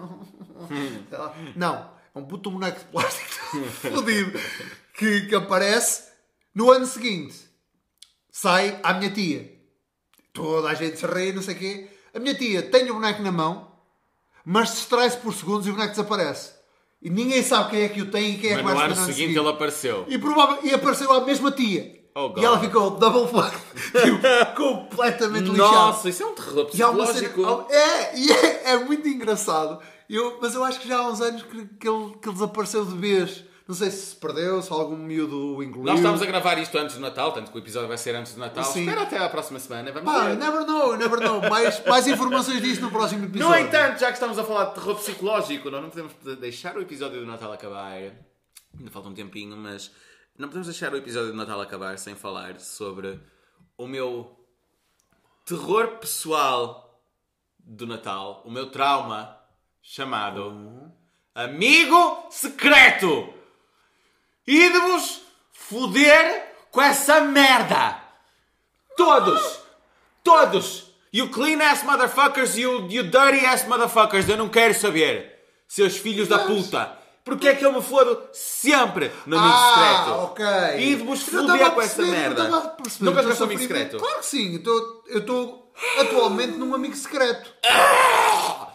Não, 1.55 1.91
é 2.13 2.19
um 2.19 2.25
puto 2.25 2.49
boneco 2.49 2.79
de 2.79 2.85
plástico 2.85 3.29
fodido 3.93 4.39
que, 4.95 5.27
que 5.27 5.35
aparece 5.35 6.11
no 6.53 6.71
ano 6.71 6.87
seguinte. 6.87 7.47
Sai 8.31 8.79
à 8.81 8.93
minha 8.93 9.11
tia. 9.11 9.53
Toda 10.33 10.69
a 10.69 10.73
gente 10.73 10.97
se 10.97 11.05
ri, 11.05 11.31
não 11.31 11.43
sei 11.43 11.53
o 11.53 11.59
quê. 11.59 11.92
A 12.13 12.19
minha 12.19 12.35
tia 12.35 12.61
tem 12.63 12.89
o 12.89 12.95
boneco 12.95 13.21
na 13.23 13.31
mão, 13.31 13.71
mas 14.45 14.71
distrai-se 14.71 15.17
por 15.17 15.33
segundos 15.33 15.65
e 15.65 15.69
o 15.69 15.73
boneco 15.73 15.91
desaparece. 15.91 16.51
E 17.01 17.09
ninguém 17.09 17.43
sabe 17.43 17.71
quem 17.71 17.81
é 17.81 17.89
que 17.89 18.01
o 18.01 18.09
tem 18.11 18.35
e 18.35 18.37
quem 18.37 18.51
é 18.51 18.61
Mas 18.61 18.73
que 18.73 18.77
vai 18.79 18.87
no 18.89 18.93
ano 18.95 19.05
seguinte 19.05 19.37
ele 19.37 19.49
apareceu. 19.49 20.05
e, 20.07 20.67
e 20.67 20.73
apareceu 20.73 21.11
a 21.11 21.21
mesma 21.25 21.51
tia. 21.51 22.01
Oh, 22.15 22.29
God. 22.29 22.37
e 22.37 22.45
ela 22.45 22.59
ficou 22.59 22.91
double 22.91 23.27
fuck. 23.27 23.57
tipo, 24.03 24.55
completamente 24.55 25.49
lixada. 25.49 25.71
Nossa, 25.71 26.09
isso 26.09 26.21
é 26.21 26.25
um 26.27 26.35
terror 26.35 26.69
E 26.73 26.81
há 26.83 26.89
uma 26.89 27.05
cena- 27.07 27.19
psicológico. 27.21 27.73
é, 27.73 28.15
e 28.19 28.31
é, 28.31 28.71
é 28.73 28.77
muito 28.77 29.07
engraçado. 29.07 29.79
Eu, 30.09 30.37
mas 30.39 30.53
eu 30.53 30.63
acho 30.63 30.79
que 30.79 30.87
já 30.87 30.99
há 30.99 31.07
uns 31.09 31.19
anos 31.21 31.41
que, 31.41 31.65
que, 31.79 31.89
ele, 31.89 32.11
que 32.21 32.27
ele 32.29 32.33
desapareceu 32.33 32.85
de 32.85 32.95
vez. 32.95 33.43
Não 33.65 33.73
sei 33.73 33.89
se 33.89 34.07
se 34.07 34.15
perdeu, 34.17 34.61
se 34.61 34.71
algum 34.73 34.97
miúdo 34.97 35.63
incluiu. 35.63 35.85
Nós 35.85 35.99
estamos 35.99 36.21
a 36.21 36.25
gravar 36.25 36.57
isto 36.57 36.77
antes 36.77 36.95
do 36.95 37.01
Natal, 37.01 37.31
tanto 37.31 37.49
que 37.49 37.57
o 37.57 37.61
episódio 37.61 37.87
vai 37.87 37.97
ser 37.97 38.13
antes 38.13 38.33
do 38.33 38.39
Natal. 38.39 38.63
Sim. 38.65 38.81
Espera 38.81 39.03
até 39.03 39.17
à 39.17 39.29
próxima 39.29 39.57
semana. 39.57 39.89
Vamos 39.91 40.11
Pá, 40.11 40.25
ver. 40.25 40.37
never 40.37 40.65
know, 40.65 40.97
never 40.97 41.19
know. 41.21 41.41
Mais, 41.49 41.81
mais 41.85 42.05
informações 42.07 42.61
disso 42.61 42.81
no 42.81 42.91
próximo 42.91 43.23
episódio. 43.23 43.49
No 43.49 43.67
entanto, 43.67 43.99
já 43.99 44.07
que 44.07 44.13
estamos 44.13 44.37
a 44.37 44.43
falar 44.43 44.65
de 44.65 44.73
terror 44.75 44.95
psicológico, 44.95 45.69
nós 45.69 45.81
não 45.81 45.89
podemos 45.89 46.13
deixar 46.39 46.75
o 46.75 46.81
episódio 46.81 47.21
do 47.21 47.25
Natal 47.25 47.53
acabar. 47.53 47.93
Ainda 48.77 48.91
falta 48.91 49.07
um 49.07 49.13
tempinho, 49.13 49.55
mas 49.55 49.91
não 50.37 50.49
podemos 50.49 50.67
deixar 50.67 50.91
o 50.93 50.97
episódio 50.97 51.31
do 51.31 51.37
Natal 51.37 51.61
acabar 51.61 51.97
sem 51.97 52.15
falar 52.15 52.59
sobre 52.59 53.17
o 53.77 53.87
meu 53.87 54.37
terror 55.45 55.99
pessoal 55.99 57.01
do 57.59 57.87
Natal, 57.87 58.41
o 58.45 58.51
meu 58.51 58.69
trauma 58.69 59.37
chamado 59.81 60.91
Amigo 61.33 62.27
Secreto. 62.29 63.33
E 64.47 64.69
de 64.69 64.79
vos 64.79 65.21
foder 65.53 66.53
com 66.71 66.81
essa 66.81 67.21
merda. 67.21 68.01
Todos! 68.97 69.59
Todos! 70.23 70.91
You 71.11 71.29
clean 71.29 71.61
ass 71.61 71.83
motherfuckers, 71.83 72.57
you, 72.57 72.87
you 72.89 73.03
dirty 73.03 73.45
ass 73.45 73.65
motherfuckers, 73.67 74.27
eu 74.27 74.37
não 74.37 74.49
quero 74.49 74.73
saber. 74.73 75.31
Seus 75.67 75.97
filhos 75.97 76.27
da 76.27 76.39
puta. 76.39 76.97
Porque 77.23 77.47
é 77.47 77.55
que 77.55 77.65
eu 77.65 77.71
me 77.71 77.81
fodo 77.81 78.21
sempre 78.33 79.09
no 79.25 79.37
amigo 79.39 79.53
ah, 79.55 79.73
secreto? 79.73 80.19
ok. 80.23 80.45
E 80.79 80.95
de 80.95 81.03
vos 81.03 81.27
Eu 81.27 81.33
não 81.43 81.47
foder 81.47 81.55
estava 81.55 81.71
a 81.71 81.75
com 81.75 81.81
essa 81.81 81.95
perceber, 81.95 82.17
merda. 82.19 82.43
Não 82.43 82.49
estava 82.57 82.65
a 82.65 82.69
perceber. 82.75 83.05
Nunca 83.05 83.21
jogaste 83.23 83.43
amigo 83.43 83.61
secreto? 83.61 83.97
Claro 83.97 84.19
que 84.19 84.25
sim. 84.25 84.51
Eu 84.53 84.57
estou- 84.57 85.03
Eu 85.07 85.19
estou 85.19 85.73
atualmente 86.01 86.57
num 86.57 86.75
amigo 86.75 86.95
secreto. 86.95 87.53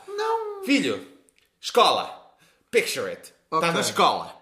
Não. 0.07 0.65
Filho, 0.65 1.07
escola. 1.61 2.33
Picture 2.71 3.11
it. 3.11 3.35
Ok. 3.51 3.59
Estás 3.69 3.75
na 3.75 3.81
escola. 3.81 4.38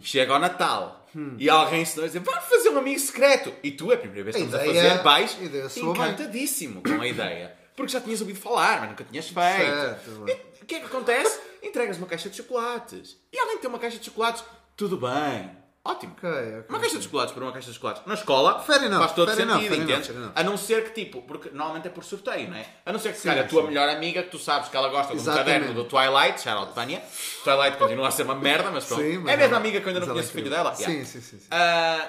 Chega 0.00 0.32
ao 0.34 0.38
Natal. 0.40 1.06
E 1.38 1.48
alguém 1.48 1.82
ensinou 1.82 2.04
a 2.04 2.08
dizer, 2.08 2.18
vamos 2.20 2.44
fazer 2.44 2.70
um 2.70 2.78
amigo 2.78 2.98
secreto. 2.98 3.52
E 3.62 3.70
tu, 3.70 3.92
é 3.92 3.94
a 3.94 3.98
primeira 3.98 4.24
vez 4.24 4.36
que 4.36 4.42
estamos 4.42 4.60
a 4.60 4.66
ideia- 4.70 4.90
fazer, 4.90 5.02
vais 5.04 5.64
a 5.64 5.68
soa 5.70 5.92
bem. 5.92 6.02
encantadíssimo 6.02 6.82
com 6.82 7.00
a 7.00 7.06
ideia. 7.06 7.54
Porque 7.76 7.92
já 7.92 8.00
tinhas 8.00 8.20
ouvido 8.20 8.38
falar, 8.40 8.80
mas 8.80 8.90
nunca 8.90 9.04
tinhas 9.04 9.28
feito. 9.28 10.26
E 10.28 10.62
o 10.62 10.66
que 10.66 10.74
é 10.76 10.80
que 10.80 10.86
acontece? 10.86 11.40
Entregas 11.62 11.98
uma 11.98 12.06
caixa 12.06 12.28
de 12.28 12.36
chocolates. 12.36 13.16
E 13.32 13.38
alguém 13.38 13.58
tem 13.58 13.68
uma 13.70 13.78
caixa 13.78 13.98
de 13.98 14.04
chocolates. 14.06 14.44
Tudo 14.76 14.96
bem. 14.96 15.50
Ótimo. 15.86 16.14
Ok, 16.16 16.28
ok. 16.30 16.64
Uma 16.70 16.80
caixa 16.80 16.96
de 16.96 17.04
chocolates 17.04 17.34
por 17.34 17.42
uma 17.42 17.52
caixa 17.52 17.68
de 17.68 17.74
chocolates 17.74 18.02
na 18.06 18.14
escola 18.14 18.58
Fair 18.60 18.84
enough, 18.84 19.00
faz 19.00 19.12
todo 19.12 19.26
fair 19.34 19.46
sentido, 19.46 19.74
enough, 19.74 19.82
entendes? 19.82 20.06
fair 20.06 20.16
enough. 20.18 20.32
A 20.34 20.42
não 20.42 20.56
ser 20.56 20.84
que, 20.84 20.90
tipo, 21.04 21.20
porque 21.22 21.50
normalmente 21.50 21.88
é 21.88 21.90
por 21.90 22.02
sorteio, 22.04 22.48
não 22.48 22.56
é? 22.56 22.66
A 22.86 22.92
não 22.92 22.98
ser 22.98 23.12
que, 23.12 23.18
se 23.18 23.28
calhar, 23.28 23.44
a 23.44 23.48
tua 23.48 23.64
melhor 23.64 23.88
amiga, 23.90 24.22
que 24.22 24.30
tu 24.30 24.38
sabes 24.38 24.70
que 24.70 24.76
ela 24.76 24.88
gosta 24.88 25.14
de 25.14 25.20
um 25.20 25.24
caderno 25.24 25.74
do 25.74 25.84
Twilight, 25.84 26.48
out 26.48 26.72
Tânia. 26.72 27.02
Twilight 27.44 27.76
continua 27.76 28.08
a 28.08 28.10
ser 28.10 28.22
uma 28.22 28.34
merda, 28.34 28.70
mas 28.70 28.86
pronto. 28.86 29.02
Sim, 29.02 29.18
mas 29.18 29.30
é 29.32 29.34
a 29.34 29.36
mesma 29.36 29.56
amiga 29.58 29.78
que 29.80 29.84
eu 29.84 29.88
ainda 29.88 30.00
não 30.00 30.06
ela 30.06 30.14
conheço 30.14 30.30
o 30.30 30.32
é 30.32 30.34
filho 30.34 30.50
dela. 30.50 30.74
Sim, 30.74 30.82
Yeah. 30.84 31.04
sim, 31.06 31.20
sim, 31.20 31.38
sim. 31.38 31.46
Ah, 31.50 32.08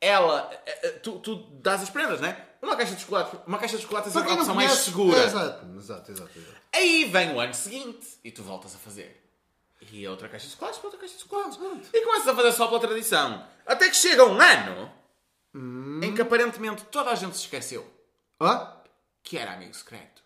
ela, 0.00 0.50
eh, 0.66 0.80
eh, 0.82 0.90
tu, 1.00 1.20
tu 1.20 1.36
dás 1.62 1.80
as 1.80 1.90
prendas, 1.90 2.20
não 2.20 2.28
é? 2.28 2.36
Uma 2.60 2.74
caixa 2.76 2.94
de 2.96 3.00
chocolates, 3.02 3.38
uma 3.46 3.58
caixa 3.58 3.76
de 3.76 3.82
chocolates 3.82 4.10
é 4.10 4.12
Para 4.12 4.20
sempre 4.22 4.36
a 4.36 4.40
opção 4.40 4.54
mais 4.56 4.72
segura. 4.72 5.18
Exato, 5.24 5.66
exato, 5.76 6.10
exato. 6.12 6.30
exato. 6.36 6.56
Aí 6.74 7.04
vem 7.04 7.32
o 7.34 7.38
ano 7.40 7.54
seguinte 7.54 8.06
e 8.24 8.32
tu 8.32 8.42
voltas 8.42 8.74
a 8.74 8.78
fazer. 8.78 9.21
E 9.90 10.06
outra 10.06 10.28
caixa 10.28 10.46
de 10.46 10.52
chocolates, 10.52 10.82
outra 10.84 10.98
caixa 11.00 11.14
de 11.16 11.22
chocolates. 11.22 11.58
E 11.92 12.00
começas 12.02 12.28
a 12.28 12.34
fazer 12.34 12.52
só 12.52 12.66
pela 12.68 12.80
tradição. 12.80 13.46
Até 13.66 13.88
que 13.88 13.96
chega 13.96 14.24
um 14.24 14.40
ano 14.40 14.92
Hum. 15.54 16.00
em 16.02 16.14
que 16.14 16.22
aparentemente 16.22 16.84
toda 16.84 17.10
a 17.10 17.14
gente 17.14 17.36
se 17.36 17.42
esqueceu 17.42 17.86
Ah? 18.40 18.82
que 19.22 19.36
era 19.36 19.52
amigo 19.52 19.74
secreto. 19.74 20.22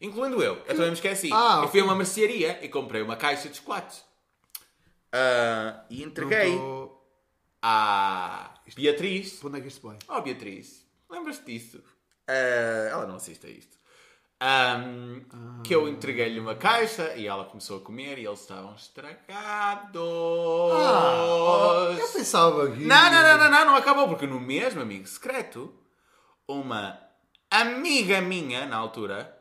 Incluindo 0.00 0.42
eu. 0.42 0.56
Eu 0.58 0.64
também 0.66 0.88
me 0.88 0.92
esqueci. 0.92 1.30
Ah, 1.32 1.60
eu 1.62 1.68
fui 1.68 1.80
a 1.80 1.84
uma 1.84 1.94
mercearia 1.94 2.58
e 2.62 2.68
comprei 2.68 3.00
uma 3.02 3.16
caixa 3.16 3.48
de 3.48 3.56
chocolates. 3.56 4.04
Ah, 5.12 5.84
e 5.88 6.02
entreguei 6.02 6.56
tô- 6.56 7.00
à 7.62 8.54
Beatriz. 8.76 9.34
Para 9.38 9.48
onde 9.48 9.58
é 9.58 9.60
que 9.62 9.68
isto 9.68 9.86
vai? 9.86 9.98
Oh, 10.08 10.20
Beatriz, 10.20 10.84
lembras-te 11.08 11.44
disso? 11.46 11.82
Ah, 12.26 12.88
ela 12.90 13.06
não 13.06 13.16
assiste 13.16 13.46
a 13.46 13.50
isto. 13.50 13.77
Ahm, 14.40 15.22
Que 15.64 15.74
eu 15.74 15.88
entreguei-lhe 15.88 16.38
uma 16.38 16.54
caixa 16.54 17.14
e 17.16 17.26
ela 17.26 17.44
começou 17.44 17.78
a 17.78 17.80
comer 17.80 18.18
e 18.18 18.26
eles 18.26 18.40
estavam 18.40 18.74
estragados. 18.74 20.00
Ah, 20.72 21.96
eu 21.98 22.08
pensava 22.08 22.70
que... 22.70 22.84
Não, 22.84 23.10
não, 23.10 23.22
não, 23.22 23.38
não, 23.38 23.50
não, 23.50 23.64
não 23.66 23.76
acabou, 23.76 24.08
porque 24.08 24.26
no 24.26 24.38
mesmo 24.40 24.80
amigo 24.80 25.06
secreto, 25.08 25.74
uma 26.46 26.98
amiga 27.50 28.20
minha, 28.20 28.64
na 28.66 28.76
altura, 28.76 29.36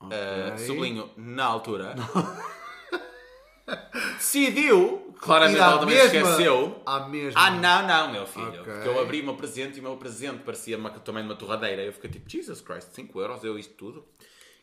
uh, 0.00 0.52
Ok. 0.52 0.66
sublinho, 0.66 1.10
na 1.16 1.44
altura, 1.44 1.94
decidiu, 4.18 5.05
claramente 5.20 5.60
ela 5.60 5.78
também 5.78 5.94
mesma- 5.96 6.18
esqueceu. 6.20 6.82
à 6.86 7.00
mesma. 7.08 7.40
Ah, 7.40 7.50
não, 7.50 7.86
não, 7.86 8.12
meu 8.12 8.26
filho. 8.26 8.48
Ok. 8.60 8.64
Porque 8.72 8.88
eu 8.88 9.00
abri 9.00 9.20
o 9.20 9.24
meu 9.24 9.36
presente 9.36 9.76
e 9.76 9.80
o 9.80 9.82
meu 9.82 9.96
presente 9.96 10.42
parecia 10.44 10.76
uma, 10.76 10.90
também 11.00 11.22
de 11.24 11.28
uma 11.30 11.36
torradeira. 11.36 11.82
Eu 11.82 11.92
fiquei 11.92 12.10
tipo, 12.10 12.28
Jesus 12.28 12.60
Christ, 12.60 12.90
5 12.92 13.20
euros, 13.20 13.42
eu 13.44 13.58
isto 13.58 13.74
tudo. 13.74 14.06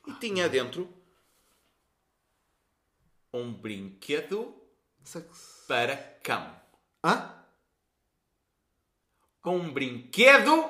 E 0.08 0.14
tinha 0.14 0.47
dentro 0.49 0.88
um 3.34 3.51
brinquedo 3.54 4.54
Sex- 5.04 5.66
para 5.68 5.97
cão. 6.24 6.56
Hã? 7.04 7.30
um 9.45 9.74
brinquedo 9.74 10.70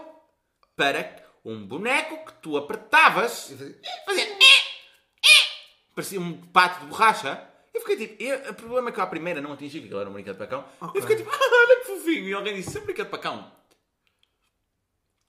para 0.75 1.23
um 1.45 1.63
boneco 1.67 2.25
que 2.25 2.33
tu 2.41 2.57
apertavas 2.57 3.49
falei, 3.55 3.79
fazia 4.05 4.23
eh, 4.23 4.37
eh, 4.39 5.45
parecia 5.93 6.19
um 6.19 6.41
pato 6.47 6.79
de 6.79 6.85
borracha 6.87 7.47
fiquei 7.83 8.07
tipo 8.07 8.21
eu- 8.23 8.51
o 8.51 8.53
problema 8.55 8.89
é 8.89 8.91
que 8.91 8.99
à 9.01 9.07
primeira 9.07 9.39
não 9.41 9.53
atingi 9.53 9.79
que 9.79 9.85
aquilo 9.85 9.99
era 9.99 10.09
um 10.09 10.13
brinquedo 10.13 10.37
para 10.37 10.47
cão 10.47 10.65
Ok. 10.81 10.91
eu 10.95 11.01
fiquei 11.01 11.15
tipo 11.17 11.29
ah, 11.33 11.37
olha 11.39 11.79
que 11.81 11.85
fofinho 11.85 12.27
e 12.29 12.33
alguém 12.33 12.55
disse 12.55 12.69
"Isso 12.69 12.77
é 12.77 12.81
um 12.81 12.85
brinquedo 12.85 13.09
para 13.09 13.19
cão 13.19 13.51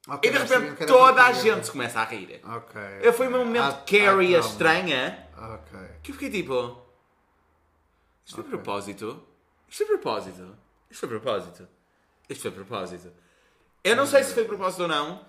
Ok, 0.06 0.28
e 0.28 0.32
de 0.32 0.38
já 0.38 0.46
sabia 0.46 0.58
repente 0.70 0.76
que 0.76 0.82
era 0.82 0.92
toda 0.92 1.24
a 1.24 1.32
gente 1.32 1.64
se 1.64 1.72
começa 1.72 2.00
a 2.00 2.04
rir 2.04 2.40
Ok. 2.44 2.80
eu 3.02 3.12
foi 3.12 3.26
o 3.26 3.30
meu 3.30 3.44
momento 3.44 3.62
Ah, 3.64 3.72
Carrie 3.86 4.34
ah, 4.36 4.38
a 4.38 4.40
calma. 4.42 4.52
estranha 4.52 5.28
Ok. 5.54 5.78
que 6.02 6.10
eu 6.10 6.14
fiquei 6.14 6.30
tipo 6.30 6.82
isto 8.26 8.36
foi 8.36 8.44
propósito 8.44 9.26
isto 9.68 9.86
foi 9.86 9.96
propósito 9.98 10.56
isto 10.90 11.00
foi 11.00 11.08
propósito 11.08 11.68
isto 12.28 12.42
foi 12.42 12.50
propósito 12.50 13.12
eu 13.82 13.96
não 13.96 14.06
sei 14.06 14.22
se 14.24 14.34
foi 14.34 14.44
propósito 14.44 14.82
ou 14.82 14.88
não 14.88 15.24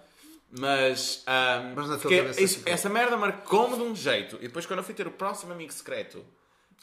mas, 0.57 1.23
ahm, 1.27 1.73
Mas 1.75 1.89
na 1.89 1.97
tua 1.97 2.09
cabeça 2.11 2.39
isso- 2.41 2.59
ficou. 2.59 2.71
essa 2.73 2.87
merda 2.89 3.17
marcou-me 3.17 3.75
de 3.75 3.81
um 3.81 3.95
jeito 3.95 4.35
e 4.37 4.47
depois 4.47 4.65
quando 4.65 4.79
eu 4.79 4.83
fui 4.85 4.93
ter 4.93 5.05
o 5.07 5.11
próximo 5.11 5.51
amigo 5.51 5.73
secreto 5.73 6.23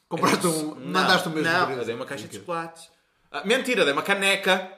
Compraste 0.08 0.46
um... 0.46 0.74
não, 0.74 1.00
Mandaste 1.00 1.28
o 1.28 1.30
mesmo 1.30 1.50
não, 1.52 1.70
eu 1.72 1.84
dei 1.84 1.94
uma 1.94 2.04
caixa 2.06 2.28
de 2.28 2.36
chocolates 2.36 2.90
Ah, 3.30 3.42
mentira, 3.44 3.84
dei 3.84 3.92
uma 3.92 4.02
caneca 4.02 4.70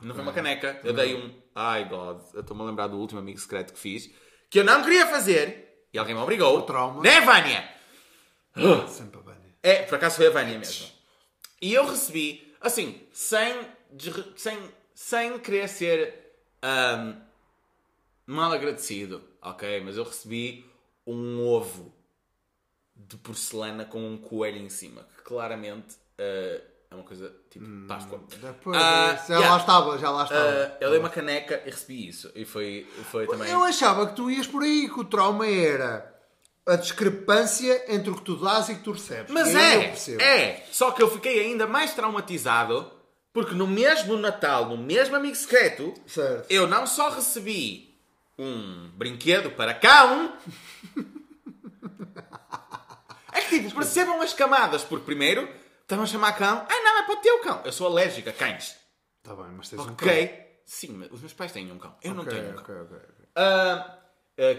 não 0.00 0.14
foi 0.14 0.22
uma 0.22 0.32
caneca 0.32 0.80
eu 0.82 0.92
dei 0.92 1.14
um 1.14 1.34
ai 1.54 1.84
god, 1.84 2.20
eu 2.32 2.40
estou-me 2.40 2.62
a 2.62 2.66
lembrar 2.66 2.86
do 2.86 2.96
último 2.96 3.20
amigo 3.20 3.38
secreto 3.38 3.72
que 3.74 3.78
fiz 3.78 4.10
que 4.48 4.58
eu 4.58 4.64
não 4.64 4.82
queria 4.82 5.06
fazer 5.06 5.86
e 5.92 5.98
alguém 5.98 6.14
me 6.14 6.20
obrigou 6.20 6.56
O 6.56 6.62
trauma. 6.62 7.02
né 7.02 7.20
Vânia? 7.20 7.68
Sempre 8.88 9.18
a 9.18 9.22
Vânia. 9.22 9.54
É, 9.62 9.82
por 9.82 9.96
acaso 9.96 10.16
foi 10.16 10.26
a 10.28 10.30
Vânia 10.30 10.58
mesmo. 10.58 10.86
E 11.60 11.72
eu 11.74 11.84
recebi, 11.86 12.54
assim, 12.60 13.00
sem, 13.12 13.54
sem, 14.36 14.58
sem 14.94 15.38
querer 15.38 15.68
ser 15.68 16.14
ahm, 16.62 17.14
mal 18.26 18.52
agradecido, 18.52 19.22
ok? 19.42 19.80
Mas 19.82 19.96
eu 19.96 20.04
recebi 20.04 20.64
um 21.06 21.44
ovo 21.46 21.94
de 23.08 23.16
porcelana 23.16 23.84
com 23.84 24.00
um 24.06 24.16
coelho 24.16 24.58
em 24.58 24.68
cima, 24.68 25.06
que 25.16 25.22
claramente 25.22 25.96
ah, 26.18 26.60
é 26.90 26.94
uma 26.94 27.04
coisa 27.04 27.32
tipo 27.50 27.64
Páscoa. 27.86 28.20
Depois, 28.40 28.76
Ah, 28.76 29.14
já 29.28 29.34
yeah. 29.34 29.50
lá 29.54 29.60
estava, 29.60 29.98
já 29.98 30.10
lá 30.10 30.24
estava. 30.24 30.50
Ah, 30.50 30.76
eu 30.80 30.90
dei 30.90 30.98
uma 30.98 31.08
caneca 31.10 31.62
e 31.64 31.70
recebi 31.70 32.08
isso. 32.08 32.30
E 32.34 32.44
foi, 32.44 32.86
foi 33.10 33.26
também. 33.26 33.50
Eu 33.50 33.62
achava 33.62 34.06
que 34.08 34.16
tu 34.16 34.30
ias 34.30 34.46
por 34.46 34.62
aí, 34.62 34.88
que 34.88 35.00
o 35.00 35.04
trauma 35.04 35.46
era 35.46 36.14
a 36.66 36.76
discrepância 36.76 37.84
entre 37.92 38.10
o 38.10 38.14
que 38.16 38.22
tu 38.22 38.36
dás 38.36 38.68
e 38.68 38.72
o 38.72 38.76
que 38.76 38.82
tu 38.84 38.92
recebes. 38.92 39.30
Mas 39.32 39.48
E 39.54 39.56
é, 39.56 40.22
é. 40.22 40.66
Só 40.70 40.90
que 40.90 41.02
eu 41.02 41.10
fiquei 41.10 41.40
ainda 41.40 41.66
mais 41.66 41.94
traumatizado 41.94 42.90
porque 43.32 43.54
no 43.54 43.66
mesmo 43.66 44.16
Natal, 44.16 44.66
no 44.68 44.76
mesmo 44.76 45.14
amigo 45.14 45.36
secreto, 45.36 45.94
Certo. 46.06 46.50
eu 46.50 46.66
não 46.66 46.86
só 46.86 47.10
recebi 47.10 47.96
um 48.38 48.90
brinquedo 48.96 49.50
para 49.52 49.74
cão. 49.74 50.32
É 53.54 53.58
que 53.58 53.64
tipo, 53.66 53.76
percebam 53.76 54.20
as 54.20 54.32
camadas, 54.32 54.82
porque 54.84 55.04
primeiro 55.04 55.48
estavam 55.82 56.04
a 56.04 56.06
chamar 56.06 56.32
cão. 56.32 56.66
Ah, 56.68 56.80
não, 56.82 56.98
é 56.98 57.02
para 57.02 57.14
o 57.14 57.18
teu 57.18 57.38
cão. 57.40 57.60
Eu 57.64 57.72
sou 57.72 57.86
alérgica 57.86 58.30
a 58.30 58.32
cães. 58.32 58.76
Está 59.22 59.34
bem, 59.34 59.52
mas 59.56 59.68
tens 59.68 59.80
um 59.80 59.84
cão. 59.94 60.08
Ok? 60.08 60.46
Sim, 60.64 61.08
os 61.10 61.20
meus 61.20 61.32
pais 61.32 61.52
têm 61.52 61.70
um 61.70 61.78
cão. 61.78 61.94
Eu 62.02 62.14
não 62.14 62.22
Ok, 62.22 62.32
tenho 62.32 62.52
um 62.52 62.54
cão. 62.54 62.62
ok, 62.62 62.74
ok, 62.76 62.96
ok. 62.96 63.26
Ah, 63.34 63.96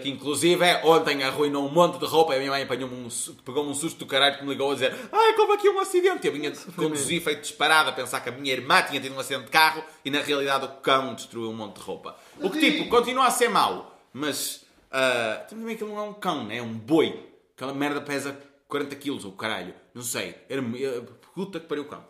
que 0.00 0.08
inclusive 0.08 0.64
é, 0.64 0.80
ontem 0.84 1.24
arruinou 1.24 1.66
um 1.66 1.70
monte 1.72 1.98
de 1.98 2.04
roupa 2.04 2.34
e 2.34 2.36
a 2.36 2.38
minha 2.38 2.52
mãe 2.52 2.62
apanhou 2.62 2.88
um, 2.88 3.08
pegou-me 3.44 3.70
um 3.70 3.74
susto 3.74 3.98
do 3.98 4.06
caralho 4.06 4.38
que 4.38 4.44
me 4.44 4.50
ligou 4.50 4.70
a 4.70 4.74
dizer 4.74 4.94
Ai, 5.10 5.32
como 5.32 5.54
aqui 5.54 5.68
um 5.68 5.80
acidente. 5.80 6.24
Eu 6.24 6.32
vinha 6.32 6.52
de 6.52 6.58
conduzir 6.72 7.20
feito 7.20 7.40
disparado 7.40 7.88
a 7.88 7.92
pensar 7.92 8.20
que 8.20 8.28
a 8.28 8.32
minha 8.32 8.52
irmã 8.52 8.80
tinha 8.82 9.00
tido 9.00 9.14
um 9.14 9.18
acidente 9.18 9.46
de 9.46 9.50
carro 9.50 9.82
e 10.04 10.10
na 10.10 10.20
realidade 10.20 10.66
o 10.66 10.68
cão 10.80 11.14
destruiu 11.14 11.50
um 11.50 11.54
monte 11.54 11.76
de 11.76 11.82
roupa. 11.82 12.16
O 12.38 12.48
que 12.48 12.60
tipo, 12.60 12.88
continua 12.88 13.26
a 13.26 13.30
ser 13.30 13.48
mau, 13.48 13.98
mas 14.12 14.64
ah, 14.92 15.44
também 15.48 15.74
aquilo 15.74 15.90
não 15.90 15.98
é 15.98 16.02
um 16.02 16.14
cão, 16.14 16.44
né? 16.44 16.58
é 16.58 16.62
um 16.62 16.74
boi. 16.74 17.28
Aquela 17.56 17.74
merda 17.74 18.00
pesa 18.00 18.38
40 18.72 18.96
quilos, 18.96 19.24
ou 19.26 19.32
caralho, 19.32 19.74
não 19.94 20.02
sei. 20.02 20.34
Era, 20.48 20.62
era 20.80 21.02
puta 21.34 21.60
que 21.60 21.66
pariu 21.66 21.84
o 21.84 21.86
cão. 21.86 22.02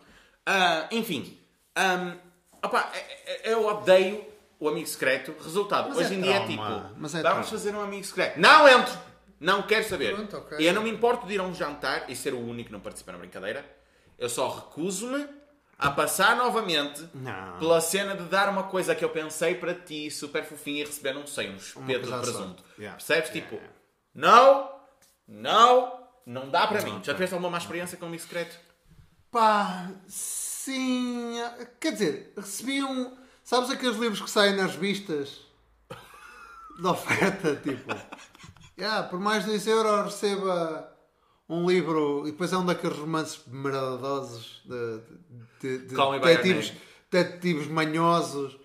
Ah, 0.45 0.87
enfim, 0.91 1.37
um, 1.77 2.17
opa, 2.65 2.89
é- 2.93 3.49
é- 3.49 3.53
eu 3.53 3.65
odeio 3.65 4.25
o 4.59 4.69
amigo 4.69 4.87
secreto. 4.87 5.35
Resultado, 5.43 5.89
Mas 5.89 5.97
hoje 5.97 6.13
é 6.13 6.17
em 6.17 6.21
dia 6.21 6.31
é 6.31 6.45
trauma, 6.45 6.47
tipo, 6.87 6.95
mas 6.97 7.15
é 7.15 7.21
vamos 7.21 7.21
trauma. 7.21 7.43
fazer 7.43 7.75
um 7.75 7.81
amigo 7.81 8.03
secreto. 8.05 8.39
Não 8.39 8.67
entro! 8.67 8.97
Não 9.39 9.61
quero 9.63 9.83
saber. 9.89 10.15
Pronto, 10.15 10.37
ok. 10.37 10.57
E 10.57 10.65
eu 10.65 10.73
não 10.73 10.83
me 10.83 10.89
importo 10.89 11.27
de 11.27 11.33
ir 11.33 11.39
a 11.41 11.43
um 11.43 11.53
jantar 11.53 12.09
e 12.09 12.15
ser 12.15 12.33
o 12.33 12.39
único 12.39 12.67
que 12.67 12.71
não 12.73 12.79
participa 12.79 13.11
na 13.11 13.17
brincadeira. 13.17 13.65
Eu 14.17 14.29
só 14.29 14.47
recuso-me 14.47 15.27
a 15.77 15.91
passar 15.91 16.37
novamente 16.37 17.05
Não. 17.13 17.59
pela 17.59 17.81
cena 17.81 18.15
de 18.15 18.23
dar 18.23 18.47
uma 18.47 18.63
coisa 18.63 18.95
que 18.95 19.03
eu 19.03 19.09
pensei 19.09 19.55
para 19.55 19.73
ti, 19.73 20.09
super 20.09 20.45
fofinha, 20.45 20.83
e 20.83 20.85
receber, 20.85 21.11
não 21.13 21.27
sei, 21.27 21.49
um 21.49 21.57
espeto 21.57 22.05
de 22.09 22.17
presunto. 22.21 22.63
Yeah. 22.79 22.95
Percebes? 22.97 23.29
Yeah, 23.31 23.33
tipo, 23.33 23.55
yeah. 23.55 23.73
não, 24.15 24.71
não, 25.27 26.02
não 26.25 26.49
dá 26.49 26.67
para 26.67 26.81
mim. 26.83 26.99
Já 27.03 27.13
tiveste 27.13 27.33
alguma 27.33 27.51
má 27.51 27.57
experiência 27.57 27.97
com 27.97 28.05
um 28.05 28.07
amigo 28.09 28.23
secreto? 28.23 28.57
Pá, 29.31 29.91
sim. 30.07 31.35
Quer 31.79 31.93
dizer, 31.93 32.33
recebi 32.37 32.83
um. 32.83 33.15
Sabes 33.43 33.69
aqueles 33.69 33.97
livros 33.97 34.21
que 34.21 34.29
saem 34.29 34.55
nas 34.55 34.73
revistas? 34.73 35.41
De 36.79 36.87
oferta, 36.87 37.55
tipo. 37.57 37.93
Yeah, 38.77 39.07
por 39.07 39.19
mais 39.19 39.43
de 39.43 39.51
2 39.51 39.67
euros 39.67 40.05
receba 40.05 40.91
um 41.47 41.67
livro 41.69 42.23
e 42.27 42.31
depois 42.31 42.51
é 42.51 42.57
um 42.57 42.65
daqueles 42.65 42.97
romances 42.97 43.41
maravilhosos 43.47 44.61
de, 44.65 44.99
de, 45.59 45.77
de, 45.79 45.87
de 45.87 46.19
detetives, 46.19 46.73
detetives 47.11 47.67
manhosos 47.67 48.57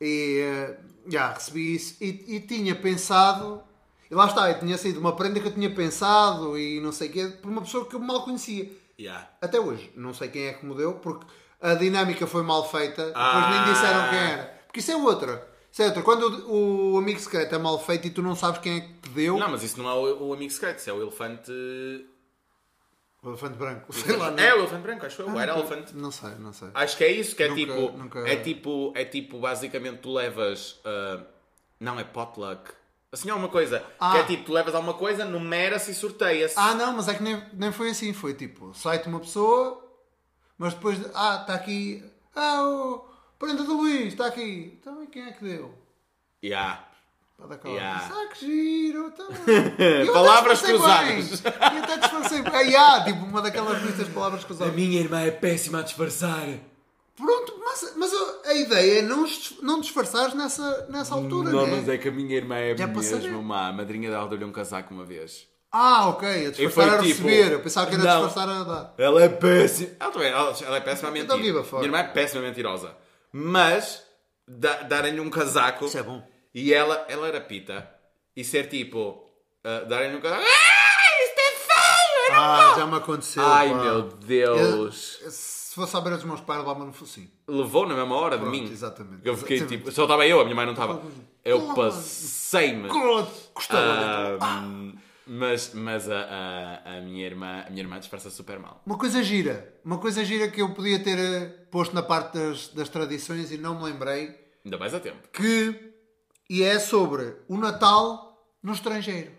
e 0.00 0.40
eh, 0.40 0.80
yeah, 1.10 1.32
recebi 1.32 1.74
isso 1.74 1.96
e, 2.02 2.36
e 2.36 2.40
tinha 2.40 2.74
pensado 2.74 3.62
e 4.10 4.14
lá 4.14 4.26
está, 4.26 4.50
e 4.50 4.54
tinha 4.58 4.76
sido 4.78 4.98
uma 5.00 5.14
prenda 5.16 5.40
que 5.40 5.46
eu 5.48 5.52
tinha 5.54 5.70
pensado 5.74 6.58
e 6.58 6.80
não 6.80 6.92
sei 6.92 7.08
o 7.08 7.12
quê 7.12 7.26
por 7.42 7.50
uma 7.50 7.62
pessoa 7.62 7.84
que 7.86 7.94
eu 7.94 8.00
mal 8.00 8.22
conhecia 8.24 8.70
Yeah. 8.98 9.28
até 9.42 9.60
hoje, 9.60 9.92
não 9.94 10.14
sei 10.14 10.28
quem 10.28 10.46
é 10.46 10.54
que 10.54 10.64
me 10.64 10.74
deu, 10.74 10.94
porque 10.94 11.26
a 11.60 11.74
dinâmica 11.74 12.26
foi 12.26 12.42
mal 12.42 12.66
feita, 12.68 13.04
depois 13.06 13.14
Ah. 13.16 13.50
nem 13.64 13.74
disseram 13.74 14.08
quem 14.08 14.18
era. 14.18 14.44
Porque 14.66 14.80
isso 14.80 14.90
é 14.90 14.96
outra. 14.96 15.46
Isso 15.70 15.82
é 15.82 15.86
outra. 15.86 16.02
Quando 16.02 16.22
o, 16.48 16.94
o 16.94 16.98
amigo 16.98 17.20
secreto 17.20 17.54
é 17.54 17.58
mal 17.58 17.78
feito 17.78 18.06
e 18.06 18.10
tu 18.10 18.22
não 18.22 18.34
sabes 18.34 18.58
quem 18.62 18.76
é 18.78 18.80
que 18.80 18.88
te 19.02 19.08
deu, 19.10 19.36
Não, 19.38 19.50
mas 19.50 19.62
isso 19.62 19.78
não 19.82 19.88
é 19.90 19.92
o, 19.92 20.28
o 20.28 20.32
amigo 20.32 20.50
secreto, 20.50 20.78
isso 20.78 20.88
é 20.88 20.92
o 20.94 21.02
elefante. 21.02 21.50
o 23.22 23.28
elefante 23.28 23.58
branco. 23.58 23.92
Sei 23.92 24.16
lá, 24.16 24.30
não. 24.30 24.38
É 24.42 24.54
o 24.54 24.58
elefante 24.60 24.82
branco, 24.82 25.06
acho 25.06 25.22
eu. 25.22 25.28
Ah, 25.28 25.32
o 25.32 25.36
White 25.36 25.46
nunca- 25.48 25.58
Elephant. 25.60 25.92
Não 25.94 26.10
sei, 26.10 26.30
não 26.38 26.52
sei. 26.52 26.68
Acho 26.72 26.96
que 26.96 27.04
é 27.04 27.10
isso, 27.12 27.36
que 27.36 27.42
é 27.42 27.48
Nunca- 27.48 27.60
tipo. 27.60 27.98
nunca- 27.98 28.20
É 28.28 28.36
tipo. 28.36 28.92
É 28.94 29.04
tipo, 29.04 29.38
basicamente, 29.40 29.98
tu 29.98 30.12
levas. 30.14 30.80
ah, 30.84 31.22
não 31.80 31.98
é 31.98 32.04
potluck. 32.04 32.70
Assim, 33.16 33.30
alguma 33.30 33.48
coisa. 33.48 33.84
Ah. 33.98 34.12
Que 34.12 34.18
é 34.18 34.22
tipo, 34.24 34.44
tu 34.44 34.52
levas 34.52 34.74
alguma 34.74 34.94
coisa, 34.94 35.24
numera-se 35.24 35.90
e 35.90 35.94
sorteia-se. 35.94 36.54
Ah, 36.56 36.74
não, 36.74 36.92
mas 36.92 37.08
é 37.08 37.14
que 37.14 37.22
nem, 37.22 37.42
nem 37.54 37.72
foi 37.72 37.90
assim. 37.90 38.12
Foi 38.12 38.34
tipo, 38.34 38.72
sai-te 38.74 39.08
uma 39.08 39.20
pessoa, 39.20 39.82
mas 40.58 40.74
depois, 40.74 40.98
ah, 41.14 41.38
está 41.40 41.54
aqui, 41.54 42.04
ah, 42.34 42.62
o 42.62 43.08
prenda 43.38 43.64
do 43.64 43.76
Luís, 43.76 44.08
está 44.08 44.26
aqui. 44.26 44.78
Então, 44.80 45.02
e 45.02 45.06
quem 45.06 45.24
é 45.26 45.32
que 45.32 45.44
deu? 45.44 45.74
Yeah. 46.44 46.84
Cola. 47.36 47.60
Yeah. 47.66 48.10
Ah, 48.12 48.26
que 48.32 48.46
giro. 48.46 49.12
Eu 49.78 50.12
Palavras 50.12 50.62
cruzadas. 50.62 51.40
bem. 51.40 51.52
E 51.52 51.78
até 51.78 51.98
disfarcei 51.98 52.42
bem. 52.42 52.52
Ah, 52.52 52.60
yeah, 52.60 53.04
tipo 53.04 53.24
uma 53.24 53.42
daquelas 53.42 53.82
listas 53.82 54.06
de 54.06 54.12
palavras 54.12 54.44
cruzadas. 54.44 54.74
minha 54.74 55.00
irmã 55.00 55.20
é 55.20 55.30
péssima 55.30 55.80
a 55.80 55.82
disfarçar. 55.82 56.46
Pronto, 57.14 57.55
mas, 57.82 57.96
mas 57.96 58.12
a 58.46 58.54
ideia 58.54 58.98
é 58.98 59.02
não, 59.02 59.24
não 59.62 59.80
disfarçares 59.80 60.34
nessa, 60.34 60.86
nessa 60.88 61.14
altura, 61.14 61.50
Não, 61.50 61.66
né? 61.66 61.76
mas 61.76 61.88
é 61.88 61.98
que 61.98 62.08
a 62.08 62.12
minha 62.12 62.36
irmã 62.36 62.56
é 62.56 62.76
Já 62.76 62.86
mesmo 62.86 63.42
má. 63.42 63.68
A 63.68 63.72
madrinha 63.72 64.10
dela 64.10 64.28
deu-lhe 64.28 64.44
um 64.44 64.52
casaco 64.52 64.92
uma 64.94 65.04
vez. 65.04 65.46
Ah, 65.72 66.08
ok. 66.08 66.28
A 66.28 66.50
disfarçar 66.50 66.70
foi 66.72 66.84
era 66.84 67.02
tipo, 67.02 67.28
receber. 67.28 67.52
Eu 67.52 67.60
pensava 67.60 67.86
que 67.88 67.94
era 67.96 68.04
não. 68.04 68.24
disfarçar 68.26 68.48
a 68.48 68.62
dar. 68.64 68.94
Ela 68.96 69.22
é 69.24 69.28
péssima. 69.28 69.90
Ela, 70.00 70.10
também, 70.12 70.28
ela, 70.30 70.56
ela 70.64 70.76
é 70.76 70.80
péssima 70.80 71.08
a 71.08 71.12
mentir. 71.12 71.24
Então 71.26 71.42
give 71.42 71.58
a. 71.58 71.62
Minha 71.72 71.84
irmã 71.84 71.98
é 71.98 72.04
péssima 72.04 72.42
mentirosa. 72.42 72.96
Mas, 73.32 74.02
da- 74.48 74.82
darem-lhe 74.82 75.20
um 75.20 75.28
casaco. 75.28 75.84
Isso 75.86 75.98
é 75.98 76.02
bom. 76.02 76.26
E 76.54 76.72
ela, 76.72 77.04
ela 77.08 77.26
era 77.28 77.40
pita. 77.40 77.86
E 78.34 78.42
ser 78.44 78.68
tipo, 78.68 79.28
ah, 79.64 79.80
darem-lhe 79.80 80.16
um 80.16 80.20
casaco. 80.20 80.42
Ah, 80.42 81.24
isto 81.24 81.38
é 81.38 81.50
feio! 81.50 82.28
eu 82.28 82.34
não 82.34 82.42
Ah, 82.42 82.74
já 82.78 82.86
me 82.86 82.96
aconteceu. 82.96 83.42
Ai 83.44 83.68
pá. 83.70 83.74
meu 83.82 84.02
Deus! 84.02 85.18
Eu- 85.20 85.30
se 85.30 85.65
fosse 85.76 85.96
à 85.96 86.00
beira 86.00 86.16
dos 86.16 86.26
meus 86.26 86.40
pais, 86.40 86.58
levava 86.58 86.84
no 86.84 86.92
focinho. 86.92 87.30
Levou 87.46 87.86
na 87.86 87.94
mesma 87.94 88.14
hora 88.16 88.36
de 88.36 88.42
Pronto, 88.42 88.56
mim. 88.58 88.70
exatamente. 88.70 89.20
Eu 89.24 89.36
fiquei 89.36 89.56
Exatamente. 89.58 89.78
tipo, 89.84 89.92
só 89.94 90.02
estava 90.02 90.26
eu, 90.26 90.40
a 90.40 90.44
minha 90.44 90.56
mãe 90.56 90.66
não 90.66 90.72
estava. 90.72 91.00
Eu 91.44 91.74
passei-me. 91.74 92.88
Custava. 93.54 94.38
Ah, 94.40 94.92
mas 95.26 95.72
mas 95.74 96.08
a, 96.10 96.18
a, 96.20 96.96
a 96.98 97.00
minha 97.00 97.24
irmã, 97.26 97.64
a 97.66 97.70
minha 97.70 97.82
irmã 97.82 97.98
disfarça 97.98 98.30
super 98.30 98.58
mal. 98.58 98.82
Uma 98.86 98.96
coisa 98.98 99.22
gira. 99.22 99.74
Uma 99.84 99.98
coisa 99.98 100.24
gira 100.24 100.48
que 100.48 100.60
eu 100.62 100.72
podia 100.74 101.02
ter 101.02 101.18
eh, 101.18 101.46
posto 101.70 101.94
na 101.94 102.02
parte 102.02 102.34
das, 102.38 102.68
das 102.68 102.88
tradições 102.88 103.50
e 103.52 103.58
não 103.58 103.76
me 103.78 103.84
lembrei. 103.84 104.34
Ainda 104.64 104.78
mais 104.78 104.94
a 104.94 105.00
tempo. 105.00 105.28
Que... 105.32 105.92
E 106.48 106.62
é 106.62 106.78
sobre 106.78 107.36
o 107.48 107.56
Natal 107.56 108.40
no 108.62 108.72
estrangeiro. 108.72 109.32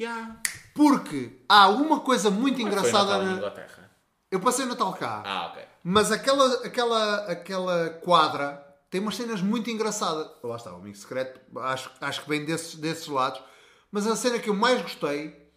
Yeah. 0.00 0.40
Porque 0.74 1.40
há 1.48 1.68
uma 1.68 2.00
coisa 2.00 2.30
muito 2.30 2.56
Como 2.56 2.68
engraçada. 2.68 3.18
Na 3.22 3.32
Inglaterra. 3.32 3.81
Eu 4.32 4.40
passei 4.40 4.64
o 4.64 4.68
Natal 4.68 4.94
cá. 4.94 5.22
Ah, 5.26 5.46
ok. 5.48 5.62
Mas 5.84 6.10
aquela, 6.10 6.54
aquela, 6.64 7.14
aquela 7.30 7.90
quadra 8.02 8.66
tem 8.90 8.98
umas 8.98 9.14
cenas 9.14 9.42
muito 9.42 9.68
engraçadas. 9.68 10.26
Lá 10.42 10.56
está, 10.56 10.72
o 10.72 10.76
amigo 10.76 10.96
secreto, 10.96 11.38
acho, 11.60 11.90
acho 12.00 12.22
que 12.22 12.28
vem 12.30 12.42
desses, 12.46 12.74
desses 12.76 13.06
lados. 13.08 13.42
Mas 13.90 14.06
a 14.06 14.16
cena 14.16 14.38
que 14.38 14.48
eu 14.48 14.54
mais 14.54 14.80
gostei 14.80 15.50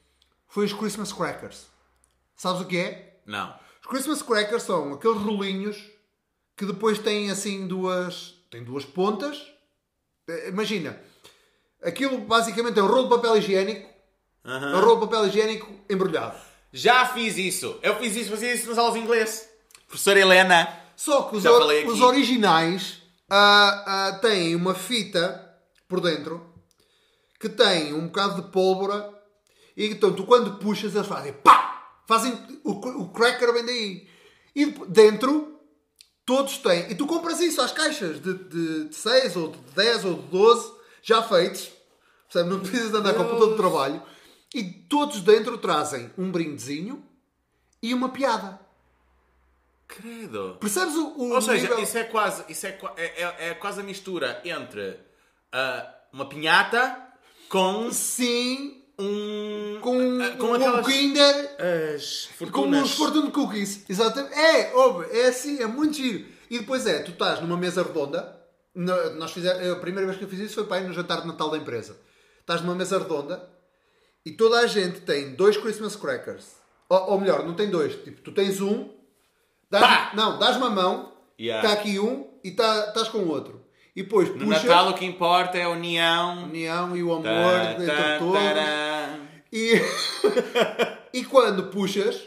foi 0.49 0.65
os 0.65 0.73
Christmas 0.73 1.13
Crackers. 1.13 1.67
Sabes 2.35 2.61
o 2.61 2.65
que 2.65 2.77
é? 2.77 3.21
Não. 3.25 3.57
Os 3.81 3.87
Christmas 3.87 4.21
Crackers 4.21 4.63
são 4.63 4.93
aqueles 4.93 5.21
rolinhos 5.21 5.81
que 6.57 6.65
depois 6.65 6.99
têm 6.99 7.31
assim 7.31 7.65
duas. 7.67 8.35
têm 8.51 8.61
duas 8.61 8.83
pontas. 8.83 9.41
Eh, 10.27 10.49
Imagina, 10.49 10.99
aquilo 11.81 12.17
basicamente 12.19 12.77
é 12.77 12.83
um 12.83 12.87
rolo 12.87 13.03
de 13.03 13.09
papel 13.15 13.37
higiênico. 13.37 13.89
É 14.43 14.75
um 14.75 14.81
rolo 14.81 14.95
de 14.95 15.07
papel 15.07 15.27
higiênico 15.27 15.73
embrulhado. 15.89 16.37
Já 16.77 17.05
fiz 17.07 17.37
isso. 17.37 17.79
Eu 17.81 17.95
fiz 17.97 18.15
isso, 18.15 18.29
fazia 18.31 18.53
isso 18.53 18.67
nas 18.67 18.77
aulas 18.77 18.93
de 18.95 18.99
inglês. 18.99 19.47
Professora 19.87 20.19
Helena. 20.19 20.67
Só 20.95 21.23
que 21.23 21.37
os, 21.37 21.43
Já 21.43 21.51
or- 21.51 21.59
falei 21.61 21.79
aqui. 21.81 21.89
os 21.89 22.01
originais 22.01 23.01
ah, 23.29 23.83
ah, 24.09 24.19
têm 24.21 24.55
uma 24.55 24.75
fita 24.75 25.41
por 25.87 26.01
dentro 26.01 26.53
que 27.39 27.47
tem 27.49 27.93
um 27.93 28.07
bocado 28.07 28.41
de 28.41 28.49
pólvora 28.51 29.13
e 29.77 29.85
então 29.87 30.13
tu 30.13 30.25
quando 30.25 30.57
puxas 30.57 30.95
eles 30.95 31.07
fazem 31.07 31.33
pá! 31.33 31.63
Fazem, 32.07 32.33
o, 32.63 32.79
cr- 32.79 32.97
o 32.97 33.09
cracker 33.09 33.51
vem 33.53 33.65
daí. 33.65 34.07
E 34.55 34.65
dentro 34.87 35.59
todos 36.25 36.57
têm. 36.59 36.91
E 36.91 36.95
tu 36.95 37.05
compras 37.07 37.39
isso 37.39 37.59
às 37.61 37.71
caixas 37.71 38.21
de, 38.21 38.33
de, 38.33 38.89
de 38.89 38.95
6 38.95 39.35
ou 39.35 39.47
de 39.49 39.57
10 39.75 40.05
ou 40.05 40.13
de 40.15 40.21
12 40.27 40.71
já 41.01 41.23
feitos. 41.23 41.69
Percebe? 42.31 42.49
Não 42.49 42.59
precisas 42.59 42.91
de 42.91 42.97
andar 42.97 43.13
com 43.15 43.23
a 43.23 43.25
puta 43.25 43.47
de 43.51 43.55
trabalho. 43.57 44.01
E 44.57 44.63
todos 44.63 45.19
dentro 45.21 45.57
trazem 45.57 46.09
um 46.17 46.31
brindezinho 46.31 47.03
e 47.81 47.93
uma 47.93 48.07
piada. 48.09 48.57
Credo. 49.87 50.57
Percebes 50.59 50.95
o, 50.95 51.07
o 51.17 51.31
Ou 51.33 51.41
seja, 51.41 51.63
nível- 51.67 51.79
isso 51.83 51.97
é 51.97 52.03
quase, 52.05 52.43
isso 52.49 52.65
é, 52.65 52.77
é, 52.97 53.21
é- 53.23 53.49
é 53.49 53.53
quase 53.53 53.81
a 53.81 53.83
mistura 53.83 54.41
entre 54.45 54.97
ah, 55.51 55.93
uma 56.13 56.27
pinhata 56.27 56.97
com 57.49 57.91
Sim, 57.91 58.81
um. 58.97 59.77
com, 59.81 59.99
ah, 60.21 60.31
com 60.31 60.47
com 60.47 60.53
aquelas. 60.55 60.85
um 60.85 60.89
Kinder, 60.89 61.55
As 61.95 62.27
com 62.39 62.45
fortunas. 62.45 62.81
uns 62.83 62.95
Fortune 62.95 63.31
Cookies. 63.31 63.83
Exatamente. 63.89 64.33
É, 64.33 64.73
óbvio, 64.73 65.09
é 65.11 65.27
assim, 65.27 65.61
é 65.61 65.67
muito 65.67 65.97
giro. 65.97 66.25
E 66.49 66.59
depois 66.59 66.85
é, 66.87 66.99
tu 66.99 67.11
estás 67.11 67.41
numa 67.41 67.57
mesa 67.57 67.83
redonda. 67.83 68.41
nós 68.73 69.31
fizemos, 69.31 69.67
a 69.69 69.75
primeira 69.79 70.05
vez 70.07 70.17
que 70.17 70.23
eu 70.23 70.29
fiz 70.29 70.39
isso 70.39 70.55
foi 70.55 70.65
para 70.65 70.81
ir 70.81 70.87
no 70.87 70.93
jantar 70.93 71.21
de 71.21 71.27
Natal 71.27 71.49
da 71.49 71.57
empresa. 71.57 71.95
Estás 72.39 72.61
numa 72.61 72.75
mesa 72.75 72.97
redonda 72.97 73.47
e 74.25 74.31
toda 74.31 74.59
a 74.59 74.67
gente 74.67 75.01
tem 75.01 75.35
dois 75.35 75.55
Christmas 75.57 75.95
crackers. 75.95 76.55
Ou, 76.89 77.11
ou 77.11 77.19
melhor, 77.19 77.45
não 77.45 77.53
tem 77.53 77.69
dois. 77.69 77.95
Tipo, 78.03 78.21
tu 78.21 78.31
tens 78.31 78.59
um, 78.61 78.89
dás, 79.69 79.83
Pá! 79.85 80.11
não, 80.15 80.37
dás 80.39 80.57
uma 80.57 80.69
mão, 80.69 81.13
Yeah. 81.39 81.67
está 81.67 81.79
aqui 81.81 81.99
um 81.99 82.27
e 82.43 82.51
tá, 82.51 82.85
estás 82.87 83.09
com 83.09 83.17
o 83.19 83.27
outro. 83.29 83.61
E 83.93 84.03
depois 84.03 84.29
No 84.29 84.45
puxas 84.45 84.63
Natal 84.63 84.89
o 84.89 84.93
que 84.93 85.03
importa 85.05 85.57
é 85.57 85.63
a 85.63 85.67
a 85.67 85.69
união. 85.69 86.43
união 86.45 86.95
e 86.95 87.03
o 87.03 87.11
amor 87.11 87.23
Tá, 87.25 87.71
entre 87.73 87.85
tá, 87.87 88.19
todos. 88.19 88.33
tará. 88.41 89.19
E, 89.51 89.73
e 91.13 91.23
quando 91.25 91.63
puxas, 91.67 92.21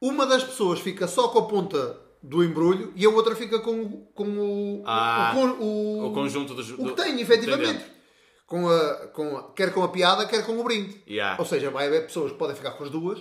uma 0.00 0.26
das 0.26 0.42
pessoas 0.44 0.80
fica 0.80 1.06
só 1.06 1.28
com 1.28 1.38
a 1.40 1.46
ponta 1.46 1.98
do 2.22 2.42
embrulho 2.44 2.92
e 2.96 3.04
a 3.04 3.10
outra 3.10 3.34
fica 3.34 3.58
com, 3.58 3.82
o- 3.82 4.06
com 4.14 4.24
o, 4.38 4.82
Ah, 4.86 5.32
o, 5.34 5.40
con- 5.40 5.56
o, 5.64 6.06
o 6.06 6.12
conjunto 6.12 6.54
dos- 6.54 6.70
o 6.70 6.84
que 6.86 6.92
tem, 7.02 7.14
do 7.16 7.20
efetivamente. 7.20 7.84
Com 8.52 8.68
a, 8.68 8.94
com 9.08 9.34
a- 9.38 9.52
quer 9.54 9.72
com 9.72 9.82
a 9.82 9.88
piada, 9.88 10.26
quer 10.26 10.44
com 10.44 10.58
o 10.58 10.62
brinde. 10.62 11.02
Yeah. 11.08 11.38
Ou 11.40 11.46
seja, 11.46 11.70
vai 11.70 11.86
haver 11.86 12.04
pessoas 12.04 12.32
que 12.32 12.36
podem 12.38 12.54
ficar 12.54 12.72
com 12.72 12.84
as 12.84 12.90
duas. 12.90 13.18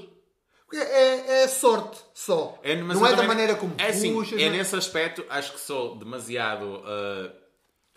Porque 0.65 0.75
é, 0.75 1.43
é 1.43 1.47
sorte 1.47 1.97
só. 2.13 2.59
É, 2.61 2.75
não 2.75 3.05
é 3.07 3.15
da 3.15 3.23
maneira 3.23 3.55
como 3.55 3.73
é 3.77 3.87
assim, 3.87 4.13
puxas. 4.13 4.41
é 4.41 4.49
não- 4.49 4.57
nesse 4.57 4.75
aspecto, 4.75 5.23
acho 5.29 5.53
que 5.53 5.59
sou 5.61 5.95
demasiado, 5.97 6.83
ah, 6.85 7.31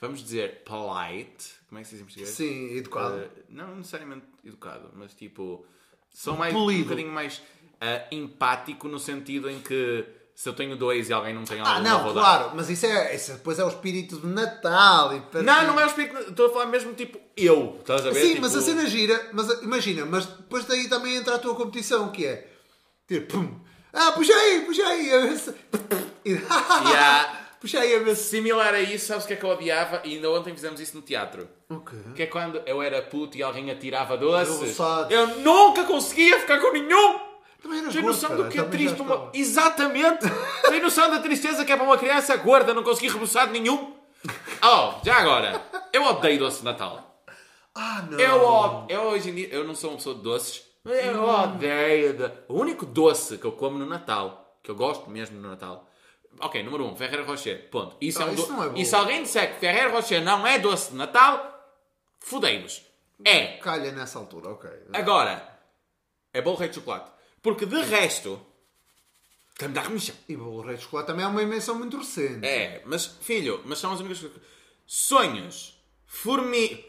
vamos 0.00 0.22
dizer, 0.22 0.62
polite. 0.62 1.54
Como 1.68 1.80
é 1.80 1.82
que 1.82 1.88
se 1.88 1.94
diz 1.96 2.02
em 2.02 2.04
português? 2.04 2.28
Sim, 2.30 2.76
educado. 2.76 3.16
Ah, 3.24 3.42
não 3.48 3.74
necessariamente 3.76 4.26
educado, 4.44 4.92
mas 4.94 5.12
tipo, 5.12 5.66
Sou 6.12 6.36
mais, 6.36 6.54
um 6.54 6.82
bocadinho 6.84 7.10
mais 7.10 7.42
ah, 7.80 8.06
empático 8.12 8.86
no 8.86 9.00
sentido 9.00 9.50
em 9.50 9.58
que 9.60 10.06
se 10.34 10.48
eu 10.48 10.52
tenho 10.52 10.76
dois 10.76 11.08
e 11.08 11.12
alguém 11.12 11.32
não 11.32 11.44
tem 11.44 11.60
algum, 11.60 11.70
Ah, 11.72 11.80
não, 11.80 12.02
vou 12.02 12.12
dar. 12.12 12.20
claro, 12.20 12.50
mas 12.54 12.68
isso, 12.68 12.84
é, 12.86 13.14
isso 13.14 13.32
depois 13.34 13.58
é 13.58 13.64
o 13.64 13.68
espírito 13.68 14.16
de 14.18 14.26
Natal. 14.26 15.14
E 15.14 15.22
Não, 15.42 15.66
não 15.68 15.80
é 15.80 15.84
o 15.84 15.86
espírito. 15.86 16.16
Estou 16.30 16.46
a 16.46 16.52
falar 16.52 16.66
mesmo 16.66 16.92
tipo 16.94 17.18
eu. 17.36 17.76
Estás 17.80 18.04
a 18.06 18.10
ver? 18.10 18.20
Sim, 18.20 18.28
Tipo, 18.30 18.40
mas 18.42 18.56
a 18.56 18.60
cena 18.60 18.86
gira, 18.86 19.28
mas 19.32 19.48
imagina, 19.62 20.04
mas 20.04 20.26
depois 20.26 20.64
daí 20.64 20.88
também 20.88 21.14
entra 21.16 21.36
a 21.36 21.38
tua 21.38 21.54
competição, 21.54 22.10
que 22.10 22.26
é 22.26 22.48
tipo, 23.06 23.38
pum, 23.38 23.60
ah, 23.92 24.10
puxa 24.12 24.34
aí, 24.34 24.62
puxa 24.62 24.82
aí, 24.86 25.12
a 25.14 25.20
ver 25.20 25.38
se. 25.38 25.54
Yeah. 26.26 27.40
puxa 27.60 27.78
aí 27.80 27.94
a 27.94 27.98
ver 28.00 28.16
se. 28.16 28.24
Similar 28.30 28.74
a 28.74 28.80
isso, 28.80 29.06
sabes 29.06 29.24
o 29.24 29.26
que 29.28 29.34
é 29.34 29.36
que 29.36 29.44
eu 29.44 29.50
odiava? 29.50 30.00
E 30.04 30.14
ainda 30.16 30.30
ontem 30.30 30.54
fizemos 30.54 30.80
isso 30.80 30.96
no 30.96 31.02
teatro. 31.02 31.48
O 31.68 31.80
quê? 31.80 31.96
Que 32.16 32.22
é 32.24 32.26
quando 32.26 32.60
eu 32.66 32.82
era 32.82 33.00
puto 33.02 33.36
e 33.38 33.42
alguém 33.42 33.70
atirava 33.70 34.16
doces. 34.16 34.58
Doçados. 34.58 35.12
Eu 35.12 35.26
nunca 35.38 35.84
conseguia 35.84 36.40
ficar 36.40 36.58
com 36.60 36.72
nenhum! 36.72 37.33
Também 37.64 37.78
eras 37.80 37.92
Tem 37.94 38.02
gordo, 38.02 38.14
noção 38.14 38.30
cara, 38.30 38.42
do 38.44 38.48
que 38.50 38.58
é 38.58 38.62
também 38.62 38.78
já 38.80 38.86
triste 38.86 39.02
uma... 39.02 39.14
estava. 39.14 39.30
Exatamente! 39.34 40.26
Tem 40.68 40.80
noção 40.82 41.10
da 41.10 41.18
tristeza 41.20 41.64
que 41.64 41.72
é 41.72 41.76
para 41.76 41.84
uma 41.84 41.96
criança 41.98 42.36
gorda 42.36 42.72
não 42.74 42.82
conseguir 42.84 43.08
reboçar 43.08 43.50
nenhum? 43.50 43.96
Oh, 44.62 44.92
já 45.04 45.16
agora, 45.16 45.60
eu 45.92 46.02
odeio 46.04 46.38
doce 46.38 46.58
de 46.58 46.64
Natal. 46.64 47.24
Ah, 47.74 48.04
não. 48.08 48.20
Eu, 48.20 48.86
eu 48.88 49.00
hoje 49.10 49.30
em 49.30 49.34
dia, 49.34 49.48
eu 49.48 49.64
não 49.64 49.74
sou 49.74 49.90
uma 49.90 49.96
pessoa 49.96 50.14
de 50.14 50.22
doces. 50.22 50.62
mas 50.84 51.04
Eu 51.06 51.24
odeio. 51.24 52.12
de- 52.14 52.32
O 52.48 52.60
único 52.60 52.86
doce 52.86 53.36
que 53.38 53.44
eu 53.46 53.52
como 53.52 53.78
no 53.78 53.86
Natal, 53.86 54.58
que 54.62 54.70
eu 54.70 54.74
gosto 54.76 55.10
mesmo 55.10 55.40
no 55.40 55.48
Natal. 55.48 55.88
Ok, 56.40 56.62
número 56.62 56.84
1, 56.84 56.92
um, 56.92 56.96
Ferreira 56.96 57.24
Rocher. 57.24 57.68
Ponto. 57.70 57.96
Isso 58.00 58.20
Ah, 58.22 58.26
é 58.26 58.28
um 58.30 58.34
isso 58.34 58.46
do- 58.46 58.52
não 58.52 58.64
é 58.64 58.68
bom. 58.68 58.76
E 58.76 58.84
se 58.84 58.94
alguém 58.94 59.22
disser 59.22 59.54
que 59.54 59.60
Ferreira 59.60 59.90
Rocher 59.90 60.22
não 60.22 60.46
é 60.46 60.58
doce 60.58 60.90
de 60.90 60.96
Natal, 60.96 61.72
fudei-vos. 62.20 62.82
É. 63.24 63.56
Calha 63.58 63.90
nessa 63.92 64.18
altura, 64.18 64.50
ok. 64.50 64.70
Agora, 64.92 65.48
é 66.32 66.40
bolo 66.42 66.56
rei 66.56 66.68
de 66.68 66.74
chocolate. 66.76 67.10
Porque 67.44 67.64
de 67.66 67.80
resto, 67.82 68.40
tem-me 69.58 69.74
dar 69.74 69.84
comichão. 69.84 70.16
E 70.28 70.34
o 70.34 70.62
Rei 70.62 70.76
de 70.76 70.82
Chocolate 70.82 71.06
também 71.08 71.24
é 71.24 71.28
uma 71.28 71.42
invenção 71.42 71.74
muito 71.78 71.96
recente. 71.98 72.44
É, 72.44 72.82
mas 72.86 73.06
filho, 73.20 73.60
mas 73.66 73.78
são 73.78 73.92
as 73.92 74.00
únicas 74.00 74.18
coisas. 74.18 74.38
Sonhos, 74.86 75.78
formi... 76.06 76.84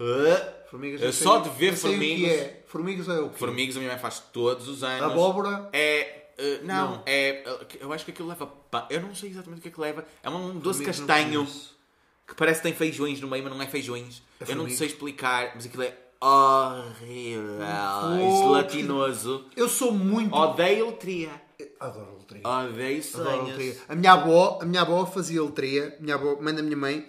Formigas 0.72 1.02
Eu 1.02 1.14
sei- 1.14 1.24
só 1.24 1.40
de 1.40 1.50
ver 1.52 1.76
formigos- 1.76 2.30
é. 2.32 2.64
Formigas 2.68 3.08
é 3.10 3.20
o 3.20 3.30
quê? 3.30 3.38
Formigos 3.38 3.76
a 3.76 3.80
minha 3.80 3.92
mãe 3.92 4.00
faz 4.02 4.20
todos 4.34 4.68
os 4.68 4.82
anos. 4.84 5.12
Abóbora? 5.12 5.70
É. 5.72 6.24
uh, 6.40 6.66
não, 6.66 6.96
Não. 6.96 7.04
é. 7.06 7.44
uh, 7.46 7.66
eu 7.80 7.94
acho 7.94 8.04
que 8.06 8.12
aquilo 8.12 8.28
leva 8.28 8.48
pão. 8.48 8.88
Eu 8.90 9.02
não 9.02 9.14
sei 9.14 9.30
exatamente 9.30 9.60
o 9.60 9.62
que 9.62 9.68
é 9.68 9.72
que 9.72 9.80
leva. 9.80 10.06
É 10.24 10.30
um 10.30 10.58
doce 10.58 10.80
Formigas 10.80 10.98
castanho 11.00 11.48
que 12.28 12.34
parece 12.36 12.62
que 12.62 12.68
tem 12.68 12.74
feijões 12.74 13.22
no 13.22 13.28
meio, 13.28 13.44
mas 13.44 13.54
não 13.54 13.62
é 13.62 13.68
feijões. 13.68 14.22
É 14.40 14.52
eu 14.52 14.56
não 14.56 14.70
sei 14.70 14.88
explicar, 14.88 15.52
mas 15.56 15.66
aquilo 15.66 15.84
é 15.84 15.96
horrível. 16.26 17.60
Oh, 17.62 18.44
gelatinoso. 18.44 19.46
Eu 19.56 19.70
sou 19.70 19.92
muito. 19.92 20.34
Odeio 20.36 20.88
letria. 20.88 21.30
Adoro 21.80 22.18
letria. 22.20 22.42
Odeio 22.48 23.04
sonhos. 23.04 23.78
A 23.88 23.96
minha 23.96 24.14
avó, 24.14 24.60
a 24.62 24.66
minha 24.66 24.82
avó 24.82 25.06
fazia 25.06 25.44
letria. 25.44 25.96
A 26.00 26.02
minha 26.02 26.16
avó, 26.16 26.38
mãe 26.42 26.54
da 26.54 26.62
minha 26.62 26.78
mãe, 26.78 27.08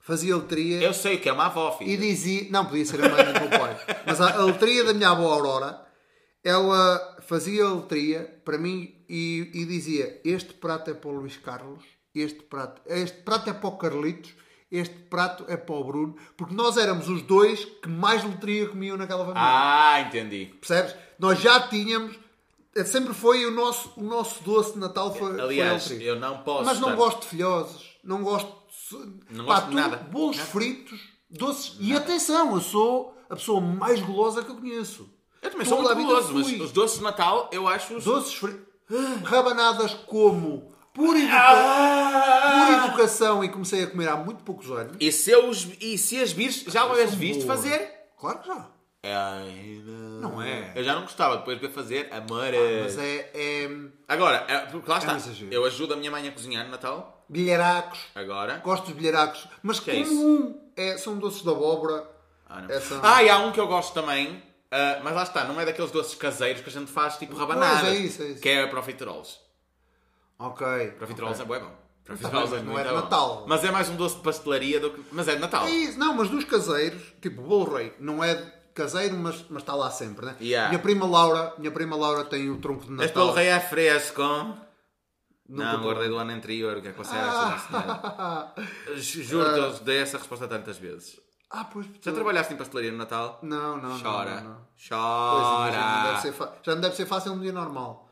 fazia 0.00 0.36
letria. 0.36 0.80
Eu 0.82 0.92
sei 0.94 1.16
o 1.16 1.20
que 1.20 1.28
é 1.28 1.32
uma 1.32 1.46
avó, 1.46 1.76
E 1.80 1.84
filho. 1.84 2.00
dizia, 2.00 2.46
não 2.50 2.66
podia 2.66 2.84
ser 2.84 3.02
a 3.04 3.08
mãe 3.08 3.24
do 3.24 3.40
meu 3.40 3.48
pai, 3.48 3.76
mas 4.06 4.20
a, 4.20 4.36
a 4.36 4.44
letria 4.44 4.84
da 4.84 4.94
minha 4.94 5.10
avó 5.10 5.32
Aurora, 5.32 5.80
ela 6.44 7.18
fazia 7.22 7.68
letria 7.68 8.40
para 8.44 8.58
mim 8.58 8.94
e, 9.08 9.50
e 9.54 9.64
dizia: 9.64 10.20
Este 10.24 10.52
prato 10.54 10.90
é 10.90 10.94
para 10.94 11.10
o 11.10 11.14
Luís 11.14 11.36
Carlos, 11.36 11.84
este 12.14 12.42
prato, 12.42 12.82
este 12.86 13.18
prato 13.22 13.48
é 13.50 13.52
para 13.52 13.68
o 13.68 13.76
Carlitos, 13.78 14.34
este 14.72 14.94
prato 15.10 15.44
é 15.48 15.56
para 15.56 15.74
o 15.74 15.84
Bruno, 15.84 16.16
porque 16.36 16.54
nós 16.54 16.76
éramos 16.76 17.08
os 17.08 17.22
dois 17.22 17.64
que 17.64 17.88
mais 17.88 18.24
letria 18.24 18.66
comiam 18.68 18.96
naquela 18.96 19.20
família. 19.24 19.42
Ah, 19.44 20.00
entendi. 20.00 20.46
Percebes? 20.58 20.94
Nós 21.18 21.38
já 21.40 21.60
tínhamos, 21.68 22.18
eh, 22.74 22.84
sempre 22.84 23.12
foi 23.14 23.44
o 23.46 23.50
nosso, 23.50 23.92
o 23.96 24.02
nosso 24.02 24.42
doce 24.42 24.72
de 24.72 24.78
Natal 24.80 25.14
foi, 25.14 25.40
Aliás, 25.40 25.86
foi 25.86 26.02
eu 26.02 26.18
não 26.18 26.38
posso. 26.38 26.64
Mas 26.64 26.80
não 26.80 26.88
estar- 26.90 26.96
gosto 27.04 27.20
de 27.20 27.26
filhoses, 27.28 27.82
não 28.02 28.22
gosto 28.24 28.50
de... 28.90 29.36
Não 29.36 29.44
Pá, 29.46 29.54
gosto 29.56 29.68
de 29.70 29.74
nada. 29.76 29.96
Bolos 30.10 30.36
Nada. 30.38 30.48
fritos, 30.50 31.00
doces. 31.30 31.76
E 31.78 31.94
atenção, 31.94 32.54
eu 32.54 32.60
sou 32.60 33.16
a 33.30 33.36
pessoa 33.36 33.60
mais 33.60 34.00
gulosa 34.00 34.42
que 34.42 34.50
eu 34.50 34.56
conheço. 34.56 35.08
Eu 35.40 35.50
também 35.50 35.66
sou 35.66 35.78
Toda 35.78 35.92
a 35.92 35.94
muito 35.94 36.08
guloso, 36.08 36.32
mas 36.34 36.60
os 36.60 36.72
doces 36.72 36.98
de 36.98 37.04
Natal 37.04 37.48
eu 37.52 37.66
acho. 37.68 37.94
os- 37.96 38.04
Doces 38.04 38.34
fritos. 38.34 38.72
Rabanadas 39.24 39.94
como 40.06 40.71
por, 40.94 41.16
educa- 41.16 41.32
Ah! 41.34 42.66
por 42.66 42.88
educação 42.88 43.44
e 43.44 43.48
comecei 43.48 43.84
a 43.84 43.86
comer 43.86 44.08
há 44.08 44.16
muito 44.16 44.42
poucos 44.44 44.70
anos. 44.70 44.96
E 45.00 45.10
se, 45.12 45.30
eu 45.30 45.48
os, 45.48 45.66
e 45.80 45.96
se 45.98 46.20
as 46.22 46.32
vires, 46.32 46.64
já 46.68 46.84
uma 46.84 46.94
vez 46.94 47.14
viste 47.14 47.44
fazer? 47.46 47.90
Claro 48.18 48.38
que 48.40 48.46
já. 48.48 48.66
Ai, 49.04 49.82
Não 50.20 50.40
é. 50.40 50.72
Eu 50.76 50.84
já 50.84 50.94
não 50.94 51.02
gostava 51.02 51.38
depois 51.38 51.58
de 51.60 51.66
ver 51.66 51.72
fazer 51.72 52.08
amor. 52.12 52.46
Mas 52.84 52.96
é, 52.98 53.30
é 53.34 53.70
Agora, 54.06 54.44
é, 54.48 54.58
porque 54.66 54.88
lá 54.88 54.98
está. 54.98 55.14
um 55.14 55.16
exagero. 55.16 55.52
eu 55.52 55.64
ajudo 55.64 55.94
a 55.94 55.96
minha 55.96 56.10
mãe 56.10 56.28
a 56.28 56.32
cozinhar 56.32 56.64
no 56.64 56.70
Natal. 56.70 57.24
bilharacos. 57.28 57.98
Agora. 58.14 58.58
Gosto 58.58 58.84
dos 58.84 58.92
bilharacos. 58.94 59.48
Mas 59.62 59.80
Que 59.80 59.90
é 59.90 59.94
como 59.94 60.06
isso? 60.06 60.24
um 60.26 60.60
é, 60.76 60.96
são 60.98 61.18
doces 61.18 61.42
de 61.42 61.48
abóbora. 61.50 62.08
Ah, 62.48 62.60
não. 62.60 62.70
Essa- 62.70 63.00
Ah, 63.02 63.22
e 63.24 63.28
há 63.28 63.38
um 63.38 63.50
que 63.50 63.58
eu 63.58 63.66
gosto 63.66 63.92
também. 63.92 64.40
ah, 64.70 65.00
mas 65.02 65.14
lá 65.16 65.24
está, 65.24 65.44
não 65.46 65.60
é 65.60 65.64
daqueles 65.64 65.90
doces 65.90 66.14
caseiros 66.14 66.62
que 66.62 66.68
a 66.68 66.72
gente 66.72 66.90
faz 66.92 67.16
tipo 67.16 67.34
rabanadas. 67.34 67.88
é 67.88 67.94
isso, 67.96 68.22
é 68.22 68.26
isso. 68.26 68.40
Que 68.40 68.48
é 68.50 68.66
profiteroles. 68.68 69.40
Ok. 70.46 70.66
Profiteroles 70.98 71.40
ok. 71.40 71.56
é 71.56 71.60
bom. 71.60 71.66
Tá 71.66 71.76
Profiteroles 72.04 72.50
bem, 72.50 72.58
é 72.58 72.62
não 72.62 72.72
muito 72.72 72.86
é 72.86 72.88
de. 72.90 72.94
Natal. 72.96 73.44
Mas 73.48 73.64
é 73.64 73.70
mais 73.70 73.88
um 73.88 73.96
doce 73.96 74.16
de 74.16 74.22
pastelaria 74.22 74.80
do 74.80 74.90
que... 74.90 75.04
Mas 75.12 75.28
é 75.28 75.34
de 75.36 75.40
Natal. 75.40 75.64
É 75.66 75.70
isso. 75.70 75.98
Não, 75.98 76.14
mas 76.14 76.28
dos 76.28 76.44
caseiros, 76.44 77.00
tipo 77.20 77.42
bolo 77.42 77.76
rei, 77.76 77.94
não 78.00 78.22
é 78.24 78.34
caseiro, 78.74 79.16
mas, 79.16 79.44
mas 79.48 79.62
está 79.62 79.74
lá 79.74 79.90
sempre, 79.90 80.26
né? 80.26 80.34
Yeah. 80.40 80.68
Minha 80.70 80.80
prima 80.82 81.06
Laura, 81.06 81.54
minha 81.58 81.70
prima 81.70 81.94
Laura 81.94 82.24
tem 82.24 82.50
o 82.50 82.58
tronco 82.58 82.84
de 82.84 82.90
Natal. 82.90 83.04
Este 83.06 83.14
bolo 83.14 83.32
rei 83.32 83.46
é 83.48 83.60
fresco. 83.60 84.22
Nunca 85.48 85.72
não, 85.74 85.82
guardei 85.82 86.08
do 86.08 86.16
ano 86.16 86.32
anterior. 86.32 86.78
O 86.78 86.82
que 86.82 86.88
é 86.88 86.92
que 86.92 86.98
você 86.98 87.14
acha? 87.14 87.68
Ah, 87.74 88.52
Juro-te, 88.94 89.58
eu 89.58 89.72
dei 89.84 89.98
essa 89.98 90.16
resposta 90.18 90.48
tantas 90.48 90.78
vezes. 90.78 91.20
ah, 91.50 91.64
pois. 91.64 91.86
Já 92.00 92.12
trabalhaste 92.12 92.54
em 92.54 92.56
pastelaria 92.56 92.90
no 92.90 92.98
Natal? 92.98 93.38
Não, 93.42 93.76
não, 93.76 94.00
Chora. 94.00 94.40
não, 94.40 94.56
Chora. 94.88 95.72
já, 95.72 95.96
não 96.02 96.08
deve 96.10 96.20
ser 96.22 96.32
fa- 96.32 96.52
já 96.62 96.74
não 96.74 96.80
deve 96.82 96.96
ser 96.96 97.06
fácil 97.06 97.34
num 97.34 97.40
dia 97.42 97.52
normal. 97.52 98.08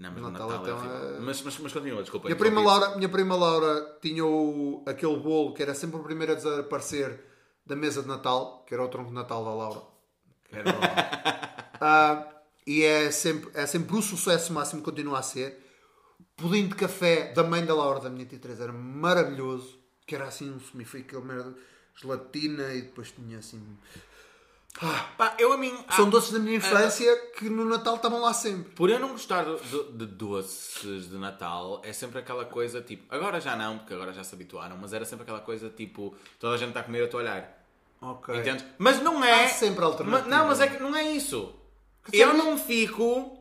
Não, 0.00 0.10
mas 0.12 0.22
Natal, 0.22 0.48
Natal, 0.48 0.66
é 0.66 0.70
então, 0.70 1.16
é- 1.16 1.20
Mas, 1.20 1.42
mas, 1.42 1.58
mas 1.58 1.72
continua, 1.74 2.00
desculpa. 2.00 2.26
Minha 2.26 2.36
prima. 2.36 2.62
Laura, 2.62 2.96
minha 2.96 3.08
prima 3.08 3.36
Laura 3.36 3.98
tinha 4.00 4.24
o, 4.24 4.82
aquele 4.86 5.18
bolo 5.18 5.52
que 5.52 5.62
era 5.62 5.74
sempre 5.74 6.00
o 6.00 6.02
primeiro 6.02 6.32
a 6.32 6.34
desaparecer 6.34 7.22
da 7.66 7.76
mesa 7.76 8.00
de 8.00 8.08
Natal, 8.08 8.64
que 8.66 8.72
era 8.72 8.82
o 8.82 8.88
tronco 8.88 9.10
de 9.10 9.14
Natal 9.14 9.44
da 9.44 9.54
Laura. 9.54 9.82
Era 10.50 10.72
Ah, 11.78 12.26
e 12.66 12.82
é 12.82 13.10
sempre, 13.10 13.50
é 13.52 13.66
sempre 13.66 13.94
o 13.94 14.00
sucesso 14.00 14.54
máximo, 14.54 14.80
continua 14.80 15.18
a 15.18 15.22
ser. 15.22 15.66
Pudim 16.34 16.66
de 16.66 16.74
café 16.74 17.32
da 17.34 17.44
mãe 17.44 17.64
da 17.66 17.74
Laura, 17.74 18.00
da 18.00 18.08
minha 18.08 18.24
tia 18.24 18.38
Teresa, 18.38 18.64
era 18.64 18.72
maravilhoso. 18.72 19.78
Que 20.06 20.14
era 20.14 20.24
assim 20.24 20.50
um 20.50 20.58
semifrio, 20.60 21.04
aquele 21.04 21.22
merda 21.22 21.54
gelatina 21.94 22.72
e 22.72 22.82
depois 22.82 23.12
tinha 23.12 23.38
assim. 23.38 23.62
Pá, 25.18 25.34
eu 25.38 25.52
a 25.52 25.58
mim... 25.58 25.76
São 25.94 26.06
ah, 26.06 26.10
doces 26.10 26.30
da 26.32 26.38
minha 26.38 26.56
infância 26.56 27.14
que 27.36 27.50
no 27.50 27.64
Natal 27.66 27.96
estavam 27.96 28.20
lá 28.20 28.32
sempre. 28.32 28.72
Por 28.72 28.88
eu 28.88 28.98
não 28.98 29.10
gostar 29.10 29.44
do- 29.44 29.56
do- 29.58 29.92
de 29.92 30.06
doces 30.06 31.10
de 31.10 31.16
Natal, 31.18 31.82
é 31.84 31.92
sempre 31.92 32.20
aquela 32.20 32.44
coisa 32.44 32.80
tipo. 32.80 33.04
Agora 33.14 33.40
já 33.40 33.56
não, 33.56 33.78
porque 33.78 33.92
agora 33.92 34.12
já 34.12 34.24
se 34.24 34.34
habituaram, 34.34 34.76
mas 34.80 34.92
era 34.92 35.04
sempre 35.04 35.24
aquela 35.24 35.40
coisa 35.40 35.68
tipo. 35.68 36.14
Toda 36.38 36.54
a 36.54 36.56
gente 36.56 36.68
está 36.68 36.80
a 36.80 36.84
comer, 36.84 37.00
eu 37.00 37.04
estou 37.06 37.20
a 37.20 37.22
olhar. 37.24 37.64
Ok. 38.00 38.34
Entendes? 38.34 38.64
Mas 38.78 39.02
não 39.02 39.22
é. 39.22 39.44
Há 39.44 39.48
sempre 39.48 39.84
alternativa. 39.84 40.30
Ma- 40.30 40.36
Não, 40.36 40.46
mas 40.46 40.60
é 40.60 40.66
que 40.68 40.82
não 40.82 40.94
é 40.96 41.02
isso. 41.02 41.54
Eu 42.12 42.32
não 42.32 42.56
fico. 42.56 43.36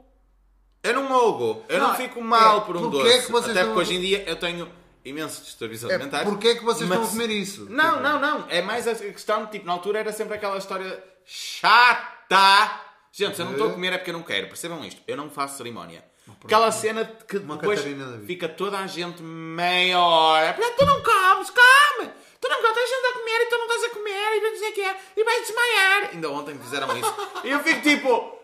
Eu 0.83 0.93
não 0.93 1.03
mogo. 1.07 1.63
Eu 1.69 1.79
não, 1.79 1.89
Não, 1.89 1.95
fico 1.95 2.21
mal 2.21 2.57
é, 2.57 2.61
por 2.61 2.75
um 2.75 2.81
porque 2.81 2.97
doce. 2.97 3.09
é 3.13 3.21
que 3.21 3.31
vocês 3.31 3.51
Até 3.51 3.59
estão 3.61 3.73
porque 3.75 3.89
hoje 3.89 3.95
em 3.97 4.01
dia 4.01 4.23
eu 4.27 4.35
tenho 4.35 4.69
imensos 5.05 5.45
distúrbios 5.45 5.83
É, 5.85 5.93
alimentares. 5.93 6.27
porque 6.29 6.47
é 6.49 6.55
que 6.55 6.63
vocês 6.63 6.83
estão 6.89 6.99
mas- 7.01 7.07
a 7.09 7.11
comer 7.11 7.29
isso? 7.29 7.67
Não, 7.69 7.91
Tipo, 7.91 8.03
não, 8.03 8.19
não. 8.19 8.45
É 8.49 8.61
mais 8.61 8.87
a 8.87 8.95
questão, 8.95 9.45
tipo, 9.47 9.65
na 9.65 9.73
altura 9.73 9.99
era 9.99 10.11
sempre 10.11 10.33
aquela 10.35 10.57
história 10.57 11.01
chata. 11.29 12.81
Gente, 13.11 13.35
se 13.35 13.41
eu 13.41 13.45
não 13.45 13.51
estou 13.53 13.69
a 13.69 13.73
comer 13.73 13.93
é 13.93 13.97
porque 13.97 14.09
eu 14.09 14.13
não 14.15 14.23
quero. 14.23 14.47
Percebam 14.47 14.83
isto. 14.83 15.01
Eu 15.07 15.15
não 15.15 15.29
faço 15.29 15.57
cerimónia. 15.57 16.03
Aquela 16.43 16.71
cena 16.71 17.03
de 17.05 17.23
que 17.25 17.37
Uma 17.37 17.57
depois 17.57 17.79
Catarina 17.79 18.19
fica 18.25 18.47
toda 18.49 18.77
a 18.79 18.87
gente 18.87 19.21
meia 19.21 19.99
hora. 19.99 20.53
"Portanto, 20.53 20.75
Tu 20.77 20.85
não 20.85 21.01
comes, 21.01 21.49
come! 21.49 22.11
Tu 22.39 22.47
não 22.47 22.61
comes, 22.61 22.73
tens 22.75 22.89
gente 22.89 23.05
a 23.05 23.13
comer 23.13 23.41
e 23.41 23.45
tu 23.47 23.57
não 23.57 23.65
estás 23.65 23.83
a 23.83 23.89
comer 23.89 24.37
e 24.37 24.57
sei 24.59 24.69
o 24.69 24.73
que 24.73 24.81
é. 24.81 24.97
E 25.17 25.23
vais 25.23 25.47
desmaiar. 25.47 26.09
Ainda 26.13 26.29
ontem 26.31 26.57
fizeram 26.59 26.97
isso. 26.97 27.15
e 27.43 27.49
eu 27.49 27.59
fico 27.61 27.81
tipo... 27.81 28.39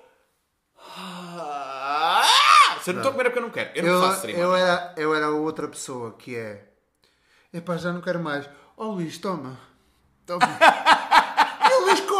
"Ah, 0.97 2.23
Se 2.81 2.89
eu 2.89 2.93
não 2.95 3.01
estou 3.01 3.09
a 3.09 3.13
comer 3.13 3.25
é 3.27 3.29
porque 3.29 3.39
eu 3.39 3.43
não 3.43 3.49
quero. 3.51 3.71
Eu 3.75 3.83
não 3.83 4.01
faço 4.01 4.21
cerimónia. 4.21 4.45
eu, 4.47 4.55
era, 4.55 4.93
eu 4.97 5.15
era 5.15 5.29
outra 5.29 5.67
pessoa 5.67 6.13
que 6.13 6.35
é. 6.35 6.67
Epá, 7.53 7.77
já 7.77 7.91
não 7.93 8.01
quero 8.01 8.19
mais. 8.19 8.49
Oh 8.75 8.85
Luís, 8.91 9.17
toma. 9.17 9.59
toma. 10.25 10.45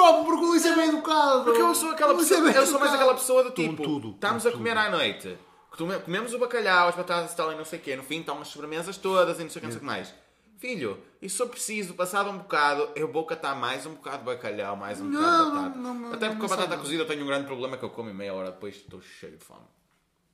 e 0.10 0.26
porque 0.26 0.44
o 0.46 0.48
Luís 0.48 0.66
é 0.66 0.76
bem 0.76 0.90
educado. 0.90 1.44
Porque 1.44 1.62
eu 1.62 1.76
sou 1.76 1.92
aquela 1.92 2.14
Luís 2.14 2.28
pessoa, 2.28 2.48
é 2.50 2.52
bem 2.54 2.62
eu 2.62 2.68
sou 2.68 2.80
mais 2.80 2.92
educado. 2.92 2.96
aquela 3.10 3.14
pessoa 3.20 3.44
do 3.44 3.52
Tum, 3.52 3.70
tipo, 3.70 3.84
tudo, 3.84 4.12
estamos 4.12 4.46
a 4.46 4.52
comer 4.52 4.72
tudo. 4.76 4.80
à 4.80 4.90
noite, 4.90 5.38
come- 5.78 6.00
comemos 6.00 6.34
o 6.34 6.40
bacalhau, 6.40 6.88
as 6.90 6.96
batatas 6.96 7.34
e 7.34 7.36
tal 7.36 7.52
e 7.52 7.56
não 7.56 7.66
sei 7.66 7.80
o 7.80 7.82
quê, 7.82 7.96
no 7.96 8.04
fim 8.04 8.20
estão 8.20 8.40
as 8.42 8.48
sobremesas 8.48 8.98
todas 8.98 9.40
e 9.40 9.44
não 9.44 9.50
sei 9.50 9.60
o 9.60 9.62
que, 9.62 9.66
não 9.68 9.72
sei 9.72 9.78
o 9.78 9.80
que 9.82 9.86
mais. 9.86 10.14
Filho, 10.58 10.98
e 11.22 11.30
se 11.30 11.40
eu 11.42 11.50
preciso, 11.50 11.94
passado 11.96 12.30
um 12.30 12.38
bocado, 12.38 12.90
eu 12.96 13.12
vou 13.12 13.26
catar 13.26 13.54
mais 13.56 13.86
um 13.86 13.94
bocado 13.94 14.20
de 14.20 14.24
bacalhau, 14.24 14.76
mais 14.76 15.02
um 15.02 15.06
Não, 15.06 15.20
bocado 15.22 15.46
de 15.46 15.52
batata. 15.58 15.78
não, 15.80 15.94
não, 15.94 16.14
Até 16.14 16.26
não 16.28 16.36
porque 16.36 16.48
com 16.48 16.54
a 16.54 16.58
batata 16.58 16.78
cozida 16.80 17.04
eu 17.04 17.08
tenho 17.08 17.24
um 17.24 17.28
grande 17.28 17.46
problema 17.46 17.76
que 17.78 17.84
eu 17.84 17.90
como 17.90 18.10
em 18.10 18.14
meia 18.14 18.34
hora 18.34 18.52
depois 18.52 18.76
estou 18.76 19.02
cheio 19.02 19.38
de 19.38 19.44
fome. 19.44 19.66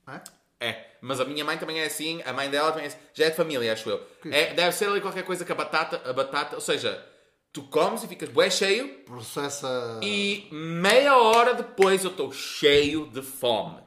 É? 0.06 0.20
É, 0.64 0.86
mas 1.00 1.18
a 1.18 1.24
minha 1.24 1.44
mãe 1.44 1.58
também 1.58 1.80
é 1.80 1.86
assim, 1.86 2.22
a 2.24 2.32
mãe 2.32 2.48
dela 2.48 2.70
também 2.70 2.84
é 2.84 2.88
assim. 2.88 2.98
Já 3.12 3.24
é 3.26 3.30
de 3.30 3.36
família, 3.36 3.72
acho 3.72 3.90
eu. 3.90 4.00
É, 4.30 4.54
deve 4.54 4.70
ser 4.76 4.86
ali 4.88 5.00
qualquer 5.00 5.24
coisa 5.24 5.44
que 5.44 5.50
a 5.50 5.54
batata, 5.56 6.00
a 6.08 6.12
batata, 6.12 6.54
ou 6.54 6.60
seja, 6.60 7.04
tu 7.52 7.62
comes 7.64 8.02
e 8.02 8.08
ficas 8.08 8.28
bué 8.28 8.48
cheio 8.50 8.88
Processa. 9.04 10.00
e 10.02 10.48
meia 10.50 11.16
hora 11.16 11.54
depois 11.54 12.04
eu 12.04 12.10
estou 12.10 12.32
cheio 12.32 13.06
de 13.08 13.22
fome. 13.22 13.78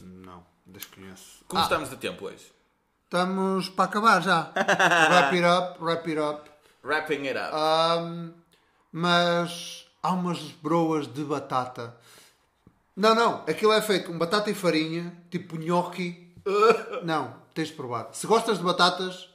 Não, 0.00 0.44
desconheço. 0.66 1.44
Como 1.48 1.60
Ah, 1.60 1.64
estamos 1.64 1.90
de 1.90 1.96
tempo 1.96 2.26
hoje? 2.26 2.50
Estamos 3.04 3.68
para 3.68 3.84
acabar 3.86 4.22
já. 4.22 4.52
wrap 4.56 5.32
it 5.34 5.44
up, 5.44 5.84
wrap 5.84 6.06
it 6.08 6.18
up. 6.20 6.50
Wrapping 6.84 7.28
it 7.28 7.38
up. 7.38 7.50
Ahm, 7.52 8.32
mas 8.90 9.86
há 10.02 10.10
umas 10.12 10.38
broas 10.62 11.06
de 11.06 11.22
batata. 11.22 11.96
Não, 12.96 13.14
não. 13.14 13.44
Aquilo 13.48 13.72
é 13.72 13.80
feito 13.80 14.06
com 14.10 14.18
batata 14.18 14.50
e 14.50 14.54
farinha, 14.54 15.16
tipo 15.30 15.56
gnocchi. 15.56 16.34
Não, 17.04 17.34
tens 17.54 17.68
de 17.68 17.74
provar. 17.74 18.08
Se 18.12 18.26
gostas 18.26 18.58
de 18.58 18.64
batatas. 18.64 19.28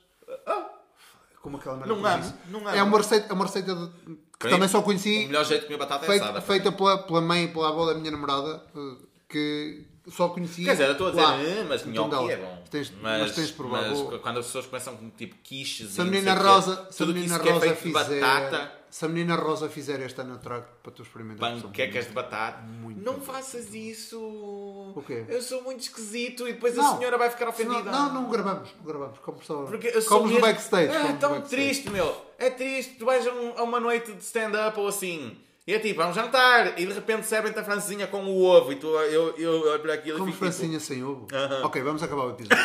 Como 1.48 1.58
aquela 1.58 1.78
merda 1.78 1.94
Não 1.96 2.06
amo, 2.06 2.22
disse. 2.24 2.34
não 2.50 2.60
amo. 2.60 2.70
É 2.70 2.84
uma 2.84 2.98
receita, 2.98 3.28
é 3.30 3.34
uma 3.34 3.46
receita 3.46 3.74
de- 3.74 4.18
que 4.38 4.50
também 4.50 4.68
só 4.68 4.80
O 4.80 4.84
conheci. 4.84 5.26
melhor 5.28 5.46
jeito 5.46 5.62
de 5.62 5.68
comer 5.68 5.80
batata 5.80 6.04
é 6.06 6.08
Feita, 6.10 6.26
assada. 6.26 6.42
feita 6.42 6.72
pela, 6.74 6.98
pela 6.98 7.22
mãe 7.22 7.46
e 7.46 7.48
pela 7.48 7.70
avó 7.70 7.86
da 7.86 7.94
minha 7.96 8.12
namorada. 8.12 8.62
eh, 8.76 9.08
Que 9.30 9.86
só 10.10 10.30
conhecia. 10.30 10.64
Quer 10.66 10.72
dizer, 10.72 10.86
eu 10.88 10.92
estou 10.94 11.08
a 11.08 11.10
dizer, 11.12 11.22
lá. 11.22 11.34
"Ah, 11.36 11.66
mas 11.68 11.84
dá-la. 11.84 12.32
é 12.32 12.38
bom. 12.38 12.64
Tens- 12.72 12.94
mas 13.02 13.36
tens 13.36 13.48
de 13.48 13.54
provar. 13.54 13.90
mas 13.90 14.22
quando 14.22 14.40
as 14.40 14.46
pessoas 14.46 14.66
começam 14.68 14.96
com 14.96 15.10
tipo 15.10 15.36
quiches 15.44 15.90
Se 15.92 16.00
a 16.02 16.04
e 16.06 16.08
menina 16.10 16.34
o 16.34 16.44
Rosa, 16.44 16.88
se 16.92 17.04
a 17.04 17.06
menina 17.06 17.36
é 17.36 17.52
Rosa 17.52 17.68
de 17.68 17.76
fizer, 17.76 18.20
batata, 18.22 18.72
se 18.90 19.06
a 19.06 19.08
menina 19.08 19.36
Rosa 19.36 19.70
fizer 19.70 20.00
este 20.02 20.20
ano 20.22 20.36
eu 20.36 20.40
trago 20.40 20.66
para 20.82 20.92
tu 20.92 21.02
experimentar. 21.04 21.62
panquecas 21.62 22.06
de 22.08 22.12
batata. 22.14 22.62
Muito 22.64 23.04
não 23.04 23.14
bom. 23.16 23.22
faças 23.22 23.74
isso. 23.74 24.20
O 24.20 25.04
quê? 25.06 25.26
Eu 25.28 25.42
sou 25.42 25.62
muito 25.64 25.82
esquisito 25.82 26.48
e 26.48 26.54
depois 26.54 26.78
a 26.78 26.82
Não. 26.82 26.98
senhora 26.98 27.18
vai 27.18 27.30
ficar 27.30 27.50
ofendida. 27.50 27.92
Não, 27.92 28.14
não 28.14 28.30
gravamos, 28.30 28.70
não 28.78 28.86
gravamos. 28.86 29.20
Como 29.20 29.44
só, 29.44 29.64
Porque 29.64 29.88
eu 29.88 30.02
sou 30.02 30.18
como 30.20 30.24
no 30.24 30.34
mesmo- 30.36 30.42
backstage. 30.48 30.92
É 30.96 31.14
tão 31.14 31.32
backstage. 31.32 31.48
triste, 31.50 31.90
meu. 31.90 32.16
É 32.38 32.50
triste. 32.50 32.96
Tu 32.98 33.06
vais 33.06 33.26
a, 33.28 33.32
um- 33.32 33.54
a 33.58 33.64
uma 33.64 33.80
noite 33.80 34.12
de 34.14 34.24
stand-up 34.24 34.80
ou 34.80 34.88
assim. 34.88 35.38
E 35.66 35.74
é 35.74 35.80
tipo, 35.80 36.02
um 36.02 36.14
jantar. 36.14 36.80
E 36.80 36.86
de 36.86 36.94
repente 36.94 37.26
servem-te 37.28 37.60
a 37.60 37.64
francesinha 37.64 38.08
com 38.08 38.24
o 38.24 38.42
ovo. 38.42 38.72
E 38.72 38.78
tu, 38.78 38.88
eu, 38.88 39.36
eu 39.38 39.62
olho 39.70 39.80
para 39.82 39.96
aquilo 39.96 40.18
Como 40.18 40.30
e 40.30 40.34
fico 40.34 40.46
tipo... 40.46 40.56
francinha 40.58 40.80
sem 40.80 41.04
ovo. 41.04 41.28
Ok, 41.64 41.82
vamos 41.82 42.02
acabar 42.02 42.24
o 42.28 42.30
episódio. 42.30 42.58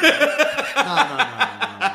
não, 0.77 0.95
não, 0.95 1.17
não, 1.17 1.17
não, 1.81 1.92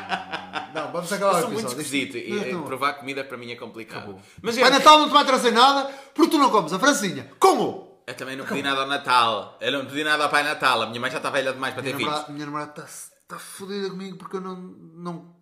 não. 0.74 0.92
Vamos 0.92 1.12
acabar 1.12 1.34
Eu 1.36 1.40
sou 1.42 1.50
muito 1.50 1.66
esquisito 1.68 2.16
e, 2.16 2.52
não- 2.52 2.62
provar 2.64 2.94
comida 2.94 3.22
para 3.24 3.36
mim 3.36 3.50
é 3.50 3.56
complicado. 3.56 3.98
Acabou. 4.02 4.20
Mas 4.42 4.56
Pai 4.56 4.64
gente, 4.70 4.78
Natal 4.78 4.98
não 4.98 5.08
te 5.08 5.12
vai 5.12 5.24
trazer 5.24 5.50
nada 5.50 5.90
porque 6.14 6.30
tu 6.30 6.38
não 6.38 6.50
comes 6.50 6.72
a 6.72 6.78
francinha. 6.78 7.30
Como? 7.38 7.88
eu 8.06 8.14
também 8.14 8.36
não 8.36 8.46
pedi 8.46 8.62
nada 8.62 8.80
ao 8.80 8.86
Natal. 8.86 9.58
Eu 9.60 9.70
não 9.72 9.84
pedi 9.84 10.02
nada 10.02 10.24
ao 10.24 10.30
Pai 10.30 10.42
Natal. 10.42 10.80
A 10.82 10.86
minha 10.86 10.98
mãe 11.00 11.10
já 11.10 11.18
está 11.18 11.28
velha 11.28 11.52
demais 11.52 11.74
para 11.74 11.82
ter 11.82 11.88
Minha 11.94 11.98
filhos. 11.98 12.12
namorada, 12.12 12.32
minha 12.32 12.46
namorada 12.46 12.82
está 12.84 13.06
tá 13.28 13.38
fodida 13.38 13.90
comigo 13.90 14.16
porque 14.16 14.36
eu 14.36 14.40
não, 14.40 14.56
não, 14.56 15.36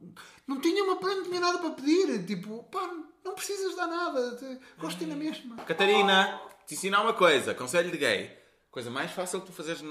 não 0.49 0.61
tinha 0.61 0.83
uma 0.83 0.95
não 1.01 1.23
tinha 1.23 1.41
nada 1.41 1.59
para 1.59 1.71
pedir. 1.71 2.25
Tipo, 2.27 2.65
pá, 2.65 2.91
não 3.25 3.35
precisas 3.35 3.77
dar 3.77 3.87
nada. 3.87 4.35
te- 4.37 4.59
Gosto 4.79 4.99
de 4.99 5.05
ir 5.05 5.07
na 5.07 5.15
mesma. 5.15 5.57
Catarina, 5.65 6.41
te 6.67 6.75
ensinar 6.75 7.03
uma 7.03 7.13
coisa. 7.13 7.55
Conselho 7.55 7.89
de 7.93 7.99
gay. 7.99 8.37
Coisa 8.69 8.91
mais 8.91 9.13
fácil 9.13 9.41
que 9.41 9.47
tu 9.47 9.53
fazeres 9.53 9.83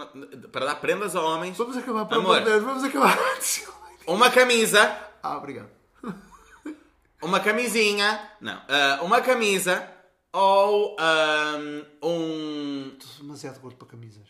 para 0.51 0.65
dar 0.65 0.75
prendas 0.75 1.15
a 1.15 1.21
homens. 1.21 1.57
Vamos 1.57 1.75
acabar, 1.77 2.05
pelo 2.05 2.21
Amor. 2.21 2.35
amor 2.37 2.43
de 2.45 2.51
Deus, 2.51 2.63
vamos 2.63 2.83
acabar. 2.83 3.17
Uma 4.05 4.29
camisa. 4.29 4.95
Ah, 5.25 5.37
obrigado. 5.37 5.69
Uma 7.21 7.39
camisinha. 7.39 8.21
Não. 8.39 8.61
ah, 8.69 8.99
uma 9.01 9.21
camisa. 9.21 9.87
Ou 10.31 10.95
ahm, 10.99 11.81
um. 12.03 12.91
Estou 12.99 13.23
demasiado 13.23 13.59
gordo 13.61 13.77
para 13.77 13.87
camisas. 13.87 14.27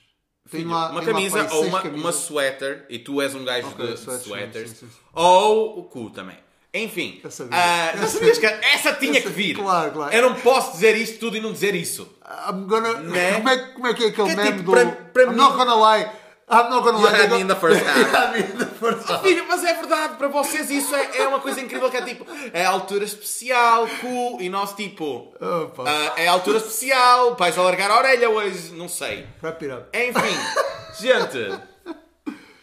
Filho, 0.47 0.63
Tenho 0.63 0.75
lá, 0.75 0.91
uma 0.91 0.99
lá, 0.99 1.05
camisa 1.05 1.41
aí 1.41 1.47
ou 1.51 1.65
uma, 1.65 1.81
camisas. 1.81 2.01
uma 2.03 2.11
sweater 2.11 2.85
e 2.87 2.99
tu 2.99 3.19
és 3.21 3.33
um 3.33 3.43
gajo 3.43 3.67
Ok, 3.69 3.87
de 3.87 3.93
sweaters, 3.97 4.23
sweaters 4.27 4.69
sim, 4.69 4.75
sim, 4.75 4.87
sim. 4.87 4.99
ou 5.13 5.79
o 5.79 5.83
cu 5.85 6.11
também. 6.11 6.37
Enfim, 6.71 7.19
Eu 7.23 7.31
sabia. 7.31 7.57
ah, 7.57 7.97
já 7.97 8.07
sabias 8.07 8.37
que 8.37 8.45
essa 8.45 8.93
tinha 8.93 9.19
que 9.21 9.29
vir. 9.29 9.55
claro, 9.55 9.91
claro. 9.91 10.13
Eu 10.13 10.21
não 10.29 10.35
posso 10.41 10.73
dizer 10.73 10.95
isto 10.95 11.17
tudo 11.19 11.35
e 11.37 11.39
não 11.41 11.51
dizer 11.51 11.73
isso. 11.73 12.03
I'm 12.47 12.65
gonna... 12.67 12.93
Né? 12.99 13.33
Como, 13.37 13.49
é, 13.49 13.57
como 13.73 13.87
é 13.87 13.93
que 13.95 14.03
é 14.03 14.07
aquele 14.09 14.29
Que 14.29 14.35
meme 14.35 14.51
tipo, 14.57 14.63
do... 14.63 14.71
para- 14.71 14.91
para 14.91 15.23
I'm 15.23 15.29
mim- 15.31 15.35
not 15.37 15.55
gonna 15.57 15.95
lie. 15.95 16.11
I'm 16.47 16.69
not 16.69 16.83
gonna 16.83 16.99
You 16.99 17.05
lie. 17.05 17.15
had 17.21 17.31
me 17.31 17.41
in 17.41 17.47
the 17.47 17.55
first 17.55 17.81
half. 17.85 17.97
You 17.97 18.05
had 18.05 18.33
me 18.33 18.39
in 18.41 18.57
the 18.59 18.65
first 18.67 19.09
half. 19.09 19.21
Filho, 19.23 19.45
mas 19.47 19.63
é 19.63 19.73
verdade, 19.73 20.15
para 20.15 20.27
vocês 20.27 20.69
isso 20.69 20.95
é, 20.95 21.17
é 21.23 21.27
uma 21.27 21.39
coisa 21.39 21.59
incrível 21.59 21.89
que 21.89 21.97
é 21.97 22.01
tipo, 22.03 22.23
é 22.53 22.63
a 22.65 22.69
altura 22.69 23.03
especial, 23.03 23.87
cu, 23.99 24.37
e 24.39 24.47
nós 24.47 24.73
tipo, 24.73 25.33
Opa. 25.41 25.83
ah, 25.87 26.13
é 26.15 26.27
a 26.27 26.31
altura 26.31 26.59
especial, 26.59 27.35
vais 27.35 27.57
alargar 27.57 27.89
a 27.89 27.97
orelha 27.97 28.29
hoje, 28.29 28.73
não 28.73 28.87
sei. 28.87 29.25
Wrap 29.41 29.59
it 29.63 29.73
up. 29.73 29.97
Enfim, 29.97 30.37
gente, 31.01 31.59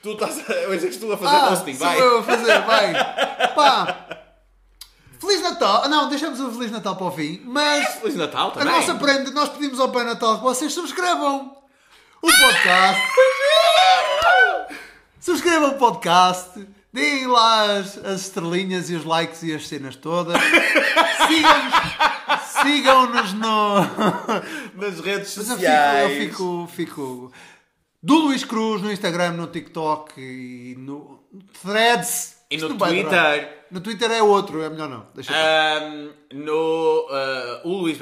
tu 0.00 0.12
estás 0.12 0.38
a, 0.48 0.52
hoje 0.68 0.86
é 0.86 0.88
que 0.88 0.94
estou 0.94 1.12
a 1.12 1.16
fazer 1.18 1.36
Ah, 1.36 1.50
hosting, 1.52 1.72
vai. 1.74 2.00
eu 2.00 2.18
a 2.18 2.22
fazer, 2.22 2.60
vai. 2.62 2.92
Pá. 3.54 3.98
Feliz 5.20 5.40
Natal. 5.42 5.82
Ah, 5.84 5.88
Não, 5.88 6.08
deixamos 6.08 6.38
o 6.40 6.50
Feliz 6.52 6.70
Natal 6.70 6.94
para 6.96 7.06
o 7.06 7.10
fim. 7.12 7.40
Mas 7.44 7.94
Feliz 7.96 8.14
Natal 8.16 8.48
a 8.48 8.50
também. 8.52 8.72
nossa 8.74 8.94
prenda, 8.94 9.30
nós 9.32 9.48
pedimos 9.50 9.78
ao 9.80 9.88
Pai 9.90 10.04
Natal 10.04 10.36
que 10.38 10.42
vocês 10.44 10.72
subscrevam 10.72 11.56
o 12.22 12.26
podcast. 12.28 13.02
Subscrevam 15.20 15.70
o 15.70 15.78
podcast. 15.78 16.66
Deem 16.92 17.26
lá 17.26 17.78
as, 17.78 17.96
as 17.98 18.20
estrelinhas 18.22 18.90
e 18.90 18.94
os 18.94 19.04
likes 19.04 19.42
e 19.42 19.54
as 19.54 19.66
cenas 19.66 19.96
todas. 19.96 20.36
Sigam-nos 21.28 22.12
sigam-nos 22.62 23.32
no. 23.34 23.76
Nas 24.76 25.00
redes 25.00 25.36
Mas 25.36 25.38
eu 25.38 25.44
fico, 25.44 25.44
sociais. 25.44 26.10
eu 26.10 26.28
fico, 26.28 26.68
fico 26.72 27.32
do 28.02 28.14
Luís 28.16 28.44
Cruz 28.44 28.82
no 28.82 28.92
Instagram, 28.92 29.32
no 29.32 29.46
TikTok 29.46 30.20
e 30.20 30.74
no 30.78 31.20
Threads. 31.62 32.36
E 32.52 32.56
Isto 32.56 32.68
no 32.68 32.74
não 32.74 32.86
Twitter. 32.86 33.04
durar. 33.08 33.48
No 33.70 33.80
Twitter 33.80 34.10
é 34.10 34.22
outro, 34.22 34.62
é 34.62 34.68
melhor 34.68 34.88
não. 34.88 35.06
Deixa 35.14 35.32
eu 35.32 35.36
Ahm, 35.38 36.10
no 36.34 37.06
ah, 37.10 37.60
o 37.64 37.70
Luís 37.78 37.98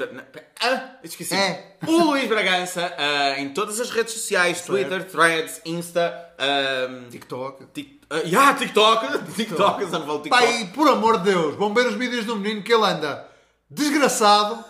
ah, 0.59 0.95
esqueci. 1.01 1.33
É. 1.33 1.77
O 1.87 2.03
Luís 2.03 2.27
Bragança 2.27 2.93
ah, 2.97 3.39
em 3.39 3.49
todas 3.53 3.79
as 3.79 3.89
redes 3.89 4.13
sociais, 4.13 4.61
Twitter, 4.61 5.05
Threads, 5.09 5.61
Insta, 5.65 6.13
ahm, 6.37 7.07
TikTok. 7.09 7.65
Tik- 7.67 8.01
ah, 8.09 8.17
yeah, 8.25 8.53
TikTok, 8.59 9.23
TikTok, 9.33 9.81
eu 9.83 9.89
só 9.89 9.99
não 9.99 10.05
falo 10.05 10.19
TikTok. 10.21 10.43
Pai, 10.43 10.69
por 10.73 10.89
amor 10.89 11.19
de 11.19 11.31
Deus, 11.31 11.55
vão 11.55 11.73
ver 11.73 11.87
os 11.87 11.95
vídeos 11.95 12.25
do 12.25 12.35
menino 12.35 12.61
que 12.61 12.73
ele 12.73 12.83
anda 12.83 13.25
desgraçado, 13.69 14.61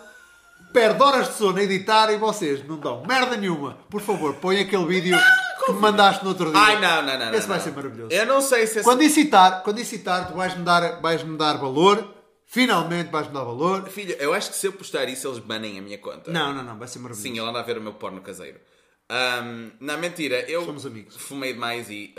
perde 0.72 1.02
horas 1.02 1.30
de 1.30 1.34
sono 1.34 1.58
a 1.58 1.62
editar 1.64 2.12
e 2.12 2.16
vocês 2.16 2.64
não 2.64 2.78
dão 2.78 3.02
merda 3.04 3.36
nenhuma. 3.36 3.76
Por 3.90 4.00
favor, 4.00 4.34
põe 4.34 4.60
aquele 4.60 4.86
vídeo 4.86 5.18
que 5.66 5.72
me 5.72 5.78
mandaste 5.80 6.22
no 6.24 6.30
outro 6.30 6.50
dia. 6.50 6.60
Ai 6.60 6.80
não, 6.80 7.02
não, 7.02 7.18
não. 7.18 7.34
Esse 7.34 7.40
não, 7.40 7.48
vai 7.48 7.56
não. 7.58 7.64
ser 7.64 7.70
maravilhoso. 7.72 8.12
Eu 8.14 8.26
não 8.26 8.40
sei 8.40 8.66
se 8.66 8.78
esse... 8.78 8.84
Quando 8.84 9.02
incitar, 9.02 9.62
quando 9.62 9.80
incitar, 9.80 10.28
tu 10.28 10.34
vais-me 10.34 10.64
dar, 10.64 11.00
vais-me 11.00 11.36
dar 11.36 11.54
valor. 11.58 12.14
Finalmente 12.46 13.10
vais-me 13.10 13.32
dar 13.32 13.44
valor. 13.44 13.88
Filho, 13.88 14.14
eu 14.18 14.34
acho 14.34 14.50
que 14.50 14.56
se 14.56 14.66
eu 14.66 14.72
postar 14.72 15.08
isso 15.08 15.26
eles 15.26 15.38
banem 15.38 15.78
a 15.78 15.82
minha 15.82 15.98
conta. 15.98 16.30
Não, 16.30 16.52
não, 16.52 16.62
não, 16.62 16.78
vai 16.78 16.86
ser 16.86 16.98
maravilhoso. 16.98 17.28
Sim, 17.28 17.38
ele 17.40 17.48
anda 17.48 17.60
a 17.60 17.62
ver 17.62 17.78
o 17.78 17.80
meu 17.80 17.94
porno 17.94 18.20
caseiro. 18.20 18.60
Ahm, 19.08 19.70
não, 19.80 19.98
mentira, 19.98 20.40
eu 20.50 20.64
Somos 20.64 20.86
amigos. 20.86 21.16
fumei 21.16 21.52
demais 21.52 21.88
e, 21.90 22.14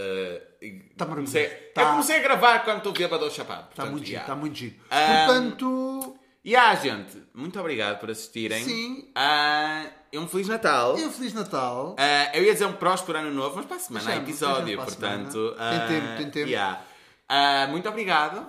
Tá 0.97 1.05
maravilhoso. 1.05 1.33
comecei, 1.33 1.47
Tá- 1.73 1.81
eu 1.81 1.87
comecei 1.89 2.17
a 2.17 2.21
gravar 2.21 2.63
quando 2.63 2.77
estou 2.77 2.93
bêbado 2.93 3.23
ou 3.25 3.31
chapado. 3.31 3.61
Está 3.69 3.83
portanto, 3.83 3.91
muito 3.91 4.05
giro, 4.05 4.15
yeah. 4.19 4.33
está 4.33 4.35
muito 4.39 4.55
giro. 4.57 4.75
Portanto, 4.89 6.15
E 6.45 6.55
há, 6.55 6.75
gente, 6.75 7.23
muito 7.33 7.57
obrigado 7.59 7.99
por 7.99 8.11
assistirem. 8.11 8.63
Sim. 8.63 9.07
E 9.15 10.02
um 10.19 10.27
Feliz 10.27 10.47
Natal. 10.47 10.97
e 10.97 11.05
um 11.05 11.11
Feliz 11.11 11.33
Natal. 11.33 11.95
Ah, 11.97 12.29
eu 12.35 12.43
ia 12.43 12.53
dizer 12.53 12.65
um 12.65 12.73
próspero 12.73 13.17
ano 13.17 13.31
novo, 13.31 13.55
mas 13.55 13.65
para 13.65 13.77
a 13.77 13.79
semana 13.79 14.11
há 14.11 14.15
episódio, 14.17 14.77
portanto. 14.77 15.55
semana. 15.55 15.69
Tem 15.69 15.79
ah, 15.79 15.87
tempo, 15.87 16.17
tem 16.17 16.29
tempo. 16.31 16.49
yeah. 16.49 16.81
Ah, 17.27 17.67
muito 17.69 17.89
obrigado. 17.89 18.45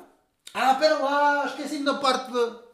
Ah, 0.52 0.72
espera 0.72 0.98
lá, 0.98 1.46
esqueci-me 1.46 1.84
da 1.84 1.94
parte 1.94 2.30
de... 2.30 2.64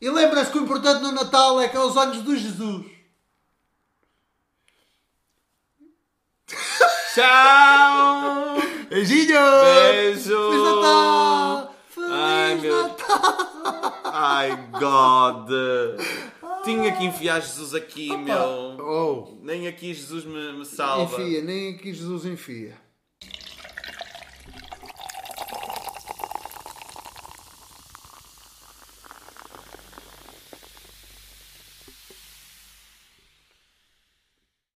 E 0.00 0.10
lembra-se 0.10 0.50
que 0.50 0.58
o 0.58 0.62
importante 0.62 1.02
no 1.02 1.12
Natal 1.12 1.60
é 1.60 1.68
que 1.68 1.76
é 1.76 1.80
os 1.80 1.96
olhos 1.96 2.22
do 2.22 2.36
Jesus. 2.36 2.84
Tchau! 7.14 8.56
Beijinho! 8.90 9.40
Beijo! 9.62 10.50
Feliz 10.50 10.62
Natal! 10.62 11.74
Feliz 11.88 12.10
Ai, 12.10 12.54
meu- 12.56 12.82
Natal! 12.82 14.00
Ai, 14.04 14.56
God! 14.72 15.50
Tinha 16.64 16.96
que 16.96 17.04
enfiar 17.04 17.40
Jesus 17.40 17.74
aqui, 17.74 18.16
meu. 18.16 18.76
Oh, 18.80 19.36
Nem 19.42 19.68
aqui 19.68 19.92
Jesus 19.92 20.24
me, 20.24 20.52
me 20.58 20.64
salva. 20.64 21.20
enfia, 21.20 21.42
nem 21.42 21.74
aqui 21.74 21.92
Jesus 21.92 22.24
enfia. 22.24 22.83